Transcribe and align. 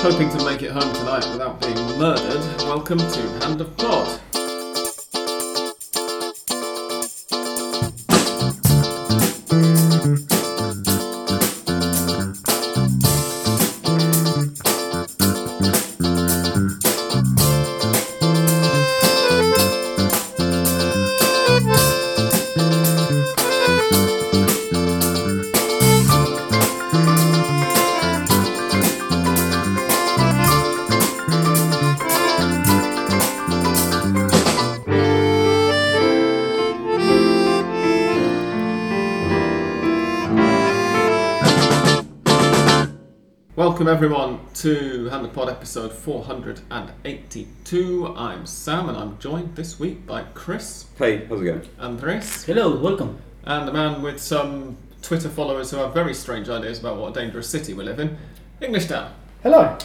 Hoping 0.00 0.28
to 0.30 0.44
make 0.44 0.62
it 0.62 0.70
home 0.70 0.92
tonight 0.94 1.28
without 1.32 1.60
being 1.60 1.74
murdered, 1.98 2.40
welcome 2.62 2.98
to 2.98 3.20
Hand 3.44 3.60
of 3.60 3.76
Pod. 3.76 4.20
To 45.28 45.34
Hand 45.34 45.34
of 45.34 45.34
Pod 45.34 45.48
episode 45.48 45.92
482. 45.92 48.14
I'm 48.16 48.46
Sam 48.46 48.88
and 48.88 48.96
I'm 48.96 49.18
joined 49.18 49.54
this 49.56 49.78
week 49.78 50.06
by 50.06 50.22
Chris, 50.34 50.86
Hey, 50.96 51.26
how's 51.26 51.40
it 51.42 51.44
going? 51.44 51.68
Andres, 51.78 52.44
Hello, 52.44 52.78
welcome. 52.80 53.18
and 53.44 53.68
a 53.68 53.72
man 53.72 54.00
with 54.02 54.20
some 54.20 54.76
Twitter 55.02 55.28
followers 55.28 55.70
who 55.70 55.76
have 55.78 55.92
very 55.92 56.14
strange 56.14 56.48
ideas 56.48 56.78
about 56.80 56.96
what 56.96 57.16
a 57.16 57.20
dangerous 57.20 57.48
city 57.48 57.74
we 57.74 57.84
live 57.84 58.00
in, 58.00 58.16
English 58.60 58.86
Dan. 58.86 59.10
Hello. 59.42 59.76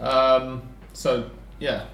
Um, 0.00 0.62
so, 0.92 1.30
yeah, 1.58 1.86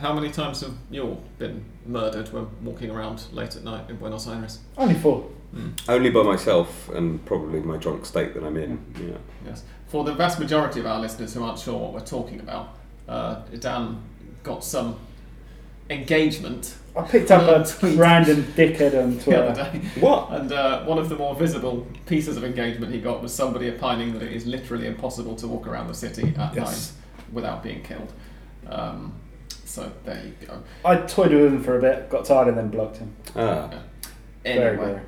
how 0.00 0.12
many 0.12 0.30
times 0.30 0.60
have 0.60 0.74
you 0.90 1.02
all 1.02 1.22
been 1.38 1.64
murdered 1.86 2.30
when 2.32 2.46
walking 2.62 2.90
around 2.90 3.24
late 3.32 3.56
at 3.56 3.64
night 3.64 3.88
in 3.88 3.96
Buenos 3.96 4.28
Aires? 4.28 4.58
Only 4.76 4.94
four. 4.94 5.26
Only 5.88 6.10
by 6.10 6.22
myself 6.22 6.88
and 6.90 7.24
probably 7.26 7.58
my 7.60 7.76
drunk 7.76 8.06
state 8.06 8.34
that 8.34 8.44
I'm 8.44 8.56
in. 8.56 8.78
Yeah. 9.00 9.16
Yes. 9.44 9.64
For 9.90 10.04
the 10.04 10.14
vast 10.14 10.38
majority 10.38 10.80
of 10.80 10.86
our 10.86 11.00
listeners 11.00 11.34
who 11.34 11.42
aren't 11.44 11.58
sure 11.58 11.76
what 11.78 11.92
we're 11.92 12.00
talking 12.00 12.40
about, 12.40 12.68
uh, 13.08 13.40
Dan 13.58 14.02
got 14.42 14.64
some 14.64 14.98
engagement 15.88 16.76
I 16.96 17.02
picked 17.02 17.30
up 17.30 17.42
a 17.48 17.64
Tweet. 17.68 17.98
random 17.98 18.42
dickhead 18.56 19.00
on 19.00 19.18
Twitter. 19.20 19.20
the 19.20 19.22
Twitter. 19.22 19.42
other 19.42 19.54
day. 19.78 19.78
What? 20.00 20.30
And 20.32 20.52
uh, 20.52 20.84
one 20.84 20.98
of 20.98 21.08
the 21.08 21.16
more 21.16 21.34
visible 21.34 21.86
pieces 22.06 22.36
of 22.36 22.44
engagement 22.44 22.92
he 22.92 23.00
got 23.00 23.22
was 23.22 23.32
somebody 23.34 23.68
opining 23.70 24.12
that 24.14 24.22
it 24.22 24.32
is 24.32 24.46
literally 24.46 24.86
impossible 24.86 25.34
to 25.36 25.46
walk 25.48 25.66
around 25.66 25.86
the 25.88 25.94
city 25.94 26.32
at 26.36 26.54
Yes. 26.54 26.56
night 26.56 27.32
without 27.32 27.62
being 27.62 27.82
killed. 27.82 28.12
Um, 28.68 29.12
so 29.64 29.90
there 30.04 30.22
you 30.24 30.46
go. 30.46 30.62
I 30.84 30.96
toyed 30.96 31.32
with 31.32 31.44
him 31.52 31.62
for 31.62 31.78
a 31.78 31.80
bit, 31.80 32.08
got 32.10 32.24
tired, 32.24 32.48
and 32.48 32.58
then 32.58 32.68
blocked 32.70 32.96
him. 32.98 33.14
Ah. 33.36 33.70
Very 34.44 34.58
Anyway, 34.70 34.76
rare. 34.92 35.02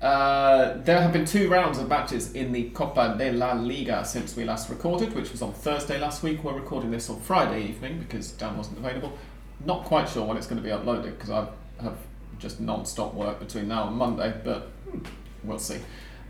Uh, 0.00 0.76
there 0.82 1.00
have 1.00 1.12
been 1.12 1.24
two 1.24 1.48
rounds 1.48 1.78
of 1.78 1.88
matches 1.88 2.32
in 2.34 2.52
the 2.52 2.70
Copa 2.70 3.14
de 3.18 3.32
la 3.32 3.52
Liga 3.52 4.04
since 4.04 4.36
we 4.36 4.44
last 4.44 4.68
recorded, 4.68 5.14
which 5.14 5.32
was 5.32 5.40
on 5.40 5.54
Thursday 5.54 5.98
last 5.98 6.22
week. 6.22 6.44
We're 6.44 6.54
recording 6.54 6.90
this 6.90 7.08
on 7.08 7.20
Friday 7.20 7.62
evening 7.64 8.00
because 8.00 8.32
Dan 8.32 8.58
wasn't 8.58 8.78
available. 8.78 9.16
Not 9.64 9.84
quite 9.84 10.08
sure 10.08 10.26
when 10.26 10.36
it's 10.36 10.46
going 10.46 10.62
to 10.62 10.62
be 10.62 10.74
uploaded 10.74 11.18
because 11.18 11.30
I 11.30 11.48
have 11.82 11.96
just 12.38 12.60
non-stop 12.60 13.14
work 13.14 13.38
between 13.38 13.68
now 13.68 13.88
and 13.88 13.96
Monday, 13.96 14.34
but 14.44 14.70
we'll 15.42 15.58
see. 15.58 15.78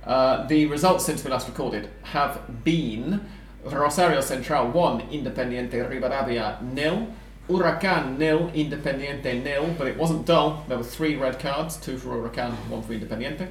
Uh, 0.04 0.46
the 0.46 0.66
results 0.66 1.04
since 1.04 1.24
we 1.24 1.30
last 1.32 1.48
recorded 1.48 1.90
have 2.04 2.62
been 2.62 3.28
Rosario 3.64 4.20
Central 4.20 4.70
1, 4.70 5.00
Independiente 5.10 5.72
Rivadavia 5.72 6.62
nil, 6.62 7.08
Huracan 7.48 8.18
nil, 8.18 8.50
Independiente 8.54 9.42
nil, 9.42 9.74
but 9.78 9.86
it 9.86 9.96
wasn't 9.96 10.26
dull. 10.26 10.64
There 10.68 10.78
were 10.78 10.84
three 10.84 11.16
red 11.16 11.38
cards, 11.38 11.76
two 11.76 11.96
for 11.98 12.08
Huracan, 12.08 12.52
one 12.68 12.82
for 12.82 12.92
Independiente. 12.92 13.48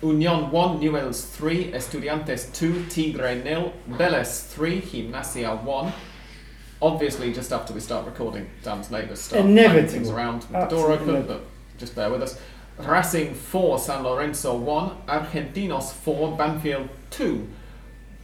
Union 0.00 0.52
1, 0.52 0.80
Newells 0.80 1.28
3, 1.28 1.72
Estudiantes 1.72 2.52
2, 2.54 2.84
Tigre 2.88 3.42
nil, 3.42 3.72
Vélez 3.90 4.46
3, 4.46 4.80
Gimnasia 4.80 5.60
1. 5.60 5.92
Obviously, 6.80 7.32
just 7.32 7.52
after 7.52 7.74
we 7.74 7.80
start 7.80 8.06
recording, 8.06 8.48
Dan's 8.62 8.92
neighbours 8.92 9.20
start 9.20 9.44
Inevitable. 9.44 9.88
things 9.90 10.10
around 10.10 10.44
with 10.44 10.52
the 10.52 10.66
door 10.66 10.92
open, 10.92 11.26
but 11.26 11.42
just 11.78 11.96
bear 11.96 12.10
with 12.10 12.22
us. 12.22 12.38
Racing 12.78 13.34
4, 13.34 13.78
San 13.80 14.04
Lorenzo 14.04 14.56
1, 14.56 14.96
Argentinos 15.08 15.92
4, 15.92 16.36
Banfield 16.36 16.88
2, 17.10 17.48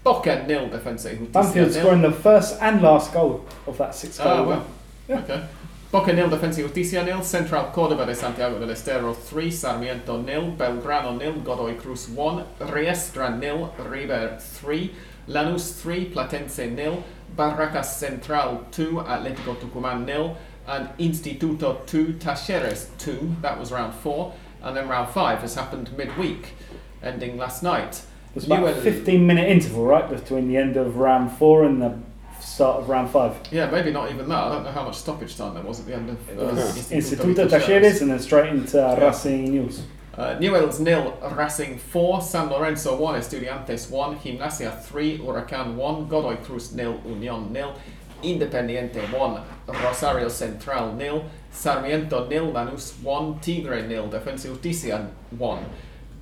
Boca 0.05 0.44
nil, 0.47 0.69
Defensa 0.69 1.33
Banfield 1.33 1.72
scoring 1.72 2.03
the 2.03 2.12
first 2.12 2.61
and 2.61 2.83
last 2.83 3.12
goal 3.12 3.44
of 3.67 3.78
that 3.78 3.94
six 3.94 4.19
goal. 4.19 4.28
Ah, 4.28 4.47
well. 4.47 4.67
Yeah. 5.09 5.19
Okay. 5.19 5.44
Boca 5.92 6.12
nil, 6.12 6.28
Defensa 6.28 6.60
Justicia 6.60 7.04
nil, 7.04 7.22
Central 7.22 7.70
Córdoba 7.72 8.04
de 8.04 8.15
Santiago 8.15 8.59
del 8.59 8.70
Estero 8.70 9.15
3, 9.15 9.50
Sarmiento 9.50 10.20
nil, 10.20 10.56
Belgrano 10.56 11.16
nil, 11.16 11.34
Godoy 11.34 11.75
Cruz 11.78 12.09
1, 12.09 12.44
Riestra 12.60 13.38
nil, 13.38 13.72
River 13.78 14.37
3, 14.41 14.91
Lanús 15.28 15.81
3, 15.81 16.06
Platense 16.06 16.69
nil, 16.75 17.04
Barracas 17.37 17.97
Central 17.97 18.66
2, 18.72 19.04
Atlético 19.06 19.54
Tucumán 19.56 20.04
nil, 20.04 20.37
and 20.66 20.88
Instituto 20.98 21.87
2, 21.87 22.14
Talleres 22.14 22.88
2. 22.98 23.37
That 23.43 23.59
was 23.59 23.70
round 23.70 23.94
4. 23.94 24.32
And 24.62 24.76
then 24.76 24.88
round 24.88 25.10
5 25.10 25.41
has 25.43 25.54
happened 25.54 25.97
midweek, 25.97 26.54
ending 27.03 27.37
last 27.37 27.62
night. 27.62 28.03
There's 28.34 28.47
about 28.47 28.66
a 28.66 28.75
15 28.81 29.25
minute 29.25 29.48
interval, 29.48 29.84
right, 29.84 30.10
between 30.10 30.48
the 30.48 30.56
end 30.56 30.76
of 30.76 30.97
round 30.97 31.31
four 31.31 31.64
and 31.64 31.81
the 31.81 31.98
start 32.44 32.81
of 32.81 32.88
round 32.88 33.10
five. 33.10 33.37
Yeah, 33.50 33.71
maybe 33.71 33.91
not 33.91 34.10
even 34.10 34.28
that. 34.28 34.44
I 34.44 34.49
don't 34.50 34.65
know 34.65 34.71
how 34.71 34.84
much 34.84 34.97
stoppage 34.97 35.37
time 35.37 35.55
there 35.55 35.62
was 35.62 35.81
at 35.81 35.87
the 35.87 35.94
end 35.94 36.10
of 36.10 36.28
It 36.28 36.38
uh, 36.38 36.53
Instituto 36.53 36.97
Instituto 36.97 37.49
Talleres 37.49 38.00
and 38.03 38.10
then 38.10 38.19
straight 38.21 38.50
into 38.50 38.78
Racing 39.00 39.53
Newell's. 39.53 39.82
Uh, 40.16 40.38
Newells 40.38 40.78
nil, 40.78 41.19
Racing 41.37 41.77
4, 41.77 42.22
San 42.22 42.49
Lorenzo 42.49 42.97
1, 42.97 43.21
Estudiantes 43.21 43.91
1, 43.91 44.19
Gimnasia 44.19 44.81
3, 44.81 45.19
Huracan 45.19 45.75
1, 45.75 46.09
Godoy 46.09 46.37
Cruz 46.37 46.72
nil, 46.72 47.00
Union 47.05 47.53
nil, 47.53 47.75
Independiente 48.22 49.03
1, 49.12 49.43
Rosario 49.66 50.28
Central 50.28 50.94
nil, 50.94 51.25
Sarmiento 51.50 52.28
nil, 52.28 52.53
Lanús 52.53 52.94
1, 53.03 53.41
Tigre 53.41 53.88
nil, 53.88 54.09
Defensa 54.09 54.47
y 54.47 54.50
Justicia 54.53 55.11
1, 55.37 55.59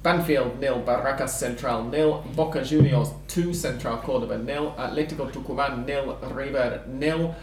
Banfield 0.02 0.58
nil, 0.58 0.82
Barracas 0.84 1.38
Central 1.38 1.84
nil, 1.84 2.24
Boca 2.34 2.64
Juniors 2.64 3.10
2, 3.28 3.54
Central 3.54 3.98
Córdoba 3.98 4.36
nil, 4.36 4.74
Atlético 4.76 5.30
Tucumán 5.30 5.86
nil, 5.86 6.16
River 6.34 6.82
nil, 6.88 7.34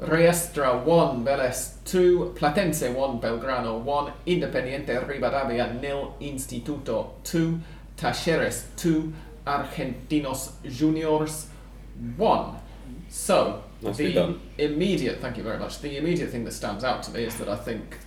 Riestra 0.00 0.74
1, 0.84 1.24
Vélez 1.24 1.78
2, 1.84 2.34
Platense 2.34 2.88
1, 2.94 3.20
Belgrano 3.20 3.78
1, 3.78 4.12
Independiente 4.26 4.98
Rivadavia 5.06 5.72
nil, 5.80 6.14
Instituto 6.20 7.14
2, 7.24 7.58
Talleres 7.96 8.64
2, 8.76 9.12
Argentinos 9.46 10.52
Juniors 10.64 11.46
1. 12.16 12.56
So, 13.08 13.62
Nicely 13.82 14.08
the 14.08 14.14
done. 14.14 14.40
immediate, 14.58 15.20
thank 15.20 15.36
you 15.36 15.42
very 15.42 15.58
much, 15.58 15.80
the 15.80 15.96
immediate 15.96 16.30
thing 16.30 16.44
that 16.44 16.52
stands 16.52 16.82
out 16.82 17.02
to 17.04 17.10
me 17.10 17.24
is 17.24 17.36
that 17.36 17.48
I 17.48 17.56
think 17.56 17.98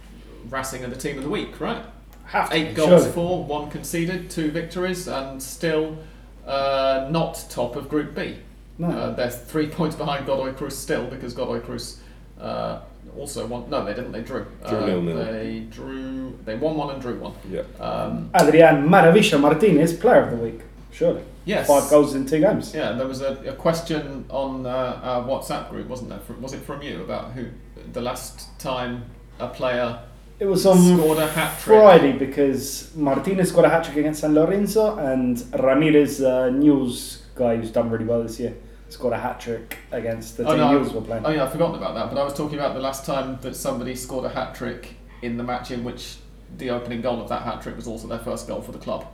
Racing 0.50 0.84
are 0.84 0.90
the 0.90 0.96
team 0.96 1.18
of 1.18 1.24
the 1.24 1.30
week, 1.30 1.60
right? 1.60 1.84
Have 2.30 2.50
to 2.50 2.56
Eight 2.56 2.76
goals 2.76 2.90
surely. 2.90 3.12
for, 3.12 3.44
one 3.44 3.70
conceded, 3.72 4.30
two 4.30 4.52
victories, 4.52 5.08
and 5.08 5.42
still 5.42 5.98
uh, 6.46 7.08
not 7.12 7.44
top 7.50 7.76
of 7.76 7.90
Group 7.90 8.16
B. 8.16 8.38
No. 8.78 8.88
Uh, 8.88 9.12
they're 9.16 9.30
three 9.30 9.68
points 9.78 9.96
behind 9.96 10.26
Godoy 10.26 10.54
Cruz 10.54 10.78
still 10.78 11.06
because 11.08 11.34
Godoy 11.34 11.60
Cruz 11.60 12.00
uh, 12.40 12.82
also 13.18 13.46
won. 13.48 13.70
No, 13.70 13.84
they 13.84 13.94
didn't. 13.94 14.12
They 14.12 14.22
drew. 14.22 14.46
Drew 14.68 14.78
uh, 14.78 14.86
nil-nil. 14.86 15.16
They 15.26 15.60
drew. 15.72 16.38
They 16.46 16.56
won 16.56 16.76
one 16.78 16.92
and 16.94 17.02
drew 17.02 17.20
one. 17.20 17.34
Yeah. 17.50 17.62
Um, 17.80 18.30
Adrian 18.36 18.88
Maravilla 18.88 19.40
Martinez, 19.40 19.94
player 19.94 20.22
of 20.24 20.32
the 20.32 20.38
week, 20.38 20.62
surely. 20.92 21.22
yes. 21.46 21.68
Five 21.68 21.90
goals 21.90 22.14
in 22.16 22.26
two 22.28 22.40
games. 22.40 22.74
Yeah, 22.74 22.92
there 22.94 23.08
was 23.08 23.22
a, 23.22 23.34
a 23.48 23.54
question 23.54 24.26
on 24.30 24.66
uh, 24.66 25.00
our 25.04 25.24
WhatsApp 25.24 25.70
group, 25.72 25.88
wasn't 25.88 26.10
there? 26.12 26.20
From, 26.20 26.42
was 26.42 26.54
it 26.54 26.62
from 26.62 26.82
you 26.84 27.02
about 27.04 27.32
who 27.32 27.48
the 27.92 28.02
last 28.02 28.48
time 28.60 29.04
a 29.40 29.48
player 29.48 30.00
It 30.40 30.46
was 30.46 30.66
on 30.66 30.78
scored 30.98 31.18
a 31.18 31.28
hat 31.28 31.60
trick? 31.60 31.78
Friday 31.78 32.12
because 32.14 32.96
Martinez 32.96 33.52
got 33.52 33.66
a 33.66 33.70
hat 33.70 33.84
trick 33.84 33.98
against 33.98 34.22
San 34.22 34.34
Lorenzo 34.34 34.98
and 34.98 35.44
Ramirez, 35.60 36.22
uh, 36.22 36.50
Newell's 36.50 37.24
guy 37.36 37.58
who's 37.58 37.72
done 37.72 37.90
really 37.90 38.06
well 38.06 38.24
this 38.24 38.40
year, 38.40 38.56
scored 38.88 39.14
a 39.14 39.18
hat 39.20 39.40
trick 39.42 39.78
against 39.92 40.38
the 40.38 40.44
Oh, 40.46 40.52
team 40.52 40.58
no, 40.60 40.72
Newell's 40.72 40.94
were 40.94 41.02
playing. 41.02 41.26
Oh 41.26 41.30
yeah, 41.30 41.44
I've 41.44 41.52
forgotten 41.52 41.76
about 41.76 41.94
that. 41.96 42.10
But 42.14 42.20
I 42.20 42.24
was 42.24 42.34
talking 42.34 42.58
about 42.58 42.74
the 42.74 42.80
last 42.80 43.06
time 43.06 43.38
that 43.42 43.56
somebody 43.56 43.96
scored 43.96 44.26
a 44.26 44.30
hat 44.30 44.56
trick 44.56 44.96
in 45.22 45.36
the 45.36 45.44
match 45.44 45.72
in 45.72 45.84
which 45.84 46.18
the 46.58 46.70
opening 46.70 47.02
goal 47.02 47.22
of 47.22 47.28
that 47.30 47.42
hat 47.44 47.62
trick 47.62 47.76
was 47.76 47.88
also 47.88 48.08
their 48.08 48.20
first 48.20 48.48
goal 48.48 48.62
for 48.62 48.72
the 48.72 48.80
club. 48.80 49.06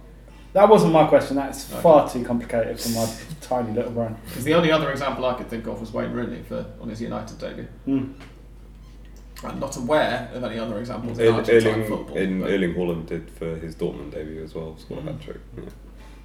That 0.54 0.69
wasn't 0.69 0.94
my 0.94 1.06
question. 1.07 1.36
That's 1.36 1.69
Okay. 1.74 1.81
far 1.81 2.07
too 2.10 2.24
complicated 2.24 2.80
for 2.80 2.89
my 2.89 3.10
tiny 3.42 3.74
little 3.74 3.92
brain. 3.92 4.16
Because 4.27 4.44
the 4.45 4.54
only 4.54 4.72
other 4.72 4.89
example 4.92 5.25
I 5.25 5.33
could 5.33 5.50
think 5.50 5.66
of 5.68 5.81
was 5.81 5.92
Wayne 5.92 6.12
Rooney 6.12 6.44
for 6.44 6.66
on 6.80 6.88
his 6.88 7.01
United 7.01 7.38
debut. 7.39 7.68
Mm. 7.88 8.13
I'm 9.43 9.59
not 9.59 9.75
aware 9.77 10.29
of 10.33 10.43
any 10.43 10.57
other 10.59 10.79
examples 10.79 11.19
in 11.19 11.33
Argentine 11.33 11.73
Erling, 11.73 11.87
football. 11.87 12.17
in, 12.17 12.41
but, 12.41 12.49
Erling 12.51 12.73
Haaland 12.73 13.05
did 13.07 13.29
for 13.29 13.55
his 13.57 13.75
Dortmund 13.75 14.11
debut 14.11 14.43
as 14.43 14.55
well, 14.55 14.77
scored 14.77 15.05
a 15.07 15.11
hat 15.11 15.21
trick. 15.21 15.37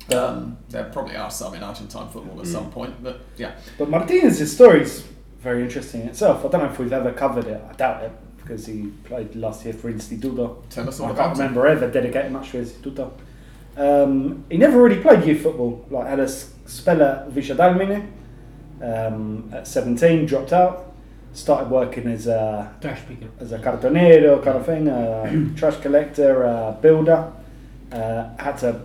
Yeah. 0.08 0.16
um, 0.18 0.56
there 0.68 0.84
probably 0.84 1.16
are 1.16 1.30
some 1.30 1.54
in 1.54 1.62
Argentine 1.62 2.08
football 2.08 2.40
at 2.40 2.46
Mm. 2.46 2.52
some 2.52 2.70
point, 2.70 3.02
but 3.02 3.20
yeah. 3.36 3.52
But 3.78 3.90
Martinez's 3.90 4.52
story's 4.52 5.04
very 5.40 5.62
interesting 5.62 6.02
in 6.02 6.08
itself. 6.08 6.44
I 6.44 6.48
don't 6.48 6.62
know 6.64 6.70
if 6.70 6.78
we've 6.78 6.92
ever 6.92 7.12
covered 7.12 7.46
it. 7.46 7.62
I 7.68 7.72
doubt 7.74 8.02
it 8.04 8.12
because 8.38 8.66
he 8.66 8.92
played 9.04 9.34
last 9.36 9.64
year 9.64 9.74
for 9.74 9.92
Instituto. 9.92 10.56
Tell 10.70 10.88
us 10.88 11.00
all 11.00 11.06
I 11.06 11.08
can't 11.10 11.18
about 11.20 11.36
it. 11.36 11.38
remember 11.40 11.66
ever 11.66 11.90
dedicating 11.90 12.32
much 12.32 12.50
to 12.52 12.58
Instituto. 12.58 13.10
Um, 13.76 14.44
he 14.50 14.56
never 14.58 14.82
really 14.82 15.00
played 15.00 15.24
youth 15.26 15.42
football. 15.42 15.84
Like 15.90 16.06
had 16.08 16.20
a 16.20 16.24
s- 16.24 16.52
spell 16.66 17.02
at 17.02 17.28
Villa 17.30 17.54
Dálmine 17.56 18.06
um, 18.82 19.50
at 19.52 19.66
17, 19.66 20.26
dropped 20.26 20.52
out, 20.52 20.89
started 21.32 21.70
working 21.70 22.06
as 22.08 22.26
a 22.26 22.74
Trash 22.80 23.00
picker. 23.06 23.28
as 23.40 23.52
a 23.52 23.58
cartonero 23.58 24.42
kind 24.42 24.56
of 24.58 24.66
thing, 24.66 24.88
a 24.88 25.50
trash 25.56 25.76
collector, 25.80 26.42
a 26.44 26.76
builder. 26.80 27.32
Uh, 27.92 28.28
had 28.38 28.56
to 28.58 28.80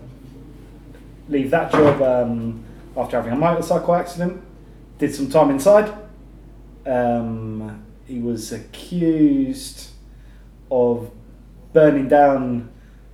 leave 1.30 1.52
that 1.52 1.72
job 1.72 2.02
um, 2.02 2.64
after 2.98 3.18
having 3.18 3.34
a 3.34 3.36
motorcycle 3.36 3.94
accident. 3.96 4.42
Did 4.98 5.14
some 5.14 5.30
time 5.30 5.50
inside. 5.52 5.94
Um, 6.86 7.84
he 8.08 8.20
was 8.20 8.52
accused 8.52 9.90
of 10.72 11.12
burning 11.74 12.08
down 12.08 12.70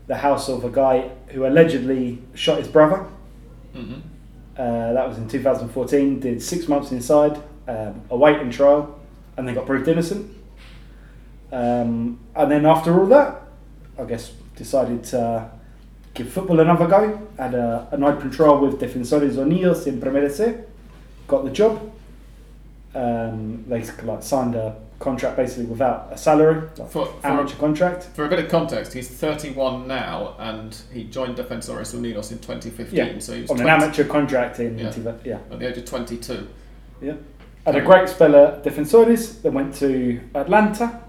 the 0.08 0.16
house 0.18 0.50
of 0.50 0.64
a 0.66 0.70
guy 0.70 1.10
who 1.28 1.46
allegedly 1.46 2.22
shot 2.34 2.58
his 2.60 2.68
brother. 2.68 3.06
hmm 3.74 3.96
Uh, 4.58 4.94
that 4.94 5.08
was 5.08 5.18
in 5.18 5.28
2014. 5.28 6.20
Did 6.20 6.42
six 6.42 6.68
months 6.68 6.92
inside, 6.92 7.42
um, 7.68 8.02
awaiting 8.10 8.50
trial, 8.52 9.00
and 9.42 9.48
then 9.48 9.56
got 9.56 9.66
proved 9.66 9.88
innocent. 9.88 10.32
Um, 11.52 12.20
and 12.36 12.52
then 12.52 12.64
after 12.68 12.98
all 13.00 13.08
that, 13.08 13.42
I 13.98 14.04
guess 14.04 14.34
decided 14.56 15.04
to 15.06 15.50
give 16.14 16.30
football 16.30 16.60
another 16.60 16.88
go. 16.88 17.28
Had 17.40 17.56
a, 17.56 17.88
an 17.92 18.04
open 18.04 18.30
trial 18.30 18.60
with 18.60 18.80
Defensores 18.80 19.34
Unidos 19.34 19.88
in 19.88 20.00
Primera 20.00 20.30
C. 20.30 20.54
Got 21.28 21.44
the 21.44 21.50
job. 21.50 21.92
Um, 22.94 23.66
they 23.68 23.84
like 24.04 24.22
signed 24.22 24.54
a 24.54 24.76
contract 25.00 25.38
basically 25.38 25.66
without 25.66 26.10
a 26.12 26.18
salary, 26.18 26.62
like 26.78 26.92
For, 26.92 27.08
for, 27.08 27.28
amateur 27.28 27.56
contract. 27.58 28.04
for 28.14 28.26
a 28.26 28.30
bit 28.30 28.38
of 28.38 28.48
context, 28.52 28.94
he's 28.94 29.10
31 29.10 29.88
now, 29.88 30.36
and 30.38 30.78
he 30.94 31.06
joined 31.06 31.36
Defensores 31.38 31.96
Unidos 31.96 32.32
in 32.32 32.38
2015. 32.38 32.96
Yeah, 32.96 33.18
so 33.18 33.34
he 33.34 33.42
was 33.42 33.50
on 33.50 33.62
an 33.62 33.68
amateur 33.68 34.04
contract 34.04 34.60
in 34.60 34.78
Yeah. 34.78 34.94
Yeah. 35.24 35.40
at 35.50 35.58
the 35.58 35.68
age 35.68 35.78
of 35.78 35.86
22. 35.86 36.48
Had 37.66 37.76
a 37.76 37.82
great 37.82 38.10
spell 38.10 38.36
at 38.36 38.64
Defensores, 38.64 39.42
then 39.44 39.54
went 39.54 39.76
to 39.76 40.20
Atlanta, 40.34 41.00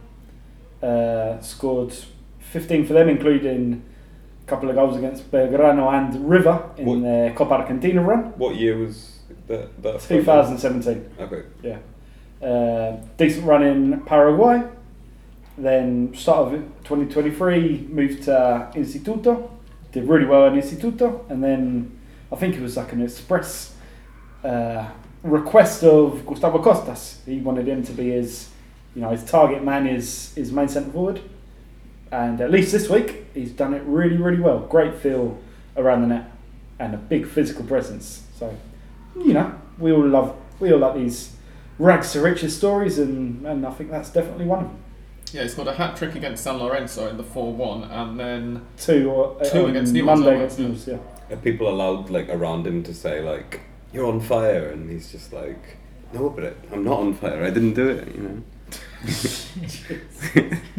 uh, 0.83 1.41
scored 1.41 1.95
15 2.41 2.85
for 2.87 2.93
them, 2.93 3.09
including 3.09 3.83
a 4.45 4.47
couple 4.51 4.69
of 4.69 4.77
goals 4.77 4.97
against 4.99 5.31
Belgrano 5.31 5.91
and 5.93 6.29
River 6.29 6.63
in 6.77 6.87
What- 6.87 7.01
the 7.03 7.33
Copa 7.35 7.55
Argentina 7.55 8.03
run, 8.03 8.35
What 8.37 8.57
year 8.57 8.77
was 8.77 9.21
that? 9.49 9.83
that 9.83 10.01
2017. 10.01 11.07
Okay. 11.19 11.43
Yeah. 11.63 11.79
Uh, 12.47 12.97
decent 13.17 13.47
run 13.47 13.63
in 13.63 14.01
Paraguay. 14.01 14.63
Then 15.57 16.13
start 16.15 16.53
of 16.55 16.61
2023, 16.85 17.87
moved 17.91 18.25
to 18.25 18.69
Instituto, 18.75 19.49
did 19.93 20.07
really 20.09 20.27
well 20.27 20.47
at 20.47 20.53
Instituto, 20.53 21.21
and 21.31 21.43
then 21.43 21.93
I 22.31 22.37
think 22.37 22.57
it 22.57 22.63
was 22.63 22.77
like 22.77 22.93
an 22.93 23.01
express 23.03 23.75
uh, 24.45 24.87
request 25.23 25.85
of 25.85 26.27
Gustavo 26.27 26.63
Costas. 26.63 27.21
He 27.27 27.39
wanted 27.39 27.69
him 27.69 27.83
to 27.85 27.93
be 27.93 28.11
his, 28.11 28.51
you 28.95 29.03
know, 29.03 29.11
his 29.11 29.25
target 29.25 29.63
man, 29.63 29.87
his 29.87 30.35
his 30.35 30.53
main 30.53 30.69
centre 30.69 30.91
forward. 30.91 31.21
And 32.11 32.41
at 32.41 32.51
least 32.51 32.73
this 32.73 32.91
week, 32.91 33.27
he's 33.33 33.53
done 33.53 33.73
it 33.73 33.83
really, 33.87 34.17
really 34.19 34.41
well. 34.41 34.61
Great 34.61 34.95
feel 34.95 35.39
around 35.77 36.03
the 36.03 36.09
net 36.09 36.31
and 36.79 36.95
a 36.95 36.99
big 36.99 37.27
physical 37.27 37.65
presence. 37.65 38.25
So, 38.37 38.55
you 39.17 39.33
know, 39.33 39.55
we 39.79 39.93
all 39.93 40.07
love 40.07 40.37
we 40.61 40.73
all 40.73 40.79
like 40.79 40.95
these 40.95 41.35
rags 41.79 42.13
to 42.13 42.21
riches 42.21 42.57
stories, 42.57 42.99
and, 42.99 43.47
and 43.47 43.67
I 43.67 43.71
think 43.71 43.91
that's 43.91 44.11
definitely 44.11 44.47
one 44.47 44.65
of 44.65 44.65
them. 44.67 44.79
Yeah, 45.33 45.43
he 45.45 45.49
scored 45.49 45.69
a 45.69 45.75
hat 45.75 45.97
trick 45.97 46.15
against 46.15 46.45
San 46.45 46.59
Lorenzo 46.59 47.09
in 47.09 47.17
the 47.17 47.23
4 47.25 47.53
1, 47.55 47.85
and 47.85 48.21
then 48.21 48.67
Two, 48.77 49.11
or, 49.11 49.41
uh, 49.41 49.45
Two 49.45 49.65
on 49.65 49.71
against 49.71 49.93
Newell's, 49.93 50.21
Monday 50.21 50.29
aren't 50.29 50.53
against 50.53 50.57
they? 50.59 50.65
Newell's, 50.65 50.87
yeah. 50.87 51.35
Are 51.35 51.41
people 51.41 51.69
allowed 51.69 52.11
like 52.11 52.29
around 52.29 52.67
him 52.67 52.83
to 52.83 52.93
say 52.93 53.23
like 53.23 53.61
you're 53.93 54.07
on 54.07 54.21
fire, 54.21 54.71
and 54.71 54.91
he's 54.91 55.11
just 55.13 55.33
like, 55.33 55.77
no, 56.13 56.31
but 56.31 56.45
it, 56.45 56.57
I'm 56.73 56.85
not 56.85 57.01
on 57.01 57.15
fire. 57.15 57.45
I 57.45 57.51
didn't 57.51 57.75
do 57.75 57.89
it. 57.89 58.15
You 58.15 58.23
know. 58.23 58.43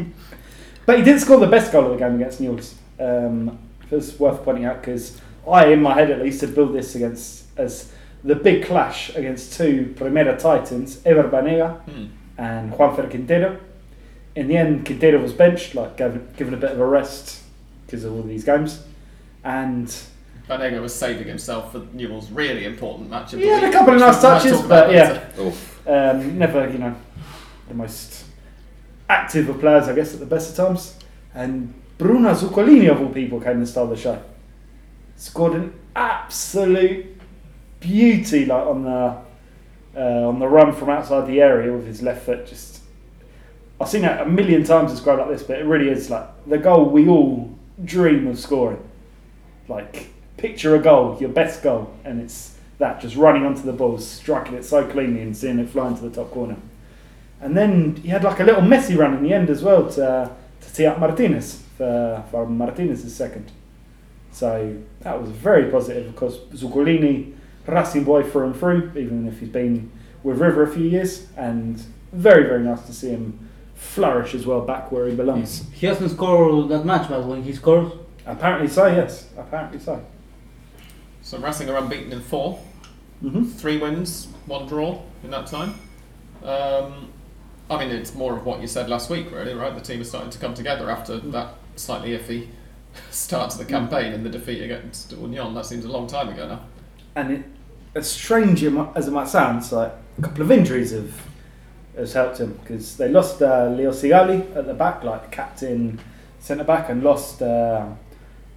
But 0.85 0.97
he 0.97 1.03
did 1.03 1.19
score 1.19 1.39
the 1.39 1.47
best 1.47 1.71
goal 1.71 1.85
of 1.85 1.91
the 1.91 1.97
game 1.97 2.15
against 2.15 2.41
Newell's. 2.41 2.75
Um, 2.99 3.59
it's 3.89 4.19
worth 4.19 4.43
pointing 4.43 4.65
out 4.65 4.81
because 4.81 5.21
I, 5.47 5.67
in 5.67 5.81
my 5.81 5.93
head 5.93 6.11
at 6.11 6.21
least, 6.21 6.41
had 6.41 6.55
built 6.55 6.73
this 6.73 6.95
against 6.95 7.45
as 7.57 7.91
the 8.23 8.35
big 8.35 8.65
clash 8.65 9.15
against 9.15 9.53
two 9.53 9.93
Primera 9.97 10.37
Titans, 10.37 11.01
Ever 11.05 11.23
Banega 11.23 11.81
hmm, 11.81 12.05
and 12.37 12.71
Juanfer 12.73 13.09
Quintero. 13.09 13.59
In 14.35 14.47
the 14.47 14.57
end, 14.57 14.85
Quintero 14.85 15.21
was 15.21 15.33
benched, 15.33 15.75
like 15.75 15.97
given, 15.97 16.27
given 16.35 16.53
a 16.53 16.57
bit 16.57 16.71
of 16.71 16.79
a 16.79 16.85
rest 16.85 17.43
because 17.85 18.03
of 18.03 18.13
all 18.13 18.23
these 18.23 18.43
games. 18.43 18.83
And 19.43 19.93
Banega 20.47 20.81
was 20.81 20.93
saving 20.93 21.27
himself 21.27 21.71
for 21.71 21.79
Newell's 21.93 22.29
really 22.31 22.65
important 22.65 23.09
match 23.09 23.33
of 23.33 23.39
he 23.39 23.45
the 23.45 23.53
had 23.53 23.63
a 23.63 23.67
week, 23.67 23.73
couple 23.73 23.93
of 23.93 24.01
which 24.01 24.07
nice 24.07 24.23
we 24.23 24.29
might 24.29 24.39
touches, 24.39 24.51
talk 24.51 24.65
about 24.65 24.85
but 24.87 24.93
yeah, 24.95 25.29
later. 25.37 25.57
Um, 25.87 26.37
never, 26.37 26.69
you 26.69 26.77
know, 26.79 26.95
the 27.67 27.73
most 27.73 28.25
active 29.09 29.49
of 29.49 29.59
players, 29.59 29.87
I 29.87 29.95
guess, 29.95 30.13
at 30.13 30.19
the 30.19 30.25
best 30.25 30.51
of 30.51 30.65
times. 30.65 30.97
And 31.33 31.73
Bruno 31.97 32.33
Zuculini, 32.33 32.91
of 32.91 33.01
all 33.01 33.09
people, 33.09 33.39
came 33.39 33.57
and 33.57 33.67
stole 33.67 33.87
the 33.87 33.95
show. 33.95 34.21
Scored 35.15 35.53
an 35.53 35.73
absolute 35.95 37.05
beauty, 37.79 38.45
like 38.45 38.65
on 38.65 38.83
the 38.83 39.17
uh, 39.95 40.27
on 40.27 40.39
the 40.39 40.47
run 40.47 40.73
from 40.73 40.89
outside 40.89 41.27
the 41.27 41.39
area 41.41 41.71
with 41.71 41.85
his 41.85 42.01
left 42.01 42.25
foot. 42.25 42.47
Just, 42.47 42.81
I've 43.79 43.87
seen 43.87 44.03
it 44.03 44.19
a 44.19 44.25
million 44.25 44.63
times 44.63 44.91
described 44.91 45.19
like 45.19 45.29
this, 45.29 45.43
but 45.43 45.59
it 45.59 45.65
really 45.65 45.89
is 45.89 46.09
like 46.09 46.27
the 46.47 46.57
goal 46.57 46.89
we 46.89 47.07
all 47.07 47.55
dream 47.85 48.27
of 48.27 48.39
scoring. 48.39 48.83
Like, 49.67 50.09
picture 50.37 50.75
a 50.75 50.79
goal, 50.79 51.17
your 51.19 51.29
best 51.29 51.63
goal, 51.63 51.93
and 52.03 52.21
it's 52.21 52.57
that 52.79 52.99
just 52.99 53.15
running 53.15 53.45
onto 53.45 53.61
the 53.61 53.73
ball, 53.73 53.97
striking 53.97 54.55
it 54.55 54.65
so 54.65 54.85
cleanly 54.85 55.21
and 55.21 55.35
seeing 55.35 55.59
it 55.59 55.69
fly 55.69 55.87
into 55.87 56.01
the 56.01 56.09
top 56.09 56.31
corner. 56.31 56.57
And 57.39 57.55
then 57.55 57.95
he 57.97 58.09
had 58.09 58.23
like 58.23 58.39
a 58.39 58.43
little 58.43 58.61
messy 58.61 58.95
run 58.95 59.13
in 59.13 59.23
the 59.23 59.33
end 59.33 59.49
as 59.49 59.63
well 59.63 59.89
to, 59.91 60.31
to 60.61 60.73
tee 60.73 60.85
up 60.85 60.99
Martinez 60.99 61.63
for, 61.77 62.23
for 62.31 62.47
Martinez's 62.47 63.15
second. 63.15 63.51
So 64.31 64.81
that 65.01 65.21
was 65.21 65.29
very 65.29 65.69
positive 65.69 66.11
because 66.11 66.37
Zuculini, 66.53 67.33
Racing 67.67 68.03
boy 68.03 68.23
through 68.23 68.47
and 68.47 68.55
through, 68.55 68.91
even 68.97 69.27
if 69.27 69.39
he's 69.39 69.49
been 69.49 69.91
with 70.23 70.39
River 70.39 70.63
a 70.63 70.67
few 70.67 70.83
years, 70.83 71.27
and 71.37 71.81
very, 72.11 72.43
very 72.43 72.63
nice 72.63 72.81
to 72.87 72.93
see 72.93 73.09
him 73.09 73.49
flourish 73.75 74.33
as 74.33 74.45
well 74.45 74.61
back 74.61 74.91
where 74.91 75.07
he 75.07 75.15
belongs. 75.15 75.69
He 75.71 75.85
hasn't 75.85 76.11
scored 76.11 76.69
that 76.69 76.85
much, 76.85 77.07
but 77.07 77.25
when 77.25 77.43
he 77.43 77.53
scores, 77.53 77.93
Apparently 78.25 78.67
so, 78.67 78.87
yes. 78.87 79.29
Apparently 79.37 79.79
so. 79.79 80.03
So 81.23 81.37
Racing 81.39 81.69
are 81.69 81.77
unbeaten 81.77 82.11
in 82.11 82.21
four, 82.21 82.59
hmm 83.21 83.45
three 83.45 83.77
wins, 83.77 84.27
one 84.45 84.67
draw 84.67 85.01
in 85.23 85.31
that 85.31 85.47
time. 85.47 85.75
Um, 86.43 87.09
I 87.69 87.79
mean, 87.79 87.89
it's 87.95 88.13
more 88.13 88.35
of 88.37 88.45
what 88.45 88.61
you 88.61 88.67
said 88.67 88.89
last 88.89 89.09
week, 89.09 89.31
really, 89.31 89.53
right? 89.53 89.73
The 89.73 89.81
team 89.81 90.01
is 90.01 90.09
starting 90.09 90.29
to 90.31 90.37
come 90.37 90.53
together 90.53 90.89
after 90.89 91.17
that 91.17 91.53
slightly 91.77 92.09
iffy 92.17 92.49
start 93.09 93.51
to 93.51 93.57
the 93.57 93.65
campaign 93.65 94.11
and 94.13 94.25
the 94.25 94.29
defeat 94.29 94.61
against 94.61 95.11
Union. 95.13 95.53
That 95.53 95.65
seems 95.65 95.85
a 95.85 95.89
long 95.91 96.07
time 96.07 96.29
ago 96.29 96.47
now. 96.47 96.61
and 97.15 97.31
it, 97.31 97.45
as 97.95 98.09
strange 98.11 98.63
as 98.63 99.07
it 99.07 99.11
might 99.11 99.27
sound, 99.27 99.59
it's 99.59 99.71
like 99.71 99.93
a 100.17 100.21
couple 100.21 100.41
of 100.41 100.51
injuries 100.51 100.91
have 100.91 101.13
has 101.95 102.13
helped 102.13 102.39
him 102.39 102.53
because 102.63 102.97
they 102.97 103.07
lost 103.07 103.39
uh, 103.41 103.69
Leo 103.69 103.91
Sigali 103.91 104.55
at 104.55 104.65
the 104.65 104.73
back, 104.73 105.03
like 105.03 105.31
captain 105.31 105.99
centre 106.39 106.63
back, 106.63 106.89
and 106.89 107.03
lost 107.03 107.41
uh, 107.41 107.85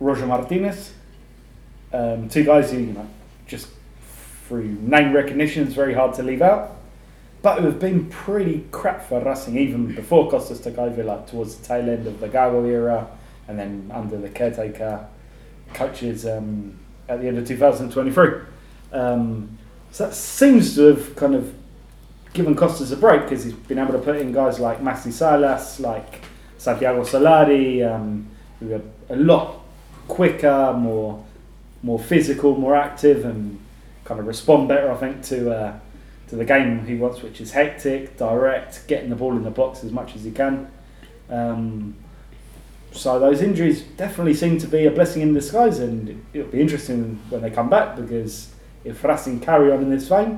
Roger 0.00 0.26
Martinez. 0.26 0.92
Um, 1.96 2.28
two 2.28 2.44
guys 2.44 2.70
who 2.70 2.78
you 2.78 2.92
know 2.92 3.08
just 3.46 3.68
through 4.46 4.68
name 4.82 5.14
recognition 5.14 5.66
is 5.66 5.72
very 5.72 5.94
hard 5.94 6.14
to 6.16 6.22
leave 6.22 6.42
out, 6.42 6.76
but 7.40 7.60
who 7.60 7.66
have 7.66 7.80
been 7.80 8.10
pretty 8.10 8.66
crap 8.70 9.08
for 9.08 9.18
Racing 9.22 9.56
even 9.56 9.94
before 9.94 10.30
Costas 10.30 10.60
took 10.60 10.76
over, 10.76 11.02
like 11.02 11.26
towards 11.26 11.56
the 11.56 11.66
tail 11.66 11.88
end 11.88 12.06
of 12.06 12.20
the 12.20 12.28
Gago 12.28 12.66
era, 12.68 13.08
and 13.48 13.58
then 13.58 13.90
under 13.94 14.18
the 14.18 14.28
caretaker 14.28 15.06
coaches 15.72 16.26
um, 16.26 16.78
at 17.08 17.22
the 17.22 17.28
end 17.28 17.38
of 17.38 17.48
2023. 17.48 18.40
Um, 18.92 19.56
so 19.90 20.06
that 20.06 20.14
seems 20.14 20.74
to 20.74 20.82
have 20.94 21.16
kind 21.16 21.34
of 21.34 21.54
given 22.34 22.54
Costas 22.54 22.92
a 22.92 22.96
break 22.96 23.22
because 23.22 23.44
he's 23.44 23.54
been 23.54 23.78
able 23.78 23.92
to 23.92 23.98
put 23.98 24.16
in 24.16 24.32
guys 24.32 24.60
like 24.60 24.82
Maxi 24.82 25.10
Salas, 25.10 25.80
like 25.80 26.20
Santiago 26.58 27.02
Solari, 27.04 27.90
um, 27.90 28.28
who 28.60 28.74
are 28.74 28.82
a 29.08 29.16
lot 29.16 29.62
quicker, 30.08 30.74
more 30.74 31.24
more 31.86 31.98
physical, 31.98 32.56
more 32.56 32.74
active, 32.74 33.24
and 33.24 33.58
kind 34.04 34.18
of 34.20 34.26
respond 34.26 34.68
better, 34.68 34.90
I 34.90 34.96
think, 34.96 35.22
to 35.30 35.38
uh, 35.58 35.78
to 36.28 36.36
the 36.36 36.44
game 36.44 36.84
he 36.86 36.96
wants, 36.96 37.22
which 37.22 37.40
is 37.40 37.52
hectic, 37.52 38.16
direct, 38.16 38.72
getting 38.88 39.10
the 39.10 39.16
ball 39.16 39.36
in 39.36 39.44
the 39.44 39.56
box 39.62 39.84
as 39.84 39.92
much 39.92 40.16
as 40.16 40.24
he 40.24 40.32
can. 40.32 40.68
Um, 41.30 41.94
so 42.92 43.18
those 43.20 43.40
injuries 43.42 43.82
definitely 43.96 44.34
seem 44.34 44.58
to 44.58 44.66
be 44.66 44.86
a 44.86 44.90
blessing 44.90 45.22
in 45.22 45.34
disguise, 45.34 45.78
and 45.78 46.24
it'll 46.32 46.50
be 46.50 46.60
interesting 46.60 47.20
when 47.30 47.42
they 47.42 47.50
come 47.50 47.68
back 47.70 47.96
because 47.96 48.52
if 48.84 49.04
Racing 49.04 49.40
carry 49.40 49.70
on 49.72 49.82
in 49.82 49.90
this 49.90 50.08
vein, 50.08 50.30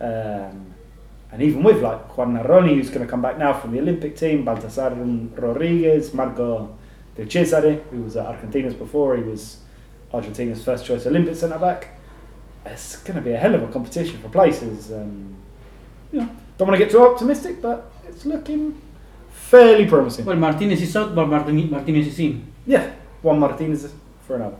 um, 0.00 0.74
And 1.32 1.42
even 1.42 1.62
with 1.62 1.82
like 1.82 2.16
Juan 2.16 2.34
Nardoni, 2.34 2.74
who's 2.74 2.88
going 2.88 3.04
to 3.04 3.10
come 3.10 3.22
back 3.22 3.36
now 3.38 3.52
from 3.52 3.72
the 3.72 3.80
Olympic 3.80 4.16
team, 4.16 4.44
Baltasar 4.44 4.90
Rodriguez, 5.36 6.14
Marco 6.14 6.76
Di 7.16 7.24
Cesare, 7.24 7.82
who 7.90 8.02
was 8.02 8.16
at 8.16 8.26
Argentinos 8.26 8.78
before, 8.78 9.16
he 9.16 9.22
was 9.22 9.58
Argentina's 10.12 10.64
first 10.64 10.86
choice 10.86 11.06
Olympic 11.06 11.34
centre 11.36 11.58
back. 11.58 11.88
It's 12.64 12.96
going 13.02 13.16
to 13.16 13.22
be 13.22 13.32
a 13.32 13.36
hell 13.36 13.54
of 13.54 13.62
a 13.62 13.68
competition 13.68 14.18
for 14.20 14.28
places. 14.28 14.90
Um, 14.92 15.36
you 16.12 16.20
know, 16.20 16.28
don't 16.58 16.68
want 16.68 16.78
to 16.78 16.84
get 16.84 16.90
too 16.92 17.02
optimistic, 17.06 17.60
but 17.62 17.90
it's 18.08 18.24
looking 18.24 18.80
fairly 19.30 19.86
promising. 19.86 20.24
Well, 20.24 20.36
Martinez 20.36 20.82
is 20.82 20.96
out, 20.96 21.14
but 21.14 21.26
Martin- 21.28 21.70
Martinez 21.70 22.06
is 22.08 22.18
in. 22.18 22.46
Yeah, 22.66 22.90
Juan 23.22 23.38
Martinez 23.38 23.92
for 24.26 24.36
another. 24.36 24.56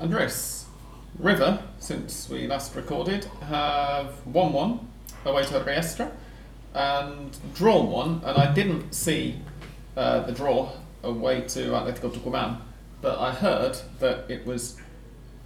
Andres, 0.00 0.66
River, 1.18 1.62
since 1.78 2.28
we 2.28 2.46
last 2.46 2.74
recorded, 2.74 3.24
have 3.48 4.24
won 4.26 4.52
one 4.52 4.88
away 5.24 5.44
to 5.44 5.60
Riestra 5.60 6.10
and 6.74 7.36
drawn 7.54 7.90
one, 7.90 8.20
and 8.24 8.36
I 8.38 8.52
didn't 8.52 8.92
see 8.92 9.36
uh, 9.96 10.20
the 10.20 10.32
draw 10.32 10.70
away 11.02 11.42
to 11.42 11.60
Atletico 11.70 12.10
Tucumán, 12.10 12.58
but 13.02 13.18
I 13.18 13.32
heard 13.32 13.76
that 13.98 14.30
it 14.30 14.46
was 14.46 14.76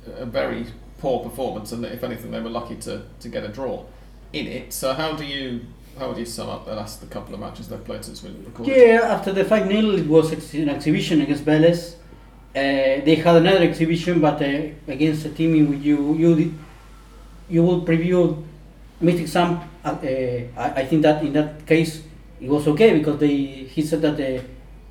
a 0.06 0.26
very 0.26 0.66
poor 0.98 1.24
performance, 1.24 1.72
and 1.72 1.82
that 1.82 1.92
if 1.92 2.04
anything, 2.04 2.30
they 2.30 2.40
were 2.40 2.50
lucky 2.50 2.76
to, 2.76 3.02
to 3.20 3.28
get 3.28 3.42
a 3.42 3.48
draw 3.48 3.84
in 4.32 4.46
it. 4.46 4.72
So 4.72 4.92
how 4.92 5.16
do 5.16 5.24
you 5.24 5.62
how 5.98 6.08
would 6.08 6.18
you 6.18 6.26
sum 6.26 6.50
up 6.50 6.66
the 6.66 6.74
last 6.74 7.00
the 7.00 7.06
couple 7.06 7.32
of 7.34 7.40
matches 7.40 7.68
they've 7.68 7.82
played 7.84 8.04
since 8.04 8.22
we 8.22 8.30
recorded? 8.44 8.76
Yeah, 8.76 9.00
after 9.02 9.32
the 9.32 9.44
5 9.44 9.66
0, 9.66 9.90
it 9.92 10.06
was 10.06 10.54
an 10.54 10.68
exhibition 10.68 11.22
against 11.22 11.44
Vélez. 11.44 11.94
Uh, 12.54 13.02
they 13.04 13.14
had 13.16 13.36
another 13.36 13.64
exhibition, 13.64 14.20
but 14.20 14.40
uh, 14.42 14.68
against 14.88 15.24
a 15.24 15.30
team 15.30 15.54
in 15.54 15.70
which 15.70 15.80
you 15.80 16.14
you 16.14 16.54
you 17.48 17.62
will 17.62 17.82
preview 17.82 18.44
Mystic 19.00 19.28
Sam. 19.28 19.60
Uh, 19.84 19.88
uh, 19.88 19.98
I, 20.56 20.80
I 20.80 20.86
think 20.86 21.02
that 21.02 21.22
in 21.22 21.32
that 21.32 21.66
case 21.66 22.02
it 22.40 22.48
was 22.48 22.66
okay 22.68 22.98
because 22.98 23.18
they 23.18 23.36
he 23.36 23.82
said 23.82 24.02
that 24.02 24.16
the 24.16 24.42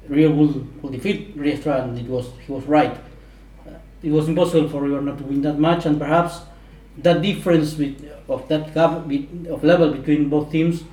Rio 0.10 0.30
will, 0.32 0.66
will 0.82 0.90
defeat 0.90 1.38
Riestra, 1.38 1.84
and 1.84 1.98
it 1.98 2.06
was 2.08 2.30
he 2.46 2.52
was 2.52 2.64
right. 2.66 2.96
Uh, 3.68 3.72
it 4.04 4.12
was 4.12 4.28
impossible 4.28 4.70
for 4.70 4.82
River 4.82 5.02
not 5.02 5.18
to 5.18 5.24
win 5.24 5.42
that 5.42 5.60
match, 5.60 5.86
and 5.86 6.00
perhaps 6.00 6.42
that 7.00 7.22
difference 7.22 7.76
with, 7.78 8.10
of 8.30 8.48
that 8.48 8.74
gap 8.74 9.08
be- 9.08 9.28
of 9.50 9.64
level 9.64 9.92
between 9.94 10.30
both 10.30 10.52
teams 10.52 10.84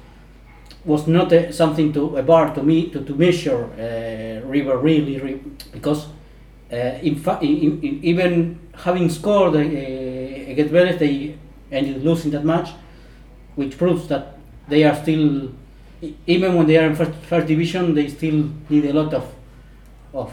was 0.84 1.06
not 1.06 1.32
uh, 1.32 1.52
something 1.52 1.92
to 1.92 2.16
a 2.16 2.22
bar 2.22 2.52
to 2.54 2.62
me 2.62 2.90
to, 2.90 3.04
to 3.04 3.14
measure 3.14 3.64
uh, 3.64 4.46
River 4.46 4.78
really, 4.78 5.18
re- 5.20 5.40
because 5.72 6.06
uh, 6.72 6.76
in 7.02 7.16
fact 7.16 7.42
even 7.42 8.58
having 8.74 9.08
scored 9.08 9.54
uh, 9.54 9.58
against 9.58 10.72
Vélez 10.72 10.98
they 10.98 11.36
ended 11.70 12.02
losing 12.02 12.30
that 12.32 12.44
match, 12.44 12.70
which 13.54 13.76
proves 13.78 14.08
that 14.08 14.38
they 14.68 14.82
are 14.84 14.96
still 14.96 15.52
even 16.26 16.56
when 16.56 16.66
they 16.66 16.76
are 16.78 16.86
in 16.86 16.94
first, 16.94 17.12
first 17.28 17.46
division 17.46 17.94
they 17.94 18.08
still 18.08 18.50
need 18.68 18.84
a 18.86 18.92
lot 18.92 19.12
of 19.14 19.32
of 20.12 20.32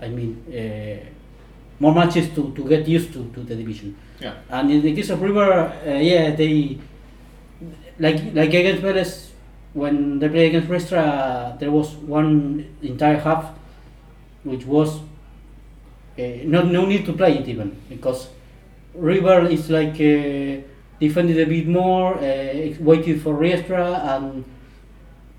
I 0.00 0.08
mean 0.08 0.44
uh, 0.48 1.04
more 1.80 1.94
matches 1.94 2.28
to, 2.34 2.52
to 2.54 2.68
get 2.68 2.88
used 2.88 3.12
to, 3.12 3.30
to 3.34 3.40
the 3.40 3.54
division. 3.54 3.96
Yeah. 4.20 4.34
And 4.48 4.70
in 4.70 4.82
the 4.82 4.92
case 4.94 5.10
of 5.10 5.22
River, 5.22 5.72
uh, 5.86 5.90
yeah, 5.90 6.34
they 6.34 6.78
like 7.98 8.34
like 8.34 8.52
against 8.54 8.82
Vélez 8.82 9.28
when 9.74 10.18
they 10.18 10.28
played 10.28 10.54
against 10.54 10.68
Riestra, 10.68 11.58
there 11.58 11.70
was 11.70 11.94
one 11.96 12.76
entire 12.82 13.18
half 13.18 13.52
which 14.44 14.64
was 14.64 14.98
uh, 16.18 16.22
not 16.44 16.66
no 16.66 16.86
need 16.86 17.04
to 17.06 17.12
play 17.12 17.38
it 17.38 17.48
even 17.48 17.76
because 17.88 18.28
River 18.94 19.46
is 19.46 19.70
like 19.70 19.94
uh, 19.94 20.62
defended 20.98 21.38
a 21.38 21.46
bit 21.46 21.68
more, 21.68 22.14
uh, 22.16 22.74
waited 22.80 23.22
for 23.22 23.34
Riestra 23.34 24.16
and 24.16 24.44
uh, 24.44 24.46
uh, 24.46 24.57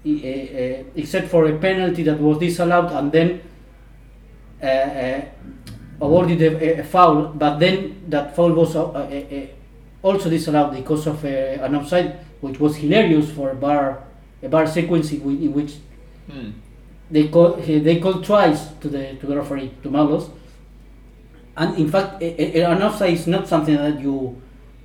except 0.06 1.28
for 1.28 1.46
a 1.48 1.58
penalty 1.58 2.04
that 2.04 2.20
was 2.20 2.38
disallowed 2.40 2.92
and 2.92 3.12
then 3.12 3.42
uh, 4.62 4.66
uh, 4.66 5.22
awarded 6.02 6.42
a, 6.42 6.80
a 6.80 6.84
foul, 6.84 7.28
but 7.36 7.60
then 7.60 8.02
that 8.08 8.36
foul 8.36 8.54
was 8.54 8.76
uh, 8.76 8.86
uh, 8.90 8.98
uh, 8.98 9.46
also 10.02 10.30
disallowed 10.30 10.74
because 10.76 11.08
of 11.08 11.24
uh, 11.26 11.28
an 11.28 11.76
offside, 11.76 12.20
which 12.42 12.60
was 12.60 12.76
hilarious 12.78 13.30
for 13.32 13.50
a 13.52 13.56
VAR 13.56 14.04
a 14.42 14.48
VAR 14.48 14.66
sequence 14.68 15.12
in, 15.12 15.20
whi- 15.22 15.46
in 15.46 15.54
which 15.54 15.74
Hmm. 16.32 16.52
they 17.10 17.28
call 17.28 17.54
they 17.58 18.00
called 18.00 18.24
twice 18.24 18.68
to 18.82 18.88
the 18.88 19.16
to 19.20 19.26
the 19.26 19.36
referee 19.36 19.72
to 19.84 19.90
Malos, 19.90 20.30
and 21.58 21.76
in 21.78 21.90
fact, 21.90 22.22
an 22.22 22.82
offside 22.84 23.14
is 23.14 23.26
not 23.28 23.48
something 23.48 23.76
that 23.76 24.00
you 24.00 24.40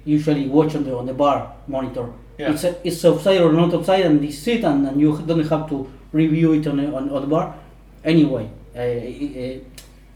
usually 0.06 0.49
watch 0.49 0.75
on 0.75 0.85
the 0.85 0.97
on 0.97 1.04
the 1.06 1.12
VAR 1.12 1.52
monitor. 1.68 2.09
Yeah. 2.36 2.50
It's 2.52 2.64
a, 2.64 2.76
it's 2.86 3.04
offside 3.04 3.40
or 3.40 3.52
not 3.52 3.72
offside, 3.74 4.06
and 4.06 4.20
this 4.20 4.46
it, 4.48 4.64
and, 4.64 4.86
and 4.88 5.00
you 5.00 5.16
don't 5.24 5.46
have 5.48 5.68
to 5.68 5.88
review 6.12 6.52
it 6.54 6.66
on 6.66 6.80
on, 6.80 7.08
on 7.10 7.28
VAR. 7.28 7.54
Anyway, 8.04 8.50
uh, 8.74 8.80
uh, 8.80 9.58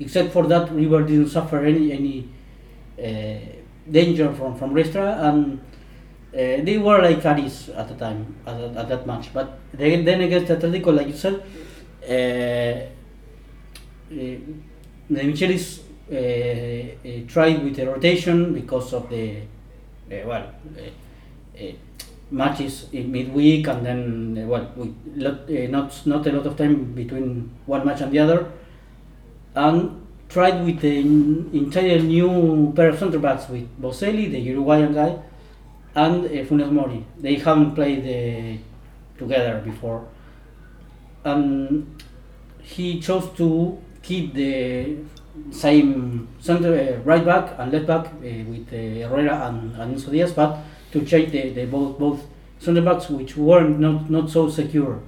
except 0.00 0.32
for 0.32 0.46
that, 0.48 0.70
River 0.72 1.02
didn't 1.02 1.28
suffer 1.28 1.64
any 1.64 1.92
any 1.92 2.28
uh, 2.98 3.38
danger 3.90 4.32
from 4.34 4.56
from 4.56 4.74
Riestra, 4.74 5.22
and 5.28 5.60
uh, 6.34 6.64
they 6.64 6.76
were 6.78 7.00
like 7.00 7.24
Aris 7.24 7.68
at 7.68 7.88
the 7.88 7.94
time 7.94 8.34
at, 8.46 8.60
at 8.76 8.88
that 8.88 9.06
match. 9.06 9.32
But 9.32 9.58
then, 9.72 10.04
then 10.04 10.20
against 10.20 10.50
Atletico, 10.50 10.94
like 10.96 11.06
you 11.06 11.14
said, 11.14 11.42
uh, 12.02 12.88
uh, 14.12 14.36
Demichelis 15.10 15.80
uh, 16.10 16.16
uh, 16.16 17.26
tried 17.28 17.62
with 17.62 17.76
the 17.76 17.86
rotation 17.86 18.52
because 18.52 18.92
of 18.92 19.08
the 19.08 19.36
uh, 20.10 20.26
well 20.26 20.52
uh, 20.76 21.62
uh, 21.62 21.72
matches 22.30 22.86
in 22.92 23.10
midweek 23.10 23.66
and 23.68 23.86
then 23.86 24.38
uh, 24.42 24.46
well 24.46 24.70
with 24.76 24.94
lot, 25.16 25.48
uh, 25.48 25.66
not 25.70 26.06
not 26.06 26.26
a 26.26 26.32
lot 26.32 26.46
of 26.46 26.56
time 26.56 26.92
between 26.92 27.50
one 27.66 27.84
match 27.86 28.00
and 28.00 28.12
the 28.12 28.18
other, 28.18 28.50
and 29.54 30.06
tried 30.28 30.64
with 30.64 30.80
the 30.80 30.98
entire 30.98 32.00
new 32.00 32.72
pair 32.76 32.90
of 32.90 32.98
centre 32.98 33.18
backs 33.18 33.48
with 33.48 33.66
Boselli, 33.80 34.30
the 34.30 34.38
Uruguayan 34.38 34.92
guy, 34.92 35.18
and 35.94 36.26
uh, 36.26 36.44
Funes 36.44 36.70
Mori. 36.70 37.04
They 37.18 37.36
haven't 37.36 37.74
played 37.74 38.04
uh, 38.04 39.18
together 39.18 39.62
before, 39.64 40.06
and 41.24 42.02
he 42.60 43.00
chose 43.00 43.30
to 43.36 43.78
keep 44.02 44.34
the 44.34 44.96
same 45.50 46.28
center 46.40 46.74
uh, 46.74 47.02
right 47.04 47.24
back 47.24 47.54
and 47.58 47.72
left 47.72 47.86
back 47.86 48.06
uh, 48.06 48.20
with 48.20 48.68
uh, 48.72 49.08
Herrera 49.08 49.48
and, 49.48 49.74
and 49.76 50.10
Diaz, 50.10 50.32
but 50.32 50.58
to 50.92 51.04
change 51.04 51.32
the, 51.32 51.50
the 51.50 51.66
both 51.66 51.98
both 51.98 52.22
center 52.58 52.82
backs 52.82 53.08
which 53.08 53.36
weren't 53.36 53.78
not, 53.78 54.10
not 54.10 54.30
so 54.30 54.48
secure. 54.48 55.00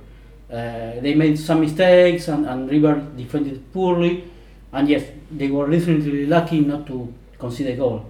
Uh, 0.51 1.01
they 1.01 1.15
made 1.15 1.39
some 1.39 1.61
mistakes 1.61 2.29
and, 2.29 2.47
and 2.47 2.71
River 2.71 3.07
defended 3.17 3.73
poorly, 3.73 4.25
and 4.73 4.89
yes, 4.89 5.05
they 5.31 5.49
were 5.49 5.71
definitely 5.71 6.27
lucky 6.27 6.61
not 6.61 6.87
to 6.87 7.13
concede 7.39 7.69
a 7.69 7.77
goal. 7.77 8.05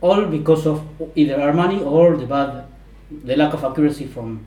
All 0.00 0.26
because 0.26 0.66
of 0.66 0.82
either 1.14 1.36
Armani 1.38 1.84
or 1.84 2.16
the 2.16 2.26
bad, 2.26 2.64
the 3.24 3.36
lack 3.36 3.52
of 3.54 3.64
accuracy 3.64 4.06
from 4.06 4.46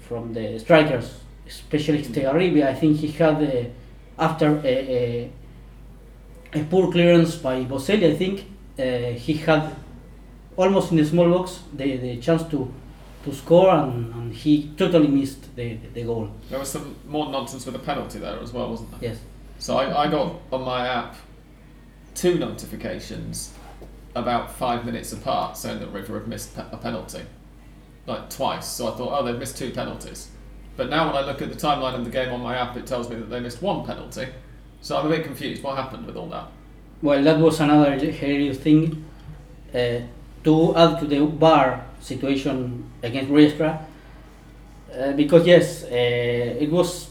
from 0.00 0.32
the 0.32 0.58
strikers, 0.58 1.20
especially 1.46 2.02
Estigarribia. 2.02 2.66
I 2.66 2.74
think 2.74 2.96
he 2.98 3.08
had 3.08 3.42
uh, 3.42 3.64
after 4.18 4.60
a, 4.64 4.66
a, 4.66 5.30
a 6.54 6.64
poor 6.64 6.90
clearance 6.90 7.36
by 7.36 7.64
Boselli. 7.64 8.12
I 8.12 8.16
think 8.16 8.46
uh, 8.78 9.18
he 9.18 9.34
had 9.34 9.74
almost 10.58 10.90
in 10.90 10.98
the 10.98 11.04
small 11.04 11.30
box 11.30 11.60
the, 11.72 11.96
the 11.96 12.16
chance 12.18 12.42
to 12.50 12.70
to 13.24 13.34
score, 13.34 13.70
and, 13.70 14.14
and 14.14 14.32
he 14.32 14.70
totally 14.76 15.08
missed 15.08 15.54
the, 15.56 15.74
the, 15.74 15.88
the 15.88 16.02
goal. 16.04 16.30
There 16.50 16.58
was 16.58 16.70
some 16.70 16.94
more 17.06 17.30
nonsense 17.30 17.66
with 17.66 17.74
the 17.74 17.80
penalty 17.80 18.18
there 18.18 18.38
as 18.38 18.52
well, 18.52 18.70
wasn't 18.70 18.90
there? 18.92 19.10
Yes. 19.10 19.20
So 19.58 19.76
I, 19.76 20.04
I 20.04 20.10
got 20.10 20.36
on 20.52 20.62
my 20.62 20.86
app 20.86 21.16
two 22.14 22.38
notifications 22.38 23.54
about 24.14 24.52
five 24.52 24.84
minutes 24.84 25.12
apart 25.12 25.56
saying 25.56 25.80
that 25.80 25.88
River 25.88 26.18
have 26.18 26.28
missed 26.28 26.56
a 26.56 26.76
penalty, 26.76 27.22
like 28.06 28.30
twice. 28.30 28.68
So 28.68 28.92
I 28.92 28.96
thought, 28.96 29.20
oh, 29.20 29.24
they've 29.24 29.38
missed 29.38 29.58
two 29.58 29.72
penalties. 29.72 30.30
But 30.76 30.90
now 30.90 31.06
when 31.06 31.16
I 31.16 31.26
look 31.26 31.42
at 31.42 31.48
the 31.48 31.56
timeline 31.56 31.94
of 31.94 32.04
the 32.04 32.10
game 32.10 32.32
on 32.32 32.40
my 32.40 32.56
app, 32.56 32.76
it 32.76 32.86
tells 32.86 33.10
me 33.10 33.16
that 33.16 33.30
they 33.30 33.40
missed 33.40 33.60
one 33.60 33.84
penalty. 33.84 34.28
So 34.80 34.96
I'm 34.96 35.06
a 35.06 35.08
bit 35.08 35.24
confused. 35.24 35.62
What 35.64 35.76
happened 35.76 36.06
with 36.06 36.16
all 36.16 36.28
that? 36.28 36.46
Well, 37.02 37.22
that 37.24 37.38
was 37.38 37.58
another 37.58 37.96
hilarious 37.96 38.58
thing. 38.58 39.04
Uh, 39.74 40.00
to 40.48 40.54
add 40.76 40.98
to 41.00 41.06
the 41.06 41.20
VAR 41.42 41.84
situation 42.00 42.56
against 43.02 43.30
Riestra, 43.30 43.70
uh, 43.78 45.12
because 45.12 45.46
yes, 45.46 45.84
uh, 45.84 46.64
it 46.64 46.70
was 46.70 47.10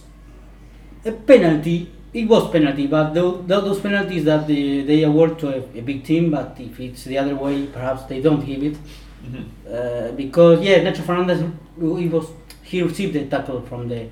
a 1.05 1.11
penalty. 1.11 1.91
It 2.13 2.27
was 2.27 2.49
penalty, 2.49 2.87
but 2.87 3.13
tho- 3.13 3.41
tho- 3.49 3.61
those 3.61 3.79
penalties 3.79 4.23
that 4.23 4.47
they, 4.47 4.81
they 4.81 5.03
award 5.03 5.37
to 5.39 5.47
a, 5.49 5.59
a 5.79 5.81
big 5.81 6.03
team, 6.03 6.31
but 6.31 6.55
if 6.59 6.79
it's 6.79 7.03
the 7.03 7.17
other 7.17 7.35
way, 7.35 7.67
perhaps 7.67 8.03
they 8.09 8.21
don't 8.21 8.43
give 8.43 8.63
it. 8.63 8.75
Mm-hmm. 8.75 9.43
Uh, 9.67 10.11
because 10.15 10.61
yeah, 10.61 10.79
Nacho 10.79 11.03
Fernandez, 11.05 11.41
he 11.79 12.07
was 12.07 12.27
he 12.63 12.81
received 12.81 13.13
the 13.13 13.25
tackle 13.25 13.61
from 13.61 13.87
the 13.89 14.07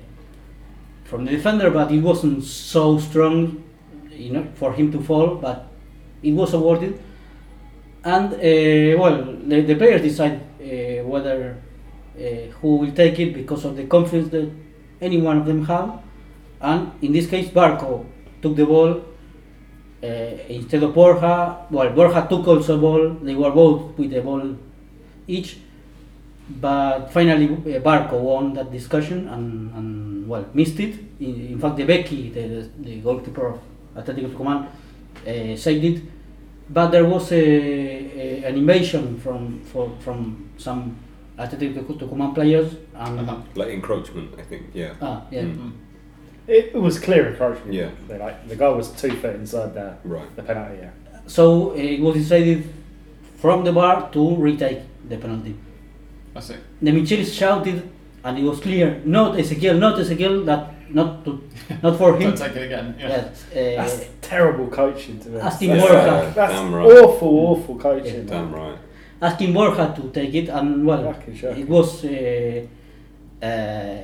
from 1.04 1.24
the 1.24 1.32
defender, 1.32 1.70
but 1.70 1.90
it 1.90 2.00
wasn't 2.00 2.44
so 2.44 2.98
strong, 2.98 3.62
you 4.10 4.30
know, 4.34 4.46
for 4.54 4.72
him 4.72 4.92
to 4.92 5.00
fall. 5.00 5.36
But 5.36 5.66
it 6.22 6.32
was 6.32 6.54
awarded, 6.54 7.00
and 8.06 8.32
uh, 8.34 9.00
well, 9.00 9.18
the, 9.50 9.62
the 9.62 9.74
players 9.74 10.00
decide 10.00 10.40
uh, 10.60 11.02
whether 11.04 11.56
who 12.60 12.76
will 12.76 12.92
take 12.92 13.18
it 13.18 13.34
because 13.34 13.64
of 13.64 13.76
the 13.76 13.84
confidence 13.84 14.30
that 14.30 14.50
any 15.00 15.20
one 15.20 15.38
of 15.38 15.46
them 15.46 15.64
have. 15.66 16.00
And 16.60 16.92
in 17.02 17.12
this 17.12 17.26
case, 17.26 17.48
Barco 17.48 18.06
took 18.40 18.56
the 18.56 18.64
ball 18.64 19.02
uh, 20.02 20.06
instead 20.48 20.82
of 20.82 20.94
Borja. 20.94 21.66
Well, 21.70 21.90
Borja 21.90 22.26
took 22.28 22.46
also 22.46 22.80
ball. 22.80 23.10
They 23.22 23.34
were 23.34 23.50
both 23.50 23.98
with 23.98 24.10
the 24.10 24.20
ball 24.20 24.56
each. 25.26 25.58
But 26.48 27.08
finally, 27.10 27.46
uh, 27.46 27.80
Barco 27.80 28.20
won 28.20 28.54
that 28.54 28.70
discussion 28.70 29.28
and, 29.28 29.74
and 29.74 30.28
well, 30.28 30.46
missed 30.54 30.78
it. 30.80 30.94
In, 31.20 31.48
in 31.52 31.58
fact, 31.58 31.76
the 31.76 31.84
Becky, 31.84 32.30
the, 32.30 32.40
the, 32.48 32.70
the 32.78 33.00
goalkeeper 33.00 33.48
of 33.48 33.60
Atletico 33.96 34.30
Tucumán, 34.30 34.68
uh, 35.26 35.56
saved 35.56 35.84
it. 35.84 36.02
But 36.68 36.90
there 36.90 37.04
was 37.04 37.30
a, 37.32 37.36
a, 37.36 38.44
an 38.44 38.56
invasion 38.56 39.18
from 39.20 39.60
for, 39.72 39.90
from 40.00 40.50
some 40.58 40.96
Atletico 41.38 41.96
Tucumán 41.98 42.34
players. 42.34 42.74
And, 42.94 43.20
Uh-huh. 43.20 43.36
Like 43.54 43.68
encroachment, 43.68 44.30
I 44.38 44.42
think. 44.42 44.62
Yeah. 44.74 44.94
ah, 45.00 45.22
yeah. 45.30 45.42
Mm. 45.42 45.72
It, 46.48 46.72
it 46.74 46.80
was 46.80 46.98
clear 46.98 47.28
encroachment. 47.30 47.72
Yeah. 47.72 47.90
They, 48.08 48.18
like 48.18 48.48
the 48.48 48.56
guy 48.56 48.68
was 48.68 48.90
two 49.00 49.10
feet 49.10 49.34
inside 49.36 49.74
the, 49.74 49.96
Right. 50.04 50.28
the 50.36 50.42
penalty. 50.42 50.78
Yeah. 50.82 50.90
So 51.26 51.70
uh, 51.70 51.74
it 51.74 52.00
was 52.00 52.14
decided 52.16 52.64
from 53.36 53.64
the 53.64 53.72
VAR 53.72 54.10
to 54.12 54.36
retake 54.36 54.80
the 55.08 55.16
penalty. 55.18 55.54
I 56.34 56.40
see. 56.40 56.56
Demichelis 56.82 57.32
shouted, 57.32 57.82
and 58.24 58.38
it 58.38 58.44
was 58.44 58.60
clear, 58.60 59.00
not 59.04 59.36
Ezequiel, 59.36 59.78
not 59.78 59.98
Ezequiel, 59.98 60.44
that 60.46 60.74
not 60.90 61.24
to, 61.24 61.42
not 61.82 61.96
for 61.98 62.14
him. 62.16 62.30
Don't 62.30 62.38
take 62.38 62.56
it 62.56 62.62
again. 62.64 62.94
Yeah. 62.98 63.08
Yes, 63.08 63.44
That's 63.54 64.00
uh, 64.00 64.04
terrible 64.22 64.68
coaching 64.68 65.18
to 65.20 65.28
be 65.30 65.40
honest. 65.40 65.54
asking 65.54 65.70
That's, 65.70 65.88
Borja. 65.88 66.32
that's 66.34 66.72
right. 66.72 66.86
awful, 66.86 67.28
awful 67.46 67.78
coaching. 67.78 68.26
Damn 68.26 68.52
right. 68.54 68.78
asking 69.20 69.52
Borja 69.52 69.92
to 69.96 70.10
take 70.10 70.34
it, 70.34 70.48
and 70.48 70.86
well, 70.86 71.14
it 71.26 71.68
was. 71.68 72.04
Uh, 72.04 72.66
uh, 73.42 73.46
uh, 73.46 74.02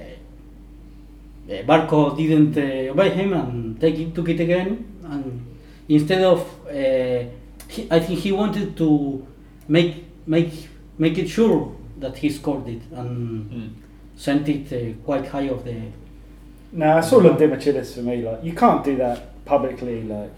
Barco 1.65 2.17
didn't 2.17 2.57
uh, 2.57 2.93
obey 2.93 3.11
him 3.11 3.33
and 3.33 3.81
take 3.81 3.99
it, 3.99 4.15
took 4.15 4.29
it 4.29 4.41
again, 4.41 4.85
and 5.05 5.45
instead 5.89 6.23
of, 6.23 6.41
uh, 6.69 7.25
he, 7.69 7.89
I 7.91 8.01
think 8.01 8.21
he 8.21 8.33
wanted 8.33 8.77
to 8.77 9.27
make 9.69 10.05
make 10.27 10.69
make 10.99 11.19
it 11.19 11.29
sure 11.29 11.75
that 11.99 12.17
he 12.19 12.31
scored 12.31 12.69
it 12.69 12.83
and 12.93 13.51
Mm. 13.51 13.71
sent 14.17 14.49
it 14.49 14.73
uh, 14.73 14.95
quite 15.05 15.27
high 15.27 15.49
of 15.49 15.65
the. 15.65 15.75
No, 16.73 16.99
it's 16.99 17.13
all 17.13 17.27
on 17.27 17.37
Demichelis 17.37 17.95
for 17.95 18.01
me. 18.01 18.23
Like 18.23 18.43
you 18.43 18.53
can't 18.55 18.83
do 18.85 18.97
that 18.97 19.45
publicly. 19.45 20.03
Like 20.03 20.31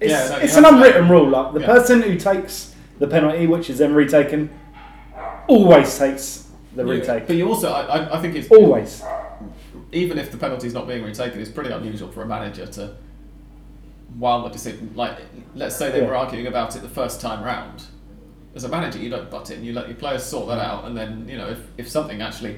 it's, 0.00 0.10
Yeah, 0.12 0.28
no, 0.36 0.36
it's 0.42 0.56
an 0.56 0.64
unwritten 0.64 1.08
rule. 1.08 1.28
Like 1.28 1.54
the 1.54 1.60
Yeah. 1.60 1.66
person 1.66 2.02
who 2.02 2.16
takes 2.16 2.74
the 2.98 3.06
penalty, 3.06 3.46
which 3.46 3.70
is 3.70 3.78
then 3.78 3.94
retaken, 3.94 4.50
always 5.46 5.96
takes 5.98 6.48
the 6.74 6.84
Yeah. 6.84 6.90
retake. 6.92 7.26
But 7.26 7.36
you 7.36 7.48
also, 7.48 7.70
I, 7.70 7.82
I- 7.82 8.18
I 8.18 8.20
think 8.20 8.34
it's 8.34 8.50
Always. 8.50 9.02
even 9.92 10.18
if 10.18 10.30
the 10.32 10.36
penalty's 10.38 10.74
not 10.74 10.88
being 10.88 11.04
retaken, 11.04 11.40
it's 11.40 11.50
pretty 11.50 11.70
unusual 11.70 12.08
for 12.10 12.22
a 12.22 12.26
manager 12.26 12.66
to, 12.66 12.90
while 14.18 14.42
the 14.42 14.48
decision, 14.50 14.90
like, 14.96 15.18
let's 15.54 15.76
say 15.76 15.90
they 15.92 16.02
were 16.02 16.14
arguing 16.16 16.46
about 16.48 16.74
it 16.76 16.82
the 16.82 16.88
first 16.88 17.20
time 17.20 17.44
round. 17.44 17.84
As 18.56 18.64
a 18.64 18.68
manager, 18.68 18.98
you 18.98 19.10
don't 19.10 19.30
butt 19.30 19.50
in. 19.50 19.64
You 19.64 19.72
let 19.72 19.88
your 19.88 19.96
players 19.96 20.22
sort 20.24 20.46
that 20.48 20.58
out, 20.58 20.84
and 20.84 20.96
then 20.96 21.26
you 21.28 21.36
know 21.36 21.48
if, 21.48 21.58
if 21.78 21.88
something 21.88 22.20
actually, 22.22 22.56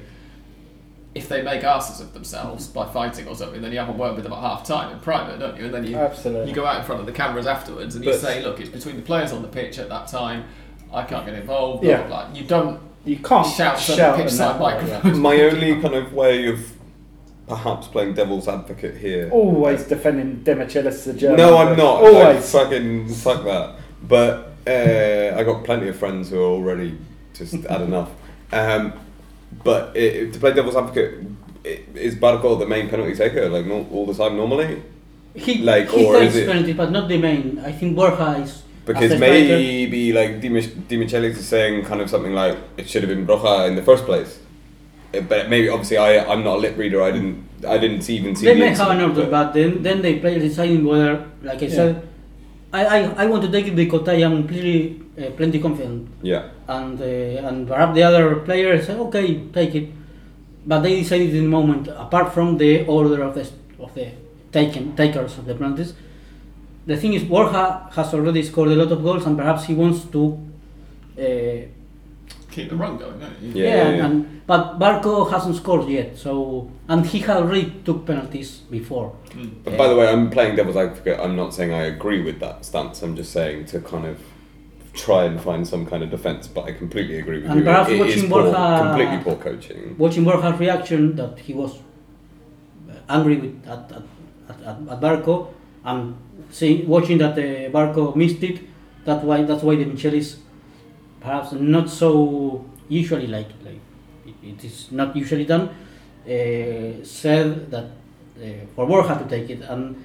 if 1.17 1.27
they 1.29 1.41
make 1.41 1.63
asses 1.63 1.99
of 2.01 2.13
themselves 2.13 2.67
by 2.67 2.85
fighting 2.91 3.27
or 3.27 3.35
something, 3.35 3.61
then 3.61 3.71
you 3.71 3.79
have 3.79 3.89
a 3.89 3.93
word 3.93 4.15
with 4.15 4.23
them 4.23 4.33
at 4.33 4.39
half 4.39 4.63
time 4.65 4.91
in 4.93 4.99
private, 4.99 5.39
don't 5.39 5.57
you? 5.57 5.65
And 5.65 5.73
then 5.73 5.83
you 5.85 5.95
Absolutely. 5.97 6.49
you 6.49 6.55
go 6.55 6.65
out 6.65 6.79
in 6.79 6.85
front 6.85 6.99
of 7.01 7.05
the 7.07 7.11
cameras 7.13 7.47
afterwards 7.47 7.95
and 7.95 8.05
you 8.05 8.13
say, 8.13 8.43
look, 8.43 8.59
it's 8.59 8.69
between 8.69 8.95
the 8.95 9.01
players 9.01 9.31
on 9.31 9.41
the 9.41 9.47
pitch 9.47 9.79
at 9.79 9.89
that 9.89 10.07
time. 10.07 10.45
I 10.93 11.03
can't 11.03 11.25
get 11.25 11.35
involved. 11.35 11.81
blah, 11.83 11.89
Yeah. 11.91 12.07
blah, 12.07 12.25
blah. 12.27 12.35
You 12.35 12.45
don't 12.45 12.79
You 13.05 13.17
can't 13.17 13.45
shout, 13.47 13.79
shout, 13.79 13.97
shout 13.97 14.19
in 14.19 14.25
pitch 14.25 14.33
side 14.33 14.59
way, 14.61 14.73
microphone. 14.81 15.19
My 15.19 15.35
only 15.41 15.81
kind 15.81 15.95
of 15.95 16.13
way 16.13 16.47
of 16.47 16.59
perhaps 17.47 17.87
playing 17.87 18.13
devil's 18.13 18.47
advocate 18.47 18.97
here. 18.97 19.27
yeah. 19.27 19.31
Always 19.33 19.83
defending 19.85 20.43
Demichelis 20.43 21.05
the 21.05 21.13
German. 21.13 21.37
No, 21.37 21.57
I'm 21.57 21.77
not. 21.77 22.03
Always. 22.03 22.53
Like, 22.53 22.63
fucking 22.65 23.09
fuck 23.13 23.43
that. 23.45 23.75
But 24.03 24.53
uh, 24.67 25.37
I 25.39 25.43
got 25.43 25.63
plenty 25.63 25.87
of 25.87 25.95
friends 25.97 26.29
who 26.29 26.39
are 26.39 26.43
already 26.57 26.97
just 27.33 27.53
had 27.53 27.81
enough. 27.81 28.11
Um, 28.51 28.93
but 29.63 29.95
it, 29.95 30.15
it- 30.15 30.33
to 30.33 30.39
play 30.39 30.53
devil's 30.53 30.75
advocate, 30.75 31.19
i- 31.65 31.79
is 31.95 32.15
Barco 32.15 32.57
the 32.59 32.65
main 32.65 32.89
penalty 32.89 33.15
taker 33.15 33.49
like 33.49 33.65
no, 33.65 33.85
all 33.91 34.05
the 34.05 34.13
time 34.13 34.35
normally? 34.37 34.81
He, 35.35 35.59
Like, 35.59 35.89
he 35.91 36.03
or 36.05 36.17
is 36.17 36.35
it- 36.35 36.47
penalty, 36.47 36.73
but 36.73 36.91
not 36.91 37.07
the 37.07 37.17
main. 37.17 37.61
I 37.63 37.71
think 37.71 37.95
Borja 37.95 38.41
is. 38.43 38.63
Because 38.85 39.03
as 39.03 39.11
a 39.11 39.15
striker- 39.17 39.33
maybe 39.33 40.13
like 40.13 40.41
Dimis- 40.41 41.25
is 41.37 41.45
saying 41.45 41.83
kind 41.85 42.01
of 42.01 42.09
something 42.09 42.33
like 42.33 42.57
it 42.77 42.87
should 42.89 43.03
have 43.03 43.09
been 43.09 43.25
Borja 43.25 43.67
in 43.67 43.75
the 43.75 43.83
first 43.83 44.05
place. 44.05 44.39
Uh, 45.13 45.21
But 45.21 45.49
maybe 45.49 45.69
obviously 45.69 45.97
I 45.97 46.23
I'm 46.31 46.43
not 46.43 46.55
a 46.57 46.61
lip 46.65 46.75
reader. 46.77 47.01
I 47.03 47.11
didn't 47.11 47.43
I 47.67 47.77
didn't 47.77 48.01
see- 48.01 48.17
even 48.17 48.35
see. 48.35 48.45
They 48.45 48.53
the 48.53 48.59
may 48.59 48.69
have 48.73 48.89
an 48.91 49.01
order, 49.01 49.25
but 49.37 49.53
then 49.53 49.83
then 49.83 50.01
they 50.01 50.15
play 50.19 50.39
deciding 50.39 50.83
whether, 50.85 51.13
like 51.43 51.61
I 51.61 51.65
Yeah. 51.67 51.75
said, 51.79 51.93
I, 52.73 52.81
I, 52.85 52.99
I 53.23 53.25
want 53.27 53.41
to 53.43 53.51
take 53.51 53.67
it 53.67 53.75
because 53.75 54.07
I 54.09 54.15
am 54.27 54.45
pretty 54.47 55.01
uh, 55.19 55.29
plenty 55.37 55.59
confident, 55.59 56.07
yeah. 56.21 56.43
And 56.67 57.01
uh, 57.01 57.47
and 57.47 57.67
perhaps 57.67 57.95
the 57.95 58.03
other 58.03 58.35
players 58.37 58.87
say 58.87 58.95
okay 58.95 59.47
take 59.53 59.75
it, 59.75 59.89
but 60.65 60.81
they 60.81 61.01
decided 61.01 61.33
in 61.33 61.43
the 61.43 61.49
moment 61.49 61.87
apart 61.87 62.33
from 62.33 62.57
the 62.57 62.85
order 62.85 63.23
of 63.23 63.35
the 63.35 63.49
of 63.79 63.93
the 63.95 64.11
taken 64.51 64.95
takers 64.95 65.37
of 65.37 65.45
the 65.45 65.55
penalties. 65.55 65.93
The 66.85 66.95
thing 66.95 67.13
is, 67.13 67.23
Borja 67.23 67.89
has 67.91 68.13
already 68.13 68.43
scored 68.43 68.69
a 68.69 68.75
lot 68.75 68.91
of 68.91 69.03
goals, 69.03 69.25
and 69.25 69.37
perhaps 69.37 69.65
he 69.65 69.73
wants 69.73 70.05
to. 70.05 70.39
Uh, 71.19 71.67
Keep 72.49 72.69
the 72.69 72.75
run 72.75 72.97
going, 72.97 73.19
don't 73.19 73.39
you? 73.41 73.51
Yeah, 73.51 73.63
yeah, 73.63 73.75
yeah, 73.75 73.95
yeah. 73.97 74.05
and 74.05 74.47
but 74.47 74.79
Barco 74.79 75.29
hasn't 75.29 75.57
scored 75.57 75.89
yet, 75.89 76.17
so 76.17 76.71
and 76.87 77.05
he 77.05 77.19
had 77.19 77.37
already 77.37 77.81
took 77.83 78.05
penalties 78.05 78.59
before. 78.71 79.13
Mm. 79.31 79.63
But 79.65 79.77
by 79.77 79.87
the 79.89 79.95
way, 79.95 80.07
I'm 80.07 80.29
playing 80.29 80.55
devil's 80.55 80.77
advocate. 80.77 81.19
I'm 81.19 81.35
not 81.35 81.53
saying 81.53 81.73
I 81.73 81.83
agree 81.83 82.23
with 82.23 82.39
that 82.39 82.65
stance. 82.65 83.03
I'm 83.03 83.15
just 83.15 83.31
saying 83.31 83.65
to 83.67 83.81
kind 83.81 84.05
of 84.05 84.19
try 85.05 85.21
and 85.29 85.39
find 85.39 85.65
some 85.73 85.85
kind 85.85 86.01
of 86.03 86.09
defence. 86.17 86.47
But 86.55 86.63
I 86.69 86.71
completely 86.73 87.17
agree 87.19 87.39
with 87.41 87.49
And 87.51 87.59
you. 87.59 87.65
perhaps 87.65 87.89
It 87.89 87.93
is 87.93 87.99
watching 88.01 88.29
poor, 88.29 88.43
Borja- 88.43 88.79
completely 88.85 89.17
poor 89.25 89.35
coaching. 89.47 89.95
watching 89.97 90.23
Borja's 90.25 90.59
reaction 90.59 91.15
that 91.15 91.33
he 91.45 91.53
was 91.53 91.71
uh, 92.89 92.93
angry 93.15 93.37
with 93.37 93.55
at, 93.67 93.91
at, 93.97 94.03
at, 94.49 94.77
at, 94.93 94.99
Barco 95.05 95.35
and 95.85 96.15
seeing 96.49 96.87
watching 96.87 97.17
that 97.23 97.33
uh, 97.37 97.69
Barco 97.75 98.15
missed 98.15 98.43
it 98.43 98.57
that's 99.05 99.23
why 99.23 99.37
that's 99.43 99.63
why 99.63 99.75
Demichelis 99.75 100.29
perhaps 101.21 101.51
not 101.53 101.89
so 101.89 102.09
usually 102.89 103.27
like 103.27 103.49
like 103.65 103.81
it, 104.25 104.35
it 104.51 104.63
is 104.69 104.91
not 104.91 105.15
usually 105.15 105.45
done 105.45 105.65
uh, 105.69 107.03
said 107.03 107.71
that 107.71 107.85
uh, 107.85 108.45
for 108.75 108.85
Borja 108.87 109.15
to 109.21 109.25
take 109.35 109.49
it 109.55 109.61
and 109.71 109.95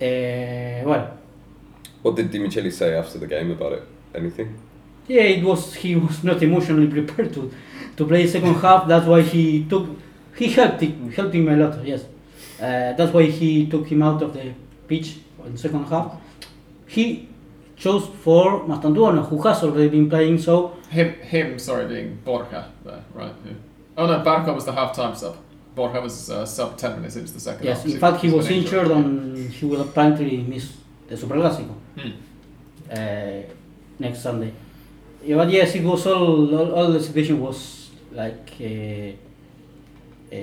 uh, 0.00 0.88
well 0.90 1.04
What 2.02 2.16
did 2.16 2.30
Dimicheli 2.32 2.72
say 2.72 2.94
after 3.02 3.18
the 3.18 3.26
game 3.28 3.50
about 3.52 3.72
it? 3.78 3.84
Anything? 4.14 4.54
Yeah, 5.08 5.22
it 5.22 5.44
was. 5.44 5.74
He 5.74 5.96
was 5.96 6.22
not 6.24 6.42
emotionally 6.42 6.86
prepared 6.86 7.32
to, 7.34 7.52
to 7.96 8.06
play 8.06 8.26
second 8.26 8.54
half. 8.54 8.86
That's 8.88 9.06
why 9.06 9.22
he 9.22 9.64
took. 9.64 9.88
He 10.36 10.48
helped 10.48 10.80
him, 10.80 11.10
helped 11.12 11.34
him 11.34 11.48
a 11.48 11.56
lot. 11.56 11.84
Yes, 11.84 12.02
uh, 12.60 12.92
that's 12.96 13.12
why 13.12 13.24
he 13.24 13.66
took 13.66 13.86
him 13.88 14.02
out 14.02 14.22
of 14.22 14.32
the 14.34 14.52
pitch 14.86 15.18
in 15.46 15.56
second 15.56 15.84
half. 15.86 16.12
He 16.86 17.28
chose 17.76 18.06
for 18.22 18.60
Mastantuono, 18.64 19.26
who 19.28 19.42
has 19.42 19.62
already 19.64 19.88
been 19.88 20.08
playing. 20.08 20.38
So 20.38 20.76
Him, 20.90 21.14
him, 21.14 21.58
sorry, 21.58 21.86
being 21.86 22.18
Borja 22.24 22.70
there, 22.84 23.02
right? 23.14 23.34
yeah. 23.44 23.52
Oh 23.98 24.06
no, 24.06 24.20
Barco 24.22 24.54
was 24.54 24.64
the 24.64 24.72
half-time 24.72 25.14
sub. 25.16 25.36
Borja 25.74 26.00
was 26.00 26.30
uh, 26.30 26.46
sub 26.46 26.76
ten 26.76 26.96
minutes 26.96 27.16
into 27.16 27.32
the 27.32 27.40
second 27.40 27.64
yes, 27.64 27.82
half. 27.82 27.92
in 27.92 27.98
fact, 27.98 28.20
he 28.22 28.30
was 28.30 28.46
been 28.46 28.62
injured 28.62 28.90
and 28.90 29.50
he 29.50 29.66
will 29.66 29.80
apparently 29.80 30.36
miss 30.38 30.72
the 31.08 31.16
Super 31.16 31.34
Clásico 31.36 31.74
Hmm. 31.98 32.10
uh, 32.90 33.42
next 34.02 34.20
Sunday. 34.22 34.52
Yeah, 35.24 35.36
but 35.36 35.50
yes, 35.50 35.74
it 35.74 35.84
was 35.84 36.06
all, 36.06 36.54
all, 36.54 36.72
all 36.74 36.92
the 36.92 37.00
situation 37.00 37.40
was 37.40 37.90
like, 38.12 38.52
uh, 38.60 39.12
uh, 40.34 40.38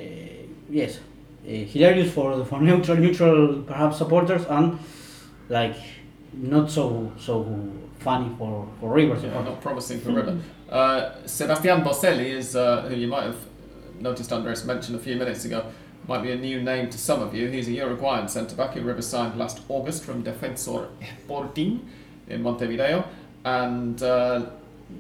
yes, 0.70 1.00
uh, 1.46 1.52
hilarious 1.74 2.12
for 2.14 2.46
for 2.46 2.60
neutral, 2.68 2.98
neutral 2.98 3.64
perhaps 3.64 3.98
supporters 3.98 4.46
and 4.50 4.80
like 5.50 5.76
not 6.34 6.70
so 6.72 7.12
so 7.18 7.46
funny 8.00 8.30
for 8.38 8.68
for 8.80 8.90
River 8.94 9.18
Yeah, 9.22 9.44
not 9.44 9.62
promising 9.62 10.00
for 10.00 10.12
River. 10.12 10.38
Uh, 10.70 11.26
Sebastian 11.26 11.82
Boselli 11.82 12.28
is 12.30 12.56
uh, 12.56 12.84
who 12.88 12.96
you 12.96 13.08
might 13.08 13.24
have 13.24 13.40
noticed 14.00 14.32
Andres 14.32 14.64
mentioned 14.66 14.96
a 14.96 15.00
few 15.02 15.16
minutes 15.16 15.44
ago. 15.44 15.66
Might 16.08 16.22
be 16.22 16.32
a 16.32 16.36
new 16.36 16.62
name 16.62 16.92
to 16.92 16.98
some 17.00 17.24
of 17.24 17.34
you. 17.34 17.48
He's 17.48 17.68
a 17.68 17.72
Uruguayan 17.72 18.28
centre 18.28 18.56
back 18.56 18.76
who 18.76 18.82
River 18.82 19.02
signed 19.02 19.36
last 19.36 19.62
August 19.68 20.04
from 20.04 20.24
Defensor 20.24 20.90
Sporting 21.24 21.90
in 22.28 22.44
Montevideo, 22.44 23.04
and 23.46 24.02
uh, 24.04 24.46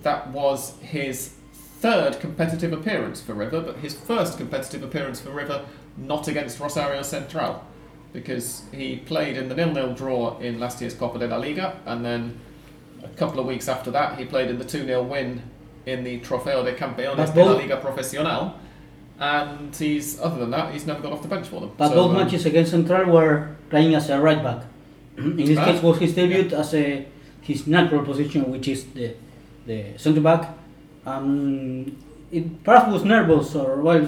that 0.03 0.27
was 0.29 0.77
his 0.81 1.33
third 1.53 2.19
competitive 2.19 2.73
appearance 2.73 3.21
for 3.21 3.33
River, 3.33 3.61
but 3.61 3.77
his 3.77 3.93
first 3.93 4.37
competitive 4.37 4.83
appearance 4.83 5.19
for 5.21 5.31
River 5.31 5.65
not 5.97 6.27
against 6.27 6.59
Rosario 6.59 7.01
Central, 7.01 7.63
because 8.13 8.63
he 8.71 8.97
played 8.97 9.37
in 9.37 9.49
the 9.49 9.55
nil-nil 9.55 9.93
draw 9.93 10.37
in 10.39 10.59
last 10.59 10.81
year's 10.81 10.93
Copa 10.93 11.19
de 11.19 11.27
la 11.27 11.37
Liga, 11.37 11.77
and 11.85 12.03
then 12.05 12.39
a 13.03 13.07
couple 13.09 13.39
of 13.39 13.45
weeks 13.45 13.67
after 13.67 13.91
that, 13.91 14.17
he 14.17 14.25
played 14.25 14.49
in 14.49 14.57
the 14.57 14.65
2 14.65 14.85
0 14.85 15.03
win 15.03 15.41
in 15.85 16.03
the 16.03 16.19
Trofeo 16.19 16.63
de 16.63 16.73
Campeones 16.73 17.33
de 17.33 17.43
la 17.45 17.51
Liga 17.53 17.77
Profesional, 17.77 18.55
and 19.19 19.75
he's 19.75 20.19
other 20.19 20.39
than 20.39 20.51
that, 20.51 20.71
he's 20.73 20.85
never 20.87 21.01
got 21.01 21.11
off 21.11 21.21
the 21.21 21.27
bench 21.27 21.47
for 21.47 21.59
them. 21.61 21.71
But 21.77 21.89
So, 21.89 21.95
both 21.95 22.11
um, 22.11 22.17
matches 22.17 22.45
against 22.45 22.71
Central 22.71 23.11
were 23.11 23.55
playing 23.69 23.95
as 23.95 24.09
a 24.09 24.19
right 24.19 24.41
back. 24.41 24.63
In 25.17 25.35
this 25.35 25.57
Ah. 25.57 25.65
case, 25.65 25.81
was 25.81 25.97
his 25.99 26.13
debut 26.15 26.49
as 26.55 26.73
a 26.73 27.05
his 27.41 27.67
natural 27.67 28.03
position, 28.03 28.51
which 28.51 28.67
is 28.67 28.85
the 28.93 29.13
the 29.65 29.97
centre 29.97 30.21
back. 30.21 30.49
Um, 31.05 31.97
it 32.31 32.63
perhaps 32.63 32.91
was 32.91 33.03
nervous, 33.03 33.55
or 33.55 33.81
well, 33.81 34.07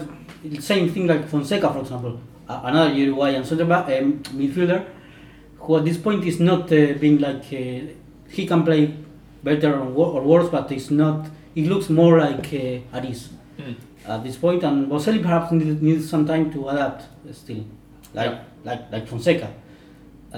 same 0.59 0.89
thing 0.91 1.07
like 1.07 1.27
Fonseca, 1.27 1.71
for 1.73 1.79
example, 1.79 2.19
another 2.47 2.93
Uruguayan 2.93 3.43
centre 3.43 3.65
back 3.65 3.85
um, 3.87 4.19
midfielder, 4.35 4.85
who 5.59 5.77
at 5.77 5.85
this 5.85 5.97
point 5.97 6.23
is 6.25 6.39
not 6.39 6.63
uh, 6.71 6.93
being 6.99 7.19
like 7.19 7.45
uh, 7.53 7.93
he 8.29 8.45
can 8.47 8.63
play 8.63 8.93
better 9.43 9.73
or, 9.79 10.05
or 10.15 10.21
worse, 10.21 10.49
but 10.49 10.71
it's 10.71 10.91
not. 10.91 11.27
It 11.55 11.67
looks 11.67 11.89
more 11.89 12.19
like 12.19 12.53
uh, 12.53 12.97
Aris 12.97 13.29
mm. 13.57 13.75
at 14.07 14.23
this 14.23 14.37
point, 14.37 14.63
and 14.63 14.87
Boselli 14.89 15.21
perhaps 15.21 15.51
needs, 15.51 15.81
needs 15.81 16.09
some 16.09 16.25
time 16.25 16.51
to 16.53 16.69
adapt 16.69 17.03
still, 17.33 17.65
like 18.13 18.31
Yeah. 18.31 18.43
like 18.63 18.91
like 18.91 19.07
Fonseca. 19.07 19.51
Uh, 20.33 20.37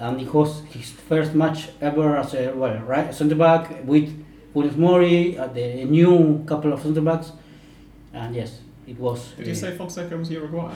and 0.00 0.20
it 0.20 0.32
was 0.34 0.62
his 0.70 0.90
first 0.90 1.34
match 1.34 1.68
ever 1.80 2.16
as 2.16 2.34
a 2.34 2.52
well 2.54 2.78
right 2.80 3.14
centre 3.14 3.34
back 3.34 3.70
with 3.84 4.08
Funes 4.54 4.76
Mori, 4.76 5.38
uh, 5.38 5.46
the 5.46 5.84
new 5.84 6.44
couple 6.46 6.72
of 6.72 6.82
centre 6.82 7.00
backs, 7.00 7.32
and 8.12 8.34
yes, 8.34 8.60
it 8.86 8.98
was. 8.98 9.32
Did 9.38 9.46
you 9.46 9.54
say 9.54 9.76
Fonseca 9.76 10.16
was 10.16 10.30
Uruguayan? 10.30 10.74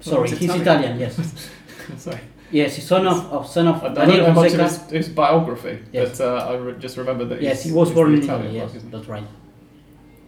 Sorry, 0.00 0.28
he's 0.28 0.42
Italian. 0.42 0.62
Italian. 0.62 0.98
yes, 1.00 1.48
Sorry. 1.96 2.20
yes, 2.50 2.76
he's 2.76 2.86
son 2.86 3.06
of, 3.06 3.32
of 3.32 3.46
son 3.48 3.66
of 3.68 3.76
I 3.82 3.88
don't 3.88 3.94
Daniel 4.08 4.26
know 4.28 4.32
much 4.34 4.52
of 4.52 4.60
his, 4.60 4.90
his 4.90 5.08
biography, 5.08 5.78
Yes. 5.92 6.18
but 6.18 6.24
uh, 6.26 6.50
I 6.50 6.54
re- 6.56 6.74
just 6.78 6.96
remember 6.98 7.24
that 7.26 7.40
Yes, 7.40 7.62
he 7.64 7.72
was 7.72 7.90
born 7.92 8.12
in 8.14 8.22
Italian 8.22 8.54
Italy. 8.54 8.70
Yes, 8.74 8.84
that's 8.90 9.08
right. 9.08 9.24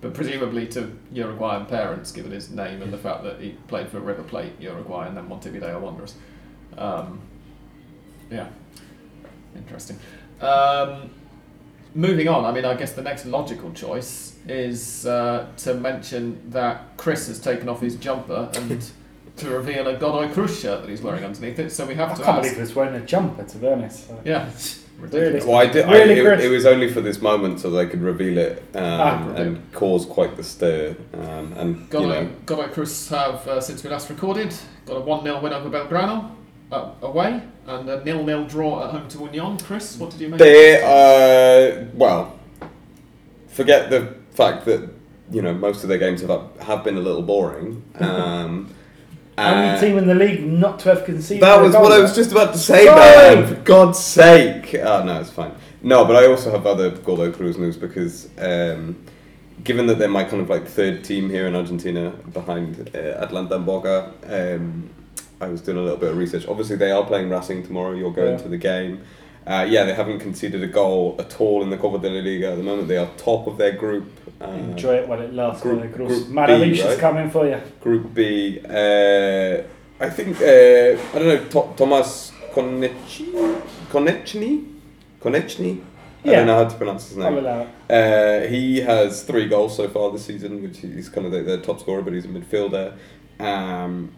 But 0.01 0.15
presumably 0.15 0.67
to 0.69 0.91
Uruguayan 1.13 1.67
parents, 1.67 2.13
given 2.13 2.33
his 2.33 2.51
name 2.51 2.81
and 2.81 2.91
the 2.91 2.97
fact 2.99 3.23
that 3.25 3.41
he 3.41 3.51
played 3.69 3.89
for 3.91 4.01
River 4.01 4.23
Plate, 4.23 4.53
Uruguay, 4.59 5.07
and 5.07 5.15
then 5.17 5.29
Montevideo 5.29 5.79
Wanderers. 5.79 6.15
Um, 6.79 7.21
yeah, 8.31 8.49
interesting. 9.57 9.99
Um, 10.41 11.11
moving 11.95 12.29
on, 12.29 12.45
I 12.45 12.53
mean, 12.53 12.65
I 12.65 12.75
guess 12.75 12.93
the 12.93 13.03
next 13.03 13.27
logical 13.27 13.73
choice 13.73 14.37
is 14.49 15.07
uh, 15.07 15.47
to 15.59 15.75
mention 15.75 16.41
that 16.51 16.97
Chris 16.97 17.27
has 17.29 17.39
taken 17.41 17.69
off 17.69 17.81
his 17.81 17.97
jumper 17.97 18.51
and 18.55 18.85
to 19.37 19.51
reveal 19.51 19.87
a 19.89 19.97
Godoy 19.97 20.33
Cruz 20.33 20.59
shirt 20.61 20.83
that 20.83 20.91
he's 20.91 21.03
wearing 21.03 21.25
underneath 21.25 21.59
it. 21.59 21.71
So 21.71 21.87
we 21.87 21.95
have 21.97 22.11
I 22.13 22.15
to 22.15 22.23
can't 22.23 22.29
ask. 22.39 22.43
believe 22.43 22.55
he 22.57 22.61
was 22.61 22.75
wearing 22.75 22.95
a 22.95 23.05
jumper, 23.07 23.43
to 23.45 23.59
be 23.59 23.67
honest. 23.69 24.09
So- 24.09 24.21
Yeah, 24.25 24.49
Really? 24.99 25.19
ridiculous. 25.19 25.45
Well, 25.47 25.57
I 25.57 25.67
did. 25.67 25.85
I, 25.87 25.93
Really, 25.93 26.21
it, 26.21 26.25
Chris? 26.25 26.45
it 26.45 26.49
was 26.49 26.67
only 26.67 26.93
for 26.93 27.01
this 27.01 27.21
moment, 27.23 27.61
so 27.61 27.71
they 27.71 27.87
could 27.87 28.03
reveal 28.03 28.37
it 28.39 28.59
um, 28.75 28.83
Ah, 28.83 29.29
and 29.35 29.73
cause 29.73 30.05
quite 30.07 30.37
the 30.37 30.45
stir. 30.45 30.95
Um, 31.15 31.53
and 31.57 31.77
you 31.77 31.87
Godoy, 31.91 32.09
know, 32.25 32.31
Godoy 32.47 32.69
Cruz 32.69 33.09
have, 33.09 33.47
uh, 33.49 33.61
since 33.61 33.83
we 33.83 33.89
last 33.91 34.09
recorded, 34.11 34.55
got 34.87 34.97
a 34.97 35.01
1 35.01 35.23
0 35.25 35.41
win 35.41 35.53
over 35.55 35.71
Belgrano 35.71 36.31
uh, 36.73 36.93
away 37.03 37.43
and 37.67 37.89
a 37.89 38.05
nil 38.05 38.25
nil 38.25 38.45
draw 38.45 38.85
at 38.85 38.91
home 38.91 39.09
to 39.09 39.19
Union. 39.25 39.59
Chris, 39.59 39.97
what 39.97 40.11
did 40.11 40.21
you 40.21 40.29
make? 40.29 40.39
they 40.39 40.83
uh, 40.83 41.85
well, 41.95 42.39
forget 43.49 43.91
the 43.91 44.15
fact 44.33 44.65
that 44.67 44.89
you 45.31 45.43
know 45.43 45.55
most 45.55 45.83
of 45.83 45.89
their 45.89 45.99
games 45.99 46.21
have 46.23 46.51
have 46.61 46.85
been 46.85 46.97
a 46.97 47.01
little 47.01 47.23
boring. 47.23 47.83
Um, 48.01 49.47
Only 49.47 49.69
uh, 49.69 49.81
team 49.81 49.97
in 49.97 50.07
the 50.07 50.15
league 50.15 50.45
not 50.45 50.81
to 50.81 50.95
have 50.95 51.05
conceded. 51.07 51.43
That 51.43 51.63
was 51.63 51.73
what 51.73 51.93
I 51.93 51.99
was 51.99 52.15
just 52.15 52.31
about 52.31 52.53
to 52.53 52.59
say, 52.59 52.85
Sorry! 52.85 53.37
man. 53.37 53.47
For 53.47 53.61
God's 53.63 53.99
sake. 53.99 54.75
Oh, 54.75 55.03
no, 55.03 55.19
it's 55.19 55.31
fine. 55.31 55.55
No, 55.83 56.05
but 56.05 56.17
I 56.17 56.27
also 56.27 56.51
have 56.51 56.67
other 56.67 56.91
Godoy 56.91 57.33
Cruz 57.33 57.57
news 57.57 57.77
because 57.77 58.29
um, 58.39 59.03
given 59.65 59.87
that 59.87 59.99
they're 59.99 60.09
my 60.09 60.25
kind 60.25 60.43
of 60.43 60.51
like 60.51 60.67
third 60.67 61.05
team 61.05 61.31
here 61.31 61.47
in 61.47 61.55
Argentina 61.55 62.11
behind 62.33 62.91
uh, 62.95 62.99
Atlanta 62.99 63.57
and 63.57 63.65
Boca, 63.65 64.13
um, 64.27 64.91
I 65.41 65.49
was 65.49 65.61
doing 65.63 65.79
a 65.79 65.83
little 65.83 65.97
bit 65.99 66.11
of 66.11 66.17
research. 66.19 66.47
Obviously, 66.47 66.77
they 66.77 66.91
are 66.91 67.05
playing 67.05 67.31
Racing 67.31 67.63
tomorrow. 67.67 67.93
You're 67.93 68.13
going 68.13 68.33
Yeah. 68.33 68.43
to 68.45 68.49
the 68.49 68.59
game. 68.59 69.01
Uh, 69.47 69.67
yeah, 69.69 69.85
they 69.85 69.95
haven't 69.95 70.21
conceded 70.21 70.63
a 70.63 70.67
goal 70.67 71.17
at 71.19 71.41
all 71.41 71.63
in 71.63 71.71
the 71.71 71.77
Copa 71.79 71.99
de 71.99 72.11
la 72.11 72.21
Liga 72.21 72.51
at 72.53 72.57
the 72.59 72.63
moment. 72.63 72.89
They 72.89 72.99
are 72.99 73.09
top 73.17 73.47
of 73.47 73.57
their 73.57 73.73
group. 73.73 74.05
Uh, 74.41 74.49
Enjoy 74.51 74.95
it 74.97 75.09
while 75.09 75.21
it 75.21 75.33
lasts. 75.33 75.63
Group- 75.63 75.93
Group. 75.95 76.29
B, 76.29 76.35
right? 76.35 76.99
coming 76.99 77.31
for 77.31 77.47
you. 77.49 77.57
Group 77.81 78.13
B. 78.15 78.61
Uh, 78.65 79.63
I 79.99 80.11
think 80.11 80.41
uh, 80.41 81.01
I 81.15 81.19
don't 81.19 81.27
know. 81.29 81.45
To- 81.45 81.75
Thomas 81.77 82.33
Conechny. 82.53 83.63
Conechny. 83.91 84.65
Conechny. 85.21 85.81
I 86.23 86.29
don't 86.33 86.47
know 86.47 86.57
how 86.63 86.69
to 86.69 86.77
pronounce 86.77 87.09
his 87.09 87.17
name. 87.17 87.47
Uh, 87.89 88.41
he 88.41 88.81
has 88.83 89.23
three 89.23 89.49
goals 89.49 89.75
so 89.75 89.89
far 89.89 90.13
this 90.13 90.27
season, 90.27 90.63
which 90.63 90.79
he's 90.79 91.09
kind 91.09 91.27
of 91.27 91.33
the, 91.33 91.41
the 91.43 91.59
top 91.59 91.81
scorer, 91.81 92.03
but 92.03 92.13
he's 92.13 92.27
a 92.27 92.29
midfielder. 92.29 92.93
Um, 93.39 94.13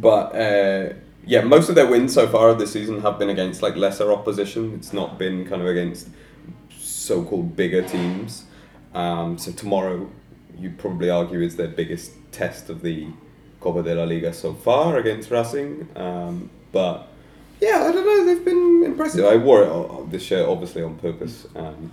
but 0.00 0.34
uh, 0.34 0.94
yeah, 1.24 1.42
most 1.42 1.68
of 1.68 1.74
their 1.74 1.86
wins 1.86 2.14
so 2.14 2.26
far 2.26 2.54
this 2.54 2.72
season 2.72 3.00
have 3.02 3.18
been 3.18 3.30
against 3.30 3.62
like 3.62 3.76
lesser 3.76 4.12
opposition. 4.12 4.74
It's 4.74 4.92
not 4.92 5.18
been 5.18 5.46
kind 5.46 5.62
of 5.62 5.68
against 5.68 6.08
so-called 6.76 7.56
bigger 7.56 7.82
teams. 7.82 8.44
Um, 8.94 9.38
so 9.38 9.52
tomorrow, 9.52 10.10
you'd 10.58 10.78
probably 10.78 11.10
argue 11.10 11.40
is 11.40 11.56
their 11.56 11.68
biggest 11.68 12.12
test 12.30 12.68
of 12.68 12.82
the 12.82 13.08
Copa 13.60 13.82
de 13.82 13.94
la 13.94 14.04
Liga 14.04 14.32
so 14.32 14.54
far 14.54 14.98
against 14.98 15.30
Racing. 15.30 15.88
Um, 15.94 16.50
but 16.72 17.08
yeah, 17.60 17.84
I 17.88 17.92
don't 17.92 18.04
know. 18.04 18.24
They've 18.24 18.44
been 18.44 18.82
impressive. 18.84 19.24
I 19.24 19.36
wore 19.36 19.62
it 19.62 20.10
this 20.10 20.22
shirt 20.22 20.48
obviously 20.48 20.82
on 20.82 20.96
purpose 20.96 21.46
um, 21.54 21.92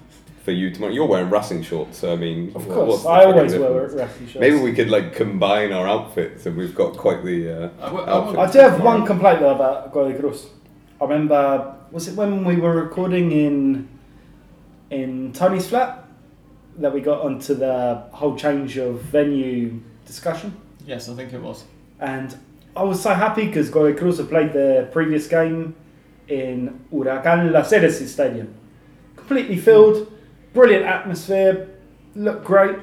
for 0.49 0.53
you 0.55 0.71
tomorrow. 0.71 0.91
You're 0.93 1.05
wearing 1.05 1.29
Racing 1.29 1.62
shorts, 1.62 1.99
so 1.99 2.12
I 2.13 2.15
mean, 2.15 2.51
Of 2.55 2.67
course, 2.67 2.88
what's 2.89 3.03
the 3.03 3.09
I 3.09 3.19
fucking 3.25 3.33
always 3.38 3.55
wear 3.57 3.88
difference? 3.88 4.17
shorts. 4.31 4.35
Maybe 4.39 4.57
we 4.59 4.73
could 4.73 4.89
like 4.89 5.13
combine 5.13 5.71
our 5.71 5.88
outfits, 5.88 6.45
and 6.47 6.57
we've 6.57 6.73
got 6.73 6.97
quite 6.97 7.23
the. 7.23 7.65
Uh, 7.65 7.69
I 7.79 7.91
will- 7.91 7.99
I 7.99 8.09
outfit 8.12 8.33
will- 8.33 8.39
I 8.41 8.51
do 8.51 8.59
have 8.59 8.77
tomorrow. 8.77 8.97
one 8.97 9.05
complaint 9.07 9.39
though 9.41 9.53
about 9.55 9.93
Godoy 9.93 10.17
Cruz. 10.19 10.47
I 10.99 11.03
remember, 11.05 11.75
was 11.91 12.07
it 12.07 12.15
when 12.15 12.43
we 12.43 12.55
were 12.57 12.73
recording 12.75 13.31
in 13.31 13.88
in 14.89 15.31
Tony's 15.33 15.67
flat 15.67 16.03
that 16.79 16.91
we 16.93 16.99
got 17.01 17.21
onto 17.21 17.53
the 17.53 18.01
whole 18.12 18.35
change 18.35 18.77
of 18.77 19.01
venue 19.01 19.79
discussion? 20.05 20.53
Yes, 20.85 21.09
I 21.09 21.13
think 21.13 21.31
it 21.33 21.41
was. 21.41 21.63
And 21.99 22.35
I 22.75 22.83
was 22.83 22.99
so 23.01 23.13
happy 23.13 23.45
because 23.45 23.69
Godoy 23.69 23.95
Cruz 23.95 24.17
had 24.17 24.29
played 24.29 24.53
their 24.53 24.85
previous 24.88 25.27
game 25.27 25.75
in 26.27 26.79
Huracán 26.91 27.51
Las 27.51 27.71
Heras 27.71 27.99
Stadium. 28.07 28.47
Completely 29.15 29.57
filled, 29.57 30.12
brilliant 30.53 30.85
atmosphere, 30.85 31.69
looked 32.15 32.45
great. 32.45 32.77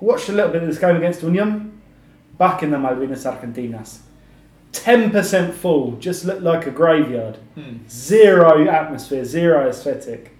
Watched 0.00 0.28
a 0.28 0.32
little 0.32 0.50
bit 0.50 0.62
of 0.62 0.68
this 0.68 0.78
game 0.78 0.96
against 0.96 1.22
Union, 1.22 1.80
back 2.38 2.62
in 2.62 2.70
the 2.70 2.76
Malvinas 2.76 3.24
Argentinas. 3.24 3.98
10% 4.72 5.52
full, 5.52 5.92
just 5.96 6.24
looked 6.24 6.42
like 6.42 6.66
a 6.66 6.70
graveyard. 6.70 7.36
Hmm. 7.54 7.86
Zero 7.88 8.66
atmosphere, 8.68 9.24
zero 9.24 9.68
aesthetic. 9.68 10.36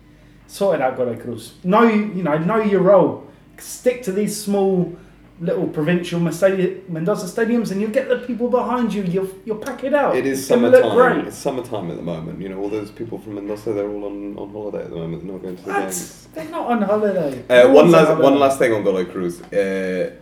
Sorted 0.47 0.81
out 0.81 0.97
Godoy 0.97 1.19
Cruz. 1.19 1.55
Know, 1.65 1.85
you 1.85 2.23
know, 2.23 2.39
know 2.39 2.63
your 2.63 2.81
role. 2.81 3.27
Stick 3.59 4.03
to 4.03 4.13
these 4.13 4.43
small 4.43 4.97
little 5.43 5.67
provincial 5.67 6.21
Mendoza 6.21 7.27
stadiums 7.27 7.73
and 7.73 7.81
you'll 7.81 7.91
get 7.91 8.09
the 8.09 8.19
people 8.19 8.49
behind 8.49 8.95
you. 8.95 9.03
You'll, 9.03 9.29
you'll 9.45 9.59
pack 9.59 9.83
it 9.83 9.93
out. 9.93 10.15
It 10.17 10.25
is 10.25 10.39
It's 10.41 10.51
look 10.51 10.73
summertime. 10.73 10.97
great. 10.97 11.27
It's 11.27 11.37
summertime 11.37 11.91
at 11.91 11.97
the 11.97 12.03
moment. 12.03 12.41
You 12.41 12.49
know, 12.51 12.61
all 12.61 12.69
those 12.69 12.91
people 12.93 13.19
from 13.19 13.35
Mendoza, 13.35 13.73
they're 13.73 13.89
all 13.89 14.05
on, 14.05 14.39
on 14.39 14.51
holiday 14.53 14.85
at 14.85 14.91
the 14.91 14.97
moment. 14.97 15.25
They're 15.25 15.33
not 15.33 15.43
going 15.43 15.57
to 15.57 15.63
the 15.65 15.71
What? 15.73 15.81
games. 15.81 16.29
They're 16.33 16.49
not 16.49 16.67
on 16.71 16.83
holiday. 16.83 17.45
Uh, 17.51 17.73
one 17.73 17.91
last 17.91 18.07
holiday. 18.07 18.23
one 18.23 18.39
last 18.39 18.59
thing 18.61 18.73
on 18.73 18.85
Godoy 18.85 19.05
Cruz. 19.11 19.43
Uh, 19.43 20.13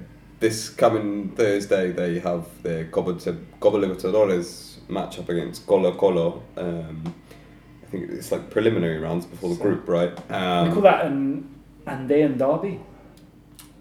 this 0.40 0.70
coming 0.70 1.28
Thursday, 1.36 1.92
they 1.92 2.18
have 2.20 2.46
the 2.62 2.88
Copa, 2.90 3.12
Copa 3.60 3.76
Libertadores 3.76 4.76
match 4.88 5.18
up 5.18 5.28
against 5.28 5.66
Colo 5.66 5.94
Colo. 5.96 6.42
Um, 6.56 7.14
I 7.82 7.86
think 7.90 8.10
it's 8.10 8.32
like 8.32 8.48
preliminary 8.50 8.98
rounds 8.98 9.26
before 9.26 9.50
the 9.50 9.56
So- 9.56 9.62
group, 9.62 9.86
right? 9.86 10.12
we 10.30 10.34
Um, 10.34 10.72
call 10.72 10.82
that 10.82 11.04
an 11.04 11.46
Andean 11.86 12.38
derby. 12.38 12.80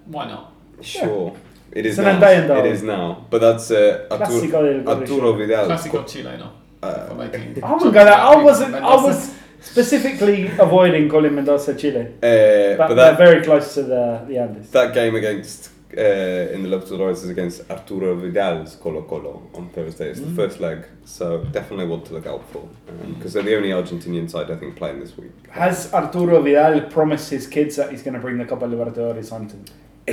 Why 0.05 0.27
not? 0.27 0.53
Sure, 0.81 1.35
it 1.71 1.85
is 1.85 1.97
It's 1.97 1.99
an 1.99 2.19
now. 2.19 2.27
Andean 2.27 2.43
It 2.45 2.47
derby. 2.73 2.87
now, 2.87 3.25
but 3.29 3.41
that's 3.41 3.71
uh, 3.71 4.07
Arturo, 4.11 4.39
del 4.41 4.49
Godoy 4.83 4.91
Arturo 5.01 5.33
Cruz. 5.33 5.47
Vidal. 5.47 5.67
Classico 5.69 6.03
Chileno. 6.03 6.49
Uh, 6.81 7.07
for 7.07 7.15
making 7.15 7.41
I 7.41 7.45
wouldn't 7.45 7.63
jokes 7.63 7.83
go 7.83 7.91
that. 7.91 8.07
about 8.07 8.37
I 8.37 8.43
wasn't. 8.43 8.75
I 8.75 8.95
was 8.95 9.35
specifically 9.61 10.47
avoiding 10.59 11.09
calling 11.09 11.35
Mendoza 11.35 11.75
Chile. 11.75 11.99
uh, 12.01 12.77
But, 12.77 12.87
but 12.89 12.93
they're 12.95 13.15
very 13.17 13.43
close 13.43 13.73
to 13.75 13.83
the, 13.83 14.23
the 14.27 14.37
Andes. 14.37 14.69
that 14.71 14.93
game 14.93 15.15
against 15.15 15.71
uh, 15.97 16.53
in 16.53 16.63
the 16.63 16.69
Libertadores 16.69 17.17
is 17.23 17.29
against 17.29 17.69
Arturo 17.69 18.15
Vidal's 18.15 18.75
Colo 18.77 19.01
Colo 19.01 19.41
on 19.55 19.69
Thursday. 19.69 20.09
It's 20.11 20.19
the 20.21 20.27
Mm. 20.27 20.35
first 20.35 20.59
leg, 20.61 20.85
so 21.03 21.43
definitely 21.51 21.87
one 21.87 22.03
to 22.03 22.13
look 22.13 22.27
out 22.27 22.43
for 22.51 22.67
because 23.15 23.33
they're 23.33 23.43
the 23.43 23.57
only 23.57 23.69
Argentinian 23.71 24.29
side 24.29 24.49
I 24.51 24.55
think 24.55 24.75
playing 24.77 24.99
this 25.01 25.17
week. 25.17 25.31
Has 25.49 25.93
Arturo 25.93 26.41
Vidal 26.41 26.81
promised 26.89 27.29
his 27.31 27.45
kids 27.47 27.75
that 27.75 27.89
he's 27.91 28.03
going 28.03 28.13
to 28.13 28.19
bring 28.21 28.37
the 28.37 28.45
Copa 28.45 28.65
Libertadores 28.65 29.29
home 29.31 29.47
to 29.49 29.55
them? 29.57 29.65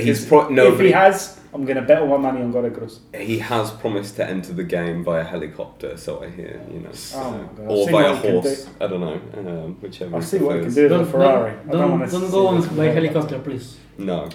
He's 0.03 0.25
pro- 0.25 0.49
no, 0.49 0.73
if 0.73 0.79
he 0.79 0.87
he- 0.87 0.91
has, 0.91 1.39
I'm 1.53 1.65
going 1.65 1.75
to 1.77 1.81
bet 1.81 2.01
all 2.01 2.07
my 2.07 2.17
money 2.17 2.41
on 2.41 2.51
Godoy 2.51 2.71
Cruz. 2.71 2.99
He 3.15 3.39
has 3.39 3.71
promised 3.71 4.15
to 4.17 4.27
enter 4.29 4.53
the 4.53 4.63
game 4.63 5.03
via 5.03 5.23
helicopter, 5.23 5.97
so 5.97 6.23
I 6.23 6.29
hear, 6.29 6.61
you 6.71 6.79
know. 6.81 6.89
Oh 7.15 7.31
my 7.31 7.37
God. 7.37 7.59
I'll 7.65 7.71
Or 7.71 7.85
see 7.85 7.91
via 7.91 8.09
what 8.09 8.15
he 8.17 8.21
can 8.21 8.31
horse. 8.41 8.69
I 8.81 8.87
don't 8.87 9.01
know. 9.01 9.21
Um, 9.37 9.77
whichever. 9.81 10.15
I'll 10.15 10.21
see 10.21 10.39
what 10.39 10.55
he 10.57 10.61
can 10.63 10.73
do 10.73 10.81
with 10.83 10.91
Don't, 10.91 11.01
a 11.01 11.05
Ferrari. 11.05 11.51
don't, 11.51 11.67
I 11.67 11.71
don't, 11.71 11.99
don't, 11.99 12.11
don't 12.21 12.31
go 12.31 12.47
on 12.47 12.75
by 12.75 12.85
helicopter, 12.85 13.39
please. 13.39 13.77
No. 13.97 14.29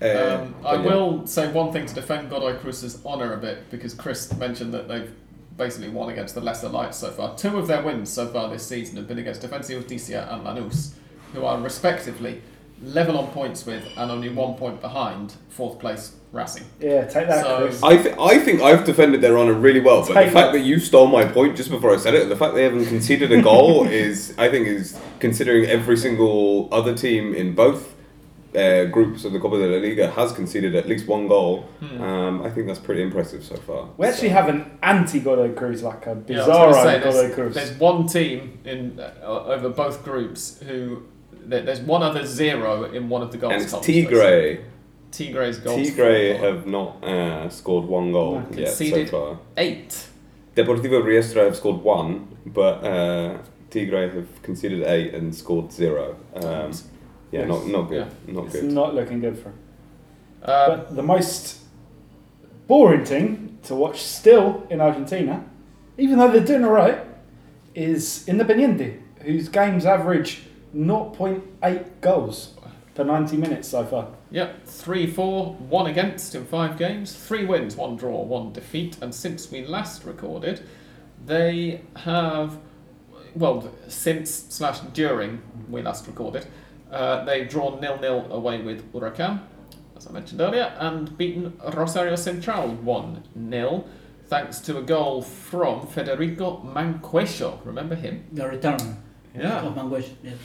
Uh, 0.00 0.04
Um, 0.42 0.54
I 0.64 0.74
yeah. 0.74 0.80
will 0.82 1.26
say 1.26 1.50
one 1.52 1.72
thing 1.72 1.86
to 1.86 1.94
defend 1.94 2.28
Godoy 2.28 2.56
Cruz's 2.58 3.04
honour 3.06 3.34
a 3.34 3.38
bit 3.38 3.70
because 3.70 3.94
Chris 3.94 4.34
mentioned 4.36 4.74
that 4.74 4.88
they've 4.88 5.12
basically 5.56 5.90
won 5.90 6.10
against 6.10 6.34
the 6.34 6.40
lesser 6.40 6.68
lights 6.68 6.96
so 6.98 7.10
far. 7.10 7.36
Two 7.36 7.56
of 7.58 7.66
their 7.68 7.82
wins 7.82 8.10
so 8.10 8.26
far 8.26 8.50
this 8.50 8.66
season 8.66 8.96
have 8.96 9.06
been 9.06 9.18
against 9.18 9.42
Defensa 9.42 9.68
Justicia 9.78 10.26
and 10.32 10.44
Lanús, 10.44 10.94
who 11.34 11.44
are 11.44 11.56
respectively 11.60 12.42
level 12.82 13.16
on 13.18 13.28
points 13.30 13.64
with 13.66 13.84
and 13.96 14.10
only 14.10 14.28
one 14.28 14.54
point 14.54 14.80
behind 14.80 15.34
fourth 15.48 15.78
place 15.78 16.16
Racing. 16.32 16.64
Yeah, 16.80 17.04
take 17.04 17.28
that, 17.28 17.44
So- 17.44 17.58
Chris. 17.58 17.82
I, 17.82 17.96
th- 17.98 18.16
I 18.18 18.38
think 18.38 18.62
I've 18.62 18.84
defended 18.86 19.20
their 19.20 19.38
honour 19.38 19.52
really 19.52 19.80
well, 19.80 20.00
but 20.00 20.14
Take 20.14 20.28
the 20.28 20.32
fact 20.32 20.52
that. 20.52 20.58
that 20.60 20.64
you 20.64 20.78
stole 20.78 21.06
my 21.06 21.26
point 21.26 21.56
just 21.58 21.68
before 21.70 21.92
I 21.92 21.98
said 21.98 22.14
it, 22.14 22.30
the 22.30 22.36
fact 22.36 22.54
they 22.54 22.62
haven't 22.62 22.86
conceded 22.86 23.30
a 23.32 23.42
goal 23.42 23.86
is, 24.04 24.34
I 24.38 24.48
think, 24.48 24.66
is 24.66 24.98
considering 25.20 25.66
every 25.66 25.98
single 25.98 26.70
other 26.72 26.94
team 26.96 27.34
in 27.34 27.54
both 27.54 27.94
uh, 28.56 28.84
groups 28.86 29.26
of 29.26 29.32
the 29.34 29.38
Copa 29.40 29.58
de 29.58 29.66
la 29.66 29.76
Liga 29.76 30.10
has 30.10 30.32
conceded 30.32 30.74
at 30.74 30.88
least 30.88 31.06
one 31.06 31.28
goal. 31.28 31.68
Hmm. 31.80 32.00
Um, 32.02 32.42
I 32.42 32.48
think 32.50 32.66
that's 32.66 32.78
pretty 32.78 33.02
impressive 33.02 33.44
so 33.44 33.56
far. 33.56 33.90
we 33.98 34.06
actually 34.06 34.28
So- 34.28 34.34
have 34.34 34.48
an 34.48 34.78
anti 34.82 35.20
Godoy 35.20 35.52
Cruz, 35.52 35.82
like 35.82 36.06
a 36.06 36.16
Yeah, 36.28 36.44
I 36.44 36.48
bizarro 36.48 36.82
say, 36.82 36.98
Godoy 36.98 37.12
there's, 37.12 37.34
Cruz. 37.34 37.54
there's 37.54 37.72
one 37.78 38.06
team 38.06 38.58
in 38.64 38.98
uh, 38.98 39.12
over 39.26 39.68
both 39.68 40.02
groups 40.02 40.58
who 40.66 40.78
there- 40.88 40.98
there's 41.46 41.80
one 41.80 42.02
other 42.02 42.24
zero 42.26 42.84
in 42.92 43.08
one 43.08 43.22
of 43.22 43.30
the 43.32 43.38
goals. 43.38 43.52
and 43.52 43.62
it's 43.62 43.70
columns, 43.70 43.86
Tigre. 43.86 44.58
Goals. 45.64 45.76
Tigre 45.76 46.36
have 46.38 46.66
not 46.66 47.02
uh, 47.04 47.48
scored 47.50 47.84
one 47.84 48.12
goal 48.12 48.40
No. 48.40 48.46
yet 48.56 48.68
so 48.70 48.84
Conceded. 48.84 49.10
far. 49.10 49.38
eight. 49.56 50.06
Deportivo 50.56 51.02
Riestra 51.02 51.44
have 51.44 51.56
scored 51.56 51.82
one, 51.82 52.28
but 52.46 52.84
uh, 52.84 53.38
Tigre 53.70 54.10
have 54.14 54.42
conceded 54.42 54.82
eight 54.84 55.14
and 55.14 55.34
scored 55.34 55.72
zero. 55.72 56.16
Um, 56.34 56.42
yeah, 57.30 57.40
Yes. 57.40 57.48
not 57.48 57.66
not 57.66 57.82
good. 57.88 58.06
Not 58.28 58.44
it's 58.46 58.54
good. 58.60 58.72
not 58.72 58.94
looking 58.94 59.20
good 59.20 59.38
for 59.38 59.48
him. 59.50 59.58
Um, 60.44 60.66
But 60.68 60.96
the 60.96 61.02
most 61.02 61.58
boring 62.66 63.04
thing 63.04 63.58
to 63.64 63.74
watch 63.74 64.02
still 64.02 64.66
in 64.70 64.80
Argentina, 64.80 65.44
even 65.98 66.18
though 66.18 66.30
they're 66.30 66.44
doing 66.44 66.64
alright, 66.64 66.98
is 67.74 68.26
in 68.28 68.36
the 68.38 68.44
Independiente, 68.44 68.98
whose 69.22 69.48
games 69.48 69.86
average 69.86 70.42
0.8 70.74 72.00
goals 72.00 72.54
per 72.94 73.04
90 73.04 73.36
minutes 73.36 73.68
so 73.68 73.84
far. 73.84 74.08
Yep, 74.30 74.66
three, 74.66 75.06
four, 75.06 75.54
one 75.54 75.86
against 75.86 76.34
in 76.34 76.44
five 76.44 76.78
games, 76.78 77.14
three 77.14 77.44
wins, 77.44 77.76
one 77.76 77.96
draw, 77.96 78.22
one 78.22 78.52
defeat, 78.52 78.96
and 79.00 79.14
since 79.14 79.50
we 79.50 79.64
last 79.64 80.04
recorded, 80.04 80.66
they 81.24 81.82
have, 81.96 82.58
well, 83.34 83.70
since 83.88 84.30
slash 84.30 84.80
during 84.92 85.42
we 85.68 85.82
last 85.82 86.06
recorded, 86.06 86.46
uh, 86.90 87.24
they've 87.24 87.48
drawn 87.48 87.80
nil 87.80 87.98
nil 87.98 88.26
away 88.30 88.60
with 88.60 88.92
Huracan, 88.92 89.40
as 89.96 90.06
I 90.06 90.12
mentioned 90.12 90.40
earlier, 90.40 90.74
and 90.78 91.16
beaten 91.16 91.58
Rosario 91.72 92.16
Central 92.16 92.70
one 92.70 93.22
0 93.50 93.84
thanks 94.26 94.60
to 94.60 94.78
a 94.78 94.82
goal 94.82 95.22
from 95.22 95.86
Federico 95.86 96.62
Mancuello. 96.64 97.58
Remember 97.64 97.94
him? 97.94 98.24
The 98.32 98.48
return 98.48 99.02
Yeah. 99.34 99.62
of 99.62 99.74
Mancuello. 99.74 100.08
Yes. 100.22 100.36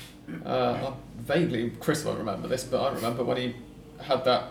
Uh, 0.45 0.91
vaguely, 1.19 1.71
Chris 1.79 2.03
won't 2.05 2.19
remember 2.19 2.47
this, 2.47 2.63
but 2.63 2.81
I 2.81 2.93
remember 2.93 3.23
when 3.23 3.37
he 3.37 3.55
had 4.01 4.23
that 4.25 4.43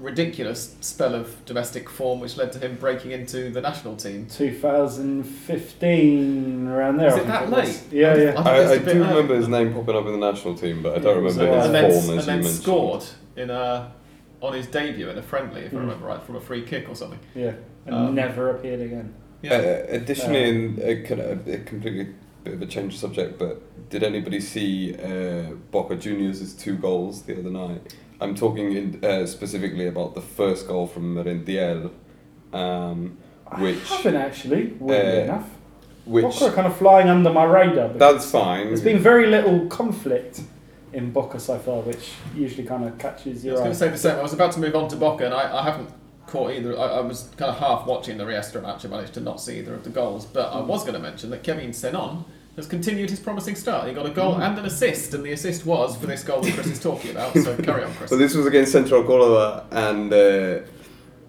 ridiculous 0.00 0.74
spell 0.80 1.14
of 1.14 1.44
domestic 1.44 1.86
form 1.88 2.18
which 2.20 2.36
led 2.38 2.50
to 2.52 2.58
him 2.58 2.76
breaking 2.76 3.10
into 3.12 3.50
the 3.50 3.60
national 3.60 3.94
team. 3.96 4.26
2015, 4.26 6.66
around 6.68 6.96
there. 6.96 7.08
Is 7.08 7.16
it 7.16 7.26
that 7.26 7.50
late? 7.50 7.82
Yeah, 7.90 8.16
yeah. 8.16 8.40
I- 8.40 8.50
I, 8.50 8.56
I 8.56 8.60
It's 8.60 8.72
a 8.72 8.80
bit 8.84 8.94
do 8.94 9.00
early. 9.02 9.08
remember 9.10 9.34
his 9.36 9.48
name 9.48 9.74
popping 9.74 9.96
up 9.96 10.06
in 10.06 10.12
the 10.12 10.18
national 10.32 10.54
team, 10.54 10.82
but 10.82 10.94
I 10.94 10.98
don't 10.98 11.16
remember 11.16 11.44
so- 11.44 11.54
his 11.56 11.66
and 11.66 11.74
then, 11.74 11.90
form 11.90 11.96
as 11.96 12.08
and 12.08 12.16
you 12.20 12.22
then 12.22 12.38
mentioned. 12.40 12.62
scored 12.62 13.04
in 13.36 13.50
a, 13.50 13.92
on 14.40 14.52
his 14.54 14.66
debut 14.66 15.08
in 15.10 15.18
a 15.18 15.22
friendly, 15.22 15.60
if 15.62 15.72
I 15.72 15.76
Mm. 15.76 15.80
remember 15.80 16.06
right, 16.06 16.22
from 16.22 16.36
a 16.36 16.40
free 16.40 16.62
kick 16.62 16.88
or 16.88 16.94
something. 16.94 17.18
Yeah, 17.34 17.52
and 17.86 17.94
Um, 17.94 18.14
never 18.14 18.50
appeared 18.50 18.80
again. 18.80 19.12
Yeah. 19.42 19.54
Uh, 19.54 19.84
additionally, 19.88 20.50
Um, 20.50 20.78
in 20.78 20.88
a, 20.88 21.02
kind 21.02 21.20
of 21.20 21.48
a 21.48 21.58
completely 21.58 22.08
bit 22.44 22.54
of 22.54 22.62
a 22.62 22.66
change 22.66 22.94
of 22.94 23.00
subject, 23.00 23.38
but 23.38 23.88
did 23.90 24.02
anybody 24.02 24.40
see 24.40 24.94
uh, 24.96 25.52
Boca 25.70 25.96
Juniors' 25.96 26.54
two 26.54 26.76
goals 26.76 27.22
the 27.22 27.38
other 27.38 27.50
night? 27.50 27.94
I'm 28.20 28.34
talking 28.34 28.72
in, 28.72 29.04
uh, 29.04 29.26
specifically 29.26 29.86
about 29.86 30.14
the 30.14 30.20
first 30.20 30.68
goal 30.68 30.86
from 30.86 31.14
Merentiel, 31.14 31.90
um, 32.52 33.18
which 33.58 33.90
I 33.90 33.96
haven't 33.96 34.16
actually, 34.16 34.66
weirdly 34.78 35.20
uh, 35.20 35.24
enough. 35.24 35.50
which 36.04 36.24
Boca 36.24 36.46
are 36.46 36.52
kind 36.52 36.66
of 36.66 36.76
flying 36.76 37.08
under 37.08 37.30
my 37.32 37.44
radar. 37.44 37.88
because 37.88 37.98
that's 37.98 38.30
fine. 38.30 38.66
There's 38.68 38.82
been 38.82 38.98
very 39.00 39.26
little 39.26 39.66
conflict 39.66 40.42
in 40.92 41.10
Boca 41.10 41.40
so 41.40 41.58
far, 41.58 41.80
which 41.80 42.12
usually 42.34 42.66
kind 42.66 42.84
of 42.84 42.98
catches 42.98 43.44
your. 43.44 43.56
I 43.56 43.60
your 43.60 43.68
was 43.68 43.82
eye. 43.82 43.86
going 43.86 43.92
to 43.92 43.98
say 43.98 44.08
the 44.08 44.14
same. 44.14 44.18
I 44.18 44.22
was 44.22 44.32
about 44.32 44.52
to 44.52 44.60
move 44.60 44.74
on 44.76 44.88
to 44.88 44.96
Boca, 44.96 45.24
and 45.24 45.34
I, 45.34 45.58
I 45.60 45.64
haven't 45.64 45.90
caught 46.32 46.52
either. 46.52 46.76
I, 46.78 46.86
I 46.86 47.00
was 47.00 47.28
kind 47.36 47.50
of 47.50 47.58
half 47.58 47.86
watching 47.86 48.16
the 48.16 48.24
Riestra 48.24 48.62
match. 48.62 48.84
I 48.84 48.88
managed 48.88 49.14
to 49.14 49.20
not 49.20 49.40
see 49.40 49.58
either 49.58 49.74
of 49.74 49.84
the 49.84 49.90
goals, 49.90 50.24
but 50.24 50.50
I 50.52 50.60
was 50.60 50.82
going 50.82 50.94
to 50.94 51.00
mention 51.00 51.28
that 51.30 51.44
Kevin 51.44 51.70
Zenon 51.70 52.24
has 52.56 52.66
continued 52.66 53.10
his 53.10 53.20
promising 53.20 53.54
start. 53.54 53.86
He 53.86 53.94
got 53.94 54.06
a 54.06 54.10
goal 54.10 54.36
and 54.36 54.58
an 54.58 54.64
assist, 54.64 55.12
and 55.14 55.24
the 55.24 55.32
assist 55.32 55.66
was 55.66 55.96
for 55.96 56.06
this 56.06 56.24
goal 56.24 56.40
that 56.40 56.54
Chris 56.54 56.66
is 56.66 56.80
talking 56.80 57.10
about. 57.10 57.34
So 57.34 57.54
carry 57.62 57.84
on, 57.84 57.92
Chris. 57.94 58.10
So 58.10 58.16
this 58.16 58.34
was 58.34 58.46
against 58.46 58.72
Central 58.72 59.02
Córdoba, 59.04 59.66
and 59.70 60.12
uh, 60.12 60.66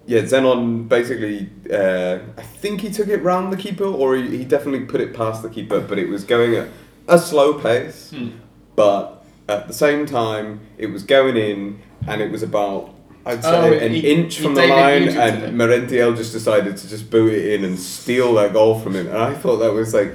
yeah, 0.06 0.22
Zenon 0.22 0.88
basically, 0.88 1.50
uh, 1.72 2.20
I 2.38 2.42
think 2.42 2.82
he 2.82 2.90
took 2.90 3.10
it 3.10 3.22
round 3.24 3.52
the 3.52 3.58
keeper, 3.58 3.86
or 3.86 4.16
he, 4.16 4.38
he 4.38 4.46
definitely 4.46 4.86
put 4.86 5.02
it 5.02 5.14
past 5.14 5.44
the 5.44 5.50
keeper, 5.50 5.82
but 5.82 6.00
it 6.00 6.08
was 6.08 6.24
going 6.24 6.56
at 6.56 6.70
a 7.10 7.20
slow 7.20 7.60
pace. 7.60 8.12
Hmm. 8.12 8.30
But 8.76 9.26
at 9.50 9.68
the 9.68 9.74
same 9.74 10.06
time, 10.06 10.62
it 10.78 10.88
was 10.88 11.04
going 11.04 11.36
in, 11.36 11.82
and 12.08 12.22
it 12.22 12.32
was 12.32 12.42
about 12.42 12.94
I'd 13.26 13.42
say 13.44 13.50
Oh, 13.50 13.86
an 13.86 13.94
he- 13.94 14.12
inch 14.12 14.40
from 14.40 14.54
the 14.56 14.68
line, 14.68 15.08
and 15.08 15.44
it. 15.44 15.54
Merentiel 15.54 16.16
just 16.16 16.34
decided 16.34 16.76
to 16.78 16.90
just 16.90 17.10
boot 17.10 17.34
it 17.34 17.54
in 17.54 17.64
and 17.64 17.80
steal 17.80 18.34
that 18.36 18.52
goal 18.54 18.80
from 18.80 18.96
him, 18.96 19.08
and 19.08 19.18
I 19.18 19.34
thought 19.34 19.58
that 19.58 19.72
was 19.74 19.94
like 19.94 20.14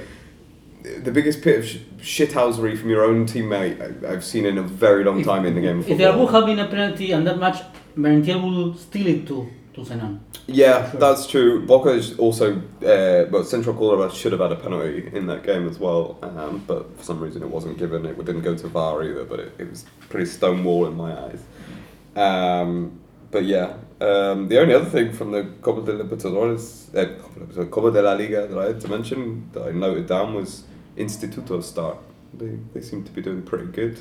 the 1.03 1.11
biggest 1.11 1.41
bit 1.43 1.59
of 1.59 1.65
sh- 1.65 1.77
shithousery 2.01 2.77
from 2.77 2.89
your 2.89 3.03
own 3.03 3.25
teammate 3.25 3.75
I- 3.81 4.11
I've 4.13 4.23
seen 4.23 4.45
in 4.45 4.57
a 4.57 4.63
very 4.63 5.03
long 5.03 5.19
If- 5.21 5.25
time 5.25 5.45
in 5.45 5.55
the 5.55 5.61
game. 5.61 5.79
of 5.79 5.89
If 5.89 5.97
there 5.97 6.09
football. 6.13 6.25
would 6.25 6.35
have 6.35 6.45
been 6.45 6.59
a 6.59 6.67
penalty 6.67 7.11
and 7.11 7.25
that 7.27 7.39
match, 7.39 7.57
Merentiel 7.97 8.41
will 8.41 8.75
steal 8.75 9.07
it 9.07 9.27
to 9.27 9.47
to 9.75 9.81
Zenon. 9.81 10.17
Yeah, 10.47 10.89
Sure. 10.89 10.99
that's 10.99 11.27
true. 11.27 11.63
Boca 11.65 11.89
is 11.89 12.17
also, 12.17 12.53
uh, 12.83 13.25
well, 13.31 13.43
Central 13.43 13.75
Córdoba 13.75 14.11
should 14.11 14.31
have 14.31 14.41
had 14.41 14.51
a 14.51 14.55
penalty 14.55 15.07
in 15.13 15.27
that 15.27 15.43
game 15.43 15.67
as 15.69 15.77
well, 15.79 16.17
um, 16.23 16.63
but 16.65 16.87
for 16.97 17.03
some 17.03 17.19
reason 17.19 17.43
it 17.43 17.49
wasn't 17.51 17.77
given. 17.77 18.03
It 18.05 18.17
didn't 18.25 18.41
go 18.41 18.55
to 18.55 18.67
VAR 18.67 19.03
either, 19.03 19.25
but 19.25 19.39
it, 19.39 19.51
it 19.59 19.69
was 19.69 19.85
pretty 20.09 20.25
stonewall 20.25 20.87
in 20.87 20.95
my 20.97 21.11
eyes. 21.25 21.41
Um, 22.15 22.99
but 23.31 23.45
yeah, 23.45 23.73
um, 24.01 24.47
the 24.47 24.59
only 24.59 24.73
other 24.73 24.89
thing 24.89 25.13
from 25.13 25.31
the 25.31 25.43
Copa 25.61 25.81
de 25.85 26.03
Libertadores, 26.03 26.89
uh, 26.95 27.21
Copa 27.21 27.53
de 27.53 27.65
Copa 27.65 27.91
de 27.91 28.01
la 28.01 28.13
Liga 28.13 28.47
that 28.47 28.57
I 28.57 28.67
had 28.67 28.81
to 28.81 28.87
mention 28.87 29.49
that 29.53 29.67
I 29.67 29.71
noted 29.71 30.07
down 30.07 30.33
was 30.33 30.63
Instituto's 30.97 31.67
start. 31.67 31.97
They, 32.33 32.57
they 32.73 32.81
seem 32.81 33.03
to 33.03 33.11
be 33.11 33.21
doing 33.21 33.41
pretty 33.43 33.65
good. 33.65 33.99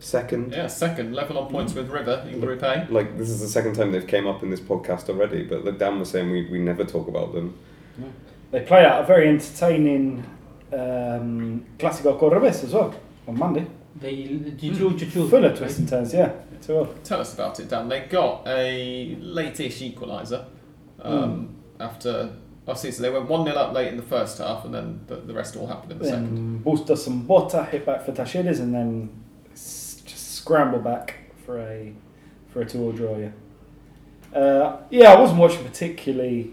Second. 0.00 0.52
yeah, 0.52 0.68
second 0.68 1.12
level 1.12 1.38
on 1.38 1.50
points 1.50 1.74
with 1.74 1.90
River 1.90 2.24
in 2.30 2.38
Group 2.40 2.62
A. 2.62 2.86
Like 2.88 3.18
this 3.18 3.28
is 3.28 3.40
the 3.40 3.48
second 3.48 3.74
time 3.74 3.90
they've 3.90 4.06
came 4.06 4.28
up 4.28 4.44
in 4.44 4.50
this 4.50 4.60
podcast 4.60 5.08
already, 5.08 5.42
but 5.42 5.64
like 5.64 5.78
Dan 5.78 5.98
was 5.98 6.10
saying, 6.10 6.30
we, 6.30 6.46
we 6.48 6.58
never 6.60 6.84
talk 6.84 7.08
about 7.08 7.32
them. 7.32 7.58
They 8.52 8.60
play 8.60 8.84
out 8.84 9.02
a 9.02 9.06
very 9.06 9.28
entertaining 9.28 10.24
um, 10.72 11.66
Clásico 11.78 12.18
Cordobés 12.18 12.62
as 12.62 12.72
well 12.72 12.94
on 13.26 13.38
Monday. 13.38 13.66
They 14.00 14.14
Chichu 14.16 14.96
Chichu. 14.96 15.28
Full 15.28 15.44
of 15.44 15.58
twists 15.58 15.80
and 15.80 15.88
turns, 15.88 16.14
yeah. 16.14 16.32
Two 16.62 16.76
all. 16.78 16.86
Tell 17.04 17.20
us 17.20 17.34
about 17.34 17.58
it, 17.60 17.68
Dan. 17.68 17.88
They 17.88 18.00
got 18.00 18.46
a 18.46 19.16
late-ish 19.20 19.80
equaliser 19.80 20.44
um, 21.02 21.54
after. 21.80 22.30
Obviously, 22.66 22.90
so 22.92 23.02
they 23.02 23.10
went 23.10 23.28
1 23.28 23.44
0 23.46 23.56
up 23.56 23.72
late 23.72 23.88
in 23.88 23.96
the 23.96 24.02
first 24.02 24.36
half, 24.38 24.64
and 24.66 24.74
then 24.74 25.00
the, 25.06 25.16
the 25.16 25.32
rest 25.32 25.56
all 25.56 25.66
happened 25.66 25.92
in 25.92 25.98
the 25.98 26.04
second. 26.04 26.34
Then 26.36 26.58
Bustos 26.58 27.06
and 27.06 27.26
Botta 27.26 27.66
hit 27.68 27.86
back 27.86 28.04
for 28.04 28.12
Talleres 28.12 28.60
and 28.60 28.74
then 28.74 29.08
s- 29.54 30.02
just 30.04 30.34
scramble 30.34 30.78
back 30.80 31.14
for 31.46 31.58
a 31.60 31.94
for 32.48 32.60
a 32.60 32.66
two-all 32.66 32.92
draw. 32.92 33.16
Yeah, 33.16 33.30
uh, 34.38 34.80
yeah. 34.90 35.12
I 35.12 35.18
wasn't 35.18 35.40
watching 35.40 35.64
particularly 35.64 36.52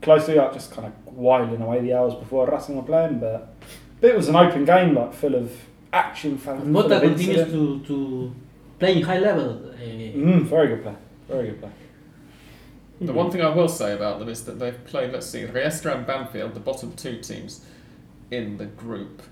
closely. 0.00 0.38
I 0.38 0.50
just 0.52 0.70
kind 0.72 0.86
of 0.86 1.12
whiling 1.14 1.60
away 1.60 1.80
the 1.82 1.92
hours 1.92 2.14
before 2.14 2.46
Racing 2.48 2.76
were 2.76 2.82
playing, 2.82 3.18
but, 3.18 3.54
but 4.00 4.10
it 4.10 4.16
was 4.16 4.28
an 4.28 4.36
open 4.36 4.64
game, 4.64 4.94
like 4.94 5.12
full 5.12 5.34
of 5.34 5.52
action. 5.92 6.38
Full 6.38 6.54
And 6.54 6.62
full 6.62 6.70
Mota 6.88 7.00
continues 7.00 7.52
to, 7.52 7.80
to 7.86 8.34
play 8.80 8.96
in 8.96 9.02
high 9.02 9.18
level. 9.18 9.70
Uh, 9.72 9.76
Mm, 9.80 10.42
very 10.46 10.68
good 10.68 10.82
play. 10.82 10.96
Very 11.28 11.46
good 11.50 11.60
play. 11.60 11.70
The 13.00 13.12
one 13.12 13.30
thing 13.30 13.40
I 13.40 13.48
will 13.48 13.68
say 13.68 13.94
about 13.94 14.18
them 14.18 14.28
is 14.28 14.44
that 14.44 14.58
they've 14.58 14.84
played, 14.84 15.12
let's 15.12 15.26
see, 15.26 15.44
Riestra 15.44 15.96
and 15.96 16.06
Banfield, 16.06 16.52
the 16.52 16.60
bottom 16.60 16.92
two 16.94 17.20
teams 17.20 17.64
in 18.30 18.58
the 18.58 18.66
group 18.66 19.22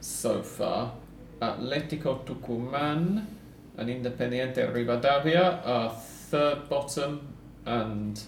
so 0.00 0.42
far. 0.42 0.94
Atletico 1.40 2.24
Tucumán 2.24 3.26
and 3.76 3.88
Independiente 3.88 4.72
Rivadavia 4.72 5.64
are 5.64 5.90
third 5.90 6.68
bottom, 6.68 7.34
and 7.66 8.20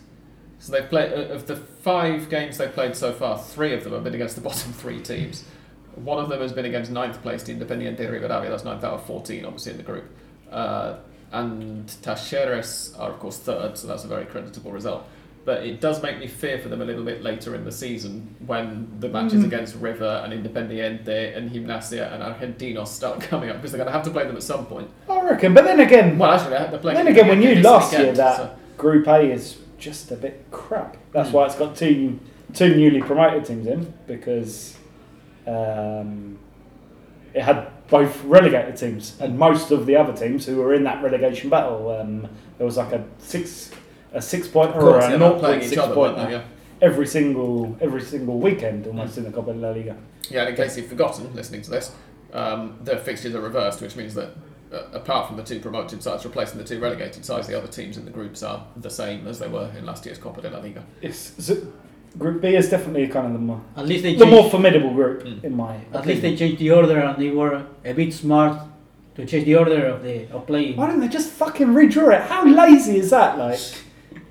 so 0.59 0.73
they 0.73 0.83
play 0.83 1.29
of 1.31 1.47
the 1.47 1.57
five 1.57 2.29
games 2.29 2.59
they've 2.59 2.73
played 2.73 2.95
so 2.95 3.13
far. 3.13 3.39
Three 3.39 3.73
of 3.75 3.83
them 3.83 3.95
have 3.95 4.05
been 4.05 4.15
against 4.15 4.37
the 4.37 4.43
bottom 4.43 4.73
three 4.73 5.01
teams. 5.01 5.45
One 5.97 6.23
of 6.23 6.29
them 6.29 6.41
has 6.41 6.53
been 6.53 6.67
against 6.67 6.91
ninth 6.91 7.21
placed 7.23 7.47
Independiente 7.47 7.99
Rivadavia. 7.99 8.49
That's 8.49 8.65
ninth 8.65 8.85
out 8.85 8.95
of 8.95 9.07
fourteen, 9.07 9.45
obviously 9.45 9.73
in 9.73 9.79
the 9.79 9.85
group. 9.85 10.05
Uh, 10.51 10.97
and 11.33 11.87
Talleres 12.03 12.99
are 12.99 13.11
of 13.11 13.19
course 13.19 13.39
third, 13.39 13.77
so 13.77 13.87
that's 13.89 14.05
a 14.05 14.09
very 14.09 14.25
creditable 14.25 14.73
result. 14.73 15.07
But 15.45 15.67
it 15.67 15.81
does 15.81 16.03
make 16.03 16.19
me 16.19 16.27
fear 16.27 16.59
for 16.59 16.69
them 16.71 16.81
a 16.81 16.85
little 16.87 17.05
bit 17.05 17.23
later 17.23 17.55
in 17.55 17.65
the 17.67 17.73
season 17.73 18.35
when 18.47 18.89
the 19.01 19.09
matches 19.11 19.43
Mm. 19.43 19.47
against 19.47 19.75
River 19.77 20.23
and 20.25 20.33
Independiente 20.33 21.37
and 21.37 21.51
Gimnasia 21.51 22.13
and 22.15 22.23
Argentinos 22.23 22.87
start 22.87 23.21
coming 23.31 23.51
up 23.51 23.57
because 23.57 23.73
they're 23.73 23.79
going 23.79 23.89
to 23.89 23.93
have 23.93 24.05
to 24.05 24.11
play 24.11 24.25
them 24.27 24.37
at 24.37 24.43
some 24.43 24.65
point. 24.65 24.89
I 25.09 25.21
reckon. 25.23 25.53
But 25.53 25.65
then 25.65 25.81
again, 25.81 26.17
Well, 26.19 26.31
actually, 26.33 26.51
they're 26.53 26.79
playing. 26.79 26.97
then 26.97 27.09
again, 27.09 27.29
when 27.29 27.43
you 27.43 27.57
last 27.57 27.93
year, 27.93 28.13
that 28.13 28.37
so- 28.37 28.51
Group 28.79 29.07
A 29.07 29.21
is 29.31 29.59
just 29.77 30.11
a 30.13 30.17
bit 30.17 30.47
crap. 30.51 30.97
That's 31.13 31.29
Mm. 31.29 31.33
why 31.33 31.47
it's 31.47 31.57
got 31.57 31.77
two 31.77 32.19
two 32.55 32.77
newly 32.77 33.01
promoted 33.03 33.45
teams 33.45 33.67
in 33.67 33.93
because 34.07 34.77
um, 35.47 36.39
it 37.35 37.43
had 37.43 37.67
both 37.89 38.25
relegated 38.25 38.77
teams 38.77 39.17
and 39.21 39.39
most 39.39 39.71
of 39.71 39.87
the 39.87 39.97
other 39.97 40.13
teams 40.13 40.47
who 40.47 40.57
were 40.57 40.75
in 40.75 40.85
that 40.85 41.03
relegation 41.03 41.51
battle. 41.51 41.91
Um, 41.91 42.29
there 42.57 42.67
was 42.67 42.77
like 42.77 42.93
a 42.93 43.05
six 43.19 43.71
a 44.13 44.23
six 44.23 44.49
point 44.49 44.75
or 44.77 44.99
a 44.99 45.11
yeah, 45.11 45.17
naught 45.17 45.39
playing 45.39 45.63
six 45.63 45.77
other, 45.81 45.95
point 45.95 46.17
they? 46.17 46.31
Yeah. 46.33 46.45
every 46.81 47.07
single 47.07 47.77
every 47.81 48.01
single 48.01 48.39
weekend 48.39 48.87
almost 48.87 49.19
in 49.19 49.25
the 49.25 49.33
Copa 49.33 49.53
de 49.53 49.59
la 49.59 49.71
Liga. 49.71 49.97
Yeah, 50.31 50.41
and 50.41 50.51
in 50.51 50.57
case 50.57 50.77
you've 50.77 50.87
forgotten 50.87 51.35
listening 51.35 51.63
to 51.63 51.71
this, 51.71 51.93
um, 52.33 52.79
the 52.83 52.97
fixtures 52.97 53.35
are 53.35 53.41
reversed, 53.41 53.83
which 53.83 53.97
means 53.97 54.15
that 54.15 54.31
uh, 54.73 54.85
apart 54.93 55.29
from 55.29 55.37
the 55.37 55.43
two 55.43 55.61
promoted 55.61 56.03
sides 56.03 56.25
replacing 56.25 56.59
the 56.59 56.65
two 56.65 56.81
relegated 56.81 57.25
sides, 57.25 57.47
the 57.47 57.57
other 57.57 57.69
teams 57.69 57.97
in 57.97 58.05
the 58.05 58.11
groups 58.11 58.43
are 58.43 58.67
the 58.77 58.91
same 58.91 59.27
as 59.27 59.39
they 59.39 59.49
were 59.49 59.71
in 59.77 59.85
last 59.85 60.07
year's 60.07 60.19
Copa 60.19 60.41
de 60.41 60.51
la 60.51 60.59
Liga. 60.59 60.85
It's, 61.03 61.35
so 61.45 61.57
Group 62.19 62.41
B 62.43 62.55
is 62.55 62.69
definitely 62.71 63.09
kind 63.09 63.27
of 63.27 63.33
the 63.33 63.39
more 63.41 63.61
At 63.77 63.87
least 63.87 64.03
they 64.05 64.15
the 64.15 64.27
more 64.27 64.49
formidable 64.51 64.93
group 64.95 65.25
Mm. 65.25 65.45
in 65.45 65.57
my 65.57 65.75
at 65.93 66.07
least 66.07 66.23
they 66.23 66.37
changed 66.37 66.59
the 66.61 66.71
order 66.71 66.99
and 67.01 67.17
they 67.23 67.31
were 67.31 67.63
a 67.85 67.93
bit 67.93 68.13
smart 68.15 68.55
to 69.17 69.25
change 69.27 69.45
the 69.47 69.57
order 69.57 69.87
of 69.87 70.03
the 70.03 70.17
of 70.35 70.47
playing. 70.47 70.77
Why 70.77 70.87
don't 70.89 71.01
they 71.01 71.09
just 71.09 71.31
fucking 71.31 71.69
redraw 71.69 72.15
it? 72.17 72.23
How 72.33 72.43
lazy 72.47 72.97
is 72.99 73.11
that? 73.11 73.39
Like, 73.39 73.59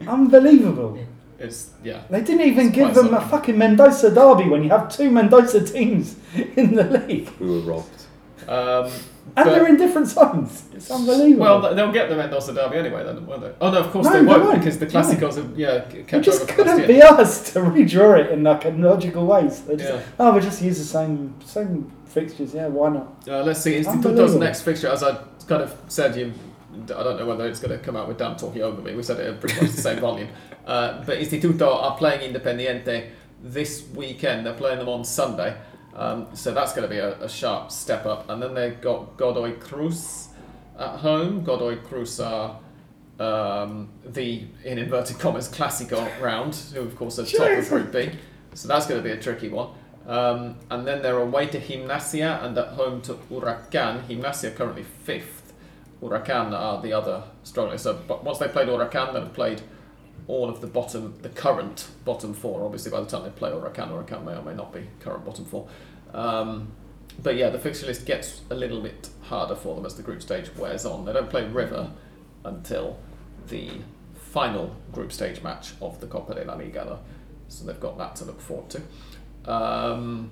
unbelievable. 0.07 0.97
It's 1.39 1.71
yeah. 1.83 2.01
They 2.09 2.21
didn't 2.21 2.47
even 2.47 2.67
It's 2.67 2.75
give 2.75 2.91
quite 2.93 2.95
them 3.03 3.13
a 3.13 3.21
fucking 3.27 3.57
Mendoza 3.57 4.09
derby 4.13 4.47
when 4.49 4.63
you 4.63 4.69
have 4.69 4.95
two 4.95 5.09
Mendoza 5.11 5.65
teams 5.65 6.15
in 6.55 6.75
the 6.75 6.83
league. 6.83 7.29
We 7.39 7.47
were 7.49 7.59
robbed. 7.71 7.99
Um, 8.47 8.91
And 9.35 9.45
but- 9.45 9.45
they're 9.55 9.67
in 9.67 9.77
different 9.77 10.07
zones. 10.07 10.63
It's 10.73 10.91
unbelievable. 10.91 11.41
well, 11.61 11.75
they'll 11.75 11.91
get 11.91 12.09
them 12.09 12.19
in 12.19 12.29
the 12.29 12.35
Mendoza 12.35 12.53
derby 12.53 12.77
anyway, 12.77 13.03
then, 13.03 13.25
won't 13.25 13.41
they? 13.41 13.51
Oh 13.61 13.71
no, 13.71 13.79
of 13.79 13.91
course 13.91 14.05
No, 14.05 14.11
they 14.13 14.21
won't, 14.25 14.43
won't. 14.43 14.59
because 14.59 14.77
the 14.77 14.85
Clásicos 14.85 15.35
have 15.37 15.57
yeah 15.57 15.85
we 15.91 16.19
just 16.19 16.47
couldn't 16.47 16.85
be 16.85 17.01
asked 17.01 17.53
to 17.53 17.59
redraw 17.61 18.19
it 18.19 18.31
in 18.31 18.43
like 18.43 18.65
a 18.65 18.69
logical 18.69 19.25
way. 19.25 19.49
So 19.49 19.63
they 19.65 19.77
just, 19.77 19.89
Yeah. 19.91 20.01
oh, 20.19 20.33
we'll 20.33 20.41
just 20.41 20.61
use 20.61 20.77
the 20.77 20.83
same 20.85 21.33
same 21.43 21.91
fixtures. 22.05 22.53
Yeah, 22.53 22.67
why 22.67 22.89
not? 22.89 23.23
Uh, 23.27 23.43
let's 23.43 23.61
see. 23.61 23.75
Instituto's 23.75 24.35
next 24.35 24.61
fixture, 24.61 24.89
as 24.89 25.01
I 25.03 25.15
kind 25.47 25.63
of 25.63 25.75
said, 25.87 26.15
you. 26.15 26.31
I 26.73 27.03
don't 27.03 27.19
know 27.19 27.27
whether 27.27 27.47
it's 27.47 27.59
going 27.59 27.77
to 27.77 27.83
come 27.85 27.95
out 27.95 28.07
with 28.07 28.17
Dan 28.17 28.35
talking 28.35 28.61
over 28.63 28.81
me. 28.81 28.95
We 28.95 29.03
said 29.03 29.19
it 29.19 29.27
at 29.27 29.39
pretty 29.39 29.61
much 29.61 29.71
the 29.73 29.81
same 29.81 29.99
volume. 30.07 30.29
Uh, 30.65 31.03
but 31.05 31.19
Instituto 31.19 31.67
are 31.81 31.95
playing 31.97 32.33
Independiente 32.33 33.09
this 33.43 33.87
weekend. 33.93 34.45
They're 34.45 34.53
playing 34.55 34.79
them 34.79 34.89
on 34.89 35.03
Sunday. 35.05 35.55
Um, 35.95 36.27
so 36.33 36.53
that's 36.53 36.73
going 36.73 36.87
to 36.87 36.89
be 36.89 36.99
a, 36.99 37.19
a 37.21 37.29
sharp 37.29 37.71
step 37.71 38.05
up. 38.05 38.29
And 38.29 38.41
then 38.41 38.53
they've 38.53 38.79
got 38.81 39.17
Godoy 39.17 39.53
Cruz 39.59 40.29
at 40.77 40.99
home. 40.99 41.43
Godoy 41.43 41.77
Cruz 41.77 42.19
are 42.19 42.59
um, 43.19 43.89
the, 44.05 44.43
in 44.63 44.79
inverted 44.79 45.19
commas, 45.19 45.49
Clásico 45.49 46.09
round, 46.19 46.55
who 46.73 46.81
of 46.81 46.95
course 46.95 47.19
are 47.19 47.25
top 47.25 47.57
of 47.57 47.69
Group 47.69 47.91
B. 47.91 48.11
So 48.55 48.67
that's 48.67 48.85
going 48.85 49.01
to 49.01 49.07
be 49.07 49.11
a 49.11 49.21
tricky 49.21 49.49
one. 49.49 49.69
Um, 50.05 50.57
and 50.69 50.85
then 50.85 51.01
they're 51.01 51.19
away 51.19 51.47
to 51.47 51.59
Gimnasia 51.59 52.43
and 52.43 52.57
at 52.57 52.69
home 52.69 53.01
to 53.03 53.13
Huracan. 53.13 54.05
Gimnasia 54.07 54.55
currently 54.55 54.83
fifth. 54.83 55.53
Huracan 56.01 56.51
are 56.51 56.81
the 56.81 56.91
other 56.91 57.23
struggling. 57.43 57.77
So 57.77 57.93
but 58.07 58.23
once 58.23 58.39
they 58.39 58.47
played 58.47 58.67
Huracan, 58.67 59.13
they've 59.13 59.33
played 59.33 59.61
all 60.27 60.49
of 60.49 60.61
the 60.61 60.67
bottom, 60.67 61.15
the 61.21 61.29
current 61.29 61.87
bottom 62.05 62.33
four. 62.33 62.63
Obviously, 62.63 62.91
by 62.91 62.99
the 62.99 63.05
time 63.07 63.23
they 63.23 63.29
play 63.29 63.51
Huracan, 63.51 63.89
Huracan 63.89 64.23
may 64.23 64.35
or 64.35 64.43
may 64.43 64.53
not 64.53 64.73
be 64.73 64.87
current 64.99 65.25
bottom 65.25 65.45
four. 65.45 65.67
Um, 66.13 66.71
but 67.21 67.35
yeah, 67.35 67.49
the 67.49 67.59
fixture 67.59 67.85
list 67.85 68.05
gets 68.05 68.41
a 68.49 68.55
little 68.55 68.81
bit 68.81 69.09
harder 69.23 69.55
for 69.55 69.75
them 69.75 69.85
as 69.85 69.95
the 69.95 70.03
group 70.03 70.21
stage 70.21 70.55
wears 70.55 70.85
on. 70.85 71.05
They 71.05 71.13
don't 71.13 71.29
play 71.29 71.45
River 71.45 71.91
until 72.45 72.97
the 73.47 73.69
final 74.15 74.75
group 74.91 75.11
stage 75.11 75.43
match 75.43 75.73
of 75.81 75.99
the 75.99 76.07
Copa 76.07 76.33
de 76.33 76.43
la 76.43 76.55
Liga, 76.55 76.99
so 77.49 77.65
they've 77.65 77.79
got 77.79 77.97
that 77.97 78.15
to 78.17 78.25
look 78.25 78.41
forward 78.41 78.69
to. 78.71 79.51
Um, 79.51 80.31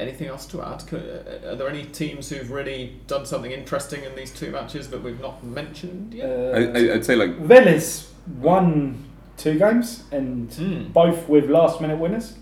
anything 0.00 0.28
else 0.28 0.46
to 0.46 0.62
add? 0.62 0.82
Uh, 0.92 1.50
Are 1.50 1.56
there 1.56 1.68
any 1.68 1.84
teams 1.84 2.28
who've 2.30 2.50
really 2.50 2.96
done 3.06 3.24
something 3.26 3.52
interesting 3.52 4.02
in 4.04 4.14
these 4.16 4.30
two 4.32 4.50
matches 4.50 4.88
that 4.90 5.02
we've 5.02 5.20
not 5.20 5.44
mentioned 5.44 6.14
yet? 6.14 6.28
Uh, 6.30 6.56
I, 6.56 6.60
I, 6.90 6.94
I'd 6.94 7.04
say 7.04 7.14
like 7.16 7.38
Vélez 7.38 8.08
won 8.40 9.04
two 9.36 9.58
games 9.58 10.04
and 10.12 10.52
Hmm. 10.52 10.84
both 10.92 11.28
with 11.28 11.48
last 11.50 11.80
minute 11.80 11.98
winners. 11.98 12.34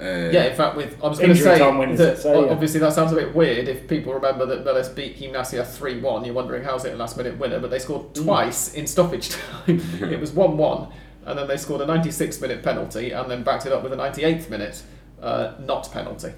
uh, 0.00 0.04
Yeah, 0.32 0.44
in 0.46 0.56
fact, 0.56 0.76
with 0.76 0.96
I 1.02 1.06
was 1.08 1.18
going 1.18 1.30
to 1.30 1.36
Injury 1.36 1.54
say 1.54 1.58
time 1.58 1.78
winners, 1.78 1.98
that 1.98 2.04
let's 2.04 2.22
say, 2.24 2.34
o- 2.34 2.46
yeah. 2.46 2.50
obviously 2.52 2.80
that 2.80 2.92
sounds 2.92 3.12
a 3.12 3.14
bit 3.16 3.34
weird 3.34 3.68
if 3.68 3.86
people 3.86 4.12
remember 4.12 4.44
that 4.46 4.64
Vélez 4.64 4.94
beat 4.94 5.18
Gimnasia 5.18 5.64
three 5.66 6.00
one. 6.00 6.24
You're 6.24 6.34
wondering 6.34 6.64
how's 6.64 6.84
it 6.84 6.94
a 6.94 6.96
last 6.96 7.16
minute 7.16 7.38
winner, 7.38 7.60
but 7.60 7.70
they 7.70 7.78
scored 7.78 8.12
Mm. 8.14 8.24
twice 8.24 8.74
in 8.74 8.86
stoppage 8.88 9.30
time. 9.30 9.80
it 10.10 10.18
was 10.18 10.32
one 10.32 10.56
one, 10.56 10.88
and 11.24 11.38
then 11.38 11.46
they 11.46 11.56
scored 11.56 11.80
a 11.80 11.86
96 11.86 12.40
minute 12.40 12.62
penalty, 12.64 13.12
and 13.12 13.30
then 13.30 13.44
backed 13.44 13.66
it 13.66 13.72
up 13.72 13.82
with 13.84 13.92
a 13.92 13.96
98th 13.96 14.50
minute 14.50 14.82
uh, 15.24 15.54
not 15.60 15.90
penalty. 15.92 16.32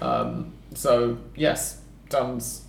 Um, 0.00 0.52
so 0.74 1.18
yes, 1.36 1.80
Dan's 2.08 2.62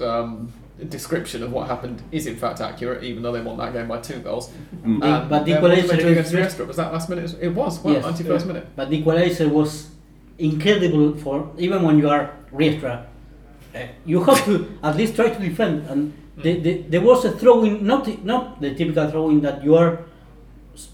um, 0.00 0.52
description 0.88 1.42
of 1.42 1.50
what 1.52 1.68
happened 1.68 2.02
is 2.12 2.26
in 2.26 2.36
fact 2.36 2.60
accurate, 2.60 3.02
even 3.02 3.22
though 3.22 3.32
they 3.32 3.40
won 3.40 3.56
that 3.58 3.72
game 3.72 3.88
by 3.88 3.98
two 4.00 4.18
goals. 4.20 4.50
Mm. 4.84 5.00
The- 5.00 5.06
And 5.06 5.30
but 5.30 5.44
the 5.46 5.52
then 5.52 5.62
what 5.62 5.68
did 5.70 5.78
they 5.78 5.84
equalizer 5.84 6.02
do 6.02 6.12
against 6.12 6.32
Riestra? 6.32 6.66
Was 6.66 6.76
that 6.76 6.92
last 6.92 7.08
minute? 7.08 7.34
It 7.40 7.52
was. 7.54 7.72
Well, 7.82 7.94
Yes. 7.94 8.04
91st 8.04 8.46
minute. 8.46 8.66
But 8.76 8.90
the 8.90 8.96
equalizer 8.98 9.48
was 9.48 9.88
incredible 10.38 11.16
for 11.16 11.50
even 11.58 11.82
when 11.82 11.98
you 11.98 12.08
are 12.10 12.30
Riestra. 12.52 12.94
Uh, 13.74 13.78
you 14.04 14.22
have 14.24 14.44
to 14.44 14.54
at 14.82 14.96
least 14.96 15.16
try 15.16 15.28
to 15.30 15.40
defend. 15.48 15.88
And 15.90 16.12
the, 16.36 16.60
the, 16.60 16.72
there 16.92 17.00
was 17.00 17.24
a 17.24 17.32
throw 17.32 17.64
in, 17.64 17.86
not 17.86 18.04
the, 18.04 18.18
not 18.22 18.60
the 18.60 18.74
typical 18.74 19.10
throw 19.10 19.30
in 19.30 19.40
that 19.42 19.64
you 19.64 19.74
are 19.76 20.04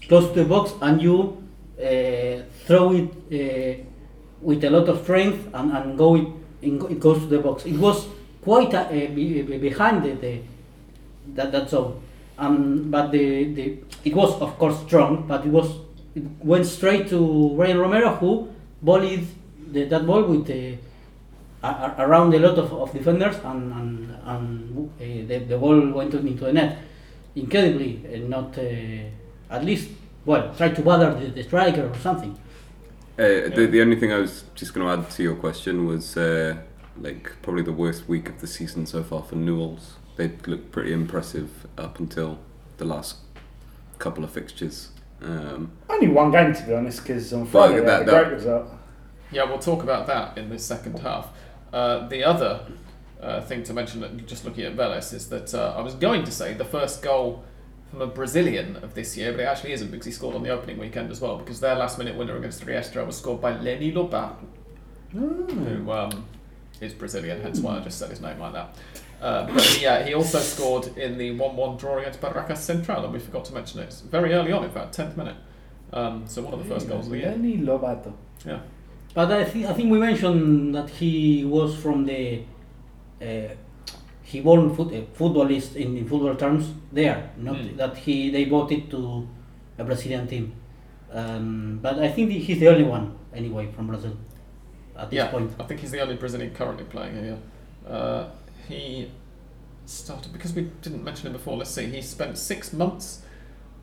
close 0.07 0.27
to 0.29 0.35
the 0.35 0.45
box 0.45 0.73
and 0.81 1.01
you 1.01 1.43
uh, 1.77 2.41
throw 2.65 2.93
it 2.93 3.09
uh, 3.31 3.83
with 4.43 4.63
a 4.63 4.69
lot 4.69 4.87
of 4.89 5.01
strength 5.03 5.47
and, 5.53 5.71
and 5.71 5.97
go 5.97 6.15
it, 6.15 6.27
it 6.91 6.99
goes 6.99 7.19
to 7.19 7.27
the 7.27 7.39
box. 7.39 7.65
It 7.65 7.77
was 7.77 8.07
quite 8.41 8.73
a, 8.73 8.81
uh, 8.81 9.15
be- 9.15 9.41
behind 9.57 10.03
the, 10.03 10.13
the 10.13 10.39
that 11.35 11.51
that 11.51 11.69
zone. 11.69 12.01
Um, 12.37 12.89
but 12.89 13.11
the, 13.11 13.25
the 13.53 13.77
it 14.03 14.13
was 14.15 14.31
of 14.41 14.57
course 14.57 14.79
strong, 14.87 15.25
but 15.27 15.45
it 15.45 15.49
was 15.51 15.69
it 16.15 16.23
went 16.41 16.65
straight 16.65 17.07
to 17.09 17.17
Braian 17.57 17.79
Romero 17.79 18.09
who 18.15 18.49
volleyed 18.81 19.25
the, 19.71 19.85
that 19.85 20.05
ball 20.05 20.23
with 20.23 20.45
the 20.47 20.75
a- 21.63 21.67
a- 21.67 21.95
around 21.99 22.33
a 22.33 22.39
lot 22.39 22.57
of, 22.57 22.73
of 22.73 22.91
defenders 22.93 23.37
and 23.43 23.71
and, 23.73 24.17
and 24.25 24.91
uh, 24.99 25.03
the, 25.27 25.45
the 25.47 25.57
ball 25.57 25.79
went 25.91 26.13
into 26.13 26.45
the 26.45 26.53
net. 26.53 26.77
Incredibly, 27.35 27.99
uh, 28.13 28.27
not 28.27 28.57
uh, 28.57 28.63
at 29.55 29.63
least 29.65 29.89
well 30.25 30.53
try 30.55 30.69
to 30.69 30.81
bother 30.81 31.13
the, 31.19 31.27
the 31.27 31.43
striker 31.43 31.87
or 31.89 31.97
something. 31.99 32.37
Uh, 33.17 33.47
the, 33.55 33.67
the 33.71 33.81
only 33.81 33.95
thing 33.95 34.11
I 34.11 34.17
was 34.17 34.43
just 34.55 34.73
going 34.73 34.85
to 34.87 34.91
add 35.03 35.09
to 35.11 35.23
your 35.23 35.35
question 35.35 35.85
was 35.85 36.17
uh, 36.17 36.57
like 36.99 37.31
probably 37.43 37.61
the 37.63 37.71
worst 37.71 38.07
week 38.07 38.27
of 38.29 38.41
the 38.41 38.47
season 38.47 38.85
so 38.85 39.03
far 39.03 39.21
for 39.21 39.35
Newell's. 39.35 39.93
They 40.15 40.31
looked 40.47 40.71
pretty 40.71 40.93
impressive 40.93 41.67
up 41.77 41.99
until 41.99 42.39
the 42.77 42.85
last 42.85 43.17
couple 43.99 44.23
of 44.23 44.31
fixtures. 44.31 44.89
Um, 45.21 45.71
Only 45.89 46.07
one 46.07 46.31
game 46.31 46.53
to 46.53 46.63
be 46.63 46.73
honest, 46.73 47.03
because 47.03 47.31
on 47.33 47.41
Well, 47.51 47.67
Friday 47.67 47.79
they 47.81 47.85
that- 47.85 47.99
had 47.99 48.07
a 48.07 48.11
that- 48.11 48.23
great 48.25 48.33
result. 48.33 48.67
Yeah, 49.31 49.43
we'll 49.45 49.59
talk 49.59 49.81
about 49.83 50.05
that 50.07 50.37
in 50.37 50.49
the 50.49 50.59
second 50.59 50.99
half. 50.99 51.29
Uh, 51.71 52.07
the 52.07 52.23
other 52.23 52.61
uh, 53.21 53.41
thing 53.41 53.63
to 53.63 53.73
mention, 53.73 54.23
just 54.27 54.43
looking 54.45 54.63
at 54.65 54.75
Vélez, 54.75 55.11
is 55.13 55.29
that 55.29 55.53
uh, 55.55 55.73
I 55.77 55.81
was 55.81 55.95
going 55.95 56.23
to 56.25 56.31
say 56.31 56.53
the 56.53 56.65
first 56.65 57.01
goal 57.01 57.43
from 57.93 58.01
a 58.01 58.07
Brazilian 58.07 58.75
of 58.77 58.95
this 58.95 59.15
year, 59.15 59.31
but 59.31 59.41
it 59.41 59.43
actually 59.43 59.71
isn't 59.71 59.91
because 59.91 60.07
he 60.07 60.11
scored 60.11 60.35
on 60.35 60.41
the 60.41 60.49
opening 60.49 60.79
weekend 60.79 61.11
as 61.11 61.21
well, 61.21 61.37
because 61.37 61.59
their 61.59 61.75
last 61.75 61.99
minute 61.99 62.15
winner 62.15 62.35
against 62.35 62.65
Riestra 62.65 63.05
was 63.05 63.15
scored 63.15 63.39
by 63.39 63.55
Lenny 63.59 63.91
Lobato, 63.91 64.35
who 65.11 65.91
um, 65.91 66.25
is 66.81 66.91
Brazilian, 66.91 67.39
hence 67.41 67.59
why 67.59 67.77
I 67.77 67.81
just 67.81 67.99
said 67.99 68.09
his 68.09 68.19
name 68.19 68.39
like 68.39 68.53
that. 68.53 68.75
Uh, 69.21 69.45
but 69.45 69.79
yeah, 69.79 70.03
he 70.03 70.15
also 70.15 70.39
scored 70.39 70.97
in 70.97 71.19
the 71.19 71.31
1 71.37 71.55
1 71.55 71.77
draw 71.77 71.99
against 71.99 72.19
Barracas 72.19 72.57
Central, 72.57 73.03
and 73.03 73.13
we 73.13 73.19
forgot 73.19 73.45
to 73.45 73.53
mention 73.53 73.79
it. 73.79 73.83
It's 73.83 74.01
very 74.01 74.33
early 74.33 74.51
on, 74.51 74.63
in 74.63 74.71
fact, 74.71 74.97
10th 74.97 75.15
minute. 75.15 75.35
Um, 75.93 76.23
so 76.25 76.41
one 76.41 76.53
of 76.55 76.67
the 76.67 76.73
first 76.73 76.89
goals 76.89 77.05
of 77.05 77.11
the 77.11 77.19
year. 77.19 77.29
Lenny 77.29 77.59
Lobato. 77.59 78.11
Yeah. 78.43 78.61
But 79.13 79.31
I 79.31 79.45
think 79.45 79.67
I 79.67 79.73
think 79.73 79.91
we 79.91 79.99
mentioned 79.99 80.73
that 80.73 80.89
he 80.89 81.45
was 81.45 81.75
from 81.75 82.05
the. 82.05 82.43
Uh, 83.21 83.53
he 84.23 84.41
born 84.41 84.75
foot, 84.75 84.91
uh, 84.91 85.01
footballist 85.13 85.75
in, 85.75 85.95
in 85.95 86.07
football 86.07 86.33
terms 86.33 86.71
there, 86.93 87.29
not 87.37 87.55
Mm. 87.55 87.77
that 87.77 87.97
he 87.97 88.29
they 88.31 88.45
voted 88.45 88.89
to 88.91 89.27
a 89.77 89.83
Brazilian 89.83 90.27
team. 90.27 90.53
Um, 91.11 91.79
but 91.81 91.99
I 91.99 92.09
think 92.09 92.31
he's 92.31 92.59
the 92.59 92.67
only 92.69 92.83
one 92.83 93.15
anyway 93.33 93.67
from 93.75 93.87
Brazil 93.87 94.15
at 94.95 95.09
this 95.09 95.17
Yeah, 95.17 95.27
point. 95.31 95.51
I 95.59 95.63
think 95.63 95.79
he's 95.81 95.91
the 95.91 96.01
only 96.01 96.15
Brazilian 96.15 96.51
currently 96.53 96.85
playing 96.85 97.15
here. 97.23 97.37
Uh, 97.87 98.25
he 98.67 99.09
started 99.85 100.31
because 100.33 100.53
we 100.53 100.63
didn't 100.81 101.03
mention 101.03 101.27
him 101.27 101.33
before. 101.33 101.57
Let's 101.57 101.71
see. 101.71 101.85
He 101.85 102.01
spent 102.01 102.37
six 102.37 102.73
months 102.73 103.21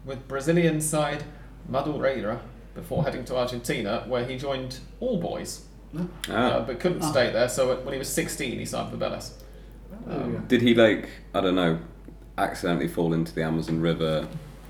with 0.05 0.27
Brazilian 0.29 0.81
side 0.81 1.25
Madureira 1.71 2.39
before 2.75 3.05
heading 3.05 3.25
to 3.27 3.37
Argentina, 3.37 4.05
where 4.09 4.25
he 4.25 4.37
joined 4.37 4.79
All 5.01 5.19
Boys, 5.21 5.67
uh, 5.97 6.03
Ah. 6.31 6.65
but 6.67 6.81
couldn't 6.81 7.03
Ah. 7.03 7.11
stay 7.11 7.31
there. 7.33 7.49
So 7.49 7.77
when 7.85 7.93
he 7.93 7.99
was 7.99 8.09
16, 8.09 8.59
he 8.59 8.65
signed 8.65 8.91
for 8.91 8.97
Vélez. 8.97 9.33
Um, 10.09 10.45
Did 10.49 10.63
he 10.63 10.75
like 10.75 11.09
I 11.35 11.41
don't 11.43 11.55
know, 11.57 11.79
accidentally 12.41 12.89
fall 12.89 13.13
into 13.13 13.35
the 13.35 13.43
Amazon 13.43 13.81
River, 13.81 14.27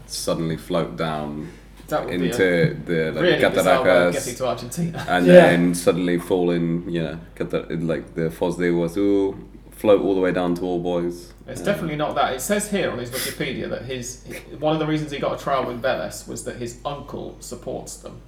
suddenly 0.07 0.57
float 0.57 0.97
down 0.97 1.51
that 1.89 2.05
would 2.05 2.21
be 2.21 2.27
a 2.29 2.31
into 2.31 2.75
the 2.87 3.13
like 3.13 3.23
really 3.23 3.49
bizarre 3.51 3.83
way 3.83 3.91
of 4.09 4.15
cataracas, 4.15 4.37
to 4.37 4.47
Argentina. 4.47 5.05
and 5.09 5.27
Yeah. 5.27 5.33
then 5.35 5.75
suddenly 5.75 6.19
fall 6.19 6.51
in, 6.51 6.89
you 6.89 7.03
know, 7.03 7.19
catar- 7.35 7.67
like 7.87 8.15
the 8.15 8.31
Foz 8.31 8.57
de 8.59 8.65
Iguazu, 8.71 9.37
float 9.73 10.01
all 10.03 10.15
the 10.15 10.21
way 10.21 10.31
down 10.33 10.55
to 10.57 10.63
All 10.63 10.79
Boys. 10.81 11.33
It's 11.49 11.61
Um, 11.61 11.67
definitely 11.67 11.97
not 11.97 12.15
that. 12.15 12.35
It 12.35 12.41
says 12.43 12.71
here 12.71 12.91
on 12.93 12.99
his 12.99 13.11
Wikipedia 13.11 13.69
that 13.71 13.83
his 13.87 14.23
one 14.61 14.73
of 14.75 14.79
the 14.79 14.87
reasons 14.87 15.11
he 15.11 15.19
got 15.19 15.41
a 15.41 15.43
trial 15.43 15.67
with 15.67 15.83
Vélez 15.83 16.29
was 16.29 16.45
that 16.45 16.57
his 16.57 16.77
uncle 16.85 17.37
supports 17.41 17.97
them. 17.97 18.21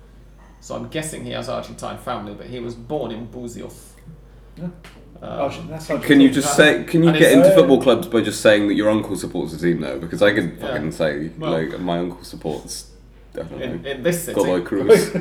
So 0.61 0.75
I'm 0.75 0.89
guessing 0.89 1.25
he 1.25 1.33
has 1.33 1.49
Argentine 1.49 1.99
family, 1.99 2.35
but 2.35 2.47
he 2.47 2.59
was 2.59 2.75
born 2.75 3.11
in 3.13 3.27
Buzios. 3.29 3.91
Yeah. 4.57 4.69
That's 5.23 5.87
Can 6.05 6.21
you 6.21 6.31
just 6.31 6.57
say? 6.57 6.83
Can 6.85 7.03
you 7.05 7.11
And 7.11 7.19
get 7.19 7.33
it's- 7.33 7.47
into 7.47 7.55
football 7.57 7.81
clubs 7.81 8.09
by 8.09 8.21
just 8.23 8.41
saying 8.41 8.67
that 8.69 8.75
your 8.75 8.91
uncle 8.91 9.17
supports 9.17 9.53
the 9.53 9.59
team 9.59 9.81
though? 9.81 9.99
Because 9.99 10.21
I 10.21 10.33
could 10.35 10.57
Yeah. 10.59 10.67
fucking 10.73 10.93
say 10.93 11.31
Well- 11.39 11.53
like 11.53 11.79
my 11.81 11.99
uncle 11.99 12.25
supports. 12.25 12.91
I 13.35 13.43
don't 13.43 13.63
in, 13.63 13.83
know. 13.83 13.89
in 13.91 14.03
this 14.03 14.25
city. 14.25 14.35
Godoy 14.35 14.61
Cruz. 14.69 15.15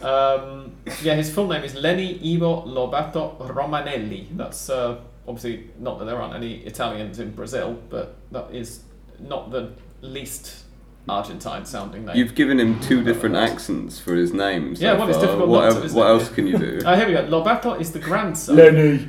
Um, 0.00 0.72
yeah, 1.02 1.16
his 1.16 1.28
full 1.30 1.48
name 1.48 1.64
is 1.64 1.74
Lenny 1.74 2.20
Ivo 2.34 2.64
Lobato 2.66 3.36
Romanelli. 3.48 4.28
That's 4.36 4.70
uh, 4.70 4.96
obviously 5.26 5.70
not 5.80 5.98
that 5.98 6.04
there 6.04 6.20
aren't 6.22 6.34
any 6.36 6.58
Italians 6.58 7.18
in 7.18 7.32
Brazil, 7.32 7.76
but 7.90 8.14
that 8.30 8.46
is 8.52 8.80
not 9.18 9.50
the 9.50 9.70
least 10.02 10.64
Argentine 11.08 11.64
sounding 11.64 12.04
name. 12.04 12.16
You've 12.16 12.34
given 12.34 12.58
him 12.60 12.78
two 12.80 13.02
different 13.02 13.36
accents 13.36 13.98
for 13.98 14.14
his 14.14 14.32
name. 14.32 14.76
So 14.76 14.82
Yeah, 14.84 14.94
well, 14.94 15.08
it's 15.08 15.16
far. 15.18 15.26
difficult 15.26 15.48
What, 15.48 15.74
not 15.74 15.88
to, 15.88 15.94
what 15.94 16.06
else 16.08 16.28
can 16.30 16.46
you 16.46 16.58
do? 16.58 16.80
Uh, 16.86 16.96
here 16.96 17.06
we 17.06 17.12
go. 17.14 17.24
Lobato 17.26 17.80
is 17.80 17.92
the 17.92 17.98
grandson. 17.98 18.56
Lenny. 18.56 18.98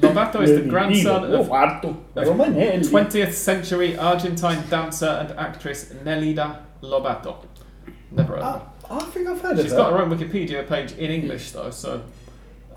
Lobato 0.00 0.42
is 0.42 0.50
the 0.62 0.68
grandson 0.68 1.22
Nilo 1.22 1.40
of 1.40 1.48
20th 1.48 3.32
century 3.32 3.96
Argentine 3.98 4.62
dancer 4.70 5.06
and 5.06 5.38
actress 5.38 5.92
Nelida 6.04 6.60
Lobato. 6.82 7.44
Never 8.12 8.34
heard 8.34 8.42
of 8.42 8.60
her. 8.62 8.68
Ah, 8.90 8.96
I 9.00 9.04
think 9.10 9.28
I've 9.28 9.40
heard 9.40 9.58
of 9.58 9.62
She's 9.64 9.72
that. 9.72 9.76
got 9.76 9.92
her 9.92 9.98
own 9.98 10.10
Wikipedia 10.16 10.66
page 10.68 10.92
in 10.92 11.10
English 11.10 11.50
though, 11.52 11.70
so. 11.70 12.02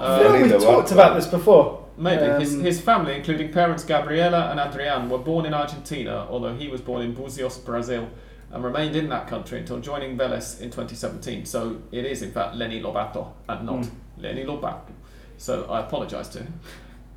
I 0.02 0.24
Uh, 0.24 0.30
like 0.32 0.42
we've 0.44 0.52
talked 0.62 0.90
Lovato. 0.90 0.92
about 0.94 1.16
this 1.16 1.28
before. 1.28 1.78
maybe. 1.98 2.26
his, 2.40 2.56
Um, 2.56 2.62
his 2.64 2.82
family, 2.82 3.16
including 3.16 3.52
parents 3.52 3.84
Gabriela 3.84 4.50
and 4.50 4.60
Adrian, 4.60 5.10
were 5.10 5.20
born 5.20 5.46
in 5.46 5.54
Argentina, 5.54 6.26
although 6.30 6.54
he 6.54 6.68
was 6.68 6.82
born 6.82 7.02
in 7.04 7.14
Buzios, 7.16 7.64
Brazil, 7.64 8.08
and 8.52 8.64
remained 8.64 8.96
in 8.96 9.08
that 9.10 9.28
country 9.28 9.60
until 9.60 9.80
joining 9.80 10.18
Vélez 10.18 10.60
in 10.62 10.70
2017. 10.72 11.46
So 11.46 11.78
it 11.92 12.06
is, 12.06 12.22
in 12.24 12.32
fact, 12.32 12.56
Lenny 12.56 12.82
Lobato 12.82 13.28
and 13.48 13.66
not 13.66 13.76
Mm. 13.82 13.90
Lenny 14.18 14.44
Lobato. 14.46 14.92
So 15.38 15.66
I 15.70 15.80
apologise 15.82 16.28
to 16.30 16.40
him. 16.40 16.54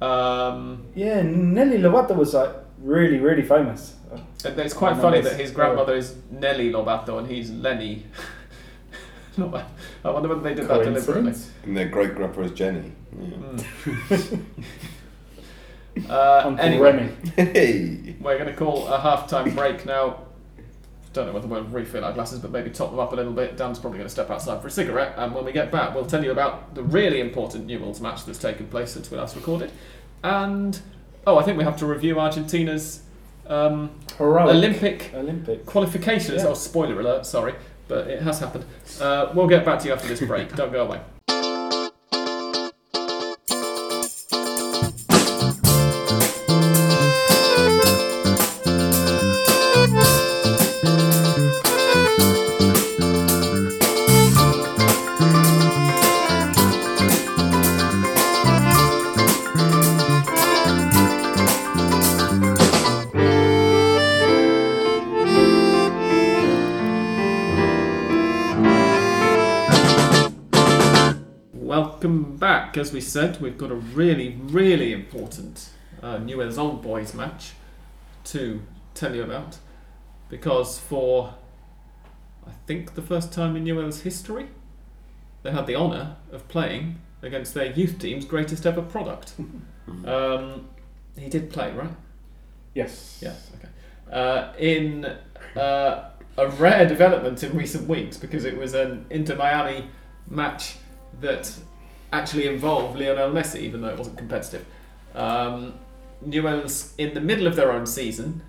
Um, 0.02 0.82
Yeah, 0.94 1.22
Nelly 1.22 1.78
Lovato 1.78 2.14
was 2.16 2.34
like 2.34 2.50
really, 2.82 3.18
really 3.18 3.42
famous. 3.42 3.94
it's 4.44 4.74
quite 4.74 4.96
Oh, 4.98 5.00
funny 5.00 5.20
that 5.22 5.40
his 5.40 5.50
grandmother 5.50 5.94
is 5.94 6.14
Nelly 6.30 6.70
Lobato 6.72 7.18
and 7.18 7.26
he's 7.26 7.50
Lenny. 7.50 8.04
Lobato. 9.36 9.66
I 10.04 10.10
wonder 10.10 10.28
whether 10.28 10.40
they 10.40 10.54
did 10.54 10.68
that 10.68 10.82
deliberately. 10.82 11.34
And 11.64 11.76
their 11.76 11.88
great 11.88 12.14
grandpa 12.14 12.42
is 12.42 12.52
Jenny. 12.52 12.92
Mm. 13.16 13.64
uh, 16.08 16.42
Uncle 16.44 16.64
anyway, 16.64 16.92
Remy. 16.92 17.12
Hey. 17.36 18.16
we're 18.20 18.38
going 18.38 18.50
to 18.50 18.56
call 18.56 18.88
a 18.88 19.00
half-time 19.00 19.54
break 19.54 19.86
now. 19.86 20.20
Don't 21.12 21.26
know 21.26 21.32
whether 21.32 21.46
we'll 21.46 21.62
refill 21.64 22.04
our 22.04 22.12
glasses, 22.12 22.40
but 22.40 22.50
maybe 22.50 22.70
top 22.70 22.90
them 22.90 22.98
up 22.98 23.12
a 23.12 23.16
little 23.16 23.32
bit. 23.32 23.56
Dan's 23.56 23.78
probably 23.78 23.98
going 23.98 24.08
to 24.08 24.12
step 24.12 24.30
outside 24.30 24.60
for 24.60 24.66
a 24.66 24.70
cigarette, 24.70 25.14
and 25.16 25.32
when 25.32 25.44
we 25.44 25.52
get 25.52 25.70
back, 25.70 25.94
we'll 25.94 26.06
tell 26.06 26.24
you 26.24 26.32
about 26.32 26.74
the 26.74 26.82
really 26.82 27.20
important 27.20 27.66
Newell's 27.66 28.00
match 28.00 28.24
that's 28.24 28.38
taken 28.38 28.66
place 28.66 28.90
since 28.90 29.10
we 29.12 29.16
last 29.16 29.36
recorded. 29.36 29.70
And 30.24 30.80
oh, 31.24 31.38
I 31.38 31.44
think 31.44 31.56
we 31.56 31.62
have 31.62 31.76
to 31.78 31.86
review 31.86 32.18
Argentina's 32.18 33.02
um, 33.46 33.90
Olympic 34.20 35.12
Olympic. 35.14 35.66
qualifications. 35.66 36.42
Yeah. 36.42 36.48
Oh, 36.48 36.54
spoiler 36.54 36.98
alert! 36.98 37.26
Sorry, 37.26 37.54
but 37.88 38.08
it 38.08 38.22
has 38.22 38.40
happened. 38.40 38.64
Uh, 39.00 39.32
we'll 39.34 39.46
get 39.48 39.64
back 39.64 39.78
to 39.80 39.88
you 39.88 39.92
after 39.92 40.08
this 40.08 40.20
break. 40.20 40.54
Don't 40.56 40.72
go 40.72 40.84
away. 40.84 41.00
Back. 72.74 72.80
As 72.80 72.92
we 72.92 73.00
said, 73.00 73.40
we've 73.40 73.58
got 73.58 73.70
a 73.70 73.74
really, 73.74 74.36
really 74.42 74.92
important 74.92 75.70
uh, 76.02 76.18
Newell's 76.18 76.58
Old 76.58 76.82
Boys 76.82 77.14
match 77.14 77.52
to 78.24 78.62
tell 78.94 79.14
you 79.14 79.22
about 79.22 79.58
because 80.28 80.78
for 80.78 81.34
I 82.46 82.52
think 82.66 82.94
the 82.94 83.02
first 83.02 83.32
time 83.32 83.56
in 83.56 83.64
Newell's 83.64 84.02
history, 84.02 84.48
they 85.42 85.50
had 85.50 85.66
the 85.66 85.76
honour 85.76 86.16
of 86.32 86.46
playing 86.48 87.00
against 87.22 87.54
their 87.54 87.72
youth 87.72 87.98
team's 87.98 88.24
greatest 88.24 88.66
ever 88.66 88.82
product. 88.82 89.34
um, 90.06 90.68
he 91.18 91.28
did 91.28 91.50
play, 91.50 91.72
right? 91.72 91.94
Yes. 92.74 93.20
Yeah, 93.22 93.34
okay. 93.56 93.68
Uh, 94.12 94.52
in 94.58 95.06
uh, 95.56 96.10
a 96.36 96.48
rare 96.58 96.86
development 96.86 97.42
in 97.42 97.56
recent 97.56 97.88
weeks 97.88 98.16
because 98.16 98.44
it 98.44 98.56
was 98.56 98.74
an 98.74 99.06
Inter 99.10 99.36
Miami 99.36 99.88
match 100.28 100.76
that 101.20 101.50
actually 102.14 102.46
involved 102.46 102.98
Lionel 102.98 103.30
Messi, 103.30 103.60
even 103.60 103.80
though 103.80 103.88
it 103.88 103.98
wasn't 103.98 104.16
competitive. 104.16 104.64
Um, 105.14 105.74
Newell's 106.22 106.94
in 106.96 107.14
the 107.14 107.20
middle 107.20 107.46
of 107.46 107.56
their 107.56 107.72
own 107.72 107.86
season, 107.86 108.42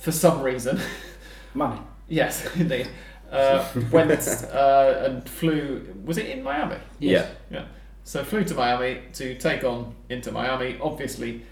for 0.00 0.12
some 0.12 0.42
reason. 0.42 0.80
Money. 1.54 1.80
yes, 2.08 2.46
indeed. 2.56 2.88
Uh, 3.30 3.64
went 3.92 4.10
uh, 4.10 5.02
and 5.04 5.28
flew. 5.28 5.94
Was 6.04 6.18
it 6.18 6.26
in 6.26 6.42
Miami? 6.42 6.76
Yeah. 6.98 7.28
Yeah. 7.50 7.66
So 8.02 8.24
flew 8.24 8.42
to 8.44 8.54
Miami 8.54 9.02
to 9.14 9.36
take 9.38 9.62
on 9.62 9.94
Inter 10.08 10.32
Miami. 10.32 10.78
Obviously, 10.80 11.42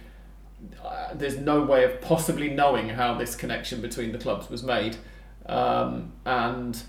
uh, 0.85 1.15
there's 1.15 1.37
no 1.37 1.63
way 1.63 1.85
of 1.85 2.01
possibly 2.01 2.51
knowing 2.51 2.89
how 2.89 3.15
this 3.15 3.37
connection 3.37 3.81
between 3.81 4.11
the 4.11 4.19
clubs 4.19 4.51
was 4.51 4.65
made. 4.65 4.97
Um, 5.47 6.13
and 6.27 6.83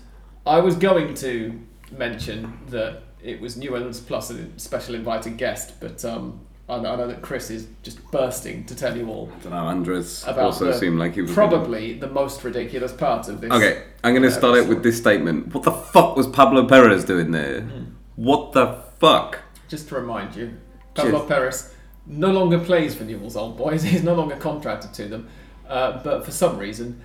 I 0.44 0.58
was 0.58 0.74
going 0.74 1.14
to 1.14 1.60
mention 1.92 2.58
that 2.70 3.02
it 3.22 3.40
was 3.40 3.56
Newlands 3.56 4.00
plus 4.00 4.30
a 4.30 4.46
special 4.58 4.94
invited 4.94 5.36
guest, 5.36 5.80
but 5.80 6.04
um, 6.04 6.40
I, 6.68 6.78
know, 6.78 6.92
I 6.92 6.96
know 6.96 7.06
that 7.08 7.22
Chris 7.22 7.50
is 7.50 7.66
just 7.82 8.02
bursting 8.10 8.64
to 8.66 8.74
tell 8.74 8.96
you 8.96 9.08
all 9.08 9.30
I 9.34 9.42
don't 9.42 9.52
know. 9.52 9.58
Andres 9.58 10.22
About 10.24 10.38
also 10.46 10.66
the- 10.66 10.78
seemed 10.78 10.98
like 10.98 11.14
he 11.14 11.22
was 11.22 11.32
probably 11.32 11.94
the 11.98 12.08
most 12.08 12.42
ridiculous 12.44 12.92
part 12.92 13.28
of 13.28 13.40
this. 13.40 13.50
Okay, 13.50 13.82
I'm 14.04 14.14
going 14.14 14.22
to 14.22 14.30
start 14.30 14.56
sorry. 14.56 14.68
with 14.68 14.82
this 14.82 14.96
statement. 14.96 15.52
What 15.54 15.64
the 15.64 15.72
fuck 15.72 16.16
was 16.16 16.26
Pablo 16.28 16.66
Perez 16.66 17.04
doing 17.04 17.30
there? 17.32 17.62
Hmm. 17.62 17.84
What 18.16 18.52
the 18.52 18.82
fuck? 18.98 19.40
Just 19.68 19.88
to 19.88 19.94
remind 19.96 20.36
you, 20.36 20.56
Pablo 20.94 21.26
Perez 21.26 21.74
no 22.06 22.30
longer 22.30 22.58
plays 22.58 22.94
for 22.94 23.04
Newell's 23.04 23.36
Old 23.36 23.56
Boys. 23.56 23.82
He's 23.84 24.02
no 24.02 24.14
longer 24.14 24.36
contracted 24.36 24.92
to 24.94 25.08
them. 25.08 25.28
Uh, 25.68 26.02
but 26.02 26.24
for 26.24 26.32
some 26.32 26.58
reason, 26.58 27.00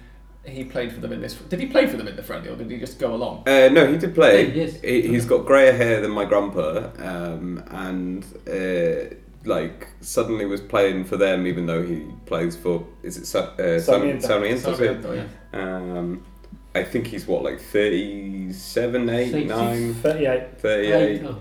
he 0.45 0.63
played 0.63 0.91
for 0.91 0.99
them 0.99 1.11
in 1.11 1.21
this. 1.21 1.33
Did 1.35 1.59
he 1.59 1.67
play 1.67 1.87
for 1.87 1.97
them 1.97 2.07
in 2.07 2.15
the 2.15 2.23
friendly, 2.23 2.49
or 2.49 2.55
did 2.55 2.69
he 2.69 2.77
just 2.77 2.99
go 2.99 3.13
along? 3.13 3.47
Uh, 3.47 3.69
no, 3.69 3.87
he 3.87 3.97
did 3.97 4.13
play. 4.13 4.47
Yeah, 4.47 4.65
yes. 4.65 4.81
He, 4.81 5.01
he's 5.07 5.25
got 5.25 5.45
greyer 5.45 5.73
hair 5.73 6.01
than 6.01 6.11
my 6.11 6.25
grandpa, 6.25 6.89
um, 6.99 7.63
and 7.67 8.25
uh, 8.47 9.15
like 9.45 9.87
suddenly 10.01 10.45
was 10.45 10.61
playing 10.61 11.05
for 11.05 11.17
them, 11.17 11.47
even 11.47 11.65
though 11.65 11.83
he 11.83 12.07
plays 12.25 12.55
for 12.55 12.85
is 13.03 13.17
it 13.17 13.25
Sa- 13.25 13.53
uh, 13.59 13.79
Sarmiento. 13.79 14.27
Sarmiento? 14.27 14.75
Sarmiento, 14.75 15.13
yeah. 15.13 15.27
Um, 15.53 16.25
I 16.73 16.83
think 16.83 17.07
he's 17.07 17.25
what 17.25 17.43
like 17.43 17.59
37, 17.61 19.09
8, 19.09 19.31
Six- 19.31 19.47
9, 19.47 19.93
38. 19.93 20.59
38. 20.59 21.21
I, 21.21 21.25
uh, 21.25 21.35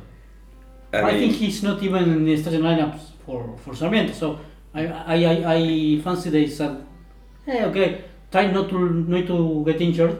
I, 0.92 0.98
I 0.98 1.10
mean, 1.12 1.20
think 1.20 1.34
he's 1.34 1.62
not 1.62 1.82
even 1.82 2.04
in 2.04 2.24
the 2.24 2.36
starting 2.36 2.60
lineups 2.60 3.00
for, 3.26 3.56
for 3.58 3.74
Sarmiento. 3.74 4.12
So 4.12 4.38
I, 4.72 4.86
I, 4.86 5.14
I, 5.14 5.54
I 5.54 6.00
fancy 6.02 6.30
they 6.30 6.46
said, 6.46 6.86
hey, 7.44 7.64
okay, 7.64 8.04
try 8.34 8.50
not 8.50 8.68
to 8.68 8.78
not 9.14 9.26
to 9.26 9.64
get 9.64 9.80
injured, 9.80 10.18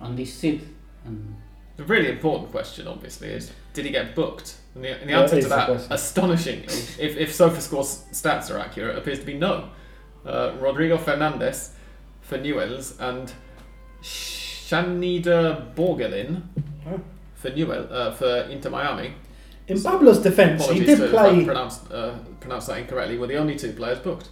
on 0.00 0.14
this 0.16 0.32
seat. 0.40 0.60
And 1.04 1.34
The 1.76 1.84
really 1.84 2.10
important 2.16 2.50
question, 2.50 2.86
obviously, 2.88 3.28
is 3.38 3.52
did 3.74 3.84
he 3.84 3.90
get 3.90 4.14
booked? 4.14 4.48
And 4.74 4.84
the, 4.84 4.90
and 5.00 5.08
the 5.08 5.14
That 5.14 5.22
answer 5.22 5.40
to 5.42 5.48
that, 5.48 5.66
question. 5.66 5.92
astonishingly, 5.92 6.74
if, 7.06 7.16
if 7.24 7.28
SofaScore's 7.32 8.04
stats 8.12 8.50
are 8.52 8.58
accurate, 8.66 8.96
appears 8.98 9.18
to 9.20 9.26
be 9.26 9.34
no. 9.34 9.54
Uh, 10.26 10.52
Rodrigo 10.60 10.98
Fernandez 10.98 11.74
for 12.20 12.38
Newell's 12.38 12.98
and 13.00 13.32
Shanyder 14.02 15.74
Borgelin 15.74 16.42
for 17.34 17.50
Newell 17.50 17.86
uh, 17.90 18.12
for 18.12 18.32
Inter 18.50 18.70
Miami. 18.70 19.14
In 19.68 19.82
Pablo's 19.82 20.18
defence, 20.22 20.68
he 20.70 20.80
did 20.80 20.98
to 20.98 21.04
if 21.04 21.14
I 21.14 21.30
play. 21.30 21.44
pronounced, 21.44 21.92
uh, 21.92 22.14
pronounced 22.40 22.68
that 22.68 22.78
incorrectly. 22.78 23.18
Were 23.18 23.26
the 23.26 23.36
only 23.36 23.56
two 23.56 23.72
players 23.72 23.98
booked. 23.98 24.28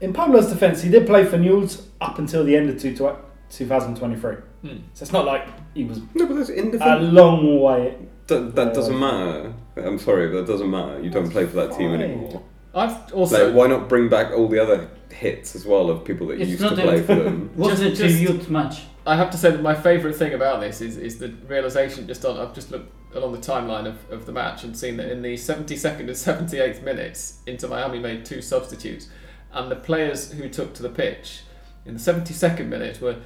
In 0.00 0.12
Pablo's 0.12 0.48
defence, 0.48 0.82
he 0.82 0.90
did 0.90 1.06
play 1.06 1.24
for 1.24 1.38
Newell's 1.38 1.86
up 2.00 2.18
until 2.18 2.44
the 2.44 2.54
end 2.56 2.68
of 2.68 2.78
two, 2.80 2.94
2023. 2.94 4.34
Hmm. 4.62 4.68
So 4.92 5.02
it's 5.02 5.12
not 5.12 5.24
like 5.24 5.46
he 5.74 5.84
was 5.84 6.00
No, 6.14 6.26
but 6.26 6.34
that's 6.36 6.50
a 6.50 6.54
indifferent. 6.58 7.12
long 7.12 7.60
way. 7.60 7.96
that, 8.26 8.54
that 8.56 8.74
doesn't 8.74 8.98
matter. 8.98 9.54
I'm 9.76 9.98
sorry, 9.98 10.28
but 10.28 10.44
that 10.46 10.52
doesn't 10.52 10.70
matter. 10.70 11.00
You 11.00 11.10
don't 11.10 11.30
play 11.30 11.46
for 11.46 11.56
that 11.56 11.76
team 11.76 11.90
Why? 11.90 11.96
anymore. 11.96 12.42
I've 12.74 13.12
also 13.14 13.46
Like, 13.46 13.54
why 13.56 13.66
not 13.68 13.88
bring 13.88 14.08
back 14.10 14.32
all 14.32 14.48
the 14.48 14.58
other 14.58 14.90
hits 15.10 15.54
as 15.56 15.64
well 15.64 15.88
of 15.88 16.04
people 16.04 16.26
that 16.26 16.40
It's 16.40 16.50
used 16.50 16.62
to 16.62 16.70
not 16.70 16.78
a- 16.78 16.82
play 16.82 17.02
for 17.02 17.14
them? 17.14 17.50
was 17.56 17.78
Just- 17.80 17.82
a 17.82 17.88
just- 17.90 18.00
tribute 18.22 18.50
match. 18.50 18.82
I 19.06 19.14
have 19.16 19.30
to 19.30 19.38
say 19.38 19.52
that 19.52 19.62
my 19.62 19.74
favourite 19.74 20.16
thing 20.16 20.34
about 20.34 20.60
this 20.60 20.80
is, 20.80 20.96
is 20.96 21.18
the 21.18 21.28
realization 21.46 22.08
just 22.08 22.24
on 22.24 22.36
I've 22.38 22.52
just 22.52 22.72
looked 22.72 22.92
along 23.14 23.32
the 23.32 23.38
timeline 23.38 23.86
of, 23.86 23.96
of 24.10 24.26
the 24.26 24.32
match 24.32 24.64
and 24.64 24.76
seen 24.76 24.96
that 24.96 25.10
in 25.12 25.22
the 25.22 25.34
72nd 25.34 26.00
and 26.00 26.08
78th 26.10 26.82
minutes, 26.82 27.38
Inter 27.46 27.68
Miami 27.68 28.00
made 28.00 28.24
two 28.24 28.42
substitutes, 28.42 29.08
and 29.52 29.70
the 29.70 29.76
players 29.76 30.32
who 30.32 30.48
took 30.48 30.74
to 30.74 30.82
the 30.82 30.88
pitch 30.88 31.42
in 31.84 31.94
the 31.94 32.00
72nd 32.00 32.66
minute 32.66 33.00
were 33.00 33.16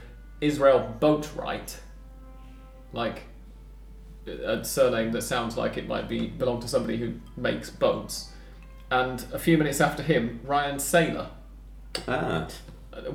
Israel 0.41 0.97
Boatwright, 1.01 1.77
like 2.93 3.23
a 4.27 4.65
surname 4.65 5.13
that 5.13 5.23
sounds 5.23 5.57
like 5.57 5.77
it 5.77 5.89
might 5.89 6.09
be 6.09 6.27
belong 6.29 6.61
to 6.61 6.69
somebody 6.69 6.97
who 6.99 7.15
makes 7.37 7.71
boats, 7.71 8.31
and 8.91 9.25
a 9.33 9.39
few 9.39 9.57
minutes 9.59 9.81
after 9.81 10.03
him, 10.03 10.41
Ryan 10.45 10.79
Sailor. 10.79 11.29
Ah, 12.07 12.47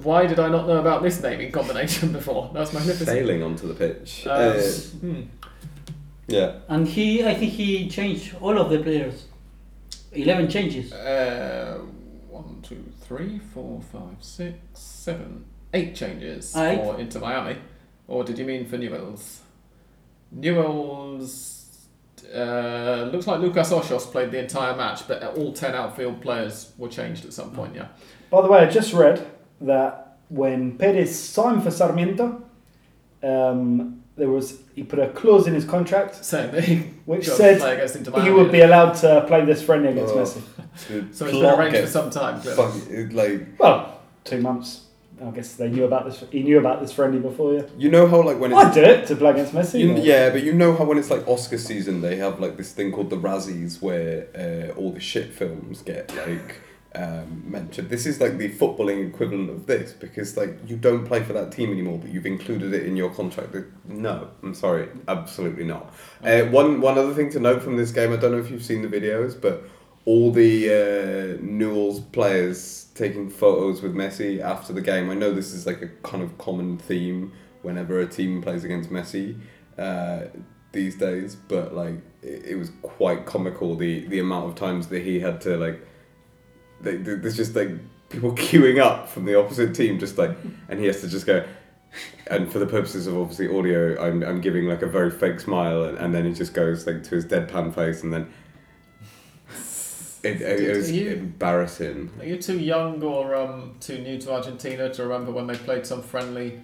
Why 0.04 0.26
did 0.26 0.40
I 0.40 0.50
not 0.50 0.68
know 0.68 0.78
about 0.78 1.04
this 1.04 1.22
naming 1.22 1.52
combination 1.52 2.12
before? 2.20 2.50
That's 2.54 2.74
magnificent. 2.74 3.10
sailing 3.10 3.44
onto 3.44 3.68
the 3.68 3.74
pitch. 3.74 4.26
Um, 4.28 4.32
Uh, 4.42 4.62
hmm. 5.00 5.22
yeah. 6.28 6.56
And 6.68 6.88
he, 6.88 7.26
I 7.26 7.34
think 7.34 7.54
he 7.54 7.90
changed 7.90 8.36
all 8.42 8.58
of 8.58 8.70
the 8.70 8.80
players. 8.80 9.26
11 10.12 10.50
changes. 10.50 10.92
Uh, 10.94 11.78
one, 11.78 11.84
two, 11.84 11.95
three, 13.06 13.40
four, 13.40 13.82
five, 13.82 14.18
six, 14.20 14.58
seven, 14.74 15.46
eight 15.74 15.96
changes 15.96 16.56
Eight. 16.56 16.78
for 16.78 17.00
Inter 17.00 17.20
Miami. 17.20 17.58
Or 18.08 18.24
did 18.24 18.38
you 18.38 18.46
mean 18.46 18.66
for 18.66 18.78
Newell's? 18.78 19.42
Newell's. 20.32 21.52
Uh, 22.34 23.08
looks 23.12 23.28
like 23.28 23.40
Lucas 23.40 23.70
Hoyos 23.72 24.12
played 24.12 24.32
the 24.32 24.40
entire 24.40 24.76
match, 24.76 25.08
but 25.08 25.24
all 25.38 25.54
10 25.54 25.76
outfield 25.76 26.22
players 26.22 26.74
were 26.78 26.90
changed 26.90 27.24
at 27.26 27.34
some 27.34 27.52
point, 27.52 27.76
yeah. 27.76 27.88
By 28.32 28.42
the 28.42 28.48
way, 28.48 28.60
I 28.60 28.70
just 28.70 28.94
read 28.94 29.26
that 29.62 30.18
when 30.30 30.78
Perez 30.78 31.18
signed 31.18 31.64
for 31.64 31.70
Sarmiento, 31.70 32.44
um, 33.22 34.04
there 34.18 34.30
was 34.30 34.60
he 34.76 34.84
put 34.84 35.00
a 35.00 35.10
clause 35.10 35.46
in 35.48 35.54
his 35.54 35.66
contract 35.66 36.24
Saying 36.24 36.52
that 36.52 36.64
he 36.70 36.76
which 37.06 37.28
said 37.28 37.60
play 37.60 37.74
against 37.76 37.96
Inter 37.98 38.12
Miami. 38.12 38.28
he 38.30 38.34
would 38.36 38.52
be 38.52 38.62
allowed 38.62 38.94
to 38.94 39.24
play 39.28 39.44
this 39.46 39.62
friendly 39.64 39.90
against 39.90 40.14
Oh. 40.14 40.18
Messi. 40.20 40.42
So 41.16 41.26
it's 41.26 41.34
been 41.38 41.46
arranged 41.46 41.80
for 41.80 41.88
some 41.88 42.10
time, 42.10 42.42
clearly. 42.42 42.58
Fuck, 42.80 42.90
it, 42.92 43.14
like 43.14 43.60
Well, 43.60 44.00
two 44.24 44.42
months. 44.42 44.82
I 45.26 45.30
guess 45.32 45.54
they 45.56 45.70
knew 45.70 45.86
about 45.86 46.04
this. 46.06 46.22
He 46.30 46.44
knew 46.44 46.60
about 46.60 46.82
this 46.82 46.92
friendly 46.92 47.20
before 47.20 47.54
you. 47.54 47.66
you 47.78 47.90
know 47.90 48.06
how 48.06 48.22
like 48.22 48.38
when 48.38 48.52
it's 48.52 48.60
I'd 48.62 48.74
do 48.74 48.82
it 48.84 49.08
to 49.08 49.16
play 49.16 49.32
against 49.32 49.54
Messi. 49.54 49.80
You, 49.80 49.96
yeah, 49.96 50.30
but 50.30 50.44
you 50.44 50.52
know 50.54 50.76
how 50.76 50.84
when 50.84 50.98
it's 50.98 51.10
like 51.10 51.26
Oscar 51.26 51.58
season, 51.58 52.02
they 52.02 52.18
have 52.18 52.42
like 52.42 52.58
this 52.58 52.74
thing 52.74 52.92
called 52.92 53.10
the 53.10 53.16
Razzies, 53.18 53.82
where 53.82 54.28
uh, 54.38 54.78
all 54.78 54.92
the 54.92 55.00
shit 55.00 55.32
films 55.34 55.82
get 55.82 56.14
like 56.28 56.56
um, 56.96 57.44
mentioned. 57.50 57.90
This 57.90 58.06
is 58.06 58.22
like 58.22 58.38
the 58.38 58.50
footballing 58.50 59.08
equivalent 59.08 59.50
of 59.50 59.66
this 59.66 59.92
because 59.92 60.38
like 60.38 60.58
you 60.68 60.78
don't 60.78 61.06
play 61.06 61.24
for 61.24 61.34
that 61.34 61.52
team 61.52 61.72
anymore, 61.72 62.00
but 62.00 62.10
you've 62.10 62.26
included 62.26 62.74
it 62.74 62.86
in 62.86 62.96
your 62.96 63.10
contract. 63.10 63.56
No, 63.88 64.30
I'm 64.42 64.54
sorry, 64.54 64.90
absolutely 65.08 65.66
not. 65.66 65.94
Uh, 66.24 66.44
one 66.44 66.82
one 66.82 66.98
other 66.98 67.14
thing 67.14 67.30
to 67.32 67.40
note 67.40 67.62
from 67.62 67.78
this 67.78 67.92
game, 67.92 68.14
I 68.14 68.18
don't 68.18 68.32
know 68.32 68.40
if 68.40 68.50
you've 68.50 68.64
seen 68.64 68.82
the 68.82 68.88
videos, 68.88 69.40
but 69.40 69.64
all 70.06 70.32
the 70.32 70.70
uh, 70.70 71.42
Newell's 71.42 72.00
players 72.00 72.88
taking 72.96 73.30
photos 73.30 73.82
with 73.82 73.94
Messi 73.96 74.40
after 74.40 74.72
the 74.72 74.82
game. 74.82 75.10
I 75.10 75.16
know 75.16 75.34
this 75.34 75.52
is 75.52 75.66
like 75.66 75.82
a 75.82 75.88
kind 76.04 76.24
of 76.24 76.38
common 76.38 76.78
theme 76.78 77.34
whenever 77.64 78.00
a 78.00 78.08
team 78.08 78.42
plays 78.42 78.64
against 78.64 78.92
Messi 78.92 79.40
uh, 79.78 80.26
these 80.72 80.96
days, 80.96 81.36
but 81.36 81.74
like 81.74 81.96
it, 82.22 82.46
it 82.46 82.56
was 82.56 82.72
quite 82.84 83.26
comical 83.26 83.76
the 83.76 84.06
the 84.08 84.20
amount 84.20 84.48
of 84.48 84.56
times 84.56 84.88
that 84.88 85.04
he 85.04 85.20
had 85.20 85.42
to 85.42 85.58
like. 85.58 85.82
They, 86.86 86.98
they- 86.98 87.16
there's 87.16 87.36
just 87.36 87.56
like 87.56 87.70
people 88.10 88.32
queuing 88.36 88.80
up 88.82 89.10
from 89.10 89.26
the 89.26 89.38
opposite 89.38 89.76
team, 89.76 90.00
just 90.00 90.18
like, 90.18 90.38
and 90.70 90.80
he 90.80 90.86
has 90.86 91.02
to 91.02 91.08
just 91.10 91.26
go. 91.26 91.46
And 92.28 92.52
for 92.52 92.60
the 92.60 92.66
purposes 92.66 93.08
of 93.08 93.18
obviously 93.18 93.48
audio, 93.48 94.02
I'm, 94.02 94.22
I'm 94.24 94.42
giving 94.42 94.66
like 94.68 94.82
a 94.82 94.88
very 94.88 95.12
fake 95.12 95.40
smile, 95.40 95.84
and, 95.84 95.98
and 95.98 96.14
then 96.14 96.26
he 96.26 96.34
just 96.34 96.54
goes 96.54 96.86
like 96.88 97.04
to 97.04 97.16
his 97.16 97.26
deadpan 97.26 97.74
face, 97.74 98.04
and 98.04 98.12
then 98.14 98.28
it, 100.24 100.42
it, 100.42 100.60
it 100.62 100.76
was 100.78 100.92
you- 100.92 101.12
embarrassing. 101.12 102.12
Are 102.20 102.26
you 102.26 102.38
too 102.38 102.60
young 102.60 103.02
or 103.04 103.36
um, 103.36 103.76
too 103.80 104.00
new 104.00 104.18
to 104.22 104.34
Argentina 104.34 104.92
to 104.94 105.04
remember 105.04 105.32
when 105.32 105.48
they 105.48 105.56
played 105.56 105.86
some 105.86 106.02
friendly? 106.02 106.62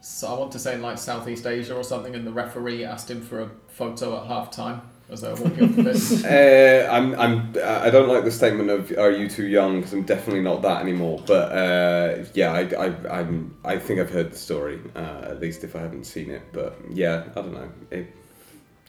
So 0.00 0.28
I 0.28 0.38
want 0.38 0.52
to 0.52 0.58
say 0.58 0.74
in 0.74 0.82
like 0.82 0.98
Southeast 0.98 1.46
Asia 1.46 1.74
or 1.76 1.84
something, 1.84 2.14
and 2.14 2.26
the 2.26 2.32
referee 2.32 2.84
asked 2.84 3.10
him 3.10 3.22
for 3.22 3.40
a 3.40 3.50
photo 3.68 4.20
at 4.20 4.26
half 4.26 4.50
time 4.50 4.82
as 5.12 5.20
they 5.20 5.28
were 5.28 5.34
walking 5.34 5.64
off 5.64 5.76
the 5.76 5.84
pitch. 5.84 6.24
Uh, 6.24 6.90
I'm, 6.90 7.14
I'm, 7.18 7.50
I 7.64 7.90
don't 7.90 8.08
like 8.08 8.24
the 8.24 8.30
statement 8.30 8.70
of 8.70 8.90
"Are 8.98 9.10
you 9.10 9.28
too 9.28 9.46
young?" 9.46 9.76
because 9.76 9.92
I'm 9.92 10.02
definitely 10.02 10.42
not 10.42 10.62
that 10.62 10.80
anymore. 10.82 11.22
But 11.26 11.52
uh, 11.52 12.24
yeah, 12.34 12.52
I, 12.52 12.60
I, 12.86 13.18
I'm, 13.20 13.56
I 13.64 13.78
think 13.78 14.00
I've 14.00 14.10
heard 14.10 14.32
the 14.32 14.38
story 14.38 14.80
uh, 14.96 15.22
at 15.32 15.40
least 15.40 15.64
if 15.64 15.76
I 15.76 15.80
haven't 15.80 16.04
seen 16.04 16.30
it. 16.30 16.42
But 16.52 16.78
yeah, 16.90 17.24
I 17.36 17.40
don't 17.40 17.52
know. 17.52 17.68
It, 17.90 18.14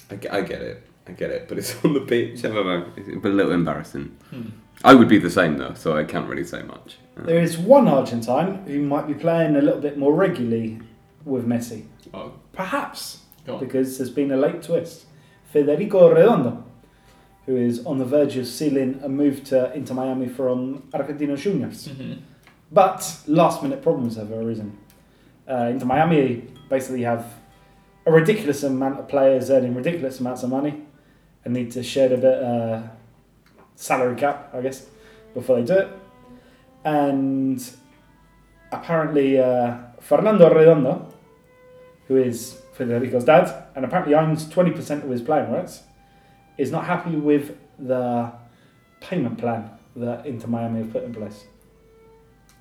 I, 0.10 0.38
I 0.38 0.42
get 0.42 0.62
it. 0.62 0.88
I 1.08 1.12
get 1.12 1.30
it. 1.30 1.48
But 1.48 1.58
it's 1.58 1.76
on 1.86 1.94
the 1.94 2.02
pitch. 2.02 2.40
I 2.46 2.50
don't 2.50 2.66
know. 2.66 2.86
It's 2.96 3.26
a 3.26 3.30
little 3.30 3.52
embarrassing. 3.52 4.16
Hmm. 4.30 4.50
I 4.84 4.94
would 4.96 5.08
be 5.08 5.18
the 5.18 5.30
same 5.30 5.58
though, 5.58 5.74
so 5.76 5.96
I 5.98 6.04
can't 6.04 6.28
really 6.28 6.44
say 6.44 6.62
much. 6.64 6.98
Uh, 7.18 7.24
There 7.24 7.42
is 7.42 7.58
one 7.58 7.88
Argentine 7.88 8.66
who 8.66 8.82
might 8.82 9.08
be 9.08 9.14
playing 9.14 9.56
a 9.56 9.62
little 9.62 9.80
bit 9.80 9.98
more 9.98 10.14
regularly 10.14 10.80
with 11.26 11.48
Messi. 11.48 11.86
Oh, 12.14 12.34
Perhaps 12.52 13.20
because 13.60 13.98
there's 13.98 14.10
been 14.10 14.32
a 14.32 14.38
late 14.38 14.62
twist. 14.64 15.06
Federico 15.54 16.10
Redondo, 16.12 16.64
who 17.46 17.56
is 17.56 17.86
on 17.86 18.00
the 18.00 18.06
verge 18.06 18.38
of 18.38 18.48
sealing 18.48 19.00
a 19.04 19.08
move 19.08 19.44
to 19.44 19.72
Inter 19.76 19.94
Miami 19.94 20.28
from 20.28 20.82
Argentinos 20.92 21.38
Juniors. 21.38 21.90
Mhm. 21.90 22.18
But 22.72 23.20
last 23.28 23.62
minute 23.62 23.84
problems 23.84 24.16
have 24.16 24.32
arisen. 24.32 24.76
Uh, 25.48 25.70
Inter 25.70 25.86
Miami 25.86 26.48
basically 26.70 27.04
have 27.04 27.26
a 28.08 28.12
ridiculous 28.12 28.64
amount 28.64 29.00
of 29.00 29.08
players 29.08 29.52
earning 29.52 29.76
ridiculous 29.76 30.20
amounts 30.20 30.42
of 30.42 30.50
money 30.50 30.82
and 31.46 31.54
need 31.54 31.70
to 31.72 31.84
shed 31.84 32.12
a 32.12 32.18
bit 32.18 32.44
uh, 32.44 32.82
salary 33.76 34.16
cap, 34.16 34.50
I 34.56 34.62
guess, 34.62 34.88
before 35.36 35.58
they 35.58 35.66
do 35.66 35.78
it. 35.82 35.88
And 36.84 37.64
apparently, 38.72 39.40
uh, 39.40 39.78
Fernando 40.00 40.50
Redondo, 40.50 41.06
who 42.08 42.16
is 42.18 42.63
Federico's 42.74 43.24
dad, 43.26 43.66
and 43.76 43.86
apparently 43.86 44.14
owns 44.16 44.46
20% 44.46 45.04
of 45.04 45.10
his 45.10 45.22
playing 45.22 45.52
rights, 45.52 45.84
is 46.58 46.72
not 46.72 46.86
happy 46.86 47.16
with 47.16 47.58
the 47.80 48.32
payment 49.00 49.38
plan 49.38 49.70
that 49.96 50.26
Inter 50.26 50.48
Miami 50.48 50.80
have 50.80 50.92
put 50.92 51.04
in 51.04 51.14
place. 51.14 51.46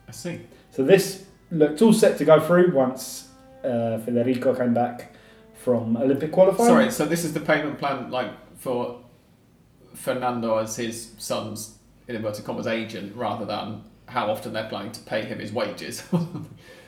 I 0.09 0.13
see. 0.13 0.41
So 0.71 0.83
this 0.85 1.25
looked 1.51 1.81
all 1.83 1.93
set 1.93 2.19
to 2.19 2.25
go 2.25 2.41
through 2.41 2.75
once 2.75 3.29
uh, 3.65 3.99
Federico 3.99 4.55
came 4.55 4.75
back 4.75 5.15
from 5.55 5.97
Olympic 5.97 6.33
qualifying. 6.33 6.69
Sorry, 6.69 6.91
so 6.91 7.05
this 7.07 7.25
is 7.25 7.33
the 7.33 7.41
payment 7.41 7.79
plan 7.79 8.11
like 8.11 8.31
for 8.59 9.01
Fernando 9.95 10.57
as 10.59 10.77
his 10.77 11.13
son's 11.19 11.79
in 12.09 12.17
inverted 12.17 12.45
commas 12.45 12.67
agent, 12.67 13.15
rather 13.15 13.45
than 13.45 13.83
how 14.07 14.31
often 14.31 14.53
they're 14.53 14.69
planning 14.69 14.91
to 14.93 15.01
pay 15.03 15.23
him 15.25 15.39
his 15.39 15.53
wages. 15.53 16.03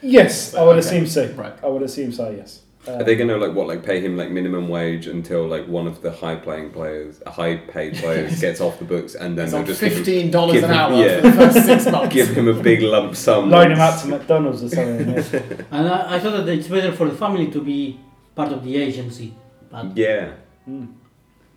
Yes, 0.02 0.52
I 0.54 0.62
would 0.62 0.76
Okay. 0.76 0.80
assume 0.80 1.06
so. 1.06 1.26
right. 1.32 1.54
I 1.62 1.66
would 1.68 1.80
assume 1.82 2.12
so. 2.12 2.28
Yes. 2.28 2.60
Uh, 2.86 2.92
Are 3.00 3.04
they 3.04 3.16
going 3.16 3.28
to 3.28 3.36
like 3.38 3.54
what 3.54 3.66
like 3.66 3.82
pay 3.82 4.00
him 4.00 4.16
like 4.16 4.30
minimum 4.30 4.68
wage 4.68 5.06
until 5.06 5.46
like 5.46 5.66
one 5.66 5.86
of 5.86 6.02
the 6.02 6.12
high 6.12 6.36
playing 6.36 6.70
players, 6.70 7.22
high 7.26 7.56
paid 7.56 7.96
players 7.96 8.38
gets 8.46 8.60
off 8.60 8.78
the 8.78 8.84
books, 8.84 9.14
and 9.14 9.38
then 9.38 9.44
It's 9.44 9.52
they'll 9.52 9.60
on 9.62 9.66
just 9.66 9.80
give 9.80 9.92
him, 9.92 9.98
fifteen 10.04 10.30
dollars 10.30 10.54
give 10.54 10.64
an 10.64 10.70
him- 10.70 10.76
hour 10.76 10.92
yeah. 11.04 11.16
for 11.20 11.26
the 11.28 11.32
first 11.32 11.66
six 11.66 11.86
months. 11.90 12.14
give 12.14 12.28
him 12.36 12.46
a 12.48 12.52
big 12.62 12.82
lump 12.82 13.16
sum. 13.16 13.48
loan 13.50 13.70
him 13.72 13.78
out 13.78 13.98
to 14.02 14.08
McDonald's 14.08 14.62
or 14.62 14.68
something. 14.68 15.08
yeah. 15.08 15.64
And 15.70 15.88
I, 15.88 16.16
I 16.16 16.18
thought 16.20 16.44
that 16.44 16.48
it's 16.48 16.68
better 16.68 16.92
for 16.92 17.08
the 17.08 17.16
family 17.16 17.50
to 17.52 17.60
be 17.62 17.98
part 18.34 18.52
of 18.52 18.62
the 18.64 18.76
agency. 18.76 19.34
But 19.70 19.96
Yeah. 19.96 20.32
Mm. 20.68 20.88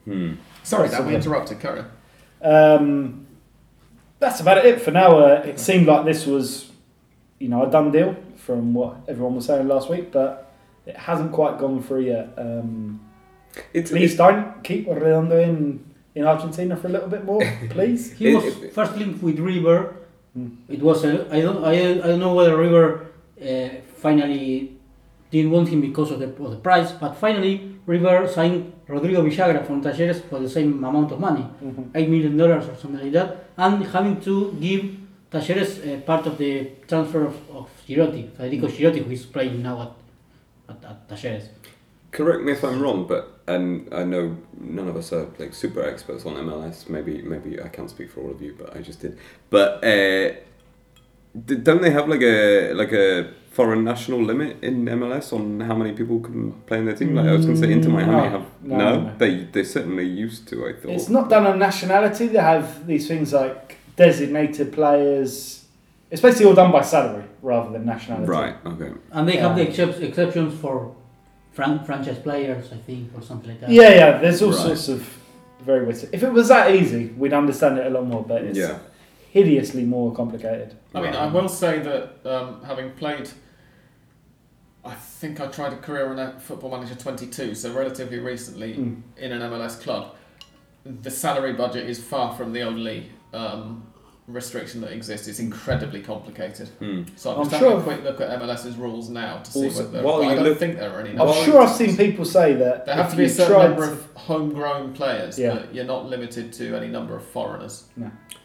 Hmm. 0.05 0.33
Sorry, 0.63 0.87
Dan, 0.89 1.05
we 1.07 1.15
interrupted. 1.15 1.59
Carry 1.59 1.81
on. 1.81 1.87
Um, 2.41 3.27
that's 4.19 4.39
about 4.39 4.65
it 4.65 4.81
for 4.81 4.91
now. 4.91 5.17
Uh, 5.19 5.41
it 5.45 5.59
seemed 5.59 5.87
like 5.87 6.05
this 6.05 6.25
was, 6.25 6.71
you 7.39 7.49
know, 7.49 7.65
a 7.67 7.69
done 7.71 7.91
deal 7.91 8.15
from 8.37 8.73
what 8.73 8.95
everyone 9.07 9.35
was 9.35 9.45
saying 9.45 9.67
last 9.67 9.89
week, 9.89 10.11
but 10.11 10.46
it 10.87 10.95
hasn't 11.07 11.31
quite 11.39 11.55
gone 11.59 11.81
through 11.85 12.05
yet. 12.13 12.27
Um, 12.37 12.99
It's, 13.73 13.89
please 13.91 14.15
don't 14.23 14.45
keep 14.63 14.87
Redondo 14.87 15.37
in 15.49 15.79
in 16.15 16.23
Argentina 16.33 16.75
for 16.75 16.87
a 16.87 16.93
little 16.95 17.09
bit 17.15 17.23
more, 17.25 17.41
please. 17.75 18.01
He 18.19 18.25
It- 18.31 18.35
was 18.35 18.45
it- 18.45 18.73
first 18.77 18.93
linked 19.01 19.21
with 19.27 19.37
River. 19.39 19.77
Mm. 20.37 20.49
It 20.75 20.81
was 20.81 21.03
a, 21.05 21.11
I 21.37 21.39
don't 21.45 21.61
I, 21.71 21.73
I 22.05 22.07
don't 22.09 22.19
know 22.25 22.33
whether 22.39 22.55
River 22.67 22.85
uh, 23.41 23.69
finally 24.03 24.73
didn't 25.31 25.51
want 25.51 25.67
him 25.73 25.81
because 25.81 26.09
of 26.13 26.19
the, 26.23 26.29
of 26.45 26.51
the 26.55 26.61
price, 26.69 26.91
but 27.01 27.11
finally 27.25 27.53
River 27.85 28.27
signed 28.37 28.61
Rodrigo 28.87 29.21
Villagra 29.27 29.61
from 29.67 29.81
Talleres 29.85 30.19
for 30.29 30.39
the 30.39 30.49
same 30.57 30.71
amount 30.89 31.11
of 31.13 31.19
money, 31.19 31.45
Mhm. 31.63 31.83
eight 31.97 32.09
million 32.09 32.37
dollars 32.37 32.65
or 32.71 32.75
something 32.81 33.01
like 33.05 33.13
that, 33.19 33.29
and 33.57 33.83
having 33.95 34.15
to 34.27 34.33
give 34.67 34.81
Talleres 35.31 35.71
uh, 35.79 35.99
part 36.09 36.23
of 36.29 36.37
the 36.37 36.51
transfer 36.89 37.21
of, 37.31 37.35
of 37.57 37.65
Girotti, 37.87 38.23
Federico 38.37 38.67
Girotti, 38.75 38.99
who 39.05 39.11
is 39.11 39.25
playing 39.25 39.61
now 39.63 39.75
at 39.85 39.91
at, 40.69 40.83
at 40.83 41.07
Talleres. 41.09 41.49
Correct 42.11 42.43
me 42.43 42.53
if 42.53 42.63
I'm 42.63 42.81
wrong, 42.81 43.05
but 43.07 43.41
and 43.47 43.93
I 43.93 44.03
know 44.03 44.37
none 44.59 44.87
of 44.87 44.95
us 44.95 45.11
are 45.13 45.27
like 45.37 45.53
super 45.53 45.83
experts 45.83 46.25
on 46.25 46.33
MLS. 46.35 46.89
Maybe 46.89 47.21
maybe 47.21 47.61
I 47.61 47.67
can't 47.67 47.89
speak 47.89 48.11
for 48.11 48.21
all 48.21 48.31
of 48.31 48.41
you, 48.41 48.55
but 48.57 48.75
I 48.75 48.81
just 48.81 49.01
did. 49.01 49.17
But 49.49 49.83
uh, 49.83 50.31
don't 51.35 51.81
they 51.81 51.91
have 51.91 52.07
like 52.07 52.21
a 52.21 52.73
like 52.73 52.91
a 52.91 53.33
foreign 53.51 53.83
national 53.83 54.23
limit 54.23 54.63
in 54.63 54.85
MLS 54.85 55.33
on 55.33 55.59
how 55.61 55.75
many 55.75 55.91
people 55.91 56.19
can 56.19 56.53
play 56.67 56.79
in 56.79 56.85
their 56.85 56.95
team? 56.95 57.13
Like 57.13 57.27
I 57.27 57.33
was 57.33 57.45
going 57.45 57.59
to 57.59 57.67
say 57.67 57.73
Inter 57.73 57.89
Miami 57.89 58.11
no. 58.11 58.29
have 58.29 58.45
No, 58.63 58.77
no, 58.77 59.01
no. 59.01 59.13
they 59.17 59.43
they 59.45 59.63
certainly 59.63 60.07
used 60.07 60.47
to. 60.49 60.67
I 60.67 60.73
thought 60.73 60.91
It's 60.91 61.09
not 61.09 61.29
done 61.29 61.45
on 61.45 61.59
nationality. 61.59 62.27
They 62.27 62.39
have 62.39 62.87
these 62.87 63.07
things 63.07 63.33
like 63.33 63.77
designated 63.95 64.71
players. 64.73 65.65
It's 66.09 66.21
basically 66.21 66.45
all 66.45 66.55
done 66.55 66.71
by 66.71 66.81
salary 66.81 67.26
rather 67.41 67.71
than 67.71 67.85
nationality. 67.85 68.31
right. 68.31 68.55
Okay. 68.65 68.91
And 69.11 69.27
they 69.27 69.37
have 69.37 69.55
the 69.55 69.67
excep- 69.67 69.99
exceptions 70.01 70.59
for 70.59 70.95
fran- 71.51 71.83
franchise 71.85 72.19
players, 72.19 72.71
I 72.71 72.77
think, 72.77 73.11
or 73.15 73.21
something 73.21 73.49
like 73.51 73.61
that. 73.61 73.69
Yeah, 73.69 73.89
yeah. 73.93 74.17
There's 74.19 74.41
all 74.41 74.51
Right. 74.51 74.59
sorts 74.59 74.87
of 74.89 75.17
very 75.61 75.85
weird. 75.85 76.07
If 76.11 76.23
it 76.23 76.31
was 76.31 76.47
that 76.49 76.73
easy, 76.73 77.07
we'd 77.17 77.33
understand 77.33 77.77
it 77.77 77.85
a 77.87 77.89
lot 77.89 78.05
more. 78.05 78.23
But 78.23 78.43
it's 78.43 78.57
Yeah. 78.57 78.77
hideously 79.31 79.83
more 79.85 80.13
complicated. 80.13 80.75
I 80.95 81.01
mean, 81.01 81.13
I 81.13 81.27
will 81.27 81.49
say 81.49 81.79
that 81.79 82.03
um, 82.25 82.61
having 82.63 82.91
played, 82.91 83.29
I 84.85 84.93
think 84.93 85.41
I 85.41 85.47
tried 85.47 85.73
a 85.73 85.77
career 85.77 86.11
in 86.13 86.19
a 86.19 86.39
Football 86.39 86.71
Manager 86.71 86.95
22, 86.95 87.55
so 87.55 87.73
relatively 87.73 88.19
recently 88.19 88.73
Mm. 88.75 89.01
in 89.17 89.31
an 89.31 89.41
MLS 89.41 89.75
club. 89.75 90.15
The 90.85 91.11
salary 91.11 91.53
budget 91.53 91.89
is 91.89 91.99
far 92.01 92.33
from 92.35 92.53
the 92.53 92.61
only 92.61 93.11
um, 93.33 93.83
restriction 94.27 94.81
that 94.81 94.91
exists. 94.91 95.27
It's 95.27 95.39
incredibly 95.39 96.01
complicated. 96.01 96.67
Hmm. 96.79 97.03
So 97.15 97.31
I'm 97.31 97.37
I'm 97.37 97.43
just 97.45 97.55
having 97.55 97.69
sure- 97.71 97.79
a 97.79 97.83
quick 97.83 98.03
look 98.03 98.19
at 98.21 98.29
MLS's 98.41 98.75
rules 98.75 99.09
now 99.09 99.37
to 99.39 99.51
see 99.51 99.65
Also, 99.65 99.85
whether. 99.85 100.03
while 100.03 100.17
but 100.19 100.25
I 100.27 100.29
you 100.31 100.35
don't 100.35 100.43
look- 100.49 100.57
think 100.57 100.77
there 100.77 100.91
are 100.91 100.99
any. 100.99 101.17
I'm 101.17 101.45
sure 101.45 101.61
I've 101.61 101.75
seen 101.75 101.95
people 101.95 102.25
say 102.25 102.53
that 102.55 102.85
There 102.85 102.95
have 102.95 103.09
to 103.11 103.15
be 103.17 103.23
a 103.23 103.27
you 103.27 103.31
certain 103.33 103.57
number 103.71 103.85
to- 103.85 103.91
of 103.93 104.07
homegrown 104.15 104.93
players, 104.93 105.39
Yeah. 105.39 105.53
but 105.55 105.73
you're 105.73 105.85
not 105.85 106.07
limited 106.07 106.51
to 106.53 106.75
any 106.75 106.87
number 106.87 107.15
of 107.15 107.23
foreigners. 107.23 107.85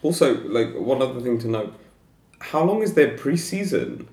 Also, 0.02 0.38
like 0.44 0.74
one 0.78 1.02
other 1.02 1.20
thing 1.20 1.38
to 1.38 1.48
note: 1.48 1.74
how 2.38 2.62
long 2.64 2.82
is 2.82 2.94
their 2.94 3.16
preseason? 3.18 4.06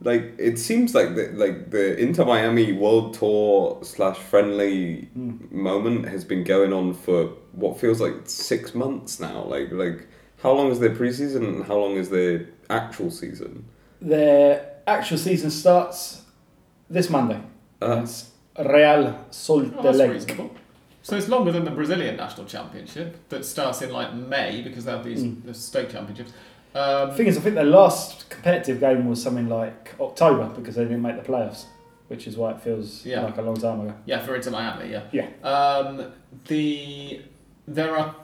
Like 0.00 0.34
it 0.38 0.60
seems 0.60 0.94
like 0.94 1.16
the 1.16 1.32
like 1.34 1.70
the 1.72 1.98
Inter 1.98 2.24
Miami 2.24 2.72
World 2.72 3.14
Tour 3.14 3.80
slash 3.82 4.16
friendly 4.18 5.08
Mm. 5.18 5.50
moment 5.50 6.06
has 6.08 6.24
been 6.24 6.44
going 6.44 6.72
on 6.72 6.94
for 6.94 7.30
what 7.52 7.80
feels 7.80 8.00
like 8.00 8.14
six 8.26 8.76
months 8.76 9.18
now. 9.18 9.42
Like 9.42 9.72
like 9.72 10.06
how 10.42 10.52
long 10.52 10.70
is 10.70 10.78
their 10.80 10.90
preseason 10.94 11.42
and 11.48 11.64
how 11.64 11.76
long 11.76 11.96
is 11.96 12.08
their 12.10 12.46
actual 12.70 13.10
season? 13.10 13.64
Their 14.00 14.76
actual 14.86 15.18
season 15.18 15.50
starts 15.50 16.22
this 16.88 17.10
Monday. 17.10 17.40
Uh, 17.82 18.00
It's 18.02 18.30
Real 18.58 19.24
Sol 19.30 19.60
Oh, 19.78 19.92
de 19.92 19.92
that's 19.92 20.26
So 21.02 21.16
it's 21.16 21.28
longer 21.28 21.52
than 21.52 21.64
the 21.64 21.70
Brazilian 21.70 22.16
national 22.16 22.46
championship 22.46 23.16
that 23.28 23.44
starts 23.44 23.82
in 23.82 23.90
like 23.92 24.14
May 24.14 24.62
because 24.62 24.84
they 24.84 24.92
have 24.92 25.04
these 25.04 25.22
Mm. 25.22 25.44
the 25.44 25.54
state 25.54 25.90
championships. 25.90 26.32
Um, 26.74 27.10
The 27.10 27.14
thing 27.16 27.26
is, 27.28 27.36
I 27.38 27.40
think 27.40 27.54
their 27.54 27.64
last 27.64 28.28
competitive 28.30 28.78
game 28.80 29.08
was 29.08 29.22
something 29.22 29.48
like 29.48 29.94
October 30.00 30.48
because 30.56 30.74
they 30.76 30.84
didn't 30.84 31.02
make 31.02 31.16
the 31.22 31.26
playoffs, 31.32 31.64
which 32.08 32.26
is 32.26 32.36
why 32.36 32.50
it 32.52 32.60
feels 32.60 33.04
Yeah. 33.06 33.24
like 33.24 33.38
a 33.38 33.42
long 33.42 33.56
time 33.56 33.80
ago. 33.80 33.94
yeah, 34.06 34.20
for 34.24 34.34
Inter 34.36 34.50
Miami, 34.50 34.90
yeah. 34.92 35.02
Yeah. 35.12 35.28
Um, 35.42 36.12
the 36.46 37.22
there 37.66 37.96
are 37.96 38.14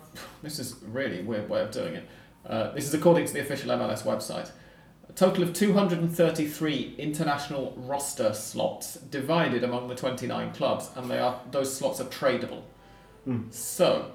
this 0.43 0.59
is 0.59 0.83
a 0.83 0.87
really 0.87 1.23
weird 1.23 1.49
way 1.49 1.62
of 1.62 1.71
doing 1.71 1.95
it. 1.95 2.09
Uh, 2.47 2.73
this 2.73 2.87
is 2.87 2.95
according 2.95 3.27
to 3.27 3.33
the 3.33 3.41
official 3.41 3.71
MLS 3.71 4.03
website. 4.03 4.51
A 5.09 5.12
total 5.12 5.43
of 5.43 5.53
233 5.53 6.95
international 6.99 7.75
roster 7.77 8.33
slots 8.33 8.95
divided 8.97 9.62
among 9.62 9.89
the 9.89 9.95
29 9.95 10.53
clubs, 10.53 10.91
and 10.97 11.11
they 11.11 11.19
are 11.19 11.41
those 11.51 11.75
slots 11.75 12.01
are 12.01 12.05
tradable. 12.05 12.62
Hmm. 13.25 13.51
So, 13.51 14.12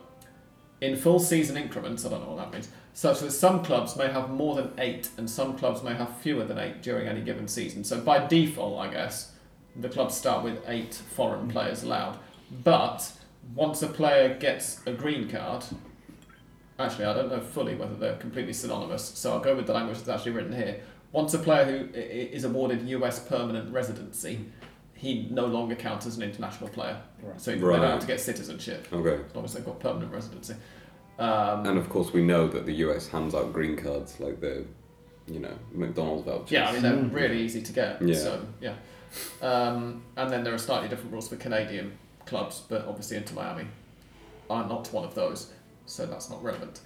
in 0.81 0.95
full 0.95 1.19
season 1.19 1.57
increments, 1.57 2.05
I 2.05 2.09
don't 2.09 2.21
know 2.21 2.33
what 2.33 2.37
that 2.37 2.53
means, 2.53 2.69
such 2.93 3.19
that 3.19 3.31
some 3.31 3.63
clubs 3.63 3.95
may 3.95 4.07
have 4.07 4.29
more 4.29 4.55
than 4.55 4.71
eight 4.77 5.09
and 5.17 5.29
some 5.29 5.57
clubs 5.57 5.83
may 5.83 5.93
have 5.93 6.17
fewer 6.17 6.43
than 6.43 6.59
eight 6.59 6.81
during 6.81 7.07
any 7.07 7.21
given 7.21 7.47
season. 7.47 7.83
So, 7.83 8.01
by 8.01 8.25
default, 8.27 8.79
I 8.79 8.91
guess, 8.91 9.33
the 9.75 9.89
clubs 9.89 10.15
start 10.15 10.43
with 10.43 10.61
eight 10.67 10.95
foreign 10.95 11.47
players 11.47 11.83
allowed. 11.83 12.17
But 12.63 13.11
once 13.55 13.81
a 13.81 13.87
player 13.87 14.35
gets 14.35 14.81
a 14.85 14.93
green 14.93 15.29
card, 15.29 15.65
actually, 16.79 17.05
I 17.05 17.13
don't 17.13 17.29
know 17.29 17.39
fully 17.41 17.75
whether 17.75 17.93
they're 17.95 18.15
completely 18.17 18.53
synonymous, 18.53 19.03
so 19.03 19.33
I'll 19.33 19.39
go 19.39 19.55
with 19.55 19.67
the 19.67 19.73
language 19.73 19.97
that's 19.97 20.09
actually 20.09 20.31
written 20.31 20.53
here. 20.53 20.79
Once 21.11 21.33
a 21.33 21.39
player 21.39 21.65
who 21.65 21.89
i- 21.93 22.01
i- 22.01 22.29
is 22.31 22.43
awarded 22.43 22.87
US 22.87 23.19
permanent 23.27 23.71
residency, 23.73 24.45
he 24.93 25.27
no 25.31 25.45
longer 25.45 25.75
counts 25.75 26.05
as 26.05 26.17
an 26.17 26.23
international 26.23 26.69
player. 26.69 26.97
Right. 27.21 27.39
So 27.39 27.51
they 27.51 27.57
Right. 27.57 27.77
don't 27.81 27.91
have 27.91 27.99
to 28.01 28.07
get 28.07 28.19
citizenship 28.19 28.87
okay. 28.91 29.23
as 29.27 29.35
long 29.35 29.45
as 29.45 29.53
they've 29.53 29.65
got 29.65 29.79
permanent 29.79 30.11
residency. 30.13 30.55
Um, 31.17 31.65
And 31.65 31.77
of 31.77 31.89
course, 31.89 32.13
we 32.13 32.21
know 32.23 32.47
that 32.47 32.65
the 32.65 32.73
US 32.75 33.07
hands 33.09 33.33
out 33.35 33.51
green 33.51 33.75
cards 33.75 34.19
like 34.19 34.39
the, 34.39 34.65
you 35.27 35.39
know, 35.39 35.53
McDonald's 35.73 36.23
vouchers. 36.25 36.51
yeah, 36.51 36.69
I 36.69 36.73
mean 36.73 36.81
they're 36.81 36.93
Mm. 36.93 37.13
really 37.13 37.39
easy 37.41 37.61
to 37.61 37.73
get. 37.73 38.01
Yeah. 38.01 38.15
So 38.15 38.41
yeah, 38.61 38.75
um, 39.41 40.03
and 40.17 40.29
then 40.31 40.43
there 40.43 40.53
are 40.53 40.57
slightly 40.59 40.87
different 40.89 41.11
rules 41.11 41.27
for 41.27 41.35
Canadian 41.35 41.97
clubs, 42.25 42.61
but 42.69 42.85
obviously 42.87 43.17
Inter 43.17 43.35
Miami 43.35 43.65
are 44.49 44.67
not 44.67 44.91
one 44.93 45.03
of 45.05 45.15
those, 45.15 45.51
so 45.89 46.05
that's 46.05 46.29
not 46.29 46.43
relevant 46.43 46.81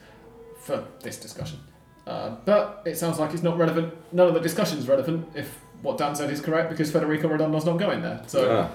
for 0.59 0.83
this 1.01 1.17
discussion. 1.17 1.59
Uh, 2.07 2.35
but 2.45 2.81
it 2.85 2.97
sounds 2.97 3.17
like 3.19 3.33
it's 3.33 3.43
not 3.43 3.57
relevant. 3.57 3.93
None 4.11 4.27
of 4.27 4.33
the 4.33 4.39
discussion 4.39 4.77
is 4.77 4.87
relevant 4.87 5.27
if 5.35 5.59
what 5.81 5.97
Dan 5.97 6.15
said 6.15 6.29
is 6.31 6.41
correct 6.41 6.69
because 6.69 6.91
Federico 6.91 7.27
Redondo's 7.29 7.65
not 7.65 7.77
going 7.77 8.01
there. 8.01 8.21
So 8.27 8.39
Ah, 8.51 8.69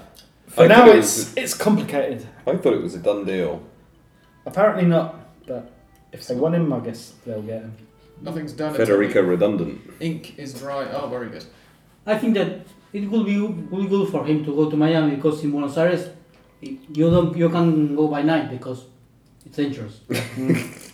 For 0.46 0.64
I 0.64 0.66
now, 0.68 0.86
it 0.88 0.96
it's 0.96 1.16
was- 1.18 1.36
it's 1.36 1.54
complicated. 1.54 2.26
I 2.46 2.56
thought 2.56 2.74
it 2.74 2.82
was 2.82 2.94
a 2.94 2.98
done 2.98 3.24
deal. 3.24 3.62
Apparently 4.46 4.86
not, 4.86 5.08
but 5.46 5.70
if 6.12 6.26
they 6.26 6.34
want 6.34 6.54
him, 6.54 6.72
I 6.72 6.80
guess 6.80 7.12
they'll 7.24 7.42
get 7.42 7.62
him. 7.62 7.72
nothing's 8.22 8.52
done. 8.52 8.70
until 8.70 8.86
Federico 8.86 9.20
redundant. 9.22 9.80
Ink 10.00 10.38
is 10.38 10.54
dry. 10.54 10.82
Oh, 10.92 11.06
very 11.08 11.28
good. 11.28 11.44
I 12.06 12.16
think 12.18 12.34
that 12.34 12.50
it 12.92 13.10
will 13.10 13.24
be 13.24 13.38
will 13.40 13.82
be 13.82 13.88
good 13.88 14.08
for 14.08 14.24
him 14.24 14.44
to 14.46 14.50
go 14.58 14.70
to 14.70 14.76
Miami 14.76 15.16
because 15.16 15.44
in 15.44 15.50
Buenos 15.52 15.76
Aires 15.76 16.08
you 16.60 17.10
don't 17.14 17.36
you 17.36 17.48
can 17.50 17.94
go 17.94 18.08
by 18.08 18.22
night 18.22 18.50
because 18.50 18.80
it's 19.48 19.56
dangerous. 19.56 20.00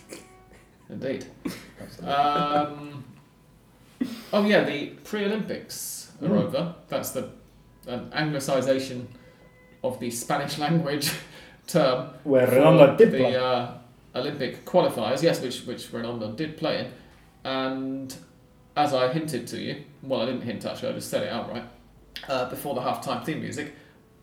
Indeed. 0.89 1.25
Um, 2.05 3.03
oh 4.33 4.45
yeah, 4.45 4.63
the 4.63 4.87
pre-Olympics 5.03 6.11
are 6.21 6.27
Mm. 6.29 6.43
over. 6.43 6.75
That's 6.87 7.11
the 7.11 7.29
an 7.87 8.09
anglicisation 8.11 9.05
of 9.83 9.99
the 9.99 10.09
Spanish 10.09 10.57
language 10.65 11.11
term 11.67 12.09
Where 12.23 12.47
for 12.47 12.55
Redondo 12.55 12.95
did 12.95 13.11
the 13.11 13.17
play. 13.17 13.35
uh, 13.35 13.67
Olympic 14.15 14.65
qualifiers. 14.65 15.21
Yes, 15.23 15.41
which 15.41 15.65
which 15.65 15.91
Redondo 15.91 16.31
did 16.31 16.57
play 16.57 16.79
in, 16.85 16.91
and 17.43 18.15
as 18.77 18.93
I 18.93 19.11
hinted 19.11 19.47
to 19.47 19.59
you, 19.59 19.83
well, 20.03 20.21
I 20.21 20.25
didn't 20.25 20.41
hint 20.41 20.65
actually. 20.65 20.89
I 20.89 20.93
just 20.93 21.09
said 21.09 21.23
it 21.23 21.29
outright 21.29 21.63
uh, 22.27 22.49
before 22.49 22.75
the 22.75 22.81
halftime 22.81 23.23
theme 23.25 23.41
music. 23.41 23.73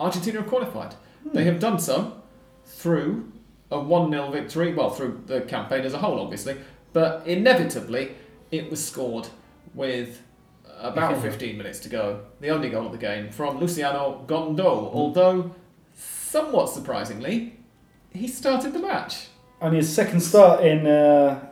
Argentina 0.01 0.41
have 0.41 0.49
qualified. 0.49 0.95
They 1.25 1.45
have 1.45 1.61
done 1.61 1.79
so 1.79 2.21
through 2.65 3.32
a 3.73 3.81
1 3.81 4.11
0 4.11 4.31
victory, 4.31 4.73
well, 4.75 4.91
through 4.91 5.23
the 5.27 5.41
campaign 5.43 5.85
as 5.85 5.95
a 5.95 5.99
whole, 5.99 6.21
obviously, 6.21 6.57
but 6.93 7.27
inevitably 7.27 8.13
it 8.51 8.71
was 8.71 8.85
scored 8.85 9.29
with 9.75 10.21
about 10.79 11.21
15 11.23 11.57
minutes 11.57 11.79
to 11.81 11.89
go. 11.89 12.21
The 12.41 12.51
only 12.51 12.69
goal 12.71 12.87
of 12.87 12.93
the 12.93 12.99
game 12.99 13.31
from 13.31 13.59
Luciano 13.59 14.25
Gondou, 14.27 14.93
although 14.93 15.55
somewhat 15.95 16.69
surprisingly, 16.69 17.57
he 18.13 18.29
started 18.29 18.73
the 18.73 18.79
match. 18.81 19.29
Only 19.61 19.79
his 19.79 19.93
second 19.95 20.21
start 20.21 20.65
in 20.65 20.87
uh, 20.87 21.47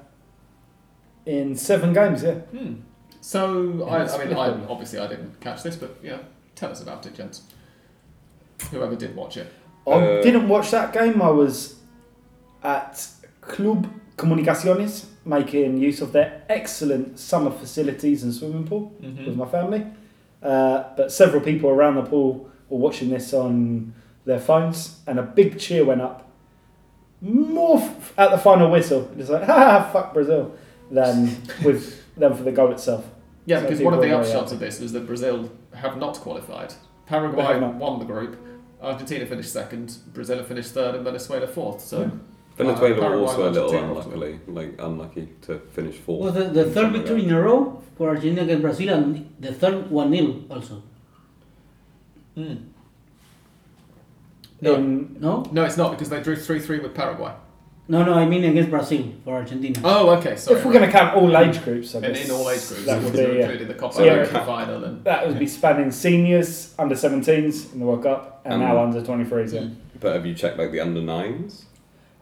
in 1.27 1.57
seven 1.57 1.93
games. 1.93 2.23
Yeah. 2.23 2.35
Hmm. 2.35 2.75
So, 3.23 3.75
Yeah, 3.79 3.85
I, 3.85 4.14
I 4.14 4.25
mean, 4.25 4.37
I, 4.37 4.49
obviously 4.68 4.99
I 4.99 5.07
didn't 5.07 5.41
catch 5.41 5.62
this, 5.62 5.77
but 5.77 5.97
yeah, 6.03 6.18
tell 6.55 6.71
us 6.71 6.83
about 6.83 7.05
it, 7.07 7.14
gents. 7.14 7.43
Whoever 8.71 8.97
did 8.97 9.14
watch 9.14 9.37
it. 9.37 9.53
I 9.87 9.91
Uh, 9.91 10.23
didn't 10.23 10.49
watch 10.49 10.71
that 10.71 10.93
game. 10.93 11.21
I 11.23 11.31
was 11.31 11.80
at 12.62 13.06
Club 13.40 13.86
Comunicaciones 14.16 15.06
making 15.24 15.78
use 15.78 16.00
of 16.00 16.12
their 16.12 16.42
excellent 16.48 17.18
summer 17.18 17.50
facilities 17.50 18.22
and 18.22 18.32
swimming 18.34 18.66
pool 18.66 18.92
Mhm. 19.02 19.26
with 19.26 19.36
my 19.36 19.46
family. 19.46 19.86
Uh, 20.42 20.84
but 20.96 21.12
several 21.12 21.42
people 21.42 21.70
around 21.70 21.96
the 21.96 22.02
pool 22.02 22.48
were 22.68 22.78
watching 22.78 23.11
this 23.11 23.32
on 23.34 23.92
their 24.24 24.38
phones, 24.40 25.00
and 25.06 25.18
a 25.18 25.22
big 25.22 25.58
cheer 25.58 25.84
went 25.84 26.00
up. 26.00 26.26
More 27.22 27.78
f- 27.78 28.14
at 28.16 28.30
the 28.30 28.38
final 28.38 28.70
whistle, 28.70 29.11
it's 29.18 29.28
like, 29.28 29.42
ha, 29.52 29.88
fuck 29.92 30.14
Brazil, 30.14 30.52
than 30.90 31.30
with 31.64 32.02
than 32.16 32.34
for 32.34 32.42
the 32.42 32.52
goal 32.52 32.70
itself. 32.72 33.04
Yeah, 33.46 33.58
So 33.61 33.62
because 33.68 33.80
one 33.82 33.94
of 33.94 34.00
the 34.00 34.06
people 34.06 34.20
are 34.20 34.24
very 34.24 34.38
upshots 34.38 34.52
of 34.52 34.58
this 34.61 34.80
is 34.80 34.92
that 34.92 35.06
Brazil 35.06 35.50
have 35.74 35.96
not 35.98 36.14
qualified. 36.18 36.74
Paraguay 37.06 37.58
not. 37.61 37.74
won 37.74 37.98
the 37.98 38.04
group, 38.04 38.36
Argentina 38.82 39.26
finished 39.26 39.52
second, 39.52 39.96
Brazil 40.14 40.42
finished 40.44 40.70
third, 40.72 40.94
and 40.94 41.04
Venezuela 41.04 41.46
fourth. 41.46 41.80
So 41.80 42.00
Yeah. 42.02 42.08
Venezuela 42.64 42.94
Paraguay 42.94 43.16
were 43.20 43.26
also 43.26 43.48
a 43.48 43.50
little 43.50 43.64
Argentina 43.68 43.88
unluckily, 43.92 44.40
like 44.48 44.74
unlucky 44.78 45.28
to 45.42 45.58
finish 45.72 45.96
fourth. 45.96 46.20
Was 46.20 46.34
the, 46.34 46.44
the 46.64 46.70
third 46.70 46.92
victory 46.92 47.24
in 47.24 47.30
a 47.32 47.40
row 47.40 47.82
for 47.96 48.08
Argentina 48.08 48.42
against 48.42 48.62
Brazil 48.62 48.94
and 48.94 49.34
the 49.40 49.52
third 49.52 49.90
1 49.90 50.11
0 50.16 50.44
also. 50.50 50.82
Mm. 52.36 52.64
No. 54.62 54.74
In, 54.74 55.16
No? 55.20 55.44
no, 55.52 55.64
it's 55.64 55.76
not 55.76 55.92
because 55.92 56.08
they 56.11 56.22
drew 56.22 56.36
three 56.36 56.61
three 56.61 56.78
with 56.80 56.94
Paraguay. 56.94 57.32
No, 57.88 58.04
no, 58.04 58.14
I 58.14 58.24
mean 58.24 58.44
against 58.44 58.70
Brazil 58.70 59.04
for 59.24 59.34
Argentina. 59.34 59.80
Oh, 59.82 60.11
okay, 60.18 60.36
sorry. 60.36 60.58
if 60.58 60.64
we're 60.64 60.72
going 60.72 60.86
to 60.86 60.92
count 60.92 61.16
all 61.16 61.36
age 61.36 61.61
groups, 61.64 61.92
I 61.94 61.98
and 61.98 62.14
guess 62.14 62.24
in 62.24 62.30
all 62.30 62.48
age 62.48 62.64
groups, 62.68 62.84
that 62.84 63.02
would 63.02 63.12
be 63.12 63.18
they're 63.18 63.34
yeah. 63.34 63.40
including 63.42 63.66
the 63.68 63.74
Copa 63.74 63.94
So, 63.94 64.02
America 64.04 64.32
yeah. 64.34 64.44
final 64.46 64.84
and 64.84 65.02
that 65.02 65.26
would 65.26 65.38
be 65.40 65.46
spanning 65.48 65.90
seniors, 65.90 66.72
under 66.78 66.94
17s 66.94 67.72
in 67.72 67.80
the 67.80 67.84
World 67.86 68.04
Cup, 68.04 68.42
and 68.44 68.54
Um, 68.54 68.61
now 68.61 68.80
under 68.80 69.00
23s. 69.02 69.52
Yeah. 69.54 69.68
But 69.98 70.14
have 70.14 70.24
you 70.24 70.34
checked 70.34 70.56
like 70.56 70.70
the 70.70 70.78
under 70.80 71.02
nines? 71.02 71.64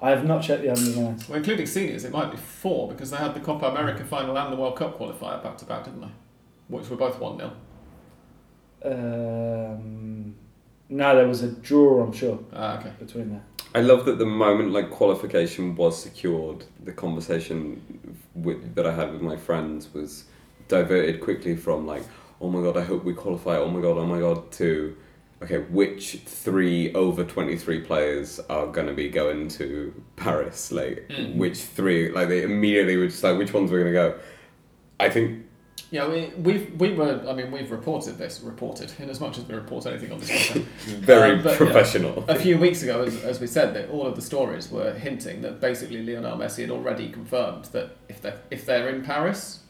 I 0.00 0.10
have 0.10 0.24
not 0.24 0.42
checked 0.42 0.62
the 0.62 0.70
under 0.70 1.00
nines. 1.00 1.28
well, 1.28 1.38
including 1.38 1.66
seniors, 1.66 2.04
it 2.04 2.12
might 2.12 2.30
be 2.30 2.36
four 2.36 2.88
because 2.88 3.10
they 3.10 3.16
had 3.16 3.34
the 3.34 3.40
Copa 3.40 3.66
America 3.66 4.04
final 4.04 4.36
and 4.38 4.52
the 4.52 4.56
World 4.56 4.76
Cup 4.76 4.98
qualifier 4.98 5.42
back 5.42 5.58
to 5.58 5.64
back, 5.64 5.84
didn't 5.84 6.00
they? 6.02 6.12
Which 6.68 6.88
were 6.88 6.96
both 6.96 7.18
one 7.18 7.38
0 7.38 7.52
Um, 8.84 10.34
no, 10.88 11.16
there 11.16 11.26
was 11.28 11.42
a 11.42 11.50
draw, 11.50 12.04
I'm 12.04 12.12
sure, 12.12 12.38
Ah, 12.52 12.78
okay. 12.78 12.92
between 12.98 13.30
there. 13.30 13.42
I 13.74 13.80
love 13.80 14.06
that 14.06 14.18
the 14.18 14.26
moment 14.26 14.72
like 14.72 14.90
qualification 14.90 15.74
was 15.76 16.00
secured, 16.02 16.64
the 16.82 16.92
conversation 16.92 17.82
with, 18.34 18.74
that 18.76 18.86
I 18.86 18.94
had 18.94 19.12
with 19.12 19.20
my 19.20 19.36
friends 19.36 19.92
was 19.92 20.24
diverted 20.68 21.20
quickly 21.20 21.56
from 21.56 21.86
like, 21.86 22.04
oh 22.40 22.48
my 22.48 22.62
god, 22.62 22.76
I 22.76 22.84
hope 22.84 23.04
we 23.04 23.14
qualify. 23.14 23.56
Oh 23.58 23.68
my 23.68 23.80
god, 23.80 23.98
oh 23.98 24.06
my 24.06 24.20
god, 24.20 24.50
to 24.52 24.96
okay, 25.42 25.58
which 25.58 26.20
three 26.24 26.92
over 26.94 27.24
twenty 27.24 27.56
three 27.56 27.80
players 27.80 28.40
are 28.48 28.66
gonna 28.66 28.94
be 28.94 29.08
going 29.08 29.48
to 29.48 29.92
Paris? 30.16 30.72
Like, 30.72 31.06
Mm. 31.10 31.36
which 31.36 31.58
three? 31.58 32.10
Like 32.10 32.28
they 32.28 32.42
immediately 32.42 32.96
were 32.96 33.06
just 33.06 33.22
like, 33.22 33.38
which 33.38 33.52
ones 33.52 33.70
were 33.70 33.78
gonna 33.78 33.92
go? 33.92 34.18
I 35.00 35.08
think 35.10 35.44
Yeah, 35.90 36.06
we 36.08 36.32
we've 36.36 36.78
we 36.80 36.92
were. 36.92 37.24
I 37.28 37.32
mean, 37.32 37.50
we've 37.52 37.70
reported 37.70 38.18
this. 38.18 38.40
Reported 38.42 38.92
in 38.98 39.08
as 39.08 39.20
much 39.20 39.38
as 39.38 39.44
we 39.48 39.54
report 39.54 39.86
anything 39.86 40.12
on 40.12 40.18
this. 40.20 40.50
very 40.86 41.38
Uh, 41.38 41.42
but, 41.44 41.56
professional. 41.56 42.24
A 42.28 42.34
few 42.34 42.58
weeks 42.58 42.82
ago, 42.82 43.04
as, 43.04 43.22
as 43.24 43.40
we 43.40 43.46
said, 43.46 43.72
that 43.74 43.88
all 43.88 44.06
of 44.06 44.14
the 44.16 44.20
stories 44.22 44.70
were 44.70 44.92
hinting 44.92 45.40
that 45.42 45.60
basically 45.60 46.02
Lionel 46.04 46.36
Messi 46.36 46.60
had 46.62 46.70
already 46.70 47.08
confirmed 47.10 47.66
that 47.66 47.96
if 48.08 48.20
they 48.20 48.34
if 48.50 48.66
they're 48.66 48.88
in 48.90 49.02
Paris, 49.02 49.60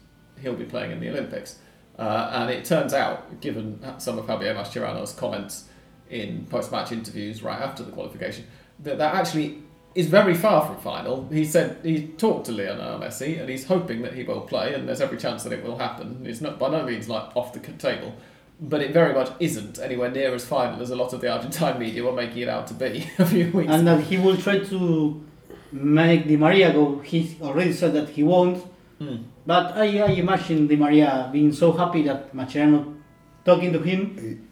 he'll 0.40 0.56
be 0.56 0.64
playing 0.64 0.90
in 0.92 0.98
the 1.00 1.08
Olympics. 1.10 1.58
Uh, 1.98 2.30
and 2.32 2.50
it 2.50 2.64
turns 2.64 2.94
out, 2.94 3.40
given 3.40 3.80
some 3.98 4.18
of 4.18 4.26
Javier 4.26 4.54
Mascherano's 4.54 5.12
comments 5.12 5.64
in 6.08 6.46
post-match 6.46 6.92
interviews 6.92 7.42
right 7.42 7.60
after 7.60 7.82
the 7.82 7.90
qualification, 7.90 8.46
that 8.80 8.98
that 8.98 9.14
actually 9.14 9.62
is 9.94 10.06
very 10.06 10.34
far 10.34 10.64
from 10.64 10.76
final. 10.76 11.28
He 11.28 11.44
said 11.44 11.78
he 11.82 12.06
talked 12.06 12.46
to 12.46 12.52
Lionel 12.52 13.00
Messi 13.00 13.40
and 13.40 13.48
he's 13.48 13.66
hoping 13.66 14.02
that 14.02 14.14
he 14.14 14.22
will 14.22 14.42
play, 14.42 14.74
and 14.74 14.88
there's 14.88 15.00
every 15.00 15.18
chance 15.18 15.42
that 15.42 15.52
it 15.52 15.64
will 15.64 15.78
happen. 15.78 16.24
It's 16.24 16.40
not 16.40 16.58
by 16.58 16.70
no 16.70 16.84
means 16.84 17.08
like 17.08 17.34
off 17.34 17.52
the 17.52 17.58
table, 17.58 18.14
but 18.60 18.80
it 18.80 18.92
very 18.92 19.12
much 19.12 19.32
isn't 19.40 19.80
anywhere 19.80 20.10
near 20.10 20.32
as 20.34 20.44
final 20.44 20.80
as 20.80 20.90
a 20.90 20.96
lot 20.96 21.12
of 21.12 21.20
the 21.20 21.32
Argentine 21.32 21.80
media 21.80 22.04
were 22.04 22.12
making 22.12 22.42
it 22.42 22.48
out 22.48 22.68
to 22.68 22.74
be 22.74 23.08
a 23.18 23.26
few 23.26 23.50
weeks. 23.50 23.72
And 23.72 23.86
that 23.88 24.02
he 24.02 24.18
will 24.18 24.36
try 24.36 24.60
to 24.60 25.24
make 25.72 26.28
Di 26.28 26.36
Maria 26.36 26.72
go. 26.72 27.00
He 27.00 27.36
already 27.42 27.72
said 27.72 27.92
that 27.94 28.10
he 28.10 28.22
won't. 28.22 28.64
Hmm. 28.98 29.16
But 29.46 29.76
I, 29.76 30.00
I 30.00 30.10
imagine 30.18 30.66
Di 30.66 30.76
Maria 30.76 31.28
being 31.32 31.52
so 31.52 31.72
happy 31.72 32.02
that 32.02 32.34
Mascherano 32.34 32.96
talking 33.44 33.72
to 33.72 33.78
him 33.80 34.44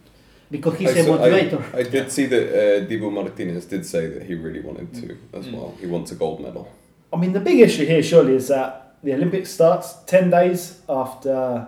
because 0.50 0.78
he's 0.78 0.96
I 0.96 1.00
a 1.00 1.04
saw- 1.04 1.14
I- 1.24 1.28
motivator. 1.28 1.74
I, 1.74 1.82
did 1.82 2.12
see 2.12 2.26
that 2.26 2.46
uh, 2.48 2.86
Dibu 2.88 3.12
Martinez 3.12 3.66
did 3.66 3.84
say 3.84 4.06
that 4.06 4.22
he 4.22 4.34
really 4.34 4.60
wanted 4.60 4.94
to 4.94 5.16
as 5.38 5.46
Mm. 5.46 5.52
well. 5.54 5.74
He 5.80 5.86
wants 5.86 6.12
a 6.12 6.14
gold 6.14 6.40
medal. 6.40 6.68
I 7.12 7.16
mean, 7.16 7.32
the 7.32 7.40
big 7.40 7.58
issue 7.60 7.84
here 7.86 8.02
surely 8.02 8.34
is 8.36 8.48
that 8.48 8.96
the 9.02 9.14
Olympics 9.14 9.50
starts 9.50 9.94
10 10.06 10.30
days 10.30 10.80
after 10.88 11.66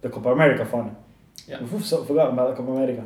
the 0.00 0.08
Copa 0.08 0.30
America 0.32 0.64
final. 0.64 0.96
Yeah. 1.46 1.60
We've 1.60 1.84
sort 1.84 2.02
of 2.02 2.08
forgotten 2.08 2.32
about 2.34 2.50
the 2.50 2.56
Copa 2.62 2.72
America. 2.72 3.04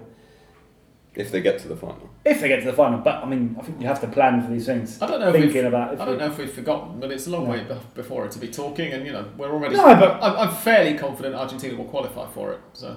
If 1.14 1.30
they 1.30 1.42
get 1.42 1.58
to 1.60 1.68
the 1.68 1.76
final. 1.76 2.08
If 2.24 2.40
they 2.40 2.48
get 2.48 2.60
to 2.60 2.66
the 2.66 2.72
final, 2.72 2.98
but 3.00 3.22
I 3.22 3.26
mean, 3.26 3.54
I 3.58 3.62
think 3.62 3.80
you 3.80 3.86
have 3.86 4.00
to 4.00 4.06
plan 4.06 4.42
for 4.42 4.50
these 4.50 4.64
things. 4.64 5.00
I 5.02 5.06
don't 5.06 5.20
know 5.20 5.28
if 5.28 5.34
we've, 5.54 5.64
about 5.64 5.92
if 5.94 6.00
I 6.00 6.04
don't 6.06 6.18
know 6.18 6.26
if 6.26 6.38
we've 6.38 6.50
forgotten, 6.50 7.00
but 7.00 7.10
it's 7.10 7.26
a 7.26 7.30
long 7.30 7.44
No. 7.44 7.50
way 7.50 7.64
be- 7.64 7.74
before 7.94 8.24
it 8.24 8.32
to 8.32 8.38
be 8.38 8.48
talking, 8.48 8.92
and 8.92 9.04
you 9.04 9.12
know 9.12 9.26
we're 9.36 9.52
already. 9.52 9.76
No, 9.76 9.94
but- 9.94 10.22
I'm, 10.22 10.48
I'm 10.48 10.54
fairly 10.54 10.94
confident 10.96 11.34
Argentina 11.34 11.76
will 11.76 11.84
qualify 11.84 12.26
for 12.30 12.52
it. 12.52 12.60
So 12.72 12.96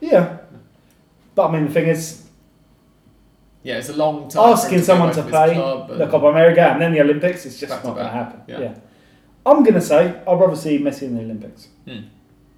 Yeah. 0.00 0.38
But 1.34 1.48
I 1.48 1.52
mean, 1.52 1.66
the 1.66 1.72
thing 1.72 1.88
is, 1.88 2.28
yeah, 3.64 3.78
it's 3.78 3.88
a 3.88 3.96
long 3.96 4.28
time. 4.28 4.52
asking 4.52 4.78
be 4.78 4.84
someone 4.84 5.12
to 5.12 5.22
play 5.22 5.54
the 5.54 6.06
Copa 6.08 6.26
America 6.26 6.60
and 6.62 6.80
then 6.80 6.92
the 6.92 7.00
Olympics 7.00 7.46
is 7.46 7.58
just 7.58 7.72
not 7.72 7.82
going 7.82 7.96
to 8.06 8.12
happen. 8.12 8.42
yeah. 8.46 8.60
Yeah. 8.60 8.74
I'm 9.44 9.62
going 9.62 9.74
to 9.74 9.80
say 9.80 10.20
I'd 10.26 10.40
rather 10.40 10.56
see 10.56 10.78
Messi 10.78 11.02
in 11.02 11.16
the 11.16 11.22
Olympics. 11.22 11.68
Hmm. 11.84 12.00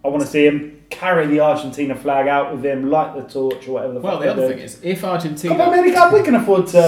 I 0.04 0.08
want 0.08 0.22
to 0.22 0.28
see 0.28 0.46
him 0.46 0.78
carry 0.90 1.26
the 1.26 1.40
Argentina 1.40 1.94
flag 1.94 2.28
out 2.28 2.54
with 2.54 2.64
him, 2.64 2.88
light 2.88 3.14
the 3.14 3.22
torch 3.22 3.68
or 3.68 3.72
whatever 3.72 3.94
the 3.94 4.00
Well, 4.00 4.14
fuck 4.14 4.22
the 4.22 4.30
other 4.30 4.48
do. 4.48 4.54
thing 4.54 4.62
is, 4.62 4.80
if 4.82 5.00
Copa 5.00 5.12
Argentina, 5.12 5.54
America, 5.54 6.10
we 6.14 6.22
can 6.22 6.34
afford 6.36 6.66
to 6.68 6.78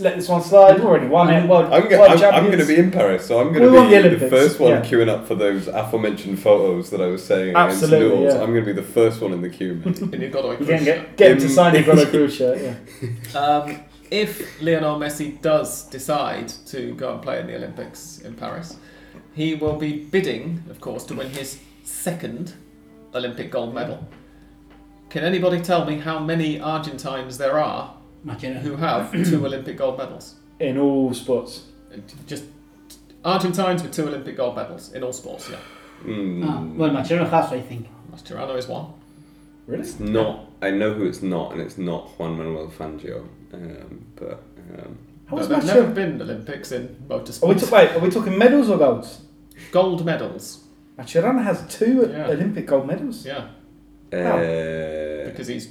let 0.00 0.16
this 0.16 0.28
one 0.28 0.42
slide. 0.42 0.76
We've 0.76 0.84
already 0.84 1.08
won 1.08 1.30
it. 1.30 1.48
World, 1.48 1.72
I'm, 1.72 1.88
go- 1.88 2.04
I'm, 2.04 2.34
I'm 2.34 2.46
going 2.46 2.58
to 2.58 2.66
be 2.66 2.76
in 2.76 2.90
Paris, 2.90 3.26
so 3.26 3.40
I'm 3.40 3.52
going 3.52 3.72
to 3.72 4.02
be 4.02 4.08
the 4.08 4.16
the, 4.16 4.30
first 4.30 4.60
one 4.60 4.70
yeah. 4.70 4.82
queuing 4.82 5.08
up 5.08 5.26
for 5.26 5.34
those 5.34 5.66
aforementioned 5.66 6.38
photos 6.40 6.90
that 6.90 7.00
I 7.00 7.06
was 7.06 7.24
saying 7.24 7.56
Absolutely, 7.56 8.24
yeah. 8.26 8.34
I'm 8.40 8.52
going 8.52 8.64
to 8.64 8.66
be 8.66 8.72
the 8.72 8.82
first 8.82 9.20
one 9.20 9.32
in 9.32 9.42
the 9.42 9.50
queue. 9.50 9.74
mate. 9.84 9.98
in 10.00 10.20
you've 10.20 10.32
got 10.32 10.58
to 10.58 10.64
get, 10.64 11.16
get 11.16 11.32
him 11.32 11.38
to 11.38 11.48
sign 11.48 11.74
your 11.74 11.84
Godoy 11.84 12.10
Cruz 12.10 12.34
shirt. 12.36 12.58
Yeah. 12.60 13.38
Um, 13.38 13.80
if 14.10 14.60
Lionel 14.62 14.98
Messi 14.98 15.40
does 15.42 15.84
decide 15.84 16.48
to 16.66 16.94
go 16.94 17.14
and 17.14 17.22
play 17.22 17.40
in 17.40 17.46
the 17.46 17.56
Olympics 17.56 18.20
in 18.20 18.34
Paris, 18.34 18.76
he 19.34 19.54
will 19.54 19.76
be 19.76 20.04
bidding, 20.04 20.62
of 20.70 20.80
course, 20.80 21.04
to 21.04 21.14
win 21.14 21.28
his 21.30 21.58
second 21.88 22.52
Olympic 23.14 23.50
gold 23.50 23.74
medal. 23.74 24.06
Can 25.10 25.24
anybody 25.24 25.60
tell 25.60 25.84
me 25.84 25.96
how 25.98 26.18
many 26.18 26.60
Argentines 26.60 27.38
there 27.38 27.58
are 27.58 27.94
Mascherano. 28.26 28.60
who 28.60 28.76
have 28.76 29.10
two 29.30 29.44
Olympic 29.44 29.78
gold 29.78 29.96
medals? 29.98 30.34
In 30.60 30.76
all 30.78 31.14
sports. 31.14 31.64
Just 32.26 32.44
Argentines 33.24 33.82
with 33.82 33.92
two 33.92 34.06
Olympic 34.06 34.36
gold 34.36 34.56
medals 34.56 34.92
in 34.92 35.02
all 35.02 35.12
sports. 35.12 35.48
Yeah, 35.50 35.56
Mm, 36.04 36.44
Ah, 36.46 36.62
well, 36.76 36.90
Mascherano 36.90 37.28
has, 37.28 37.50
I 37.52 37.60
think. 37.60 37.88
Mascherano 38.12 38.56
is 38.56 38.68
one. 38.68 38.92
Really? 39.66 39.82
it's 39.82 39.98
not. 39.98 40.46
I 40.62 40.70
know 40.70 40.92
who 40.94 41.04
it's 41.06 41.22
not, 41.22 41.52
and 41.52 41.60
it's 41.60 41.76
not 41.78 42.08
Juan 42.18 42.36
Manuel 42.38 42.68
Fangio. 42.68 43.26
Um, 43.52 44.04
but 44.14 44.42
um, 44.78 44.98
How 45.26 45.36
No, 45.36 45.38
was 45.38 45.48
there've 45.48 45.62
Mascherano- 45.64 45.74
never 45.74 45.92
been 45.92 46.22
Olympics 46.22 46.70
in 46.72 46.82
Are 47.10 47.18
we 47.18 47.24
motorsport. 47.24 47.68
ta- 47.70 47.76
wait, 47.76 47.90
are 47.92 47.98
we 47.98 48.10
talking 48.10 48.38
medals 48.38 48.68
or 48.70 48.78
golds? 48.78 49.22
Gold 49.72 50.04
medals. 50.04 50.64
Mascherano 50.98 51.42
has 51.42 51.62
two 51.68 52.08
Yeah. 52.10 52.26
Olympic 52.28 52.66
gold 52.66 52.86
medals. 52.86 53.24
Yeah, 53.24 53.48
uh, 54.12 55.24
because 55.30 55.46
he's 55.46 55.68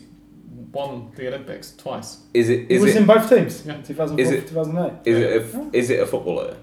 won 0.72 1.12
the 1.16 1.28
Olympics 1.28 1.76
twice. 1.76 2.20
is 2.34 2.50
it? 2.50 2.70
He 2.70 2.78
was 2.80 2.96
it? 2.96 3.02
in 3.02 3.06
both 3.06 3.30
teams. 3.30 3.66
Yeah. 3.66 3.82
2004, 3.82 4.20
Is 4.20 4.32
it- 4.32 4.48
2008. 4.48 4.94
Is 5.06 5.18
it? 5.18 5.32
A, 5.32 5.44
f- 5.46 5.74
is 5.74 5.90
it 5.90 6.00
a 6.00 6.06
footballer? 6.06 6.56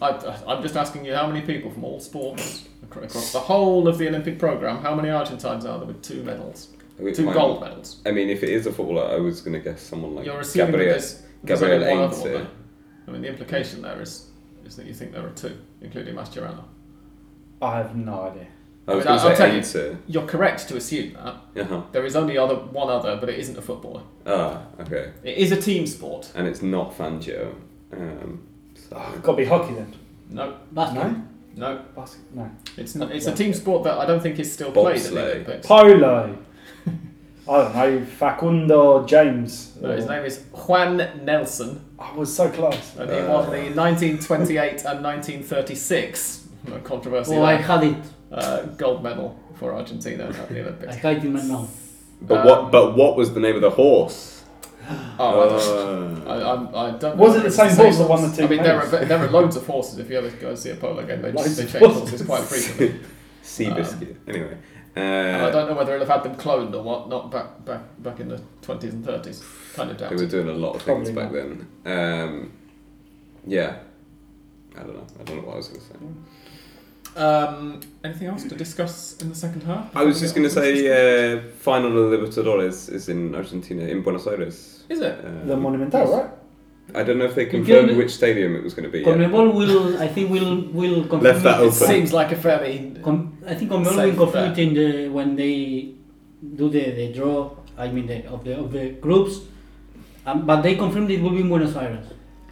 I, 0.00 0.08
I'm 0.48 0.62
just 0.62 0.76
asking 0.76 1.04
you 1.04 1.14
how 1.14 1.26
many 1.26 1.42
people 1.42 1.70
from 1.70 1.84
all 1.84 2.00
sports 2.00 2.68
across 2.82 3.32
the 3.32 3.38
whole 3.38 3.86
of 3.86 3.98
the 3.98 4.08
Olympic 4.08 4.38
program, 4.38 4.78
how 4.78 4.94
many 4.94 5.10
Argentines 5.10 5.64
are 5.64 5.78
there 5.78 5.86
with 5.86 6.02
two 6.02 6.22
medals, 6.24 6.68
Wait, 6.98 7.14
two 7.14 7.24
my- 7.26 7.32
gold 7.34 7.60
medals? 7.60 8.00
I 8.06 8.10
mean, 8.10 8.28
if 8.28 8.42
it 8.42 8.48
is 8.48 8.66
a 8.66 8.72
footballer, 8.72 9.04
I 9.14 9.16
was 9.20 9.40
going 9.42 9.52
to 9.54 9.60
guess 9.60 9.80
someone 9.82 10.14
like 10.14 10.26
You're 10.26 10.40
assuming 10.40 10.72
Gabriel. 10.72 10.90
there's, 10.92 11.22
there's 11.44 11.60
Gabriel 11.60 11.84
only 11.84 11.94
one 12.00 12.10
other 12.10 12.34
one. 12.34 12.48
I 13.06 13.10
mean, 13.10 13.22
the 13.22 13.28
implication 13.28 13.82
there 13.82 14.00
is 14.00 14.28
is 14.64 14.76
that 14.76 14.86
you 14.86 14.94
think 14.94 15.12
there 15.12 15.26
are 15.26 15.30
two, 15.30 15.56
including 15.82 16.14
Mascherano. 16.14 16.64
I 17.62 17.76
have 17.78 17.94
no 17.96 18.22
idea. 18.22 18.46
I 18.88 18.94
was 18.96 19.06
I 19.06 19.10
mean, 19.10 19.18
going 19.18 19.20
I'll 19.20 19.30
to 19.30 19.36
tell 19.36 19.62
say 19.62 19.88
you, 19.90 19.98
you're 20.08 20.26
correct 20.26 20.68
to 20.68 20.76
assume 20.76 21.12
that 21.12 21.36
Uh-huh. 21.62 21.82
there 21.92 22.04
is 22.04 22.16
only 22.16 22.36
other 22.36 22.56
one 22.56 22.90
other, 22.90 23.16
but 23.16 23.28
it 23.28 23.38
isn't 23.38 23.56
a 23.56 23.62
footballer. 23.62 24.02
Ah, 24.26 24.62
okay. 24.80 25.12
It 25.22 25.38
is 25.38 25.52
a 25.52 25.60
team 25.60 25.86
sport. 25.86 26.32
And 26.34 26.48
it's 26.48 26.62
not 26.62 26.96
Fangio. 26.98 27.54
Um, 27.92 28.42
so. 28.74 28.96
Oh, 28.96 29.18
got 29.22 29.32
to 29.32 29.36
be 29.36 29.44
hockey 29.44 29.74
then. 29.74 29.94
No, 30.30 30.56
Basket. 30.72 30.94
No? 30.98 31.22
no, 31.56 31.82
Basket? 31.94 32.20
No. 32.34 32.50
it's 32.76 32.94
not. 32.96 33.12
It's 33.12 33.26
a 33.26 33.34
team 33.34 33.54
sport 33.54 33.84
that 33.84 33.96
I 33.98 34.04
don't 34.06 34.20
think 34.20 34.38
is 34.40 34.52
still 34.52 34.72
played 34.72 34.96
in 34.96 35.14
the 35.14 35.20
Bobsleigh. 35.20 35.30
Olympics. 35.34 35.66
Polo. 35.66 36.38
I 37.48 37.56
don't 37.58 37.74
know, 37.74 38.04
Facundo 38.06 39.04
James. 39.06 39.76
No, 39.80 39.94
his 39.96 40.06
name 40.06 40.24
is 40.24 40.44
Juan 40.52 40.96
Nelson, 41.24 41.84
I 41.98 42.12
was 42.14 42.34
so 42.34 42.48
close. 42.50 42.96
and 42.96 43.10
he 43.10 43.16
won 43.16 43.50
the 43.50 43.70
1928 43.74 44.84
and 44.84 45.02
1936 45.04 46.41
uh, 46.70 46.78
controversy 46.78 47.36
Oh, 47.36 47.42
I 47.42 47.54
had 47.54 47.82
it. 47.84 47.96
uh, 48.30 48.62
gold 48.76 49.02
medal 49.02 49.38
for 49.56 49.74
Argentina 49.74 50.24
at 50.24 50.48
the 50.48 50.60
Olympics. 50.60 50.96
I 50.96 51.00
Olympics. 51.00 51.02
had 51.02 51.16
it 51.18 51.24
in 51.24 51.32
my 51.32 51.42
mouth. 51.42 51.78
But 52.22 52.38
Um, 52.40 52.46
what? 52.46 52.70
But 52.72 52.96
what 52.96 53.16
was 53.16 53.32
the 53.34 53.40
name 53.40 53.56
of 53.56 53.62
the 53.62 53.70
horse? 53.70 54.44
Oh, 55.18 55.40
I 55.42 55.48
don't- 55.48 56.26
Uh, 56.26 56.30
I, 56.30 56.36
I, 56.38 56.88
I 56.88 56.90
don't. 56.98 57.16
Was 57.16 57.32
know 57.32 57.38
it 57.38 57.42
the 57.42 57.46
if 57.48 57.52
same 57.54 57.66
it's 57.68 57.76
horse 57.76 57.98
that 57.98 58.08
won 58.08 58.22
the 58.28 58.36
two 58.36 58.44
I 58.44 58.46
mean, 58.48 58.62
there 58.62 58.80
are 58.80 58.86
there 58.86 59.18
are 59.18 59.30
loads 59.30 59.56
of 59.56 59.66
horses. 59.66 59.98
If 59.98 60.10
you 60.10 60.18
ever 60.18 60.28
go 60.30 60.48
and 60.50 60.58
see 60.58 60.70
a 60.70 60.74
polo 60.76 61.04
game, 61.06 61.22
they, 61.22 61.32
Loads 61.32 61.56
they 61.56 61.66
change 61.66 61.84
horses. 61.84 62.00
horses 62.10 62.22
quite 62.26 62.42
frequently. 62.42 63.00
Sea 63.42 63.66
Seabiscuit. 63.70 64.16
anyway. 64.28 64.56
And 64.94 65.36
I 65.42 65.46
Uh, 65.46 65.50
don't 65.50 65.70
know 65.70 65.76
whether 65.76 65.94
it'll 65.94 66.06
have 66.06 66.22
had 66.22 66.24
them 66.32 66.36
cloned 66.38 66.74
or 66.74 66.82
what. 66.82 67.08
Not 67.08 67.30
back 67.30 67.64
back 67.64 67.80
back 68.02 68.20
in 68.20 68.28
the 68.28 68.40
twenties 68.60 68.92
and 68.92 69.04
thirties. 69.04 69.42
Kind 69.74 69.90
of 69.90 69.96
doubt. 69.96 70.10
they 70.10 70.16
were 70.16 70.26
doing 70.26 70.48
a 70.48 70.52
lot 70.52 70.74
of 70.76 70.82
things 70.82 71.10
Probably 71.10 71.12
back 71.12 71.32
then. 71.32 71.66
Um, 71.86 72.52
yeah. 73.46 73.76
I 74.76 74.80
don't 74.80 74.94
know. 74.96 75.06
I 75.18 75.22
don't 75.22 75.36
know 75.38 75.42
what 75.48 75.54
I 75.54 75.56
was 75.58 75.68
going 75.68 75.80
to 75.80 75.86
say. 75.86 75.94
Um, 77.16 77.80
anything 78.04 78.28
else 78.28 78.44
to 78.44 78.54
discuss 78.54 79.16
in 79.20 79.28
the 79.28 79.34
second 79.34 79.62
half? 79.64 79.94
I 79.94 80.02
was 80.02 80.18
just 80.20 80.34
going 80.34 80.48
to 80.48 80.54
say, 80.54 80.70
uh, 80.88 81.42
final 81.58 81.88
of 82.04 82.10
the 82.10 82.16
Libertadores 82.16 82.90
is 82.90 83.08
in 83.08 83.34
Argentina, 83.34 83.82
in 83.82 84.02
Buenos 84.02 84.26
Aires. 84.26 84.84
Is 84.88 85.00
it? 85.00 85.18
Uh, 85.24 85.44
The 85.46 85.56
Monumental, 85.56 86.06
right? 86.16 86.30
I 86.94 87.02
don't 87.04 87.18
know 87.18 87.26
if 87.26 87.34
they 87.34 87.46
can- 87.46 87.64
confirmed 87.64 87.96
which 87.96 88.10
stadium 88.10 88.56
it 88.56 88.62
was 88.64 88.74
going 88.74 88.84
to 88.84 88.90
be. 88.90 89.04
Conmebol 89.04 89.54
will, 89.54 90.00
I 90.00 90.08
think, 90.08 90.30
will 90.30 90.62
will 90.72 91.02
confirm 91.02 91.22
Left 91.22 91.42
that 91.44 91.60
it. 91.60 91.66
open. 91.66 91.72
Seems 91.94 92.12
like 92.12 92.32
a 92.32 92.36
fairly. 92.36 92.94
Com- 93.02 93.38
I 93.46 93.54
think 93.54 93.70
Conmebol 93.70 93.94
Safe 93.94 94.16
will 94.18 94.26
confirm 94.26 94.52
it 94.52 94.58
in 94.58 94.74
the 94.74 95.08
when 95.08 95.36
they 95.36 95.92
do 96.56 96.68
the, 96.68 96.90
the 96.90 97.12
draw. 97.12 97.50
I 97.78 97.88
mean, 97.88 98.06
the, 98.06 98.26
of 98.26 98.44
the 98.44 98.58
of 98.58 98.72
the 98.72 98.90
groups. 99.00 99.34
Um, 100.26 100.44
but 100.46 100.62
they 100.62 100.74
confirmed 100.76 101.10
it 101.10 101.20
will 101.22 101.30
be 101.30 101.40
in 101.40 101.48
Buenos 101.48 101.74
Aires. 101.76 102.06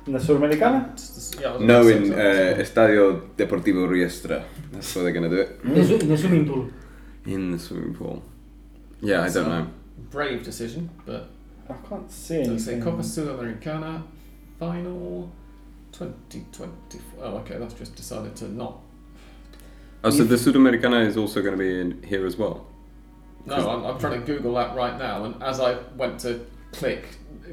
In 0.07 0.12
the 0.14 0.18
Sudamericana? 0.18 1.40
Yeah, 1.40 1.57
No, 1.61 1.86
in 1.88 2.07
say 2.07 2.55
uh, 2.55 2.62
Estadio 2.62 3.28
Deportivo 3.36 3.86
Riestra. 3.88 4.42
That's 4.72 4.94
where 4.94 5.05
they're 5.05 5.12
going 5.12 5.30
to 5.30 5.36
do 5.36 5.42
it. 5.42 5.61
In 5.64 5.74
the, 5.74 5.84
su- 5.84 5.96
in 5.96 6.09
the 6.09 6.16
swimming 6.18 6.46
pool. 6.46 6.68
In 7.26 7.51
the 7.53 7.59
swimming 7.59 7.94
pool. 7.94 8.22
Yeah, 9.01 9.22
I 9.22 9.28
So- 9.28 9.44
don't 9.44 9.51
know. 9.51 9.66
brave 10.11 10.42
decision, 10.42 10.90
but 11.07 11.28
I 11.68 11.74
can't 11.88 12.11
see 12.11 12.42
let's 12.44 12.64
say. 12.64 12.80
Copa 12.80 13.03
Sudamericana 13.03 14.03
final 14.59 15.30
2024. 15.92 17.24
Oh, 17.24 17.36
okay, 17.38 17.59
that's 17.59 17.74
just 17.74 17.94
decided 17.94 18.34
to 18.36 18.48
not. 18.48 18.80
Oh, 20.03 20.11
so 20.11 20.24
the 20.24 20.36
Sudamericana 20.36 21.07
is 21.07 21.16
also 21.18 21.42
going 21.42 21.53
to 21.53 21.59
be 21.59 21.78
in 21.78 22.03
here 22.03 22.24
as 22.26 22.36
well. 22.36 22.66
No, 23.46 23.55
I'm, 23.70 23.84
I'm 23.84 23.98
trying 23.98 24.18
to 24.20 24.26
Google 24.26 24.55
that 24.55 24.74
right 24.74 24.98
now, 24.98 25.24
and 25.24 25.42
as 25.42 25.61
I 25.61 25.76
went 25.96 26.20
to 26.20 26.40
click 26.72 27.05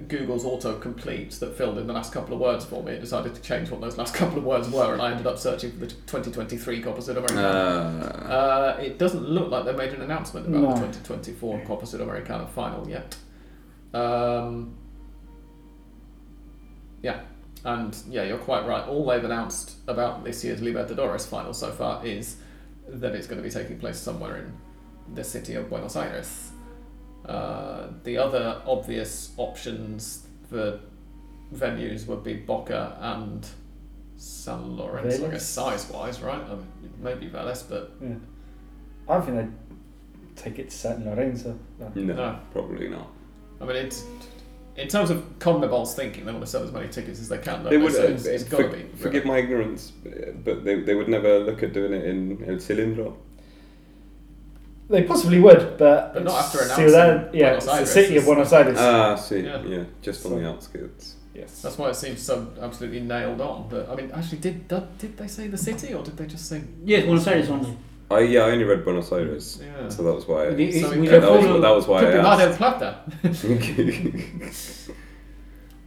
Google's 0.07 0.43
autocomplete 0.43 1.39
that 1.39 1.55
filled 1.55 1.77
in 1.77 1.87
the 1.87 1.93
last 1.93 2.13
couple 2.13 2.33
of 2.33 2.39
words 2.39 2.63
for 2.65 2.83
me, 2.83 2.91
it 2.93 3.01
decided 3.01 3.33
to 3.35 3.41
change 3.41 3.69
what 3.71 3.81
those 3.81 3.97
last 3.97 4.13
couple 4.13 4.37
of 4.37 4.43
words 4.43 4.69
were, 4.69 4.93
and 4.93 5.01
I 5.01 5.11
ended 5.11 5.25
up 5.27 5.37
searching 5.37 5.71
for 5.71 5.77
the 5.79 5.87
2023 5.87 6.81
Copa 6.81 7.01
Sudamericana. 7.01 8.29
Uh, 8.29 8.33
Uh, 8.33 8.77
it 8.81 8.97
doesn't 8.99 9.27
look 9.27 9.49
like 9.49 9.65
they 9.65 9.73
made 9.73 9.93
an 9.93 10.01
announcement 10.01 10.47
about 10.47 10.61
No. 10.61 10.69
the 10.75 10.75
2024 10.99 11.61
Copa 11.65 11.85
Sudamericana 11.85 12.47
final 12.49 12.87
yet. 12.89 13.15
Um, 13.93 14.75
yeah, 17.01 17.21
and 17.63 17.95
yeah, 18.09 18.23
you're 18.23 18.37
quite 18.37 18.65
right. 18.67 18.87
All 18.87 19.05
they've 19.05 19.23
announced 19.23 19.75
about 19.87 20.23
this 20.23 20.43
year's 20.43 20.61
Libertadores 20.61 21.25
final 21.27 21.53
so 21.53 21.71
far 21.71 22.05
is 22.05 22.37
that 22.87 23.15
it's 23.15 23.27
going 23.27 23.41
to 23.41 23.43
be 23.43 23.51
taking 23.53 23.77
place 23.79 23.97
somewhere 23.97 24.37
in 24.37 24.53
the 25.15 25.23
city 25.23 25.55
of 25.55 25.69
Buenos 25.69 25.95
Aires. 25.95 26.51
Uh, 27.27 27.87
the 28.03 28.17
other 28.17 28.61
obvious 28.65 29.31
options 29.37 30.25
for 30.49 30.79
venues 31.53 32.07
would 32.07 32.23
be 32.23 32.33
Boca 32.35 32.97
and 33.01 33.45
San 34.17 34.75
Lorenzo, 34.77 35.25
I 35.25 35.27
Vélez. 35.27 35.31
guess 35.31 35.45
size 35.45 35.89
wise, 35.89 36.21
right? 36.21 36.41
I 36.41 36.55
mean, 36.55 36.67
maybe 37.01 37.27
Vélez, 37.29 37.63
but 37.69 37.91
Yeah. 38.01 38.15
I 39.09 39.19
think 39.21 39.37
they'd 39.37 40.35
take 40.35 40.59
it 40.59 40.69
to 40.69 40.75
San 40.75 41.05
Lorenzo. 41.05 41.57
No. 41.79 41.91
no, 41.95 42.13
No. 42.13 42.39
probably 42.51 42.87
not. 42.89 43.07
I 43.61 43.65
mean, 43.65 43.75
it's 43.75 44.05
in 44.77 44.87
terms 44.87 45.09
of 45.09 45.23
Conmebol's 45.39 45.95
thinking, 45.95 46.25
they 46.25 46.31
want 46.31 46.43
to 46.45 46.49
sell 46.49 46.63
as 46.63 46.71
many 46.71 46.87
tickets 46.87 47.19
as 47.19 47.27
they 47.29 47.39
can. 47.39 47.63
They 47.63 47.71
they 47.71 47.77
would. 47.77 47.93
So 47.93 48.03
Uh, 48.03 48.07
it's, 48.11 48.25
it's 48.25 48.43
for- 48.43 48.61
got 48.63 48.71
to 48.71 48.77
be. 48.77 48.83
forgive 48.95 49.25
my 49.25 49.37
ignorance, 49.39 49.91
but 50.43 50.63
they, 50.63 50.81
they 50.81 50.93
would 50.95 51.07
never 51.09 51.39
look 51.39 51.63
at 51.63 51.73
doing 51.73 51.93
it 51.93 52.05
in 52.05 52.43
El 52.47 52.55
Cilindro. 52.57 53.15
They 54.89 55.03
possibly 55.03 55.39
would, 55.39 55.77
but, 55.77 56.13
But 56.13 56.23
not 56.23 56.45
after 56.45 56.59
announcing 56.63 56.85
Ciudad, 56.87 57.29
yeah, 57.33 57.49
Buenos 57.49 57.57
it's 57.57 57.65
the 57.65 57.71
Aires 57.73 57.91
city 57.91 58.17
of 58.17 58.23
Buenos 58.25 58.53
Aires. 58.53 58.77
Ah, 58.79 59.13
I 59.13 59.15
see. 59.19 59.41
Yeah. 59.41 59.61
Yeah, 59.65 59.83
just 60.01 60.25
on 60.25 60.31
So- 60.31 60.39
the 60.39 60.47
outskirts. 60.47 61.15
yes. 61.35 61.61
That's 61.61 61.77
why 61.77 61.89
it 61.89 61.95
seems 61.95 62.21
so 62.21 62.47
absolutely 62.61 63.01
nailed 63.01 63.41
on. 63.41 63.67
But 63.69 63.89
I 63.89 63.95
mean, 63.95 64.11
actually, 64.13 64.37
did 64.39 64.67
did, 64.69 64.97
did 64.97 65.17
they 65.17 65.27
say 65.27 65.47
the 65.49 65.57
city 65.57 65.93
or 65.93 66.03
did 66.03 66.15
they 66.15 66.25
just 66.25 66.45
say? 66.47 66.61
Yes, 66.85 67.03
Buenos 67.05 67.27
Aires 67.27 67.49
only. 67.49 67.77
I 68.09 68.19
yeah, 68.21 68.43
I 68.45 68.51
only 68.51 68.63
read 68.63 68.85
Buenos 68.85 69.11
Aires, 69.11 69.59
Yeah. 69.61 69.89
so 69.89 70.03
that 70.03 70.13
was 70.13 70.25
why. 70.25 70.51
The- 70.51 70.71
So 70.71 70.97
we 70.97 71.07
that, 71.09 71.21
was, 71.21 71.61
that 71.61 71.75
was 71.75 71.87
why 71.87 71.99
Could 72.05 72.15
I 72.15 72.21
Mar 72.21 72.37
del 72.37 72.47
asked. 72.49 72.57
Plata. 72.57 72.89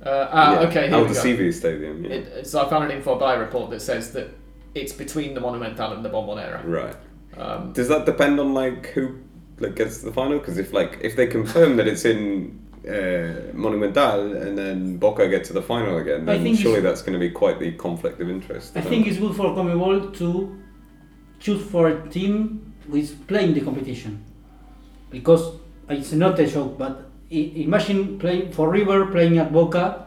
Uh, 0.02 0.28
ah, 0.32 0.52
Yeah, 0.62 0.68
okay, 0.68 0.86
here 0.88 0.94
Al 0.96 1.02
we 1.04 1.12
go. 1.12 1.20
CV 1.22 1.52
Stadium. 1.52 2.04
Yeah. 2.04 2.10
It, 2.12 2.46
so 2.46 2.64
I 2.64 2.70
found 2.70 2.90
an 2.90 3.02
Infobae 3.02 3.38
report 3.38 3.68
that 3.70 3.82
says 3.82 4.12
that 4.12 4.28
it's 4.74 4.94
between 4.94 5.34
the 5.34 5.40
Monumental 5.40 5.92
and 5.92 6.02
the 6.02 6.08
Bombonera. 6.08 6.62
Right. 6.64 6.96
Um, 7.36 7.72
Does 7.72 7.88
that 7.88 8.06
depend 8.06 8.40
on 8.40 8.54
like 8.54 8.86
who 8.88 9.18
like 9.58 9.76
gets 9.76 9.98
to 10.00 10.06
the 10.06 10.12
final? 10.12 10.38
Because 10.38 10.58
if 10.58 10.72
like 10.72 10.98
if 11.02 11.16
they 11.16 11.26
confirm 11.26 11.76
that 11.76 11.86
it's 11.86 12.04
in 12.04 12.58
uh, 12.88 13.52
Monumental 13.52 14.36
and 14.36 14.56
then 14.56 14.96
Boca 14.96 15.28
get 15.28 15.44
to 15.44 15.52
the 15.52 15.62
final 15.62 15.98
again, 15.98 16.24
then 16.24 16.54
surely 16.56 16.80
that's 16.80 17.02
going 17.02 17.12
to 17.12 17.18
be 17.18 17.30
quite 17.30 17.58
the 17.58 17.72
conflict 17.72 18.20
of 18.20 18.28
interest. 18.28 18.76
I 18.76 18.80
think 18.80 19.06
it's 19.06 19.18
good 19.18 19.36
for 19.36 19.54
Conmebol 19.54 20.16
to 20.18 20.60
choose 21.38 21.62
for 21.70 21.88
a 21.88 22.08
team 22.08 22.74
who 22.86 22.96
is 22.96 23.12
playing 23.12 23.54
the 23.54 23.60
competition. 23.60 24.24
Because 25.10 25.56
it's 25.88 26.12
not 26.12 26.38
a 26.38 26.46
joke, 26.46 26.78
but 26.78 27.10
imagine 27.30 28.18
playing 28.18 28.52
for 28.52 28.70
River 28.70 29.06
playing 29.06 29.38
at 29.38 29.52
Boca, 29.52 30.06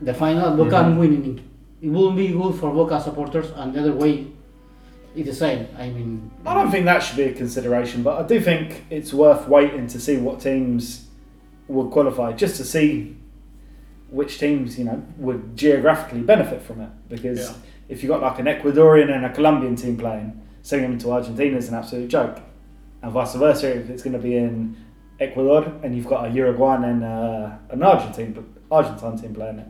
the 0.00 0.14
final 0.14 0.50
at 0.50 0.56
Boca 0.56 0.76
and 0.78 0.98
winning 0.98 1.36
it. 1.36 1.42
It 1.86 1.90
will 1.90 2.12
be 2.12 2.28
good 2.28 2.54
for 2.54 2.72
Boca 2.72 3.00
supporters, 3.00 3.50
and 3.56 3.74
the 3.74 3.80
other 3.80 3.92
way, 3.92 4.28
it's 5.14 5.28
the 5.28 5.34
same. 5.34 5.68
I 5.78 5.88
mean, 5.90 6.30
I 6.46 6.54
don't 6.54 6.70
think 6.70 6.84
that 6.86 7.00
should 7.02 7.16
be 7.16 7.24
a 7.24 7.32
consideration, 7.32 8.02
but 8.02 8.22
I 8.24 8.26
do 8.26 8.40
think 8.40 8.84
it's 8.90 9.12
worth 9.12 9.46
waiting 9.48 9.86
to 9.88 10.00
see 10.00 10.16
what 10.16 10.40
teams 10.40 11.08
would 11.68 11.90
qualify, 11.90 12.32
just 12.32 12.56
to 12.56 12.64
see 12.64 13.16
which 14.10 14.38
teams 14.38 14.78
you 14.78 14.84
know 14.84 15.02
would 15.18 15.56
geographically 15.56 16.20
benefit 16.20 16.62
from 16.62 16.80
it. 16.80 16.90
Because 17.08 17.38
Yeah. 17.50 17.54
if 17.88 18.02
you've 18.02 18.10
got 18.10 18.20
like 18.22 18.38
an 18.38 18.46
Ecuadorian 18.46 19.14
and 19.14 19.24
a 19.24 19.32
Colombian 19.32 19.76
team 19.76 19.96
playing, 19.96 20.40
sending 20.62 20.90
them 20.90 20.98
to 21.00 21.12
Argentina 21.12 21.56
is 21.56 21.68
an 21.68 21.74
absolute 21.74 22.08
joke, 22.08 22.38
and 23.02 23.12
vice 23.12 23.34
versa 23.34 23.74
if 23.76 23.90
it's 23.90 24.02
going 24.02 24.12
to 24.14 24.18
be 24.18 24.36
in 24.36 24.76
Ecuador 25.20 25.72
and 25.82 25.94
you've 25.94 26.06
got 26.06 26.26
a 26.26 26.30
Uruguayan 26.30 26.84
and 26.84 27.04
uh, 27.04 27.50
an 27.70 27.82
Argentine 27.82 28.44
Argentine 28.70 29.16
team 29.18 29.34
playing 29.34 29.58
it. 29.60 29.66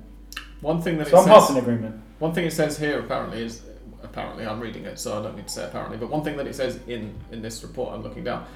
one 0.61 0.81
thing 0.81 0.97
that 0.99 1.09
So 1.09 1.19
it 1.19 1.29
I'm 1.29 1.41
says, 1.41 1.51
in 1.51 1.57
agreement. 1.59 2.01
one 2.21 2.33
thing 2.33 2.45
it 2.47 2.53
says 2.53 2.79
here 2.79 3.01
apparently 3.01 3.43
is 3.43 3.63
apparently 4.03 4.47
I'm 4.47 4.61
reading 4.61 4.85
it, 4.85 4.99
so 4.99 5.19
I 5.19 5.23
don't 5.23 5.37
need 5.37 5.47
to 5.49 5.53
say 5.53 5.65
apparently. 5.65 5.97
But 5.99 6.11
one 6.11 6.23
thing 6.25 6.37
that 6.37 6.47
it 6.47 6.55
says 6.55 6.79
in 6.87 7.15
in 7.31 7.43
this 7.43 7.63
report 7.63 7.95
I'm 7.95 8.03
looking 8.03 8.25
down 8.25 8.47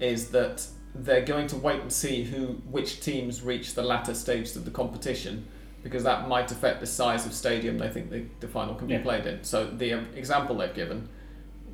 is 0.00 0.30
that 0.30 0.66
they're 0.94 1.24
going 1.24 1.46
to 1.48 1.56
wait 1.56 1.80
and 1.80 1.92
see 1.92 2.22
who 2.24 2.46
which 2.70 3.00
teams 3.00 3.42
reach 3.42 3.74
the 3.74 3.82
latter 3.82 4.14
stages 4.14 4.56
of 4.56 4.64
the 4.64 4.70
competition 4.70 5.46
because 5.82 6.02
that 6.04 6.28
might 6.28 6.50
affect 6.50 6.80
the 6.80 6.86
size 6.86 7.26
of 7.26 7.32
stadium 7.34 7.76
they 7.78 7.88
think 7.90 8.10
the, 8.10 8.24
the 8.40 8.48
final 8.48 8.74
can 8.74 8.86
be 8.86 8.94
Yeah. 8.94 9.02
played 9.02 9.26
in. 9.26 9.44
So 9.44 9.66
the 9.66 9.92
example 10.16 10.56
they've 10.56 10.72
given 10.74 11.08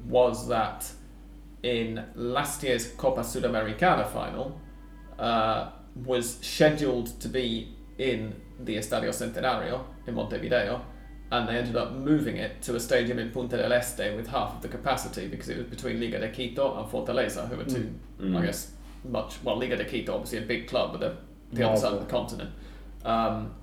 was 0.07 0.49
that 0.49 0.91
in 1.63 2.05
last 2.15 2.63
year's 2.63 2.89
Copa 2.93 3.21
Sudamericana 3.21 4.09
final 4.09 4.59
uh, 5.19 5.71
was 6.05 6.39
scheduled 6.41 7.21
to 7.21 7.29
be 7.29 7.75
in 7.99 8.35
the 8.61 8.77
Estadio 8.77 9.11
Centenario 9.11 9.85
in 10.07 10.15
Montevideo, 10.15 10.83
and 11.31 11.49
they 11.49 11.57
ended 11.57 11.77
up 11.77 11.93
moving 11.93 12.37
it 12.37 12.61
to 12.63 12.75
a 12.75 12.81
stadium 12.81 13.19
in 13.19 13.31
Punta 13.31 13.57
del 13.57 13.73
Este 13.73 14.15
with 14.17 14.27
half 14.29 14.57
of 14.57 14.63
the 14.63 14.69
capacity 14.69 15.29
because 15.29 15.49
it 15.49 15.57
was 15.57 15.67
between 15.67 16.01
Liga 16.01 16.19
de 16.19 16.29
Quito 16.29 16.77
and 16.79 16.91
Fortaleza, 16.91 17.49
who 17.49 17.57
were 17.57 17.65
two, 17.65 17.95
Mm. 18.21 18.37
I 18.37 18.47
guess, 18.47 18.73
much 19.05 19.37
well, 19.45 19.57
Liga 19.57 19.77
de 19.77 19.85
Quito 19.85 20.13
obviously 20.15 20.39
a 20.39 20.43
big 20.43 20.67
club, 20.69 20.93
but 20.93 21.01
they're 21.01 21.17
the 21.53 21.69
other 21.69 21.81
side 21.81 21.93
of 21.95 22.01
the 22.01 22.07
continent. 22.07 22.51
Um, 23.05 23.55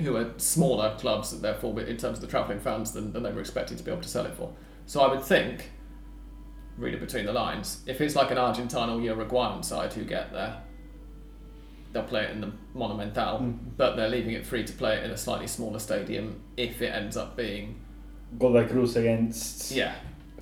who 0.00 0.16
are 0.16 0.32
smaller 0.36 0.96
clubs, 0.98 1.32
and 1.32 1.42
therefore, 1.42 1.78
in 1.80 1.96
terms 1.96 2.18
of 2.18 2.20
the 2.20 2.26
travelling 2.26 2.58
fans, 2.58 2.92
than, 2.92 3.12
than 3.12 3.22
they 3.22 3.30
were 3.30 3.40
expecting 3.40 3.76
to 3.76 3.82
be 3.84 3.90
able 3.90 4.02
to 4.02 4.08
sell 4.08 4.26
it 4.26 4.34
for. 4.34 4.52
So 4.86 5.00
I 5.00 5.08
would 5.12 5.22
think, 5.22 5.70
read 6.76 6.94
it 6.94 7.00
between 7.00 7.24
the 7.26 7.32
lines, 7.32 7.82
if 7.86 8.00
it's 8.00 8.16
like 8.16 8.30
an 8.30 8.38
Argentine 8.38 8.88
or 8.90 9.00
Uruguayan 9.00 9.62
side 9.62 9.92
who 9.92 10.04
get 10.04 10.32
there, 10.32 10.60
they'll 11.92 12.02
play 12.04 12.24
it 12.24 12.30
in 12.30 12.40
the 12.40 12.50
Monumental, 12.74 13.38
Mm. 13.38 13.54
but 13.76 13.96
they're 13.96 14.08
leaving 14.08 14.32
it 14.32 14.46
free 14.46 14.64
to 14.64 14.72
play 14.72 14.96
it 14.96 15.04
in 15.04 15.10
a 15.10 15.16
slightly 15.16 15.46
smaller 15.46 15.78
stadium 15.78 16.40
if 16.56 16.80
it 16.82 16.92
ends 16.94 17.16
up 17.16 17.36
being, 17.36 17.76
Godoy 18.38 18.66
Cruz 18.66 18.96
against 18.96 19.72
yeah, 19.72 19.92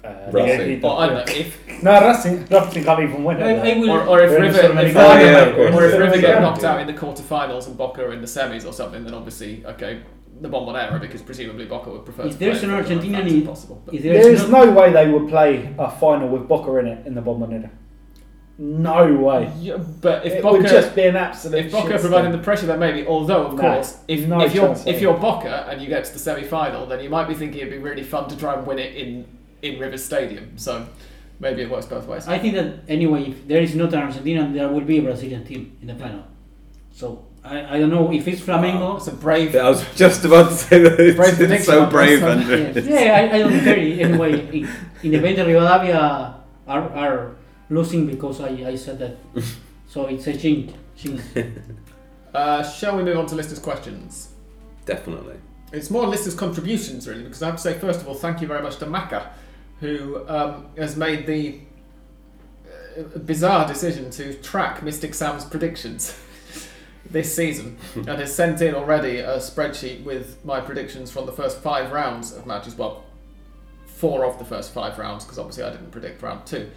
Uh, 0.05 0.15
Racing. 0.33 0.81
Liga 0.81 0.87
Or 0.87 1.01
I 1.01 1.07
don't 1.09 1.17
know 1.27 1.35
if 1.35 1.49
No, 1.83 2.01
Racing, 2.09 2.47
Racing 2.47 2.85
can't 2.85 3.01
even 3.03 3.25
win 3.25 3.37
it. 3.39 3.43
I, 3.43 3.71
I 3.73 3.79
will. 3.79 3.91
or, 3.91 4.07
or 4.07 4.21
if 4.23 4.31
River, 4.31 4.59
Sudamericana. 4.59 4.85
if 4.85 4.97
Oh, 4.97 5.19
yeah, 5.19 5.77
or 5.77 5.85
if 5.85 5.99
River 5.99 6.21
get 6.21 6.37
Sudamericana. 6.37 6.41
knocked 6.41 6.65
out 6.65 6.81
in 6.81 6.87
the 6.87 6.95
quarterfinals 6.95 7.67
and 7.67 7.77
Boca 7.77 8.05
are 8.07 8.13
in 8.13 8.21
the 8.21 8.27
semis 8.27 8.65
or 8.67 8.73
something, 8.73 9.03
then 9.05 9.13
obviously 9.13 9.65
okay, 9.67 10.01
the 10.41 10.49
bombonera 10.49 10.99
because 11.01 11.21
presumably 11.21 11.67
Boca 11.67 11.91
would 11.91 12.05
prefer. 12.07 12.23
If 12.27 12.33
to 12.35 12.39
there's 12.39 12.61
play 12.61 12.69
an 12.69 12.75
if 12.79 12.85
Argentina 12.87 13.25
need- 13.25 13.45
possible. 13.45 13.83
But 13.85 14.01
There 14.01 14.15
there's 14.15 14.41
is 14.43 14.49
not, 14.49 14.67
no 14.67 14.73
way 14.73 14.93
they 14.93 15.09
would 15.11 15.29
play 15.29 15.75
a 15.79 15.91
final 15.91 16.29
with 16.29 16.47
Boca 16.49 16.77
in 16.77 16.87
it 16.87 17.07
in 17.07 17.15
the 17.15 17.21
Bombonera. 17.23 17.69
No 18.63 19.15
way. 19.15 19.51
Yeah, 19.59 19.79
but 19.79 20.27
if 20.27 20.35
it 20.35 20.43
Boca 20.43 20.59
would 20.59 20.69
just 20.69 20.95
be 20.95 21.05
an 21.05 21.17
absolute. 21.17 21.65
if 21.65 21.73
Boca 21.73 21.99
providing 21.99 22.31
the 22.31 22.37
pressure, 22.39 22.67
then 22.67 22.79
maybe. 22.79 23.07
Although, 23.07 23.47
of 23.47 23.55
No, 23.55 23.61
course, 23.63 23.97
if, 24.07 24.27
no 24.29 24.43
if 24.43 24.55
you're 24.55 24.67
chance, 24.67 24.87
if 24.87 25.01
you're 25.01 25.17
Boca 25.17 25.67
and 25.71 25.81
you 25.81 25.89
get 25.89 26.05
to 26.05 26.13
the 26.13 26.19
semi-final, 26.19 26.85
then 26.85 27.03
you 27.03 27.09
might 27.09 27.27
be 27.27 27.33
thinking 27.35 27.61
it'd 27.63 27.73
be 27.73 27.79
really 27.79 28.03
fun 28.03 28.29
to 28.29 28.37
try 28.37 28.53
and 28.55 28.67
win 28.67 28.79
it 28.79 28.95
in 28.95 29.25
in 29.63 29.81
Rivers 29.81 30.05
Stadium. 30.05 30.59
So 30.59 30.87
maybe 31.39 31.63
it 31.63 31.71
works 31.71 31.87
both 31.87 32.07
ways. 32.07 32.29
I 32.29 32.39
think 32.39 32.53
that 32.55 32.81
anyway, 32.87 33.31
if 33.31 33.49
there 33.49 33.63
is 33.63 33.75
not 33.75 33.95
an 33.95 34.01
Argentina, 34.01 34.47
there 34.53 34.69
will 34.69 34.83
be 34.83 34.99
a 34.99 35.03
Brazilian 35.03 35.43
team 35.43 35.79
in 35.81 35.87
the 35.89 35.95
final. 35.95 36.25
So 36.93 37.25
I, 37.43 37.77
I 37.77 37.79
don't 37.81 37.89
know 37.91 38.13
if 38.13 38.29
it's 38.29 38.43
Flamengo. 38.43 38.99
It's 38.99 39.07
a 39.07 39.13
brave. 39.13 39.57
I 39.57 39.71
was 39.71 39.83
just 39.97 40.23
about 40.27 40.51
to 40.51 40.55
say 40.55 40.81
that 40.83 41.01
it's, 41.01 41.17
Brave 41.17 41.29
it's 41.31 41.39
prediction 41.39 41.65
so 41.65 41.85
on 41.85 41.89
brave, 41.91 42.21
this 42.21 42.29
one. 42.29 42.39
Andrew. 42.43 42.83
yeah, 42.83 43.01
yeah 43.01 43.15
I, 43.33 43.37
I 43.37 43.39
don't 43.39 43.61
care 43.61 43.79
anyway. 43.79 44.33
in- 44.61 44.69
the 45.01 45.09
Independiente 45.09 45.47
Rivadavia 45.47 46.35
are, 46.69 46.91
are 46.95 47.37
losing 47.71 48.07
because 48.07 48.41
I, 48.41 48.49
I 48.49 48.77
said 48.77 48.99
that. 48.99 49.17
so 49.89 50.07
it's 50.07 50.27
a 50.27 50.35
jinx. 50.35 50.75
jinx. 50.97 51.23
Uh, 52.33 52.63
shall 52.63 52.97
we 52.97 53.03
move 53.03 53.19
on 53.19 53.27
to 53.27 53.35
listeners' 53.35 53.59
questions? 53.59 54.29
Definitely. 54.85 55.35
It's 55.73 55.91
more 55.91 56.07
listeners' 56.07 56.37
contributions, 56.37 57.09
really, 57.09 57.25
because 57.25 57.43
I 57.43 57.47
have 57.47 57.57
to 57.57 57.61
say, 57.61 57.75
first 57.75 58.01
of 58.01 58.07
all, 58.07 58.15
thank 58.15 58.41
you 58.41 58.47
very 58.47 58.63
much 58.63 58.77
to 58.79 58.87
Maka, 58.87 59.33
who 59.81 60.25
um, 60.29 60.69
has 60.77 60.97
made 60.97 61.27
the 61.27 61.61
uh, 62.97 63.19
bizarre 63.19 63.67
decision 63.67 64.11
to 64.11 64.35
track 64.35 64.83
Mystic 64.83 65.15
Sam's 65.15 65.45
predictions 65.45 66.17
this 67.11 67.35
season 67.35 67.79
and 67.97 68.09
has 68.09 68.33
sent 68.33 68.61
in 68.63 68.77
already 68.77 69.19
a 69.19 69.39
spreadsheet 69.39 70.05
with 70.05 70.45
my 70.45 70.61
predictions 70.61 71.11
from 71.11 71.27
the 71.27 71.33
first 71.33 71.59
five 71.59 71.91
rounds 71.91 72.33
of 72.33 72.47
matches. 72.47 72.77
Well, 72.77 73.05
four 73.87 74.25
of 74.25 74.39
the 74.39 74.45
first 74.45 74.73
five 74.73 74.99
rounds, 74.99 75.25
because 75.25 75.39
obviously 75.39 75.65
I 75.65 75.71
didn't 75.71 75.91
predict 75.91 76.23
round 76.23 76.47
two. 76.47 76.71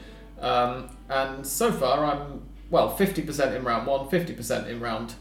Um, 0.44 0.90
and 1.10 1.48
so 1.48 1.72
far, 1.72 2.06
I'm, 2.06 2.44
well, 2.70 2.96
50% 2.96 3.56
in 3.56 3.64
round 3.64 3.88
one, 3.88 4.10
50% 4.10 4.68
in 4.68 4.80
round 4.82 5.16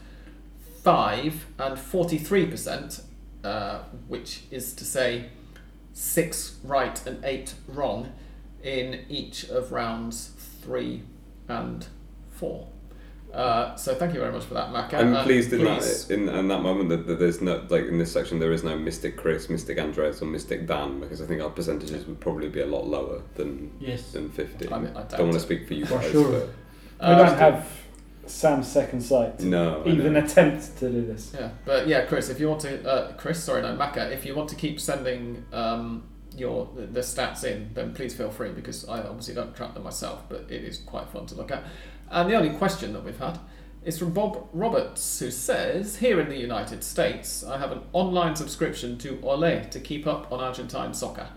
five, 0.83 1.45
and 1.57 1.77
43%, 1.77 3.01
uh, 3.43 3.79
which 4.07 4.43
is 4.51 4.73
to 4.73 4.83
say 4.83 5.29
six 5.93 6.57
right 6.63 7.05
and 7.07 7.23
eight 7.23 7.53
wrong 7.67 8.11
in 8.61 9.05
each 9.07 9.45
of 9.45 9.71
rounds 9.71 10.31
three 10.61 11.03
and 11.47 11.87
four. 12.31 12.67
Uh, 13.33 13.75
so 13.75 13.95
thank 13.95 14.13
you 14.13 14.19
very 14.19 14.31
much 14.31 14.43
for 14.43 14.53
that, 14.53 14.71
Maka. 14.71 14.97
I'm 14.97 15.15
Uh, 15.15 15.23
pleased 15.23 15.51
in 15.53 15.61
please- 15.61 16.05
that 16.07 16.13
in, 16.13 16.29
in 16.29 16.47
that 16.49 16.61
moment 16.61 16.89
that, 16.89 17.07
that 17.07 17.17
there's 17.19 17.41
no 17.41 17.63
like 17.69 17.85
in 17.87 17.97
this 17.97 18.11
section 18.11 18.37
there 18.39 18.51
is 18.51 18.63
no 18.63 18.77
Mystic 18.77 19.17
Chris, 19.17 19.49
Mystic 19.49 19.79
Andres, 19.79 20.21
or 20.21 20.25
Mystic 20.25 20.67
Dan 20.67 20.99
because 20.99 21.19
I 21.21 21.25
think 21.25 21.41
our 21.41 21.49
percentages 21.49 22.05
would 22.05 22.19
probably 22.19 22.49
be 22.49 22.61
a 22.61 22.67
lot 22.67 22.85
lower 22.87 23.21
than 23.35 23.71
Yes. 23.79 24.11
than 24.11 24.29
fifty. 24.29 24.71
I 24.71 24.77
mean, 24.77 24.91
I 24.91 24.99
doubt 25.01 25.09
don't 25.11 25.21
want 25.29 25.33
to 25.33 25.39
speak 25.39 25.67
for 25.67 25.73
you 25.73 25.85
For 25.85 25.97
guys, 25.97 26.11
sure. 26.11 26.31
but 26.31 26.49
We 27.01 27.07
Uh, 27.15 27.17
don't 27.27 27.37
have 27.39 27.67
Sam's 28.27 28.67
second 28.67 29.01
sight. 29.01 29.39
to 29.39 29.45
no, 29.47 29.81
Even 29.85 30.15
attempt 30.15 30.77
to 30.77 30.89
do 30.89 31.05
this. 31.05 31.33
Yeah, 31.33 31.49
but 31.65 31.87
yeah, 31.87 32.05
Chris, 32.05 32.29
if 32.29 32.39
you 32.39 32.47
want 32.47 32.61
to, 32.61 32.87
uh, 32.87 33.11
Chris, 33.13 33.43
sorry, 33.43 33.63
no, 33.63 33.75
Maka, 33.75 34.13
if 34.13 34.25
you 34.27 34.35
want 34.35 34.47
to 34.49 34.55
keep 34.55 34.79
sending 34.79 35.43
um, 35.51 36.03
your 36.37 36.69
the, 36.75 36.83
the 36.85 36.99
stats 37.01 37.43
in, 37.43 37.71
then 37.73 37.93
please 37.93 38.13
feel 38.15 38.29
free 38.29 38.51
because 38.51 38.87
I 38.87 38.99
obviously 39.01 39.33
don't 39.33 39.55
track 39.55 39.73
them 39.73 39.83
myself, 39.83 40.23
but 40.29 40.45
it 40.49 40.63
is 40.63 40.77
quite 40.77 41.09
fun 41.09 41.25
to 41.27 41.35
look 41.35 41.51
at. 41.51 41.63
And 42.13 42.29
the 42.29 42.35
only 42.35 42.51
question 42.51 42.93
that 42.93 43.03
we've 43.03 43.17
had 43.17 43.39
is 43.83 43.97
from 43.97 44.13
Bob 44.13 44.47
Roberts, 44.53 45.19
who 45.19 45.31
says, 45.31 45.97
"Here 45.97 46.19
in 46.21 46.29
the 46.29 46.37
United 46.37 46.83
States, 46.83 47.43
I 47.43 47.57
have 47.57 47.71
an 47.71 47.81
online 47.91 48.35
subscription 48.35 48.99
to 48.99 49.17
Olé 49.17 49.69
to 49.71 49.79
keep 49.79 50.05
up 50.05 50.31
on 50.31 50.39
Argentine 50.39 50.93
soccer." 50.93 51.27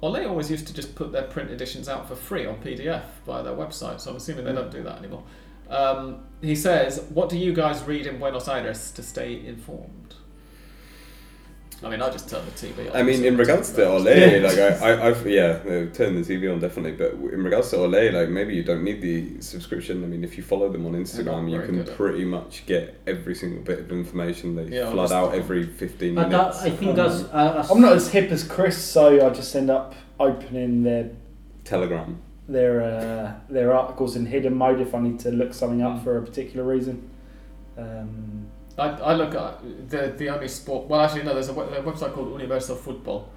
Olé 0.00 0.28
always 0.28 0.48
used 0.48 0.68
to 0.68 0.74
just 0.74 0.94
put 0.94 1.10
their 1.10 1.24
print 1.24 1.50
editions 1.50 1.88
out 1.88 2.06
for 2.06 2.14
free 2.14 2.46
on 2.46 2.56
PDF 2.62 3.02
via 3.26 3.42
their 3.42 3.54
website, 3.54 4.00
so 4.00 4.10
I'm 4.10 4.16
assuming 4.16 4.44
they 4.44 4.52
don't 4.52 4.70
do 4.70 4.84
that 4.84 4.98
anymore. 4.98 5.24
Um, 5.68 6.24
he 6.40 6.54
says, 6.54 7.02
"What 7.12 7.28
do 7.28 7.36
you 7.36 7.52
guys 7.52 7.82
read 7.82 8.06
in 8.06 8.18
Buenos 8.18 8.46
Aires 8.46 8.92
to 8.92 9.02
stay 9.02 9.44
informed?" 9.44 10.05
I 11.84 11.90
mean, 11.90 12.00
I 12.00 12.08
just 12.10 12.28
turn 12.30 12.42
the 12.46 12.50
TV 12.52 12.90
on. 12.90 12.96
I 12.96 13.02
mean, 13.02 13.22
in 13.24 13.36
regards 13.36 13.70
to 13.72 13.82
about- 13.82 14.06
Ole, 14.06 14.40
like 14.40 14.58
I, 14.58 14.68
I, 14.92 15.08
I've 15.08 15.26
yeah, 15.26 15.44
uh, 15.44 15.86
turn 15.92 16.14
the 16.14 16.22
TV 16.22 16.50
on 16.50 16.58
definitely. 16.58 16.92
But 16.92 17.12
in 17.32 17.44
regards 17.44 17.68
to 17.70 17.76
Ole, 17.76 18.10
like 18.12 18.30
maybe 18.30 18.54
you 18.54 18.62
don't 18.62 18.82
need 18.82 19.02
the 19.02 19.40
subscription. 19.42 20.02
I 20.02 20.06
mean, 20.06 20.24
if 20.24 20.36
you 20.38 20.42
follow 20.42 20.70
them 20.72 20.86
on 20.86 20.92
Instagram, 20.92 21.50
you 21.50 21.60
can 21.60 21.76
good 21.76 21.88
at- 21.90 21.96
pretty 21.96 22.24
much 22.24 22.64
get 22.66 22.98
every 23.06 23.34
single 23.34 23.62
bit 23.62 23.80
of 23.80 23.92
information. 23.92 24.56
They 24.56 24.64
Yeah, 24.76 24.90
flood 24.90 25.04
just- 25.10 25.14
out 25.14 25.34
every 25.34 25.64
fifteen 25.64 26.14
But 26.14 26.26
uh, 26.26 26.28
minutes. 26.30 26.62
I 26.62 26.70
think 26.70 26.96
as, 26.98 27.24
as 27.32 27.70
I'm 27.70 27.80
not 27.82 27.92
as 27.92 28.08
hip 28.08 28.30
as 28.32 28.42
Chris, 28.42 28.78
so 28.82 29.26
I 29.26 29.30
just 29.30 29.54
end 29.54 29.68
up 29.70 29.94
opening 30.18 30.82
their 30.82 31.10
Telegram. 31.64 32.18
their 32.48 32.80
uh, 32.80 33.32
their 33.50 33.74
articles 33.74 34.16
in 34.16 34.24
hidden 34.24 34.54
mode 34.54 34.80
if 34.80 34.94
I 34.94 35.00
need 35.00 35.18
to 35.20 35.30
look 35.30 35.52
something 35.52 35.82
up 35.82 35.96
Mm. 36.00 36.04
for 36.04 36.16
a 36.16 36.22
particular 36.22 36.64
reason. 36.64 37.10
Um, 37.76 38.46
I, 38.78 38.88
I 38.88 39.14
look 39.14 39.34
at 39.34 39.88
the 39.90 40.14
the 40.16 40.28
only 40.28 40.48
sport. 40.48 40.88
Well, 40.88 41.00
actually, 41.00 41.22
no. 41.24 41.32
There's 41.34 41.48
a, 41.48 41.52
we- 41.54 41.62
a 41.64 41.82
website 41.82 42.12
called 42.12 42.32
Universal 42.32 42.76
Football, 42.76 43.30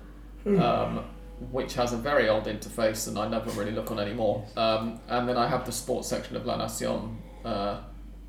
um, 0.46 1.04
which 1.52 1.74
has 1.76 1.94
a 1.94 1.98
very 1.98 2.28
old 2.30 2.46
interface, 2.46 3.08
and 3.08 3.18
I 3.18 3.28
never 3.28 3.50
really 3.52 3.72
look 3.72 3.90
on 3.92 4.00
anymore. 4.00 4.46
Um, 4.58 5.00
and 5.08 5.28
then 5.30 5.38
I 5.38 5.48
have 5.48 5.66
the 5.66 5.72
sports 5.72 6.08
section 6.10 6.36
of 6.36 6.46
La 6.46 6.58
Nacion 6.58 7.16
uh, 7.46 7.80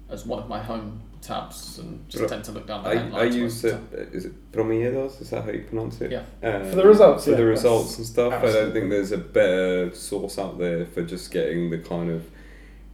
as 0.08 0.24
one 0.24 0.38
of 0.38 0.48
my 0.48 0.62
home 0.62 1.02
tabs, 1.20 1.78
and 1.80 2.08
just 2.08 2.22
But 2.22 2.28
tend 2.30 2.44
to 2.44 2.52
look 2.52 2.66
down 2.68 2.84
the 2.84 2.90
I, 2.90 2.94
headlines. 2.96 3.34
I 3.34 3.38
use 3.38 3.64
of 3.64 3.92
it. 3.92 4.12
the. 4.12 4.16
Is 4.16 4.24
it 4.26 4.52
Promiedos? 4.52 5.20
Is 5.20 5.30
that 5.30 5.44
how 5.44 5.50
you 5.50 5.62
pronounce 5.62 6.00
it? 6.00 6.12
Yeah. 6.12 6.22
Uh, 6.42 6.64
For 6.70 6.76
the 6.76 6.86
results, 6.86 7.24
For 7.24 7.30
yeah, 7.32 7.36
the 7.38 7.42
that's- 7.42 7.58
results 7.64 7.98
and 7.98 8.06
stuff. 8.06 8.32
I 8.34 8.52
don't 8.52 8.72
think 8.72 8.88
there's 8.90 9.12
a 9.12 9.18
better 9.18 9.92
source 9.94 10.38
out 10.38 10.58
there 10.58 10.86
for 10.86 11.02
just 11.02 11.30
getting 11.32 11.70
the 11.70 11.78
kind 11.78 12.10
of 12.10 12.24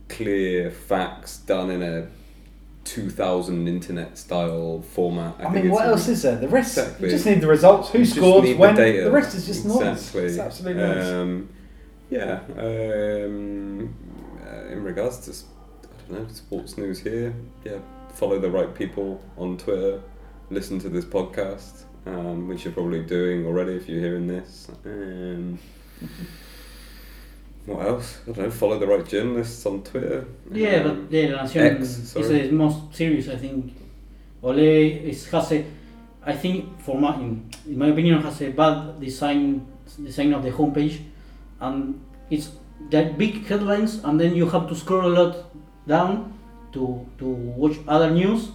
clear 0.09 0.71
facts 0.71 1.39
done 1.39 1.71
in 1.71 1.83
a 1.83 2.09
2000 2.87 3.69
internet 3.69 4.17
style 4.17 4.81
format. 4.81 5.35
I, 5.39 5.51
think 5.51 5.65
mean, 5.65 5.71
what 5.71 5.87
else 5.87 6.09
is 6.09 6.23
there? 6.23 6.37
The 6.37 6.49
rest, 6.49 6.79
Exactly. 6.79 7.09
you 7.09 7.15
just 7.15 7.27
need 7.27 7.41
the 7.41 7.47
results. 7.49 7.91
Who 7.91 8.05
scored, 8.05 8.45
the 8.45 8.55
when. 8.55 8.75
data. 8.75 9.05
The, 9.05 9.11
rest 9.11 9.35
is 9.35 9.47
just 9.47 9.67
noise. 9.67 9.81
Exactly. 9.83 10.25
It's 10.25 10.39
absolute 10.39 10.77
noise. 10.77 11.11
Um, 11.11 11.49
yeah. 12.09 12.41
Um, 12.57 13.95
uh, 14.47 14.73
in 14.73 14.85
regards 14.85 15.19
to, 15.27 15.33
I 15.33 16.13
don't 16.13 16.23
know, 16.23 16.33
sports 16.33 16.79
news 16.79 17.01
here, 17.01 17.35
yeah, 17.65 17.79
follow 18.15 18.39
the 18.39 18.51
right 18.51 18.73
people 18.75 19.21
on 19.37 19.59
Twitter, 19.59 20.01
listen 20.51 20.79
to 20.79 20.89
this 20.89 21.05
podcast, 21.05 21.83
um, 22.07 22.47
which 22.49 22.65
you're 22.65 22.73
probably 22.73 23.03
doing 23.03 23.45
already 23.45 23.73
if 23.73 23.89
you're 23.89 24.01
hearing 24.01 24.29
this. 24.29 24.69
What 27.67 27.87
else? 27.87 28.19
I 28.29 28.33
don't 28.33 28.45
know, 28.45 28.51
follow 28.51 28.79
the 28.79 28.87
right 28.87 29.05
journalists 29.07 29.67
on 29.67 29.83
Twitter. 29.83 30.25
Yeah, 30.53 30.77
Um, 30.83 30.83
but 30.85 31.11
the 31.11 31.29
La 31.29 31.43
Nación 31.43 31.81
X, 31.81 31.83
is 31.99 32.11
sorry. 32.11 32.47
the 32.49 32.53
most 32.53 32.95
serious. 32.95 33.29
I 33.29 33.37
think 33.37 33.73
Ole 34.43 34.59
is 35.11 35.29
has 35.31 35.53
a, 35.53 35.65
I 36.25 36.33
think 36.33 36.81
for 36.81 36.99
my 36.99 37.15
in, 37.17 37.51
in 37.67 37.79
my 37.79 37.89
opinion 37.89 38.23
has 38.23 38.41
a 38.43 38.51
bad 38.51 39.01
design 39.01 39.67
design 40.05 40.33
of 40.33 40.43
the 40.43 40.51
homepage, 40.51 41.01
and 41.61 42.01
it's 42.31 42.51
that 42.91 43.19
big 43.19 43.45
headlines, 43.47 44.01
and 44.05 44.21
then 44.21 44.35
you 44.37 44.49
have 44.49 44.69
to 44.69 44.75
scroll 44.75 45.07
a 45.07 45.15
lot 45.21 45.37
down 45.89 46.33
to 46.73 47.05
to 47.19 47.25
watch 47.27 47.77
other 47.89 48.11
news, 48.11 48.51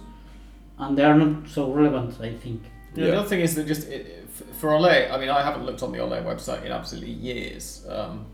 and 0.78 0.96
they 0.96 1.04
are 1.04 1.14
not 1.18 1.46
so 1.48 1.70
relevant. 1.72 2.14
I 2.20 2.32
think. 2.34 2.62
Yeah, 2.94 3.06
The 3.06 3.18
other 3.18 3.28
thing 3.28 3.40
is 3.40 3.54
that 3.56 3.66
just 3.66 3.88
it, 3.88 4.28
for 4.60 4.70
Olé, 4.70 5.10
I 5.10 5.18
mean, 5.18 5.28
I 5.30 5.42
haven't 5.42 5.64
looked 5.66 5.82
on 5.82 5.92
the 5.92 5.98
Olé 5.98 6.22
website 6.24 6.64
in 6.64 6.72
absolutely 6.72 7.12
years, 7.12 7.84
um, 7.88 8.26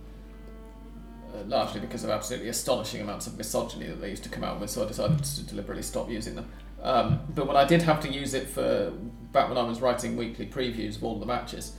uh, 1.35 1.45
largely 1.47 1.81
because 1.81 2.05
of 2.05 2.11
absolutely 2.11 2.49
astonishing 2.49 3.01
amounts 3.01 3.27
of 3.27 3.37
misogyny 3.37 3.87
that 3.87 4.01
they 4.01 4.11
used 4.11 4.25
to 4.25 4.29
come 4.29 4.45
out 4.45 4.61
with, 4.61 4.71
so 4.71 4.85
I 4.85 4.89
decided 4.89 5.23
to 5.23 5.43
deliberately 5.43 5.83
stop 5.83 6.11
using 6.11 6.35
them. 6.35 6.49
Um, 6.83 7.21
but 7.35 7.47
when 7.47 7.57
I 7.57 7.65
did 7.65 7.83
have 7.83 8.01
to 8.01 8.09
use 8.09 8.35
it 8.35 8.49
for 8.49 8.93
back 9.33 9.49
when 9.49 9.59
I 9.59 9.63
was 9.63 9.81
writing 9.81 10.17
weekly 10.17 10.47
previews 10.47 10.97
of 10.97 11.05
all 11.05 11.19
the 11.19 11.27
matches, 11.27 11.73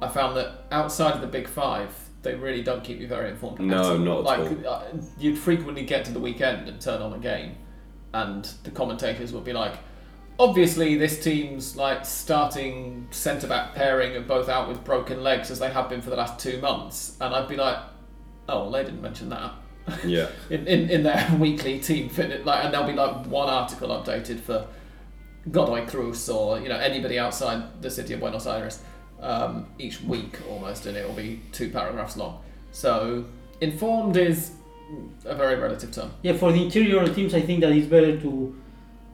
I 0.00 0.08
found 0.08 0.36
that 0.36 0.64
outside 0.70 1.14
of 1.14 1.20
the 1.20 1.26
big 1.26 1.48
five, 1.48 1.94
they 2.22 2.34
really 2.34 2.62
don't 2.62 2.82
keep 2.84 3.00
you 3.00 3.06
very 3.06 3.30
informed. 3.30 3.60
No, 3.60 3.78
at 3.78 3.84
all. 3.84 3.98
not 3.98 4.18
at 4.18 4.24
like, 4.24 4.66
uh, 4.66 4.84
You'd 5.18 5.38
frequently 5.38 5.84
get 5.84 6.04
to 6.06 6.12
the 6.12 6.20
weekend 6.20 6.68
and 6.68 6.80
turn 6.80 7.00
on 7.02 7.12
a 7.12 7.18
game, 7.18 7.56
and 8.12 8.44
the 8.64 8.70
commentators 8.70 9.32
would 9.32 9.44
be 9.44 9.52
like, 9.52 9.74
obviously 10.38 10.96
this 10.96 11.22
team's 11.22 11.76
like 11.76 12.04
starting 12.04 13.06
centre 13.10 13.46
back 13.46 13.74
pairing 13.74 14.16
are 14.16 14.22
both 14.22 14.48
out 14.48 14.68
with 14.68 14.82
broken 14.82 15.22
legs 15.22 15.50
as 15.50 15.58
they 15.58 15.70
have 15.70 15.88
been 15.88 16.00
for 16.00 16.10
the 16.10 16.16
last 16.16 16.38
two 16.38 16.60
months, 16.60 17.16
and 17.20 17.34
I'd 17.34 17.48
be 17.48 17.56
like, 17.56 17.78
oh, 18.48 18.62
well, 18.62 18.70
they 18.70 18.84
didn't 18.84 19.02
mention 19.02 19.28
that 19.30 19.52
Yeah. 20.04 20.28
in, 20.50 20.66
in, 20.66 20.90
in 20.90 21.02
their 21.02 21.28
weekly 21.38 21.78
team 21.78 22.08
fit 22.08 22.44
like, 22.46 22.64
and 22.64 22.72
there'll 22.72 22.86
be 22.86 22.92
like 22.94 23.26
one 23.26 23.48
article 23.48 23.88
updated 23.88 24.40
for 24.40 24.66
Godoy 25.50 25.86
Cruz 25.86 26.28
or 26.28 26.60
you 26.60 26.68
know 26.68 26.78
anybody 26.78 27.18
outside 27.18 27.62
the 27.82 27.90
city 27.90 28.14
of 28.14 28.20
Buenos 28.20 28.46
Aires. 28.46 28.80
um, 29.20 29.66
each 29.78 30.00
week 30.02 30.38
almost, 30.50 30.86
and 30.86 30.96
it 30.96 31.06
will 31.06 31.14
be 31.14 31.40
two 31.52 31.68
paragraphs 31.70 32.16
long. 32.16 32.40
So 32.72 33.24
informed 33.60 34.16
is 34.16 34.50
a 35.24 35.34
very 35.34 35.54
relative 35.56 35.92
term. 35.92 36.10
Yeah, 36.22 36.32
for 36.34 36.50
the 36.52 36.60
interior 36.64 37.06
teams, 37.14 37.32
I 37.34 37.40
think 37.40 37.60
that 37.60 37.70
it's 37.72 37.86
better 37.86 38.18
to 38.20 38.54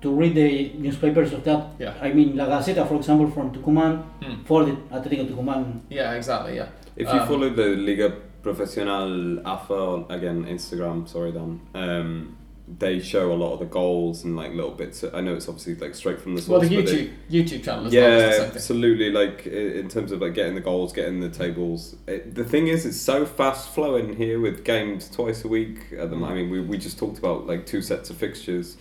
to 0.01 0.11
read 0.11 0.35
the 0.35 0.73
newspapers 0.79 1.33
of 1.33 1.43
that. 1.45 1.67
Yeah. 1.79 1.93
I 2.01 2.13
mean, 2.13 2.37
La 2.37 2.47
Gaceta, 2.47 2.87
for 2.89 2.97
example, 2.97 3.29
from 3.31 3.51
Tucumán, 3.53 4.03
Hmm. 4.23 4.45
for 4.45 4.65
the 4.65 4.73
Atlético 4.93 5.27
Tucumán. 5.29 5.81
Yeah, 5.91 6.13
exactly. 6.15 6.57
Yeah. 6.57 6.69
If 6.97 7.07
you 7.13 7.21
Um, 7.21 7.27
follow 7.29 7.51
the 7.51 7.69
Liga 7.77 8.13
Profesional 8.43 9.47
AFA 9.47 9.75
on, 9.75 10.07
again 10.11 10.45
Instagram, 10.45 11.09
sorry 11.09 11.33
Dan, 11.33 11.61
um, 11.75 12.37
they 12.79 13.01
show 13.01 13.33
a 13.33 13.35
lot 13.35 13.55
of 13.55 13.61
the 13.61 13.65
goals 13.65 14.25
and 14.25 14.37
like 14.37 14.53
little 14.53 14.73
bits. 14.73 15.03
I 15.15 15.21
know 15.23 15.35
it's 15.35 15.49
obviously 15.49 15.75
like 15.77 15.95
straight 15.95 16.21
from 16.21 16.35
the 16.35 16.45
Well, 16.49 16.61
source. 16.61 16.69
the 16.69 16.77
but 16.77 16.87
they- 16.87 17.07
YouTube 17.07 17.11
YouTube 17.31 17.65
channel 17.65 17.87
as 17.87 17.93
yeah, 17.95 18.01
well. 18.09 18.19
is 18.19 18.25
the 18.27 18.33
same 18.33 18.43
thing. 18.49 18.57
absolutely. 18.57 19.11
Like 19.11 19.47
in 19.47 19.89
terms 19.89 20.13
of 20.13 20.21
like 20.21 20.35
getting 20.35 20.55
the 20.55 20.61
goals, 20.61 20.93
getting 20.93 21.21
the 21.21 21.31
tables. 21.31 21.97
It, 22.07 22.35
the 22.35 22.45
thing 22.45 22.69
is, 22.69 22.85
it's 22.85 23.01
so 23.01 23.25
fast 23.25 23.71
flowing 23.71 24.17
here 24.17 24.39
with 24.41 24.65
games 24.65 25.09
twice 25.11 25.45
a 25.45 25.49
week. 25.49 25.79
At 25.93 26.11
the 26.11 26.17
moment, 26.17 26.33
I 26.33 26.35
mean, 26.43 26.51
we, 26.51 26.61
we 26.61 26.77
just 26.79 26.99
talked 26.99 27.19
about 27.19 27.47
like 27.47 27.65
two 27.67 27.81
sets 27.81 28.11
of 28.11 28.17
fixtures. 28.19 28.77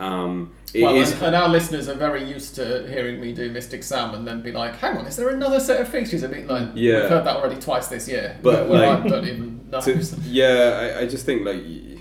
Um, 0.00 0.52
well, 0.74 0.96
is- 0.96 1.12
and, 1.12 1.22
and 1.22 1.36
our 1.36 1.48
listeners 1.48 1.88
are 1.88 1.94
very 1.94 2.24
used 2.24 2.54
to 2.56 2.86
hearing 2.88 3.20
me 3.20 3.32
do 3.32 3.50
Mystic 3.50 3.82
Sam 3.82 4.14
and 4.14 4.26
then 4.26 4.40
be 4.42 4.50
like, 4.50 4.76
"Hang 4.76 4.96
on, 4.96 5.06
is 5.06 5.16
there 5.16 5.28
another 5.28 5.60
set 5.60 5.80
of 5.80 5.88
fixtures?" 5.88 6.24
I 6.24 6.28
mean, 6.28 6.46
like 6.48 6.68
Yeah. 6.74 7.00
we've 7.02 7.10
heard 7.10 7.24
that 7.26 7.36
already 7.36 7.60
twice 7.60 7.88
this 7.88 8.08
year, 8.08 8.36
But, 8.42 8.68
like, 8.70 9.04
don't 9.06 9.26
even 9.28 9.68
know. 9.70 9.80
to- 9.80 10.02
yeah, 10.26 10.94
I, 10.96 11.00
I 11.02 11.06
just 11.06 11.26
think 11.26 11.44
like 11.44 11.62
y- 11.62 11.98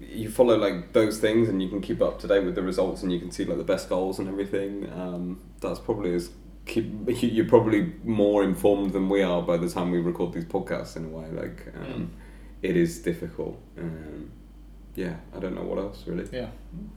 you 0.00 0.30
follow 0.30 0.56
like 0.56 0.92
those 0.92 1.18
things 1.18 1.48
and 1.48 1.62
you 1.62 1.68
can 1.68 1.80
keep 1.80 2.00
up 2.02 2.18
to 2.20 2.26
date 2.28 2.44
with 2.44 2.54
the 2.54 2.62
results 2.62 3.02
and 3.02 3.12
you 3.12 3.18
can 3.18 3.30
see 3.30 3.44
like 3.44 3.58
the 3.58 3.64
best 3.64 3.88
goals 3.88 4.18
and 4.18 4.28
everything. 4.28 4.88
Um, 4.92 5.40
that's 5.60 5.78
probably 5.80 6.14
as 6.14 6.30
keep 6.66 6.86
you- 7.08 7.28
you're 7.28 7.44
probably 7.48 7.92
more 8.04 8.42
informed 8.42 8.92
than 8.92 9.08
we 9.08 9.22
are 9.22 9.42
by 9.42 9.56
the 9.58 9.68
time 9.68 9.90
we 9.90 9.98
record 9.98 10.32
these 10.32 10.44
podcasts 10.46 10.96
in 10.96 11.04
a 11.04 11.08
way. 11.08 11.26
Like 11.32 11.66
um, 11.76 12.10
it 12.62 12.76
is 12.76 12.98
difficult. 13.00 13.60
Um, 13.78 14.30
yeah, 14.96 15.14
I 15.36 15.38
don't 15.40 15.54
know 15.54 15.62
what 15.62 15.78
else 15.78 16.04
really. 16.06 16.24
yeah. 16.32 16.48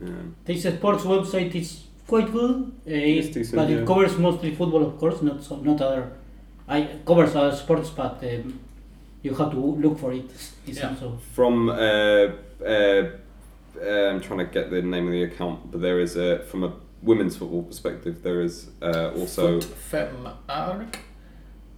Um, 0.01 0.35
This 0.45 0.63
sports 0.63 1.03
website 1.03 1.53
is 1.55 1.83
quite 2.07 2.31
good, 2.31 2.55
uh, 2.87 3.19
It's 3.19 3.29
decent, 3.29 3.55
but 3.55 3.69
yeah. 3.69 3.77
it 3.81 3.85
covers 3.87 4.17
mostly 4.17 4.53
football, 4.55 4.83
of 4.85 4.97
course, 4.97 5.21
not 5.21 5.43
so, 5.43 5.55
not 5.57 5.81
other. 5.81 6.03
I 6.67 6.87
covers 7.05 7.35
other 7.35 7.55
sports, 7.55 7.89
but 7.89 8.23
um, 8.23 8.59
you 9.23 9.33
have 9.35 9.51
to 9.51 9.57
look 9.83 9.97
for 9.99 10.13
it. 10.13 10.25
It's 10.67 10.79
Yeah. 10.79 10.89
also 10.89 11.17
from 11.35 11.69
uh, 11.69 11.75
uh, 11.75 13.03
uh, 13.79 14.09
I'm 14.11 14.21
trying 14.21 14.39
to 14.39 14.45
get 14.53 14.69
the 14.69 14.81
name 14.81 15.05
of 15.07 15.11
the 15.13 15.23
account, 15.23 15.71
but 15.71 15.81
there 15.81 15.99
is 15.99 16.15
a 16.17 16.39
from 16.39 16.63
a 16.63 16.71
women's 17.01 17.35
football 17.37 17.63
perspective. 17.63 18.21
There 18.23 18.41
is 18.41 18.69
uh, 18.81 19.11
also. 19.19 19.59
Foot 19.61 19.63
Fem 19.91 20.27
Arc 20.49 20.99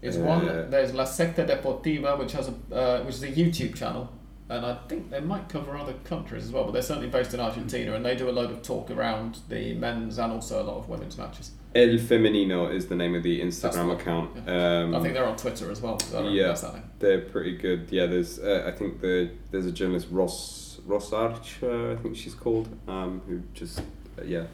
is 0.01 0.15
Uh, 0.17 0.22
one. 0.22 0.45
There's 0.72 0.93
La 0.93 1.05
Secta 1.05 1.43
Deportiva, 1.45 2.17
which 2.17 2.34
has 2.34 2.47
a 2.49 2.53
uh, 2.76 3.03
which 3.05 3.15
is 3.15 3.24
a 3.24 3.32
YouTube 3.32 3.74
channel, 3.76 4.07
and 4.50 4.66
I 4.66 4.76
think 4.88 5.12
they 5.12 5.20
might 5.20 5.47
cover 5.47 5.78
other 5.78 5.93
countries 6.04 6.45
as 6.45 6.52
well. 6.52 6.66
But 6.66 6.72
they're 6.72 6.82
certainly 6.82 7.10
based 7.10 7.34
in 7.34 7.39
Argentina, 7.39 7.93
and 7.93 8.04
they 8.04 8.16
do 8.16 8.30
a 8.30 8.32
load 8.32 8.52
of 8.52 8.64
talk 8.64 8.89
around 8.89 9.39
the 9.47 9.76
men's 9.76 10.18
and 10.18 10.34
also 10.34 10.62
a 10.62 10.66
lot 10.66 10.78
of 10.78 10.89
women's 10.89 11.18
matches. 11.18 11.52
El 11.76 12.00
Femenino 12.00 12.74
is 12.74 12.88
the 12.88 12.95
name 12.95 13.14
of 13.14 13.22
the 13.22 13.41
Instagram 13.41 13.88
the- 13.88 14.02
account. 14.02 14.50
Um, 14.50 14.95
I 14.95 15.02
think 15.02 15.14
they're 15.14 15.28
on 15.28 15.38
Twitter 15.38 15.70
as 15.70 15.82
well. 15.82 16.00
So 16.00 16.24
yeah. 16.24 16.24
know 16.24 16.32
if 16.32 16.47
that's 16.47 16.62
that 16.62 16.74
name. 16.74 16.84
they're 16.97 17.22
pretty 17.22 17.58
good. 17.58 17.88
Yeah, 17.91 18.08
there's 18.08 18.39
uh, 18.39 18.64
I 18.66 18.72
think 18.72 19.02
the 19.02 19.30
there's 19.52 19.68
a 19.68 19.72
journalist 19.72 20.08
Ross 20.10 20.80
Ross 20.86 21.14
Arch, 21.14 21.60
uh, 21.62 21.91
I 21.91 21.95
think 21.97 22.16
she's 22.16 22.34
called, 22.34 22.70
um, 22.88 23.22
who 23.28 23.41
just 23.54 23.80
uh, 23.80 24.24
yeah 24.26 24.45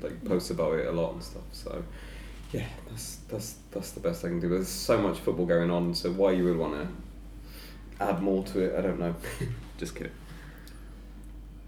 like 0.00 0.24
posts 0.24 0.50
about 0.50 0.74
it 0.74 0.86
a 0.86 0.92
lot 0.92 1.12
and 1.12 1.22
stuff. 1.22 1.44
So 1.52 1.84
yeah, 2.52 2.66
that's 2.88 3.16
that's 3.28 3.56
that's 3.70 3.92
the 3.92 4.00
best 4.00 4.24
I 4.24 4.28
can 4.28 4.40
do. 4.40 4.48
There's 4.48 4.68
so 4.68 5.00
much 5.00 5.18
football 5.18 5.46
going 5.46 5.70
on, 5.70 5.94
so 5.94 6.10
why 6.10 6.32
you 6.32 6.44
would 6.44 6.56
want 6.56 6.74
to 6.74 6.88
add 8.00 8.22
more 8.22 8.42
to 8.44 8.60
it, 8.60 8.78
I 8.78 8.80
don't 8.82 8.98
know. 8.98 9.14
just 9.78 9.94
kidding. 9.94 10.12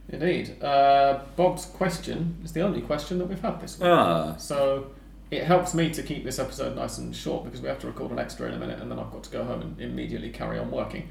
Indeed. 0.08 0.62
Uh, 0.62 1.20
Bob's 1.36 1.66
question 1.66 2.38
is 2.42 2.52
the 2.52 2.62
only 2.62 2.80
question 2.80 3.18
that 3.18 3.26
we've 3.26 3.40
had 3.40 3.60
this 3.60 3.78
week. 3.78 3.88
Ah, 3.88 4.36
So 4.36 4.90
it 5.30 5.44
helps 5.44 5.74
me 5.74 5.90
to 5.90 6.02
keep 6.02 6.24
this 6.24 6.38
episode 6.38 6.74
nice 6.76 6.96
and 6.98 7.14
short 7.14 7.44
because 7.44 7.60
we 7.60 7.68
have 7.68 7.78
to 7.80 7.86
record 7.86 8.10
an 8.10 8.18
extra 8.18 8.48
in 8.48 8.54
a 8.54 8.58
minute 8.58 8.80
and 8.80 8.90
then 8.90 8.98
I've 8.98 9.10
got 9.10 9.22
to 9.24 9.30
go 9.30 9.44
home 9.44 9.60
and 9.60 9.80
immediately 9.80 10.30
carry 10.30 10.58
on 10.58 10.70
working, 10.70 11.08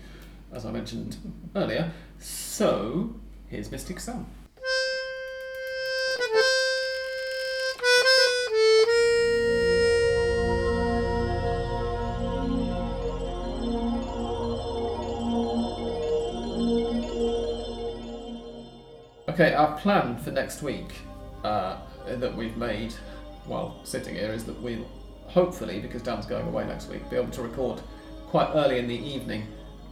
as 0.52 0.66
I 0.66 0.72
mentioned 0.72 1.18
earlier. 1.56 1.92
So 2.18 3.16
here's 3.48 3.70
Mystic 3.72 4.00
Sam. 4.00 4.26
Okay, 19.40 19.54
our 19.54 19.78
plan 19.78 20.18
for 20.18 20.32
next 20.32 20.64
week 20.64 20.96
uh, 21.44 21.78
that 22.08 22.36
we've 22.36 22.58
made 22.58 22.92
while 23.46 23.80
sitting 23.84 24.16
here 24.16 24.32
is 24.34 24.44
that 24.46 24.60
we'll 24.64 24.84
hopefully, 25.28 25.80
because 25.80 26.02
Dan's 26.02 26.26
going 26.26 26.48
away 26.48 26.66
next 26.66 26.90
week, 26.90 27.08
be 27.08 27.18
able 27.18 27.30
to 27.30 27.44
record 27.44 27.80
quite 28.30 28.50
early 28.56 28.80
in 28.80 28.88
the 28.88 28.96
evening, 28.96 29.46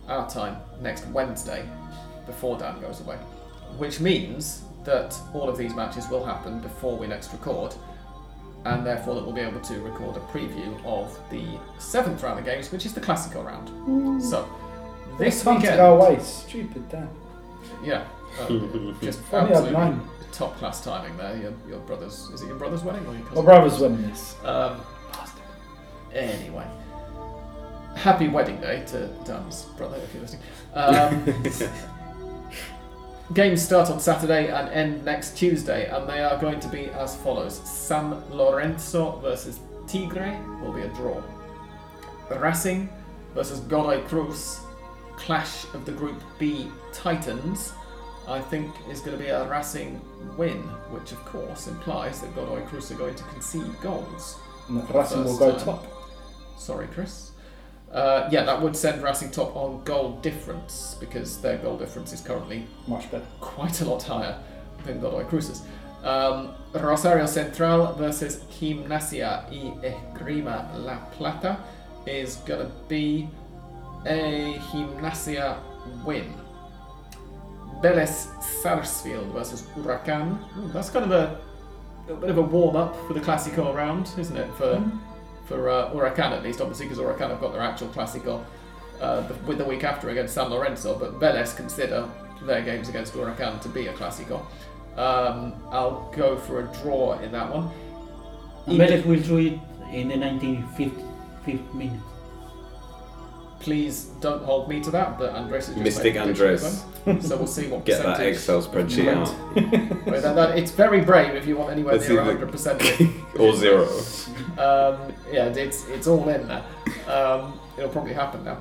our 0.07 0.27
time, 0.27 0.57
next 0.81 1.05
Wednesday, 1.09 1.63
before 2.25 2.57
Dan 2.57 2.81
goes 2.81 3.01
away. 3.01 3.17
Which 3.77 3.99
means 3.99 4.63
that 4.83 5.15
all 5.31 5.47
of 5.47 5.59
these 5.59 5.75
matches 5.75 6.09
will 6.09 6.25
happen 6.25 6.59
before 6.59 6.97
we 6.97 7.05
next 7.05 7.31
record, 7.31 7.75
and 8.65 8.83
therefore 8.83 9.13
that 9.13 9.23
we'll 9.23 9.35
be 9.35 9.41
able 9.41 9.61
to 9.61 9.79
record 9.81 10.17
a 10.17 10.21
preview 10.21 10.83
of 10.85 11.15
the 11.29 11.45
seventh 11.77 12.23
round 12.23 12.39
of 12.39 12.45
games, 12.45 12.71
which 12.71 12.87
is 12.87 12.95
the 12.95 13.01
Clasico 13.01 13.45
round. 13.45 14.23
So, 14.23 14.49
this 15.19 15.35
This 15.35 15.43
time 15.43 15.57
to 15.57 15.61
weekend, 15.61 15.77
go 15.77 16.01
away. 16.01 16.19
Stupid 16.23 16.89
Dan. 16.89 17.09
yeah, 17.83 18.07
uh, 18.39 18.47
just 19.01 19.19
Only 19.31 19.53
had 19.53 19.65
absolutely 19.65 19.99
top 20.31 20.57
class 20.57 20.83
timing 20.83 21.15
there. 21.17 21.37
Your, 21.37 21.53
your 21.67 21.79
brother's 21.79 22.29
is 22.33 22.41
it 22.41 22.47
your 22.47 22.57
brother's 22.57 22.83
wedding 22.83 23.05
or 23.07 23.13
your 23.13 23.21
cousin's? 23.23 23.37
My 23.37 23.41
brother's 23.43 23.79
wedding. 23.79 24.05
Yes. 24.09 24.35
Um, 24.43 24.81
anyway, 26.13 26.67
happy 27.95 28.27
wedding 28.27 28.59
day 28.59 28.83
to 28.87 29.07
Dan's 29.23 29.63
brother 29.77 29.97
if 29.97 30.13
you're 30.13 30.23
listening. 30.23 30.41
Um, 30.73 31.71
games 33.33 33.61
start 33.61 33.89
on 33.89 33.99
Saturday 33.99 34.49
and 34.49 34.69
end 34.69 35.05
next 35.05 35.37
Tuesday, 35.37 35.89
and 35.89 36.07
they 36.07 36.21
are 36.21 36.39
going 36.39 36.59
to 36.59 36.67
be 36.67 36.87
as 36.87 37.15
follows: 37.17 37.55
San 37.63 38.21
Lorenzo 38.29 39.19
versus 39.19 39.59
Tigre 39.87 40.39
will 40.61 40.73
be 40.73 40.81
a 40.81 40.89
draw. 40.89 41.21
Racing 42.29 42.89
versus 43.33 43.59
Godoy 43.61 44.01
Cruz, 44.03 44.59
clash 45.15 45.65
of 45.73 45.85
the 45.85 45.91
Group 45.91 46.21
B 46.39 46.69
Titans. 46.91 47.73
I 48.27 48.41
think 48.41 48.73
is 48.89 49.01
going 49.01 49.17
to 49.17 49.23
be 49.23 49.29
a 49.29 49.47
Racing 49.47 50.01
win, 50.37 50.61
which 50.91 51.11
of 51.11 51.23
course 51.25 51.67
implies 51.67 52.21
that 52.21 52.35
Godoy 52.35 52.61
Cruz 52.65 52.91
are 52.91 52.95
going 52.95 53.15
to 53.15 53.23
concede 53.25 53.79
goals. 53.81 54.37
And 54.67 54.79
that 54.81 54.93
Racing 54.93 55.23
will 55.23 55.37
go 55.37 55.51
time. 55.51 55.65
top. 55.65 55.85
Sorry, 56.57 56.87
Chris. 56.87 57.31
Uh, 57.91 58.27
yeah, 58.31 58.43
that 58.43 58.61
would 58.61 58.75
send 58.75 59.03
Racing 59.03 59.31
top 59.31 59.55
on 59.55 59.83
goal 59.83 60.17
difference 60.21 60.95
because 60.99 61.39
their 61.41 61.57
goal 61.59 61.77
difference 61.77 62.11
is 62.13 62.21
currently 62.21 62.65
Much 62.87 63.09
better. 63.11 63.25
quite 63.39 63.79
a 63.81 63.85
lot 63.85 64.03
higher 64.03 64.37
than 64.85 64.99
Godoy 64.99 65.23
Cruz's. 65.25 65.61
Um, 66.03 66.53
Rosario 66.73 67.25
Central 67.25 67.93
versus 67.93 68.43
Gimnasia 68.51 69.49
y 69.49 69.73
Esgrima 69.87 70.67
La 70.83 70.97
Plata 71.11 71.57
is 72.05 72.35
going 72.37 72.67
to 72.67 72.71
be 72.87 73.27
a 74.05 74.59
Gimnasia 74.71 75.57
win. 76.03 76.33
Vélez 77.85 78.27
Sarsfield 78.41 79.27
versus 79.27 79.61
Huracan. 79.75 80.39
Ooh, 80.57 80.67
that's 80.69 80.89
kind 80.89 81.05
of 81.05 81.11
a, 81.11 81.39
a 82.11 82.15
bit 82.15 82.31
of 82.31 82.39
a 82.39 82.41
warm 82.41 82.75
up 82.75 82.95
for 83.05 83.13
the 83.13 83.19
Clasico 83.19 83.75
round, 83.75 84.09
isn't 84.17 84.35
it? 84.35 84.51
For 84.55 84.83
for 85.45 85.69
uh, 85.69 85.91
Huracan 85.91 86.31
at 86.31 86.41
least, 86.41 86.59
obviously, 86.59 86.87
because 86.87 86.97
Huracan 86.97 87.29
have 87.29 87.39
got 87.39 87.53
their 87.53 87.61
actual 87.61 87.89
Clasico 87.89 88.43
uh, 88.99 89.21
with 89.45 89.59
the 89.59 89.65
week 89.65 89.83
after 89.83 90.09
against 90.09 90.33
San 90.33 90.49
Lorenzo, 90.49 90.97
but 90.97 91.19
Vélez 91.19 91.55
consider 91.55 92.09
their 92.41 92.63
games 92.63 92.89
against 92.89 93.13
Huracan 93.13 93.61
to 93.61 93.69
be 93.69 93.85
a 93.85 93.93
Clasico. 93.93 94.43
Um, 94.97 95.53
I'll 95.69 96.11
go 96.15 96.37
for 96.37 96.61
a 96.61 96.63
draw 96.81 97.19
in 97.19 97.31
that 97.33 97.53
one. 97.53 97.69
Vélez 98.65 99.05
will 99.05 99.19
do 99.19 99.37
it 99.37 99.59
in 99.93 100.07
the 100.07 100.15
1950th 100.15 101.05
fifth 101.45 101.73
minute. 101.75 101.99
Please 103.59 104.05
don't 104.21 104.43
hold 104.43 104.69
me 104.69 104.79
to 104.81 104.91
that, 104.91 105.17
but 105.17 105.33
Andres 105.33 105.69
is 105.69 105.75
just 105.75 105.83
Mystic 105.83 106.15
made 106.15 106.21
a 106.21 106.23
prediction 106.25 106.45
Andres. 106.47 106.63
of 106.83 107.05
them. 107.05 107.21
So 107.21 107.37
we'll 107.37 107.47
see 107.47 107.67
what 107.67 107.85
Get 107.85 108.03
that 108.03 108.17
percentage. 108.17 108.33
Excel 108.35 108.61
spreadsheet 108.61 109.07
out. 109.07 109.55
Wait, 110.05 110.21
that- 110.21 110.35
that- 110.35 110.57
it's 110.57 110.71
very 110.71 111.01
brave 111.01 111.35
if 111.35 111.47
you 111.47 111.55
want 111.57 111.71
anywhere 111.71 111.95
Let's 111.95 112.07
near 112.09 112.23
the- 112.23 112.45
100%. 112.45 113.39
or 113.39 113.55
zero. 113.55 113.85
Um, 114.57 115.13
yeah, 115.31 115.45
it's 115.47 115.87
it's 115.89 116.07
all 116.07 116.27
in 116.29 116.47
there. 116.47 116.63
Um, 117.07 117.59
it'll 117.77 117.89
probably 117.89 118.13
happen 118.13 118.43
now. 118.43 118.57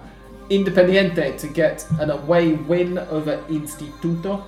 Independiente 0.50 1.38
to 1.38 1.48
get 1.48 1.86
an 2.00 2.10
away 2.10 2.52
win 2.52 2.98
over 2.98 3.38
Instituto. 3.48 4.44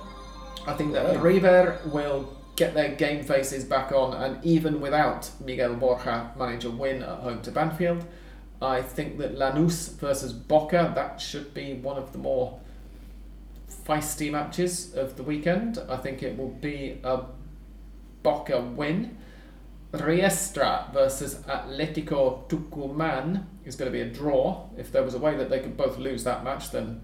I 0.67 0.73
think 0.73 0.93
that 0.93 1.13
Yeah. 1.13 1.21
River 1.21 1.79
will 1.91 2.29
get 2.55 2.73
their 2.73 2.89
game 2.95 3.23
faces 3.23 3.63
back 3.63 3.91
on, 3.91 4.13
and 4.13 4.43
even 4.45 4.79
without 4.81 5.29
Miguel 5.43 5.75
Borja, 5.75 6.31
manage 6.37 6.65
a 6.65 6.71
win 6.71 7.01
at 7.03 7.19
home 7.19 7.41
to 7.43 7.51
Banfield. 7.51 8.03
I 8.61 8.81
think 8.81 9.17
that 9.19 9.37
Lanús 9.37 9.93
versus 9.99 10.33
Boca 10.33 10.91
that 10.95 11.21
should 11.21 11.53
be 11.53 11.75
one 11.75 11.97
of 11.97 12.11
the 12.11 12.17
more 12.17 12.59
feisty 13.85 14.31
matches 14.31 14.93
of 14.95 15.15
the 15.15 15.23
weekend. 15.23 15.79
I 15.89 15.97
think 15.97 16.23
it 16.23 16.37
will 16.37 16.49
be 16.49 16.99
a 17.03 17.21
Boca 18.23 18.59
win. 18.61 19.17
Riestra 19.93 20.91
versus 20.91 21.35
Atletico 21.47 22.47
Tucumán 22.49 23.45
is 23.63 23.75
going 23.75 23.91
to 23.91 23.97
be 23.97 24.01
a 24.01 24.09
draw. 24.09 24.67
If 24.77 24.91
there 24.91 25.03
was 25.03 25.13
a 25.13 25.19
way 25.19 25.35
that 25.37 25.49
they 25.49 25.59
could 25.59 25.77
both 25.77 25.97
lose 25.97 26.23
that 26.25 26.43
match, 26.43 26.71
then 26.71 27.01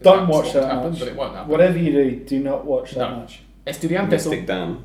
Don't 0.00 0.28
watch 0.28 0.52
that 0.52 0.70
happen, 0.70 0.90
match. 0.90 1.00
But 1.00 1.08
it 1.08 1.16
won't 1.16 1.34
happen. 1.34 1.50
Whatever 1.50 1.78
you 1.78 1.92
do, 1.92 2.24
do 2.24 2.38
not 2.42 2.64
watch 2.64 2.92
that 2.92 3.10
No. 3.10 3.20
match. 3.20 3.42
Estudiantes 3.66 4.10
Mystic 4.10 4.40
will, 4.40 4.46
Dan. 4.46 4.84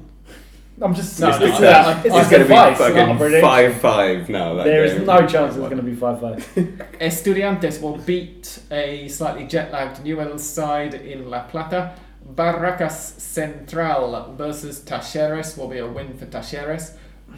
I'm 0.81 0.93
just. 0.95 1.19
No, 1.19 1.29
it's, 1.29 1.39
no, 1.39 1.45
it's, 1.45 1.59
I- 1.61 1.65
uh, 1.93 2.01
it's 2.03 2.15
It's 2.15 2.29
going 2.29 2.41
to 2.43 2.47
be 2.47 2.53
advice, 2.53 2.79
not 2.79 2.91
a 2.91 3.17
fucking 3.19 3.41
five 3.41 3.81
five 3.81 4.29
now. 4.29 4.55
That 4.55 4.63
There 4.63 4.83
is 4.83 4.93
game. 4.95 5.05
no 5.05 5.17
chance 5.27 5.55
it's 5.55 5.57
going 5.57 5.77
to 5.77 5.83
be 5.83 5.93
five 5.95 6.19
five. 6.19 6.37
Estudiantes 6.99 7.81
will 7.81 7.97
beat 7.97 8.59
a 8.71 9.07
slightly 9.07 9.45
jet 9.45 9.71
lagged 9.71 10.03
Newell's 10.03 10.43
side 10.43 10.93
in 10.93 11.29
La 11.29 11.43
Plata. 11.43 11.93
Barracas 12.35 13.19
Central 13.19 14.33
versus 14.37 14.79
Talleres 14.81 15.57
will 15.57 15.67
be 15.67 15.79
a 15.79 15.87
win 15.87 16.17
for 16.17 16.25
Talleres. 16.25 16.95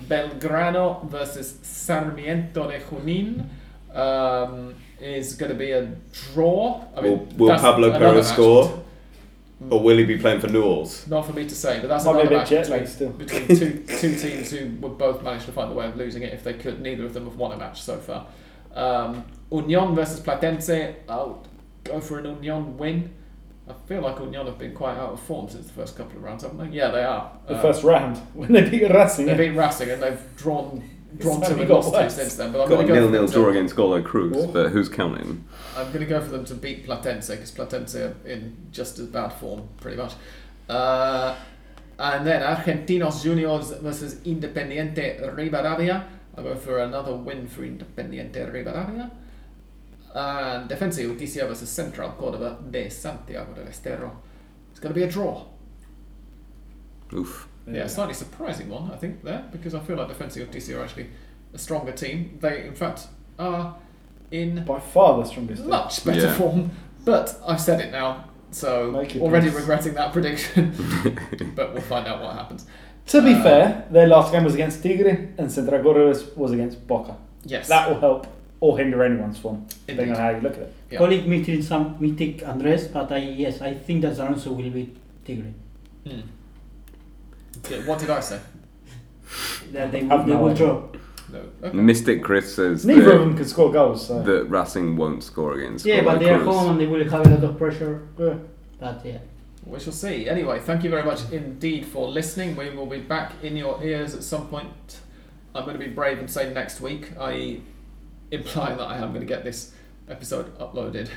Belgrano 0.07 1.07
versus 1.09 1.57
Sarmiento 1.61 2.67
de 2.69 2.79
Junín 2.79 3.45
um, 3.95 4.73
is 4.99 5.35
going 5.35 5.51
to 5.51 5.57
be 5.57 5.71
a 5.71 5.87
draw. 6.33 6.83
I 6.95 7.01
mean, 7.01 7.11
Will, 7.11 7.25
will 7.37 7.47
that's 7.47 7.61
Pablo 7.61 7.89
another 7.89 8.05
Perez 8.05 8.27
match. 8.27 8.33
score, 8.33 8.83
or 9.69 9.81
will 9.81 9.97
he 9.97 10.03
be 10.05 10.17
playing 10.17 10.39
for 10.41 10.47
Newell's? 10.47 11.07
Not 11.07 11.25
for 11.25 11.33
me 11.33 11.43
to 11.47 11.55
say, 11.55 11.79
but 11.79 11.87
that's 11.87 12.05
Might 12.05 12.13
be 12.13 12.17
a 12.19 12.21
another 12.21 12.45
bit 12.45 12.51
match 12.51 12.67
between, 12.69 12.87
still. 12.87 13.09
between 13.09 13.47
two, 13.47 13.83
two 13.97 14.15
teams 14.15 14.51
who 14.51 14.69
would 14.81 14.97
both 14.97 15.21
manage 15.23 15.45
to 15.45 15.51
find 15.51 15.71
a 15.71 15.75
way 15.75 15.85
of 15.87 15.95
losing 15.97 16.23
it 16.23 16.33
if 16.33 16.43
they 16.43 16.53
could. 16.53 16.81
Neither 16.81 17.05
of 17.05 17.13
them 17.13 17.25
have 17.25 17.35
won 17.35 17.51
a 17.51 17.57
match 17.57 17.81
so 17.81 17.97
far. 17.97 18.27
Um, 18.73 19.25
Union 19.51 19.93
versus 19.95 20.19
Platense. 20.19 20.95
I'll 21.07 21.43
go 21.83 21.99
for 22.01 22.19
an 22.19 22.25
Union 22.43 22.77
win. 22.77 23.13
I 23.69 23.73
feel 23.87 24.01
like 24.01 24.19
Union 24.19 24.45
have 24.47 24.57
been 24.57 24.73
quite 24.73 24.97
out 24.97 25.13
of 25.13 25.19
form 25.21 25.47
since 25.47 25.67
the 25.67 25.73
first 25.73 25.95
couple 25.95 26.17
of 26.17 26.23
rounds, 26.23 26.43
haven't 26.43 26.57
they? 26.57 26.75
Yeah, 26.75 26.89
they 26.89 27.03
are. 27.03 27.31
The 27.47 27.55
Um, 27.55 27.61
first 27.61 27.83
round 27.83 28.17
when 28.33 28.51
they 28.51 28.69
beat 28.69 28.89
Racing. 28.91 29.25
They 29.27 29.35
beat 29.35 29.55
Racing 29.55 29.89
and 29.89 30.01
they've 30.03 30.35
drawn 30.35 30.83
drawn 31.19 31.41
It's 31.41 31.51
and 31.51 31.67
got 31.67 31.85
lost 31.85 32.15
two 32.17 32.21
since 32.23 32.35
then. 32.35 32.51
But 32.51 32.61
I'm 32.63 32.69
Got 32.69 32.75
going 32.75 32.85
a 32.85 32.87
to 32.87 32.93
go 32.93 32.99
nil 33.01 33.09
nil 33.09 33.27
for 33.27 33.33
them 33.33 33.41
draw 33.41 33.51
to- 33.51 33.57
against 33.57 33.75
Godoy 33.75 34.01
Cruz, 34.03 34.35
Oh. 34.37 34.47
but 34.47 34.69
who's 34.71 34.89
counting? 34.89 35.43
I'm 35.77 35.87
going 35.87 35.99
to 36.01 36.05
go 36.05 36.21
for 36.21 36.29
them 36.29 36.45
to 36.45 36.55
beat 36.55 36.85
Platense 36.87 37.29
because 37.29 37.51
Platense 37.51 37.95
are 37.95 38.15
in 38.27 38.55
just 38.71 38.99
as 38.99 39.07
bad 39.07 39.29
form, 39.33 39.67
pretty 39.81 39.97
much. 39.97 40.13
Uh, 40.69 41.35
and 41.99 42.25
then 42.25 42.41
Argentinos 42.41 43.21
Juniors 43.23 43.71
versus 43.81 44.15
Independiente 44.25 45.21
Rivadavia. 45.35 46.05
I'll 46.35 46.43
go 46.43 46.55
for 46.55 46.79
another 46.79 47.15
win 47.15 47.47
for 47.47 47.61
Independiente 47.61 48.51
Rivadavia. 48.51 49.11
And 50.15 50.69
Defensa 50.69 50.97
y 51.01 51.07
Justicia 51.07 51.47
versus 51.47 51.69
Central 51.69 52.11
Córdoba 52.19 52.57
de 52.71 52.89
Santiago 52.89 53.53
del 53.53 53.67
Estero. 53.67 54.11
It's 54.71 54.79
going 54.79 54.93
to 54.93 54.99
be 54.99 55.03
a 55.03 55.09
draw. 55.09 55.45
Oof. 57.13 57.47
Yeah, 57.67 57.87
slightly 57.87 58.13
surprising 58.13 58.69
one, 58.69 58.91
I 58.91 58.97
think, 58.97 59.23
there, 59.23 59.43
because 59.51 59.73
I 59.73 59.79
feel 59.79 59.95
like 59.95 60.09
Defensa 60.09 60.37
y 60.39 60.45
Justicia 60.45 60.79
are 60.79 60.83
actually 60.83 61.07
a 61.53 61.57
stronger 61.57 61.91
team. 61.93 62.37
They, 62.41 62.65
in 62.67 62.75
fact, 62.75 63.07
are 63.39 63.75
in 64.31 64.63
By 64.65 64.79
far 64.79 65.19
the 65.21 65.25
strongest. 65.25 65.61
team. 65.61 65.69
much 65.69 66.03
better 66.05 66.21
Yeah. 66.27 66.33
form. 66.33 66.71
But 67.05 67.39
I've 67.47 67.59
said 67.61 67.79
it 67.81 67.91
now, 67.91 68.25
so 68.51 68.91
Make 68.91 69.15
your 69.15 69.23
already 69.25 69.47
peace. 69.49 69.59
regretting 69.59 69.93
that 69.93 70.11
prediction. 70.13 70.73
but 71.55 71.73
we'll 71.73 71.81
find 71.81 72.07
out 72.07 72.21
what 72.21 72.33
happens. 72.35 72.65
To 73.07 73.21
be 73.21 73.33
Uh, 73.33 73.43
fair, 73.43 73.85
their 73.91 74.07
last 74.07 74.31
game 74.31 74.43
was 74.45 74.53
against 74.53 74.81
Tigre 74.83 75.29
and 75.37 75.51
Central 75.51 75.81
Córdoba 75.81 76.07
was, 76.07 76.35
was 76.35 76.51
against 76.53 76.85
Boca. 76.87 77.15
Yes. 77.45 77.67
That 77.67 77.89
will 77.89 77.99
help 77.99 78.27
or 78.61 78.77
hinder 78.77 79.03
anyone's 79.03 79.37
form, 79.37 79.65
depending 79.87 80.07
Indeed. 80.09 80.19
on 80.19 80.21
how 80.25 80.29
you 80.35 80.41
look 80.41 80.53
at 80.53 80.59
it. 80.59 80.73
Yeah. 80.89 80.97
Colleague 80.99 81.27
meeting 81.27 81.61
some 81.61 81.97
mythic 81.99 82.47
Andres, 82.47 82.87
but 82.87 83.11
I 83.11 83.17
yes, 83.17 83.61
I 83.61 83.73
think 83.73 84.01
that 84.03 84.17
Alonso 84.17 84.53
will 84.53 84.69
be 84.69 84.93
Tigre. 85.25 85.51
Hmm. 86.07 86.21
Yeah, 87.69 87.77
What 87.85 87.99
did 87.99 88.09
I 88.09 88.19
say? 88.19 88.39
That 89.71 89.91
they, 89.91 90.03
Have 90.05 90.25
they 90.25 90.33
no 90.33 90.41
will 90.41 90.49
idea. 90.51 90.67
draw. 90.67 90.83
No. 91.31 91.41
Okay. 91.63 91.75
Mystic 91.77 92.23
Chris 92.23 92.53
says 92.55 92.85
Neither 92.85 93.05
that, 93.05 93.13
of 93.15 93.19
them 93.21 93.35
can 93.35 93.45
score 93.45 93.71
goals, 93.71 94.07
so. 94.07 94.21
that 94.21 94.45
Racing 94.49 94.95
won't 94.97 95.23
score 95.23 95.53
against 95.55 95.85
Yeah, 95.85 96.03
but 96.03 96.19
they 96.19 96.29
are 96.29 96.39
Cruz. 96.39 96.55
home 96.55 96.71
and 96.71 96.79
they 96.81 96.85
will 96.85 97.03
have 97.09 97.25
a 97.25 97.29
lot 97.29 97.43
of 97.43 97.57
pressure. 97.57 98.07
Yeah. 98.19 98.35
But 98.79 99.03
yeah. 99.05 99.17
We 99.65 99.79
shall 99.79 99.93
see. 99.93 100.27
Anyway, 100.29 100.59
thank 100.59 100.83
you 100.83 100.89
very 100.89 101.03
much 101.03 101.31
indeed 101.31 101.85
for 101.85 102.07
listening. 102.07 102.55
We 102.55 102.69
will 102.71 102.85
be 102.85 102.99
back 102.99 103.31
in 103.41 103.55
your 103.55 103.81
ears 103.83 104.13
at 104.13 104.21
some 104.23 104.47
point. 104.47 104.99
I'm 105.55 105.63
going 105.65 105.79
to 105.79 105.83
be 105.83 105.89
brave 105.91 106.19
and 106.19 106.29
say 106.29 106.53
next 106.53 106.81
week, 106.81 107.11
i.e., 107.19 107.63
implying 108.31 108.77
that 108.77 108.85
I 108.85 108.97
am 108.97 109.09
going 109.13 109.21
to 109.21 109.25
get 109.25 109.43
this 109.43 109.71
episode 110.09 110.55
uploaded 110.59 111.09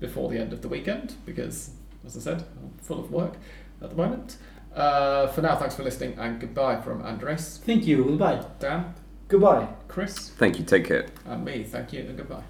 before 0.00 0.28
the 0.30 0.38
end 0.38 0.52
of 0.52 0.60
the 0.60 0.68
weekend 0.68 1.14
because, 1.24 1.70
as 2.04 2.16
I 2.16 2.20
said, 2.20 2.44
I'm 2.60 2.72
full 2.82 2.98
of 2.98 3.10
work 3.12 3.34
at 3.80 3.90
the 3.90 3.96
moment. 3.96 4.38
Uh, 4.74 5.28
for 5.28 5.40
now, 5.42 5.56
thanks 5.56 5.74
for 5.76 5.82
listening 5.84 6.18
and 6.18 6.40
goodbye 6.40 6.80
from 6.80 7.00
Andres, 7.02 7.60
Thank 7.64 7.86
you. 7.86 8.04
Goodbye. 8.04 8.44
Dan, 8.58 8.94
Goodbye. 9.28 9.68
Chris, 9.88 10.30
Thank 10.30 10.58
you. 10.58 10.64
Take 10.64 10.84
care. 10.86 11.06
and 11.26 11.44
me. 11.44 11.62
Thank 11.64 11.92
you 11.92 12.00
and 12.00 12.16
goodbye. 12.16 12.42